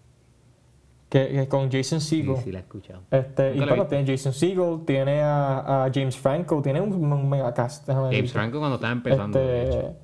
que, 1.08 1.28
que 1.28 1.42
es 1.42 1.48
con 1.48 1.70
Jason 1.70 2.00
Sí, 2.00 2.22
Segel. 2.22 2.36
sí, 2.42 2.50
la 2.50 2.58
he 2.60 2.62
escuchado. 2.62 3.02
Este, 3.10 3.54
y 3.54 3.58
bueno, 3.60 3.86
tiene 3.86 4.06
Jason 4.10 4.32
Segel, 4.32 4.80
tiene 4.86 5.20
a, 5.20 5.84
a 5.84 5.90
James 5.94 6.16
Franco, 6.16 6.62
tiene 6.62 6.80
un, 6.80 6.92
un 7.12 7.28
megacast. 7.28 7.86
James. 7.86 8.32
Franco 8.32 8.58
cuando 8.58 8.76
estaba 8.76 8.92
empezando, 8.94 9.38
de 9.38 9.62
Este, 9.64 9.78
hecho. 9.78 9.94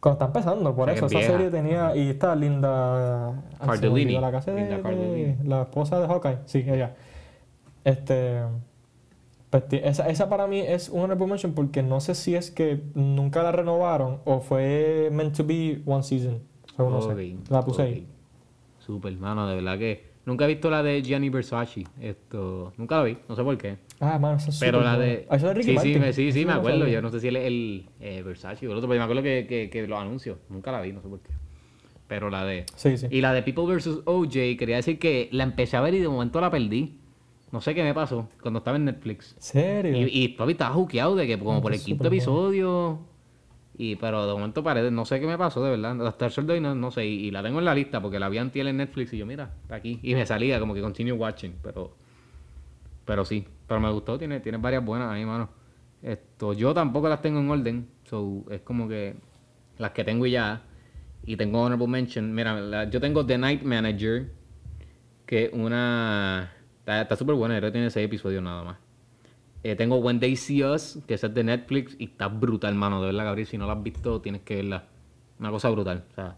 Cuando 0.00 0.14
está 0.14 0.26
empezando, 0.26 0.74
por 0.74 0.88
eso. 0.90 1.06
Esa 1.06 1.20
serie 1.20 1.50
tenía. 1.50 1.94
Y 1.94 2.10
está 2.10 2.34
Linda. 2.34 3.32
me 3.60 3.66
Cardellini. 3.66 4.18
La, 4.18 4.30
casa 4.32 4.50
de- 4.52 4.60
Linda 4.60 4.76
de- 4.76 4.82
Cardellini. 4.82 5.36
la 5.44 5.62
esposa 5.62 6.00
de 6.00 6.06
Hawkeye. 6.06 6.38
Sí, 6.46 6.64
ella. 6.66 6.94
Este. 7.84 8.40
pues, 9.50 9.64
esa, 9.70 10.08
esa 10.08 10.28
para 10.28 10.46
mí 10.46 10.60
es 10.60 10.88
una 10.88 11.04
honorable 11.04 11.26
mention 11.26 11.52
porque 11.54 11.82
no 11.82 12.00
sé 12.00 12.14
si 12.14 12.34
es 12.34 12.50
que 12.50 12.82
nunca 12.94 13.42
la 13.42 13.52
renovaron 13.52 14.20
o 14.24 14.40
fue 14.40 15.08
meant 15.12 15.36
to 15.36 15.44
be 15.44 15.82
one 15.86 16.02
season. 16.02 16.40
O 16.78 16.88
no 16.88 17.02
sé. 17.02 17.36
La 17.48 17.62
puse 17.62 17.82
ahí. 17.82 18.06
Súper, 18.78 19.12
mano, 19.16 19.46
de 19.46 19.56
verdad 19.56 19.78
que... 19.78 20.09
Nunca 20.30 20.44
he 20.44 20.46
visto 20.46 20.70
la 20.70 20.80
de 20.80 21.02
Gianni 21.02 21.28
Versace. 21.28 21.82
Esto... 22.00 22.72
Nunca 22.76 22.98
la 22.98 23.02
vi, 23.02 23.18
no 23.28 23.34
sé 23.34 23.42
por 23.42 23.58
qué. 23.58 23.78
Ah, 23.98 24.16
mano, 24.16 24.36
esa 24.36 24.50
es 24.50 24.60
Pero 24.60 24.80
la 24.80 24.96
de... 24.96 25.26
Ah, 25.28 25.34
esa 25.34 25.48
es 25.48 25.54
de 25.54 25.54
Ricky 25.54 25.78
sí, 25.78 25.94
sí, 25.94 25.98
me, 25.98 26.12
sí, 26.12 26.30
sí, 26.30 26.38
Eso 26.42 26.46
me 26.46 26.54
acuerdo. 26.54 26.86
Yo 26.86 27.02
no 27.02 27.10
sé 27.10 27.18
si 27.18 27.26
él 27.26 27.34
es 27.34 27.46
el 27.48 27.86
eh, 27.98 28.22
Versace 28.22 28.68
o 28.68 28.70
el 28.70 28.76
otro, 28.76 28.88
pero 28.88 28.94
yo 28.94 29.00
me 29.00 29.04
acuerdo 29.06 29.24
que, 29.24 29.48
que, 29.48 29.68
que 29.68 29.88
lo 29.88 29.98
anunció. 29.98 30.38
Nunca 30.48 30.70
la 30.70 30.82
vi, 30.82 30.92
no 30.92 31.02
sé 31.02 31.08
por 31.08 31.18
qué. 31.18 31.32
Pero 32.06 32.30
la 32.30 32.44
de... 32.44 32.64
Sí, 32.76 32.96
sí. 32.96 33.08
Y 33.10 33.20
la 33.22 33.32
de 33.32 33.42
People 33.42 33.74
vs. 33.74 34.02
OJ, 34.04 34.30
quería 34.56 34.76
decir 34.76 35.00
que 35.00 35.28
la 35.32 35.42
empecé 35.42 35.76
a 35.76 35.80
ver 35.80 35.94
y 35.94 35.98
de 35.98 36.08
momento 36.08 36.40
la 36.40 36.48
perdí. 36.48 36.96
No 37.50 37.60
sé 37.60 37.74
qué 37.74 37.82
me 37.82 37.92
pasó 37.92 38.28
cuando 38.40 38.58
estaba 38.58 38.76
en 38.76 38.84
Netflix. 38.84 39.34
¿Serio? 39.40 39.96
Y, 39.96 40.10
y 40.12 40.28
papi 40.28 40.52
estaba 40.52 40.72
juqueado 40.76 41.16
de 41.16 41.26
que 41.26 41.40
como 41.40 41.60
por 41.60 41.72
el 41.72 41.78
Eso 41.78 41.86
quinto 41.86 42.06
episodio. 42.06 43.00
Y, 43.82 43.96
pero 43.96 44.26
de 44.26 44.34
momento 44.34 44.62
paré, 44.62 44.90
no 44.90 45.06
sé 45.06 45.20
qué 45.20 45.26
me 45.26 45.38
pasó, 45.38 45.64
de 45.64 45.70
verdad. 45.70 46.06
Hasta 46.06 46.26
el 46.26 46.32
sol 46.32 46.46
de 46.46 46.52
hoy 46.52 46.60
no, 46.60 46.74
no 46.74 46.90
sé. 46.90 47.06
Y, 47.06 47.30
la 47.30 47.42
tengo 47.42 47.60
en 47.60 47.64
la 47.64 47.74
lista 47.74 48.02
porque 48.02 48.18
la 48.18 48.28
vi 48.28 48.36
antier 48.36 48.66
en 48.66 48.76
Netflix 48.76 49.14
y 49.14 49.16
yo, 49.16 49.24
mira, 49.24 49.54
está 49.62 49.76
aquí. 49.76 49.98
Y 50.02 50.14
me 50.14 50.26
salía 50.26 50.60
como 50.60 50.74
que 50.74 50.82
continue 50.82 51.12
watching, 51.14 51.54
pero. 51.62 51.96
Pero 53.06 53.24
sí. 53.24 53.48
Pero 53.66 53.80
me 53.80 53.90
gustó, 53.90 54.18
tiene, 54.18 54.40
tiene 54.40 54.58
varias 54.58 54.84
buenas 54.84 55.10
ahí, 55.10 55.24
mano. 55.24 55.48
Esto, 56.02 56.52
yo 56.52 56.74
tampoco 56.74 57.08
las 57.08 57.22
tengo 57.22 57.40
en 57.40 57.48
orden. 57.50 57.88
So, 58.04 58.44
es 58.50 58.60
como 58.60 58.86
que 58.86 59.16
las 59.78 59.92
que 59.92 60.04
tengo 60.04 60.26
ya. 60.26 60.60
Y 61.24 61.38
tengo 61.38 61.62
honorable 61.62 61.86
mention. 61.86 62.34
Mira, 62.34 62.60
la- 62.60 62.84
yo 62.90 63.00
tengo 63.00 63.24
The 63.24 63.38
Night 63.38 63.62
Manager. 63.62 64.30
Que 65.24 65.48
una. 65.54 66.52
Está 66.84 67.16
súper 67.16 67.34
buena, 67.34 67.56
creo 67.56 67.70
que 67.70 67.72
tiene 67.72 67.88
seis 67.88 68.04
episodios 68.04 68.42
nada 68.42 68.62
más. 68.62 68.89
Eh, 69.62 69.76
tengo 69.76 69.96
When 69.96 70.20
They 70.20 70.36
See 70.36 70.64
Us, 70.64 70.98
que 71.06 71.14
es 71.14 71.22
de 71.22 71.44
Netflix, 71.44 71.94
y 71.98 72.04
está 72.04 72.28
brutal, 72.28 72.74
mano. 72.74 73.00
De 73.00 73.06
verdad, 73.06 73.24
Gabriel, 73.26 73.46
si 73.46 73.58
no 73.58 73.66
la 73.66 73.74
has 73.74 73.82
visto, 73.82 74.20
tienes 74.20 74.42
que 74.42 74.56
verla. 74.56 74.84
Una 75.38 75.50
cosa 75.50 75.68
brutal. 75.70 76.04
O 76.10 76.14
sea, 76.14 76.36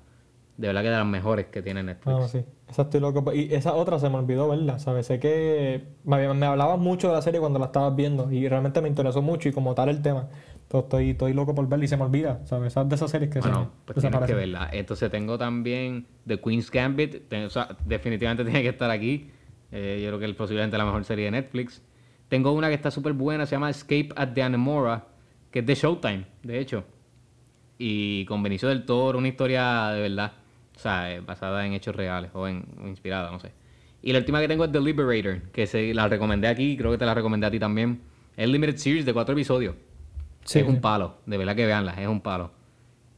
de 0.56 0.66
verdad 0.66 0.82
que 0.82 0.88
de 0.90 0.96
las 0.96 1.06
mejores 1.06 1.46
que 1.46 1.62
tiene 1.62 1.82
Netflix. 1.82 2.16
Ah, 2.18 2.28
sí. 2.28 2.44
Esa 2.68 2.82
estoy 2.82 3.00
loco. 3.00 3.32
Y 3.32 3.52
esa 3.54 3.74
otra 3.74 3.98
se 3.98 4.08
me 4.08 4.16
olvidó 4.16 4.48
verla, 4.48 4.78
¿sabes? 4.78 5.06
Sé 5.06 5.18
que 5.18 5.84
me, 6.04 6.24
hablabas 6.24 6.78
mucho 6.78 7.08
de 7.08 7.14
la 7.14 7.22
serie 7.22 7.40
cuando 7.40 7.58
la 7.58 7.66
estabas 7.66 7.94
viendo 7.94 8.30
y 8.30 8.48
realmente 8.48 8.80
me 8.80 8.88
interesó 8.88 9.22
mucho 9.22 9.48
y 9.48 9.52
como 9.52 9.74
tal 9.74 9.88
el 9.88 10.02
tema. 10.02 10.28
Pero 10.68 10.84
estoy, 10.84 11.10
estoy 11.10 11.32
loco 11.32 11.54
por 11.54 11.68
verla 11.68 11.84
y 11.84 11.88
se 11.88 11.96
me 11.96 12.04
olvida, 12.04 12.40
¿sabes? 12.44 12.72
Esas 12.72 12.88
de 12.88 12.94
esas 12.94 13.10
series 13.10 13.30
que 13.30 13.40
Bueno, 13.40 13.64
se 13.64 13.92
pues 13.92 13.98
tienes 14.00 14.20
que 14.20 14.34
verla. 14.34 14.70
Entonces 14.72 15.10
tengo 15.10 15.36
también 15.38 16.06
The 16.26 16.40
Queen's 16.40 16.70
Gambit. 16.70 17.28
Ten- 17.28 17.44
o 17.44 17.50
sea, 17.50 17.76
definitivamente 17.84 18.44
tiene 18.44 18.62
que 18.62 18.68
estar 18.68 18.90
aquí. 18.90 19.30
Eh, 19.70 20.00
yo 20.02 20.08
creo 20.08 20.18
que 20.18 20.26
es 20.26 20.34
posiblemente 20.34 20.76
la 20.78 20.84
mejor 20.84 21.04
serie 21.04 21.26
de 21.26 21.30
Netflix. 21.32 21.82
Tengo 22.32 22.50
una 22.52 22.68
que 22.68 22.74
está 22.74 22.90
súper 22.90 23.12
buena, 23.12 23.44
se 23.44 23.54
llama 23.56 23.68
Escape 23.68 24.08
at 24.16 24.30
the 24.32 24.42
Anemora, 24.42 25.04
que 25.50 25.58
es 25.58 25.66
de 25.66 25.74
Showtime, 25.74 26.24
de 26.42 26.60
hecho. 26.60 26.82
Y 27.76 28.24
con 28.24 28.42
Benicio 28.42 28.70
del 28.70 28.86
Toro, 28.86 29.18
una 29.18 29.28
historia 29.28 29.88
de 29.90 30.00
verdad. 30.00 30.32
O 30.74 30.78
sea, 30.78 31.12
eh, 31.12 31.20
basada 31.20 31.66
en 31.66 31.74
hechos 31.74 31.94
reales 31.94 32.30
o, 32.32 32.48
en, 32.48 32.64
o 32.82 32.88
inspirada, 32.88 33.30
no 33.30 33.38
sé. 33.38 33.52
Y 34.02 34.14
la 34.14 34.20
última 34.20 34.40
que 34.40 34.48
tengo 34.48 34.64
es 34.64 34.72
The 34.72 34.80
Liberator, 34.80 35.42
que 35.52 35.66
se, 35.66 35.92
la 35.92 36.08
recomendé 36.08 36.48
aquí, 36.48 36.74
creo 36.78 36.90
que 36.90 36.96
te 36.96 37.04
la 37.04 37.12
recomendé 37.12 37.46
a 37.46 37.50
ti 37.50 37.58
también. 37.58 38.00
Es 38.34 38.48
Limited 38.48 38.76
Series 38.78 39.04
de 39.04 39.12
cuatro 39.12 39.34
episodios. 39.34 39.74
Sí, 40.44 40.60
es 40.60 40.66
un 40.66 40.80
palo, 40.80 41.16
de 41.26 41.36
verdad 41.36 41.54
que 41.54 41.66
veanla, 41.66 41.92
es 42.00 42.08
un 42.08 42.22
palo. 42.22 42.50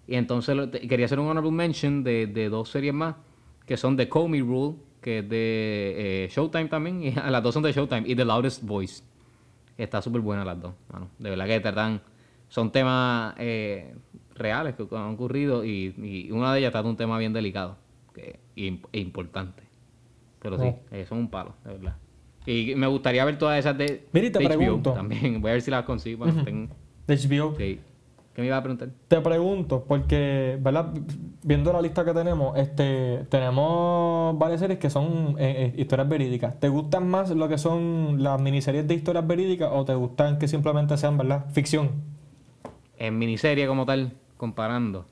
Y 0.09 0.17
entonces 0.17 0.57
lo- 0.57 0.69
te- 0.69 0.89
quería 0.89 1.07
hacer 1.07 1.21
un 1.21 1.27
honorable 1.29 1.53
mention 1.53 2.03
de, 2.03 2.27
de 2.27 2.49
dos 2.49 2.69
series 2.69 2.93
más, 2.93 3.15
que 3.65 3.77
son 3.77 3.97
The 3.97 4.09
Comey 4.09 4.41
Rule, 4.41 4.75
que 5.05 5.19
es 5.19 5.29
de 5.29 6.25
eh, 6.25 6.29
Showtime 6.31 6.69
también, 6.69 7.03
y 7.03 7.11
las 7.31 7.43
dos 7.43 7.53
son 7.53 7.63
de 7.63 7.73
Showtime, 7.73 8.05
y 8.09 8.17
The 8.17 8.25
Loudest 8.25 8.63
Voice. 8.63 9.05
Está 9.77 10.01
súper 10.01 10.23
buena 10.23 10.45
las 10.47 10.59
dos, 10.61 10.73
mano. 10.91 11.11
De 11.19 11.29
verdad 11.29 11.47
que 11.47 11.61
tratan, 11.61 12.01
son 12.49 12.73
temas 12.73 13.35
eh, 13.39 13.95
reales 14.35 14.75
que 14.77 14.83
han 14.97 15.13
ocurrido, 15.15 15.63
y, 15.65 15.95
y 15.99 16.31
una 16.31 16.53
de 16.55 16.61
ellas 16.61 16.73
trata 16.73 16.89
un 16.89 16.97
tema 16.97 17.19
bien 17.19 17.35
delicado 17.35 17.77
que, 18.15 18.39
e 18.57 18.99
importante. 18.99 19.63
Pero 20.41 20.59
sí, 20.59 20.65
Oh. 20.69 20.81
eh, 20.91 21.05
son 21.07 21.19
un 21.19 21.29
palo, 21.29 21.55
de 21.65 21.73
verdad. 21.73 21.97
Y 22.47 22.75
me 22.75 22.87
gustaría 22.87 23.25
ver 23.25 23.37
todas 23.39 23.59
esas 23.59 23.77
de, 23.77 24.07
Mira, 24.13 24.27
y 24.27 24.31
te 24.31 24.39
de 24.39 24.45
HBO 24.49 24.57
pregunto. 24.59 24.93
también. 24.93 25.41
Voy 25.43 25.51
a 25.51 25.55
ver 25.55 25.63
si 25.63 25.71
las 25.71 25.85
consigo. 25.85 26.25
Bueno, 26.25 26.45
tengo- 26.45 26.75
De 27.07 27.17
HBO. 27.17 27.55
Sí. 27.59 27.81
¿Qué 28.35 28.43
me 28.43 28.49
iba 28.49 28.57
a 28.57 28.63
preguntar? 28.63 28.89
Te 29.07 29.21
pregunto, 29.21 29.85
porque, 29.87 30.59
¿verdad? 30.61 30.93
Viendo 31.45 31.73
la 31.73 31.81
lista 31.81 32.05
que 32.05 32.13
tenemos, 32.13 32.59
este, 32.59 33.25
tenemos 33.29 34.37
varias 34.37 34.59
series 34.61 34.81
que 34.81 34.91
son 34.91 35.37
eh, 35.39 35.73
eh, 35.73 35.75
historias 35.77 36.09
verídicas. 36.09 36.59
¿Te 36.59 36.69
gustan 36.69 37.09
más 37.09 37.31
lo 37.31 37.49
que 37.49 37.59
son 37.59 38.23
las 38.25 38.41
miniseries 38.41 38.89
de 38.89 38.95
historias 38.95 39.25
verídicas 39.25 39.71
o 39.73 39.85
te 39.85 39.95
gustan 39.95 40.39
que 40.41 40.49
simplemente 40.49 40.97
sean, 40.97 41.17
¿verdad? 41.17 41.47
Ficción. 41.53 41.91
En 42.99 43.19
miniserie 43.19 43.69
como 43.69 43.87
tal, 43.87 44.15
comparando. 44.37 45.07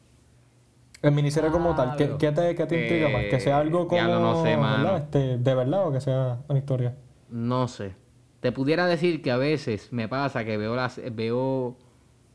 En 1.00 1.14
miniserie 1.14 1.50
como 1.50 1.76
tal, 1.76 1.96
¿qué, 1.96 2.06
te, 2.06 2.54
qué 2.56 2.66
te 2.66 2.82
intriga 2.82 3.08
más? 3.08 3.22
¿Que 3.30 3.38
sea 3.38 3.58
algo 3.58 3.82
Eh, 3.82 3.86
como, 3.86 4.02
no 4.02 4.42
sé. 4.42 4.56
¿verdad? 4.56 4.96
Este, 4.96 5.38
de 5.38 5.54
verdad 5.54 5.86
o 5.86 5.92
que 5.92 6.00
sea 6.00 6.38
una 6.48 6.58
historia? 6.58 6.96
No 7.28 7.68
sé. 7.68 7.94
Te 8.40 8.50
pudiera 8.50 8.86
decir 8.86 9.22
que 9.22 9.30
a 9.30 9.36
veces 9.36 9.92
me 9.92 10.08
pasa 10.08 10.44
que 10.44 10.56
veo 10.56 10.74
las 10.74 11.00
veo 11.12 11.76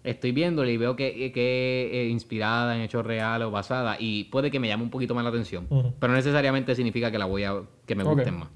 estoy 0.10 0.32
viéndole 0.32 0.72
y 0.72 0.78
veo 0.78 0.96
que, 0.96 1.32
que 1.32 2.06
es 2.06 2.12
inspirada 2.12 2.76
en 2.76 2.82
hechos 2.82 3.06
reales 3.06 3.48
o 3.48 3.52
basada 3.52 3.98
y 4.00 4.26
puede 4.26 4.50
que 4.52 4.60
me 4.60 4.68
llame 4.68 4.84
un 4.84 4.90
poquito 4.90 5.14
más 5.16 5.24
la 5.24 5.30
atención, 5.30 5.68
pero 6.00 6.12
no 6.12 6.16
necesariamente 6.18 6.74
significa 6.76 7.12
que 7.12 7.18
la 7.20 7.26
voy 7.26 7.44
a 7.44 7.62
que 7.86 7.96
me 7.96 8.04
gusten 8.04 8.40
más. 8.40 8.50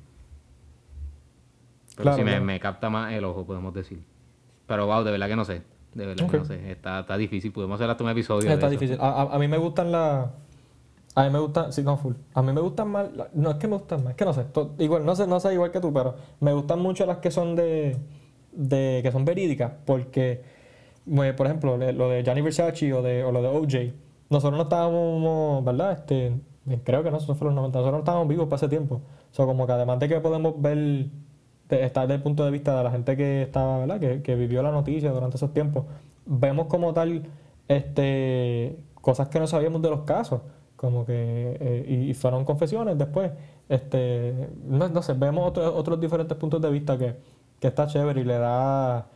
Pero 1.96 2.04
Claro, 2.04 2.18
si 2.18 2.24
me, 2.24 2.32
claro. 2.32 2.46
me 2.46 2.60
capta 2.60 2.90
más 2.90 3.14
el 3.14 3.24
ojo, 3.26 3.46
podemos 3.46 3.74
decir. 3.74 4.02
Pero 4.66 4.86
wow, 4.88 5.04
de 5.04 5.12
verdad 5.12 5.28
que 5.28 5.36
no 5.36 5.46
sé. 5.46 5.62
De 5.94 6.06
verdad 6.06 6.30
que 6.30 6.38
no 6.38 6.46
sé. 6.46 6.72
Está, 6.72 7.02
está 7.02 7.18
difícil. 7.18 7.52
Podemos 7.52 7.76
hacer 7.76 7.90
hasta 7.90 8.04
un 8.04 8.10
episodio. 8.12 8.50
Está 8.50 8.70
difícil. 8.70 8.98
A, 9.00 9.10
a- 9.24 9.36
a 9.36 9.40
mí 9.40 9.48
me 9.48 9.58
gustan 9.58 9.92
las 9.92 10.30
A 11.16 11.24
mí 11.26 11.30
me 11.30 11.40
gustan, 11.40 11.74
sí, 11.74 11.84
no, 11.84 11.98
full. 11.98 12.14
A 12.34 12.42
mí 12.42 12.54
me 12.54 12.62
gustan 12.62 12.88
más, 12.90 13.08
no 13.34 13.52
es 13.52 13.58
que 13.58 13.68
me 13.68 13.76
gustan 13.76 14.02
más, 14.04 14.12
es 14.12 14.16
que 14.18 14.24
no 14.24 14.34
sé, 14.34 14.46
to- 14.46 14.74
igual, 14.80 15.06
no 15.06 15.14
sé, 15.16 15.28
no 15.28 15.42
sé 15.42 15.54
igual 15.54 15.70
que 15.72 15.82
tú, 15.82 15.92
pero 15.94 16.16
me 16.40 16.54
gustan 16.54 16.80
mucho 16.80 17.06
las 17.06 17.18
que 17.18 17.30
son 17.32 17.58
de, 17.58 17.98
de 18.54 19.02
que 19.04 19.12
son 19.12 19.26
verídicas, 19.26 19.74
porque, 19.86 20.42
pues, 21.14 21.34
por 21.34 21.48
ejemplo, 21.48 21.78
lo 21.78 22.10
de 22.10 22.24
Gianni 22.24 22.42
Versace 22.42 22.94
o, 22.94 23.02
de, 23.02 23.24
o 23.24 23.32
lo 23.32 23.42
de 23.42 23.48
OJ, 23.48 23.94
nosotros 24.30 24.58
no 24.58 24.64
estábamos, 24.64 25.64
¿verdad? 25.64 25.92
Este, 25.94 26.34
creo 26.84 27.04
que 27.04 27.12
no, 27.12 27.18
eso 27.18 27.36
fue 27.36 27.46
los 27.46 27.56
90, 27.56 27.80
nosotros 27.80 27.94
no 27.94 28.00
estábamos 28.00 28.28
vivos 28.28 28.46
para 28.46 28.58
ese 28.58 28.70
tiempo. 28.70 28.96
O 29.32 29.34
sea, 29.34 29.46
como 29.46 29.66
que 29.66 29.74
además 29.74 30.00
de 30.00 30.08
que 30.08 30.20
podemos 30.22 30.62
ver, 30.62 31.08
de, 31.70 31.86
estar 31.86 32.04
desde 32.08 32.16
el 32.16 32.24
punto 32.24 32.46
de 32.46 32.52
vista 32.52 32.78
de 32.78 32.84
la 32.84 32.92
gente 32.92 33.18
que 33.18 33.42
estaba, 33.44 33.80
¿verdad? 33.80 34.00
Que, 34.00 34.22
que 34.22 34.36
vivió 34.36 34.64
la 34.64 34.72
noticia 34.72 35.12
durante 35.12 35.38
esos 35.38 35.54
tiempos, 35.54 35.86
vemos 36.26 36.68
como 36.68 36.94
tal, 36.94 37.24
este, 37.68 38.78
cosas 38.96 39.28
que 39.30 39.40
no 39.40 39.48
sabíamos 39.48 39.82
de 39.82 39.90
los 39.90 40.02
casos, 40.02 40.42
como 40.76 41.06
que, 41.06 41.58
eh, 41.60 41.86
y, 41.88 42.10
y 42.12 42.14
fueron 42.14 42.46
confesiones 42.46 42.98
después, 42.98 43.32
este, 43.70 44.50
no, 44.66 44.90
no 44.90 45.02
sé, 45.02 45.14
vemos 45.14 45.48
otros 45.48 45.74
otros 45.76 46.00
diferentes 46.00 46.38
puntos 46.38 46.62
de 46.62 46.70
vista 46.72 46.98
que, 46.98 47.16
que 47.60 47.68
está 47.68 47.88
chévere 47.88 48.22
y 48.22 48.24
le 48.24 48.38
da, 48.38 49.08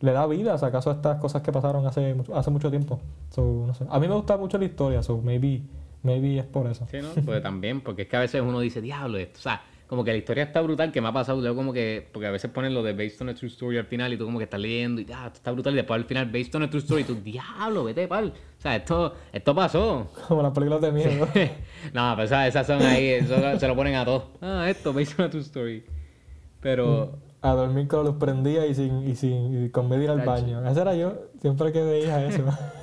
le 0.00 0.12
da 0.12 0.26
vida, 0.26 0.56
si 0.58 0.64
acaso 0.64 0.90
a 0.90 0.94
estas 0.94 1.18
cosas 1.20 1.42
que 1.42 1.50
pasaron 1.52 1.86
hace, 1.86 2.14
mucho- 2.14 2.36
hace 2.36 2.50
mucho 2.50 2.70
tiempo. 2.70 3.00
So, 3.30 3.64
no 3.66 3.74
sé. 3.74 3.84
A 3.90 3.98
mí 3.98 4.06
me 4.08 4.14
gusta 4.14 4.36
mucho 4.36 4.58
la 4.58 4.64
historia, 4.64 5.02
so 5.02 5.18
maybe, 5.20 5.62
maybe 6.02 6.38
es 6.38 6.46
por 6.46 6.66
eso. 6.66 6.86
Sí, 6.90 6.98
¿no? 7.02 7.08
Pues 7.24 7.42
también, 7.42 7.80
porque 7.80 8.02
es 8.02 8.08
que 8.08 8.16
a 8.16 8.20
veces 8.20 8.40
uno 8.40 8.60
dice, 8.60 8.80
diablo, 8.80 9.18
esto, 9.18 9.38
o 9.38 9.42
sea, 9.42 9.62
como 9.88 10.04
que 10.04 10.12
la 10.12 10.18
historia 10.18 10.44
está 10.44 10.60
brutal, 10.60 10.92
que 10.92 11.00
me 11.00 11.08
ha 11.08 11.12
pasado, 11.12 11.40
luego 11.40 11.56
como 11.56 11.72
que, 11.72 12.06
porque 12.12 12.26
a 12.26 12.30
veces 12.30 12.50
ponen 12.50 12.74
lo 12.74 12.82
de 12.82 12.92
Based 12.92 13.22
on 13.22 13.30
a 13.30 13.34
True 13.34 13.48
Story 13.48 13.78
al 13.78 13.86
final 13.86 14.12
y 14.12 14.18
tú 14.18 14.26
como 14.26 14.36
que 14.36 14.44
estás 14.44 14.60
leyendo 14.60 15.00
y, 15.00 15.06
ah, 15.14 15.24
esto 15.28 15.38
está 15.38 15.50
brutal, 15.50 15.72
y 15.72 15.76
después 15.76 15.98
al 15.98 16.04
final 16.04 16.26
Based 16.30 16.54
on 16.54 16.62
a 16.64 16.68
True 16.68 16.80
Story 16.82 17.02
y 17.02 17.04
tú, 17.06 17.14
diablo, 17.14 17.84
vete 17.84 18.06
pal, 18.06 18.34
o 18.58 18.60
sea, 18.60 18.76
esto, 18.76 19.14
esto 19.32 19.54
pasó. 19.54 20.08
Como 20.28 20.42
las 20.42 20.52
películas 20.52 20.82
de 20.82 20.92
miedo. 20.92 21.26
no, 21.94 22.12
pero 22.16 22.22
esas, 22.22 22.48
esas 22.48 22.66
son 22.66 22.82
ahí, 22.82 23.06
eso 23.08 23.58
se 23.58 23.66
lo 23.66 23.74
ponen 23.74 23.94
a 23.94 24.04
todos. 24.04 24.24
Ah, 24.42 24.66
esto, 24.68 24.92
Based 24.92 25.18
on 25.18 25.24
a 25.26 25.30
True 25.30 25.40
Story. 25.42 25.84
Pero, 26.60 27.18
A 27.40 27.52
dormir 27.52 27.86
con 27.86 28.00
la 28.04 28.10
luz 28.10 28.18
prendida 28.18 28.66
y 28.66 28.74
sin, 28.74 29.06
y 29.08 29.14
sin 29.14 29.64
y 29.66 29.70
con 29.70 29.88
medio 29.88 30.04
ir 30.04 30.10
al 30.10 30.20
baño. 30.26 30.66
Ese 30.68 30.80
era 30.80 30.94
yo, 30.94 31.14
siempre 31.40 31.72
que 31.72 31.82
veía 31.82 32.24
eso. 32.26 32.42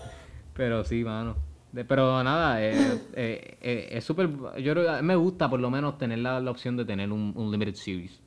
pero 0.54 0.84
sí, 0.86 1.04
mano. 1.04 1.36
De- 1.74 1.84
pero 1.84 2.24
nada, 2.24 2.64
eh, 2.64 2.74
eh, 3.14 3.58
eh, 3.62 3.88
es 3.92 4.06
súper, 4.06 4.30
yo 4.62 4.74
creo, 4.74 4.96
mí 5.02 5.02
me 5.08 5.16
gusta 5.18 5.50
por 5.50 5.60
lo 5.60 5.70
menos 5.70 5.98
tener 5.98 6.20
la, 6.20 6.40
la 6.40 6.52
opción 6.52 6.78
de 6.78 6.86
tener 6.86 7.12
un, 7.12 7.34
un 7.36 7.52
limited 7.52 7.76
series. 7.76 8.22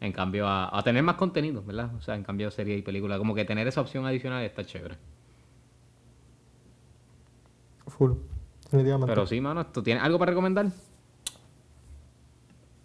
En 0.00 0.10
cambio, 0.12 0.48
a, 0.48 0.76
a 0.76 0.82
tener 0.82 1.02
más 1.04 1.14
contenido, 1.14 1.62
¿verdad? 1.62 1.94
O 1.96 2.00
sea, 2.00 2.16
en 2.16 2.24
cambio 2.24 2.50
serie 2.50 2.76
y 2.76 2.82
película. 2.82 3.16
Como 3.16 3.32
que 3.34 3.44
tener 3.44 3.66
esa 3.68 3.80
opción 3.80 4.04
adicional 4.06 4.42
está 4.42 4.64
chévere. 4.64 4.96
Full, 7.86 8.12
definitivamente. 8.64 9.06
Pero 9.12 9.26
sí, 9.26 9.40
mano, 9.40 9.66
¿tú 9.66 9.82
tienes 9.82 10.02
algo 10.02 10.18
para 10.18 10.30
recomendar? 10.30 10.66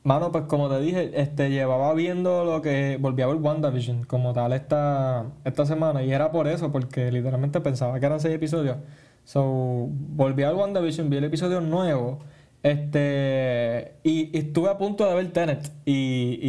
Mano, 0.04 0.32
pues 0.32 0.45
como 0.45 0.70
te 0.70 0.80
dije, 0.80 1.12
este 1.14 1.50
llevaba 1.50 1.93
viendo 1.93 2.45
lo 2.45 2.62
que 2.62 2.97
volví 3.00 3.22
a 3.22 3.28
ver 3.28 3.36
WandaVision 3.36 4.06
como 4.06 4.34
tal 4.34 4.54
esta, 4.54 5.26
esta 5.43 5.66
semana 5.66 6.04
y 6.04 6.12
era 6.14 6.32
por 6.32 6.47
eso, 6.47 6.72
porque 6.72 7.12
literalmente 7.12 7.60
pensaba 7.60 8.00
que 8.00 8.06
eran 8.06 8.20
seis 8.20 8.36
episodios. 8.36 8.78
So, 9.26 9.88
volví 9.89 10.43
a 10.43 10.47
ver 10.50 10.56
WandaVision, 10.56 11.10
vi 11.10 11.18
el 11.18 11.26
episodio 11.26 11.60
nuevo, 11.60 12.20
este, 12.64 13.95
y, 14.04 14.36
y 14.36 14.39
estuve 14.39 14.70
a 14.70 14.78
punto 14.78 15.06
de 15.06 15.16
ver 15.16 15.32
Tenet 15.32 15.70
y, 15.86 16.39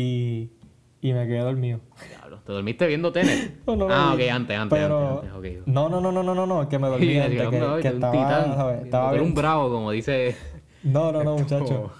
y, 1.02 1.08
y 1.08 1.12
me 1.12 1.26
quedé 1.26 1.40
dormido. 1.40 1.80
Diablo, 2.08 2.40
¿te 2.46 2.52
dormiste 2.52 2.86
viendo 2.86 3.12
Tenet? 3.12 3.58
No, 3.66 3.76
no 3.76 3.88
ah, 3.90 4.14
ok, 4.14 4.20
antes, 4.30 4.58
antes, 4.58 4.78
Pero, 4.78 5.22
antes, 5.22 5.32
antes. 5.32 5.66
No, 5.66 5.88
no, 5.88 6.00
no, 6.00 6.12
no, 6.12 6.22
no, 6.22 6.34
no, 6.34 6.46
no, 6.46 6.68
que 6.68 6.78
me 6.78 6.88
dormí 6.88 7.18
antes, 7.18 7.42
que, 7.42 7.50
que 7.50 7.56
un 7.56 7.78
estaba, 7.78 8.12
titán. 8.12 8.54
¿sabes? 8.54 8.84
Estaba 8.84 9.12
un 9.12 9.34
bravo, 9.34 9.70
como 9.70 9.90
dice... 9.90 10.36
No, 10.82 11.10
no, 11.12 11.24
no, 11.24 11.36
muchacho. 11.38 11.90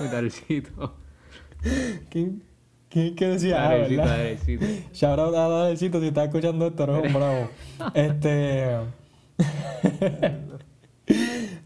Un 0.00 0.10
Darecito. 0.10 0.94
¿Quién, 2.10 2.42
quién 2.88 3.14
que 3.16 3.26
decía? 3.28 3.64
Ah, 3.64 3.68
Darecito, 3.70 4.02
¿verdad? 4.02 4.16
Darecito. 4.18 4.66
Shout 4.92 5.18
out 5.18 5.34
a 5.34 5.48
Dadelcito 5.48 6.00
si 6.00 6.06
estás 6.08 6.26
escuchando 6.26 6.66
esto, 6.66 6.82
eres 6.84 7.06
un 7.06 7.12
bravo. 7.12 7.48
Este. 7.94 8.76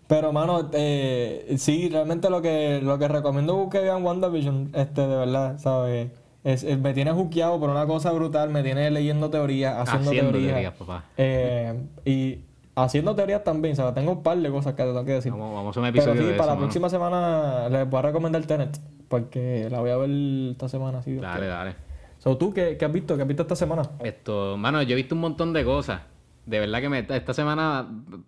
Pero, 0.07 0.33
mano, 0.33 0.71
eh, 0.73 1.55
sí, 1.59 1.89
realmente 1.91 2.31
lo 2.31 2.41
que, 2.41 2.81
lo 2.83 2.99
que 2.99 3.09
recomiendo 3.09 3.63
es 3.65 3.71
que 3.71 3.81
vean 3.81 4.03
WandaVision, 4.03 4.71
este, 4.75 5.03
de 5.03 5.17
verdad, 5.17 5.59
¿sabes? 5.59 6.11
Es, 6.45 6.65
es- 6.65 6.79
me 6.79 6.95
tiene 6.95 7.13
juqueado 7.13 7.61
por 7.61 7.69
una 7.69 7.87
cosa 7.87 8.11
brutal, 8.13 8.49
me 8.49 8.63
tiene 8.63 8.91
leyendo 8.91 9.29
teorías, 9.29 9.77
haciendo, 9.79 10.11
Haciendo 10.11 10.31
teorías. 10.33 10.53
teorías, 10.55 10.75
papá. 10.75 11.05
eh, 11.19 11.75
y 12.07 12.39
haciendo 12.85 13.15
teorías 13.15 13.45
también, 13.45 13.77
¿sabes? 13.77 13.95
Tengo 13.95 14.13
un 14.13 14.23
par 14.23 14.39
de 14.39 14.51
cosas 14.51 14.75
que 14.75 14.83
te 14.83 14.89
tengo 14.89 15.05
que 15.05 15.13
decir. 15.13 15.33
Vamos, 15.33 15.55
vamos 15.55 15.77
a 15.77 15.81
un 15.81 15.87
Pero 15.87 15.97
episodio 16.03 16.23
sí, 16.23 16.29
de 16.29 16.33
para 16.35 16.43
eso, 16.43 16.47
la 16.47 16.55
mano. 16.55 16.61
próxima 16.67 16.89
semana 16.89 17.69
les 17.69 17.89
voy 17.89 17.99
a 17.99 18.03
recomendar 18.03 18.43
Tenet, 18.45 18.79
porque 19.09 19.69
la 19.71 19.81
voy 19.81 19.91
a 19.91 19.97
ver 19.97 20.11
esta 20.53 20.69
semana, 20.69 21.03
sí. 21.03 21.13
Dios 21.13 21.23
Dale, 21.23 21.47
dale. 21.47 21.75
So, 22.19 22.37
¿tú 22.37 22.53
qué, 22.53 22.77
qué 22.77 22.85
has 22.85 22.93
visto? 22.93 23.15
¿Qué 23.17 23.23
has 23.23 23.29
visto 23.29 23.43
esta 23.43 23.57
semana? 23.57 23.83
Esto, 24.03 24.57
mano, 24.57 24.83
yo 24.83 24.93
he 24.93 24.97
visto 24.97 25.15
un 25.15 25.21
montón 25.21 25.53
de 25.53 25.65
cosas. 25.65 26.01
De 26.47 26.59
verdad 26.61 26.81
que 26.81 26.89
me- 26.89 27.07
esta 27.09 27.35
semana 27.35 27.87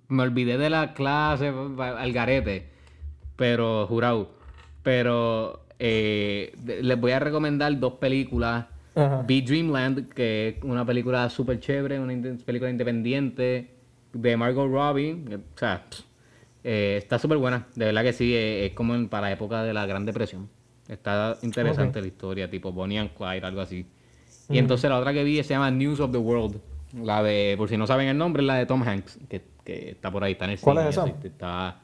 me 0.08 0.22
olvidé 0.22 0.58
de 0.58 0.70
la 0.70 0.92
clase 0.94 1.48
al 1.78 2.12
garete. 2.12 2.68
Pero, 3.36 3.86
jurado. 3.86 4.28
Pero 4.82 5.60
eh, 5.78 6.54
les 6.82 7.00
voy 7.00 7.12
a 7.12 7.18
recomendar 7.18 7.78
dos 7.80 7.94
películas. 7.94 8.66
Ajá. 8.94 9.24
Be 9.26 9.40
Dreamland, 9.42 10.08
que 10.12 10.48
es 10.58 10.64
una 10.64 10.84
película 10.84 11.28
súper 11.30 11.60
chévere, 11.60 11.98
una 12.00 12.12
película 12.44 12.70
independiente 12.70 13.79
de 14.12 14.36
Margot 14.36 14.70
Robbie. 14.70 15.12
O 15.54 15.58
sea, 15.58 15.84
pff, 15.88 16.00
eh, 16.64 16.96
está 16.98 17.18
súper 17.18 17.38
buena. 17.38 17.66
De 17.74 17.86
verdad 17.86 18.02
que 18.02 18.12
sí, 18.12 18.34
eh, 18.34 18.66
es 18.66 18.72
como 18.72 18.94
en- 18.94 19.08
para 19.08 19.28
la 19.28 19.32
época 19.32 19.62
de 19.62 19.72
la 19.72 19.86
Gran 19.86 20.04
Depresión. 20.06 20.48
Está 20.88 21.36
interesante 21.42 22.00
la 22.00 22.06
historia, 22.08 22.50
tipo 22.50 22.72
Bonnie 22.72 22.98
and 22.98 23.10
Clyde, 23.14 23.46
algo 23.46 23.60
así. 23.60 23.86
Y 24.48 24.58
entonces 24.58 24.90
la 24.90 24.98
otra 24.98 25.12
que 25.12 25.22
vi 25.22 25.36
se 25.44 25.50
llama 25.54 25.70
News 25.70 26.00
of 26.00 26.10
the 26.10 26.18
World. 26.18 26.60
La 27.04 27.22
de, 27.22 27.54
por 27.56 27.68
si 27.68 27.76
no 27.76 27.86
saben 27.86 28.08
el 28.08 28.18
nombre, 28.18 28.42
es 28.42 28.46
la 28.48 28.56
de 28.56 28.66
Tom 28.66 28.82
Hanks, 28.82 29.20
que, 29.28 29.42
que 29.64 29.90
está 29.90 30.10
por 30.10 30.24
ahí, 30.24 30.32
está 30.32 30.46
en 30.46 30.50
el 30.52 30.58
¿Cuál 30.60 30.78
cine. 30.78 30.88
es 30.90 30.96
esa? 30.96 31.06
Está, 31.28 31.78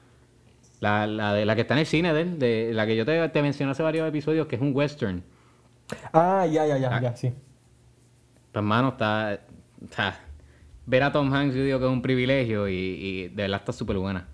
la, 0.81 1.07
la, 1.07 1.33
de, 1.33 1.47
la 1.47 1.55
que 1.55 1.61
está 1.61 1.74
en 1.74 1.81
el 1.81 1.87
cine 1.87 2.12
de 2.12 2.20
él, 2.22 2.39
de, 2.41 2.72
la 2.74 2.85
que 2.87 2.97
yo 2.97 3.05
te, 3.07 3.29
te 3.29 3.41
mencioné 3.43 3.70
hace 3.70 3.85
varios 3.85 4.09
episodios, 4.09 4.49
que 4.49 4.57
es 4.57 4.62
un 4.62 4.74
western. 4.74 5.22
Ah, 6.12 6.45
ya, 6.51 6.66
ya, 6.66 6.77
ya, 6.79 6.97
Ah. 6.97 7.01
ya, 7.01 7.14
sí. 7.16 7.29
Pues 7.29 7.37
hermano, 8.62 8.89
está, 8.89 9.39
está- 9.85 10.18
Ver 10.87 11.03
a 11.03 11.12
Tom 11.12 11.32
Hanks 11.32 11.55
yo 11.55 11.64
digo 11.64 11.78
que 11.80 11.84
es 11.87 11.91
un 11.91 12.03
privilegio 12.03 12.68
y, 12.68 12.72
y 12.74 13.28
de 13.28 13.43
verdad 13.43 13.61
está 13.61 13.72
súper 13.72 13.99
buena. 13.99 14.28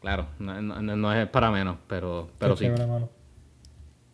Claro, 0.00 0.26
no, 0.38 0.60
no- 0.60 0.96
no 0.96 1.12
es 1.12 1.28
para 1.28 1.50
menos, 1.50 1.76
pero, 1.86 2.28
pero 2.38 2.56
sí. 2.56 2.68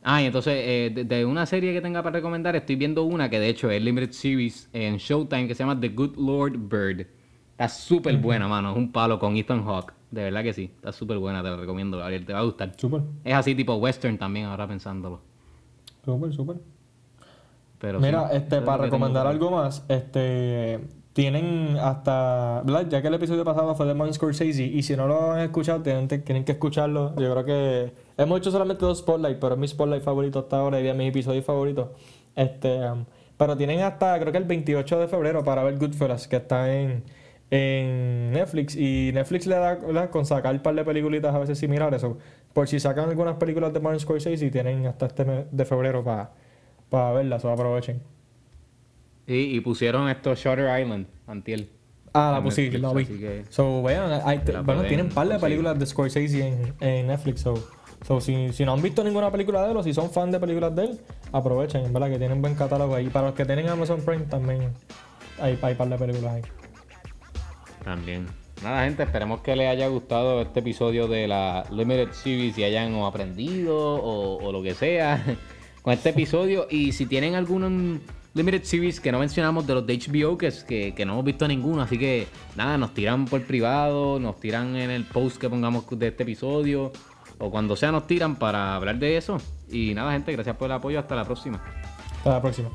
Ah, 0.02 0.20
y 0.20 0.26
entonces, 0.26 0.52
eh, 0.56 0.92
de, 0.94 1.04
de 1.04 1.24
una 1.24 1.46
serie 1.46 1.72
que 1.72 1.80
tenga 1.80 2.02
para 2.02 2.14
recomendar, 2.16 2.54
estoy 2.56 2.76
viendo 2.76 3.04
una 3.04 3.30
que 3.30 3.40
de 3.40 3.48
hecho 3.48 3.70
es 3.70 3.82
Limited 3.82 4.12
Series 4.12 4.68
en 4.74 4.98
Showtime 4.98 5.48
que 5.48 5.54
se 5.54 5.62
llama 5.62 5.80
The 5.80 5.88
Good 5.88 6.16
Lord 6.16 6.58
Bird. 6.58 7.06
Está 7.52 7.68
súper 7.68 8.16
buena, 8.18 8.46
mano. 8.48 8.72
Es 8.72 8.76
un 8.76 8.92
palo 8.92 9.18
con 9.18 9.36
Ethan 9.36 9.64
Hawke. 9.64 9.94
De 10.10 10.24
verdad 10.24 10.42
que 10.42 10.52
sí. 10.52 10.70
Está 10.76 10.92
súper 10.92 11.16
buena, 11.18 11.42
te 11.42 11.48
la 11.48 11.56
recomiendo, 11.56 11.96
Gabriel. 11.98 12.26
Te 12.26 12.32
va 12.34 12.40
a 12.40 12.42
gustar. 12.42 12.74
Súper, 12.76 13.00
Es 13.24 13.32
así 13.34 13.54
tipo 13.54 13.74
western 13.76 14.18
también, 14.18 14.46
ahora 14.46 14.68
pensándolo. 14.68 15.20
súper, 16.04 16.32
súper. 16.34 16.56
Pero 17.78 18.00
Mira, 18.00 18.28
sí, 18.30 18.36
este, 18.36 18.60
para 18.60 18.78
lo 18.78 18.82
recomendar 18.84 19.26
algo 19.26 19.50
más, 19.50 19.84
este, 19.88 20.80
tienen 21.14 21.78
hasta, 21.80 22.62
¿verdad? 22.64 22.88
Ya 22.88 23.00
que 23.00 23.08
el 23.08 23.14
episodio 23.14 23.44
pasado 23.44 23.74
fue 23.76 23.86
de 23.86 23.94
Martin 23.94 24.14
Scorsese, 24.14 24.64
y 24.64 24.82
si 24.82 24.96
no 24.96 25.06
lo 25.06 25.32
han 25.32 25.40
escuchado, 25.40 25.80
tienen, 25.82 26.08
tienen 26.08 26.44
que 26.44 26.52
escucharlo. 26.52 27.14
Yo 27.16 27.32
creo 27.32 27.44
que 27.44 27.92
hemos 28.18 28.38
hecho 28.40 28.50
solamente 28.50 28.84
dos 28.84 28.98
spotlights, 28.98 29.38
pero 29.40 29.54
es 29.54 29.60
mi 29.60 29.68
spotlight 29.68 30.02
favorito 30.02 30.40
hasta 30.40 30.58
ahora 30.58 30.80
y 30.80 30.82
de 30.82 30.92
mis 30.92 31.08
episodios 31.08 31.44
favoritos. 31.44 31.88
Este, 32.36 32.80
um, 32.90 33.04
pero 33.36 33.56
tienen 33.56 33.80
hasta, 33.80 34.18
creo 34.18 34.32
que 34.32 34.38
el 34.38 34.44
28 34.44 34.98
de 34.98 35.08
febrero 35.08 35.44
para 35.44 35.62
ver 35.62 35.78
Goodfellas, 35.78 36.28
que 36.28 36.36
está 36.36 36.74
en, 36.74 37.04
en 37.50 38.32
Netflix, 38.32 38.76
y 38.76 39.12
Netflix 39.14 39.46
le 39.46 39.56
da, 39.56 40.10
con 40.10 40.26
sacar 40.26 40.54
un 40.54 40.62
par 40.62 40.74
de 40.74 40.84
peliculitas 40.84 41.34
a 41.34 41.38
veces 41.38 41.58
similares, 41.58 42.02
o 42.04 42.18
por 42.52 42.68
si 42.68 42.80
sacan 42.80 43.08
algunas 43.08 43.36
películas 43.36 43.72
de 43.72 43.80
Martin 43.80 44.00
Scorsese, 44.00 44.50
tienen 44.50 44.86
hasta 44.86 45.06
este 45.06 45.24
mes 45.24 45.46
de 45.50 45.64
febrero 45.64 46.02
para 46.04 46.32
para 46.94 47.12
verlas 47.12 47.44
o 47.44 47.50
aprovechen. 47.50 48.13
Sí, 49.27 49.51
y 49.55 49.61
pusieron 49.61 50.09
esto 50.09 50.35
Shutter 50.35 50.81
Island, 50.81 51.07
Antiel. 51.27 51.68
Ah, 52.12 52.31
la 52.35 52.41
Netflix, 52.41 52.81
la 52.81 52.93
vi. 52.93 53.07
que- 53.07 53.45
So, 53.49 53.83
vean, 53.83 54.20
hay- 54.25 54.39
bueno, 54.39 54.64
pueden 54.64 54.87
tienen 54.87 55.07
un 55.07 55.12
par 55.12 55.27
de 55.29 55.39
películas 55.39 55.79
de 55.79 55.87
Scorsese 55.87 56.47
en, 56.47 56.75
en 56.81 57.07
Netflix. 57.09 57.41
So, 57.41 57.55
so 58.07 58.20
si, 58.20 58.53
si 58.53 58.64
no 58.64 58.72
han 58.75 58.83
visto 58.83 59.03
ninguna 59.03 59.31
película 59.33 59.64
de 59.64 59.72
él 59.72 59.77
o 59.79 59.83
si 59.83 59.93
son 59.93 60.11
fan 60.11 60.31
de 60.31 60.39
películas 60.39 60.77
de 60.77 60.85
él, 60.85 61.01
aprovechen, 61.33 61.85
en 61.85 61.93
verdad 61.93 62.11
que 62.11 62.18
tienen 62.18 62.41
buen 62.41 62.55
catálogo 62.55 62.95
ahí. 62.95 63.09
Para 63.09 63.27
los 63.29 63.35
que 63.35 63.45
tienen 63.45 63.68
Amazon 63.68 64.01
Prime 64.05 64.25
también 64.27 64.72
hay, 65.41 65.59
hay 65.61 65.72
un 65.72 65.77
par 65.79 65.89
de 65.89 65.97
películas 65.99 66.35
ahí. 66.35 66.43
También. 67.85 68.27
Nada, 68.62 68.85
gente, 68.85 69.03
esperemos 69.03 69.41
que 69.41 69.57
les 69.57 69.68
haya 69.68 69.89
gustado 69.89 70.41
este 70.41 70.61
episodio 70.61 71.09
de 71.09 71.27
la 71.27 71.64
Limited 71.70 72.12
Series 72.12 72.57
y 72.57 72.64
hayan 72.64 72.95
o 72.95 73.07
aprendido 73.07 73.77
o, 73.77 74.43
o 74.43 74.53
lo 74.53 74.62
que 74.62 74.75
sea 74.75 75.22
con 75.83 75.93
este 75.93 76.11
episodio. 76.11 76.66
Y 76.70 76.93
si 76.93 77.07
tienen 77.07 77.35
algún 77.35 78.01
limited 78.35 78.64
series 78.64 79.01
que 79.01 79.11
no 79.12 79.18
mencionamos 79.18 79.66
de 79.66 79.74
los 79.74 79.87
de 79.87 79.99
HBO, 79.99 80.37
que, 80.37 80.53
que, 80.66 80.95
que 80.95 81.07
no 81.07 81.14
hemos 81.14 81.24
visto 81.24 81.49
ninguno. 81.49 81.82
Así 81.82 81.99
que 81.99 82.26
nada, 82.57 82.76
nos 82.76 82.93
tiran 82.93 83.24
por 83.24 83.43
privado, 83.45 84.18
nos 84.18 84.39
tiran 84.41 84.76
en 84.76 84.91
el 84.91 85.05
post 85.05 85.39
que 85.39 85.49
pongamos 85.49 85.85
de 85.91 86.09
este 86.09 86.24
episodio. 86.24 86.93
O 87.39 87.51
cuando 87.51 87.76
sea 87.76 87.91
nos 87.91 88.07
tiran 88.07 88.37
para 88.37 88.76
hablar 88.76 88.99
de 88.99 89.16
eso. 89.16 89.39
Y 89.70 89.95
nada, 89.95 90.12
gente, 90.12 90.32
gracias 90.32 90.57
por 90.57 90.66
el 90.66 90.72
apoyo. 90.72 90.99
Hasta 90.99 91.14
la 91.14 91.24
próxima. 91.24 91.62
Hasta 92.18 92.30
la 92.30 92.43
próxima. 92.43 92.70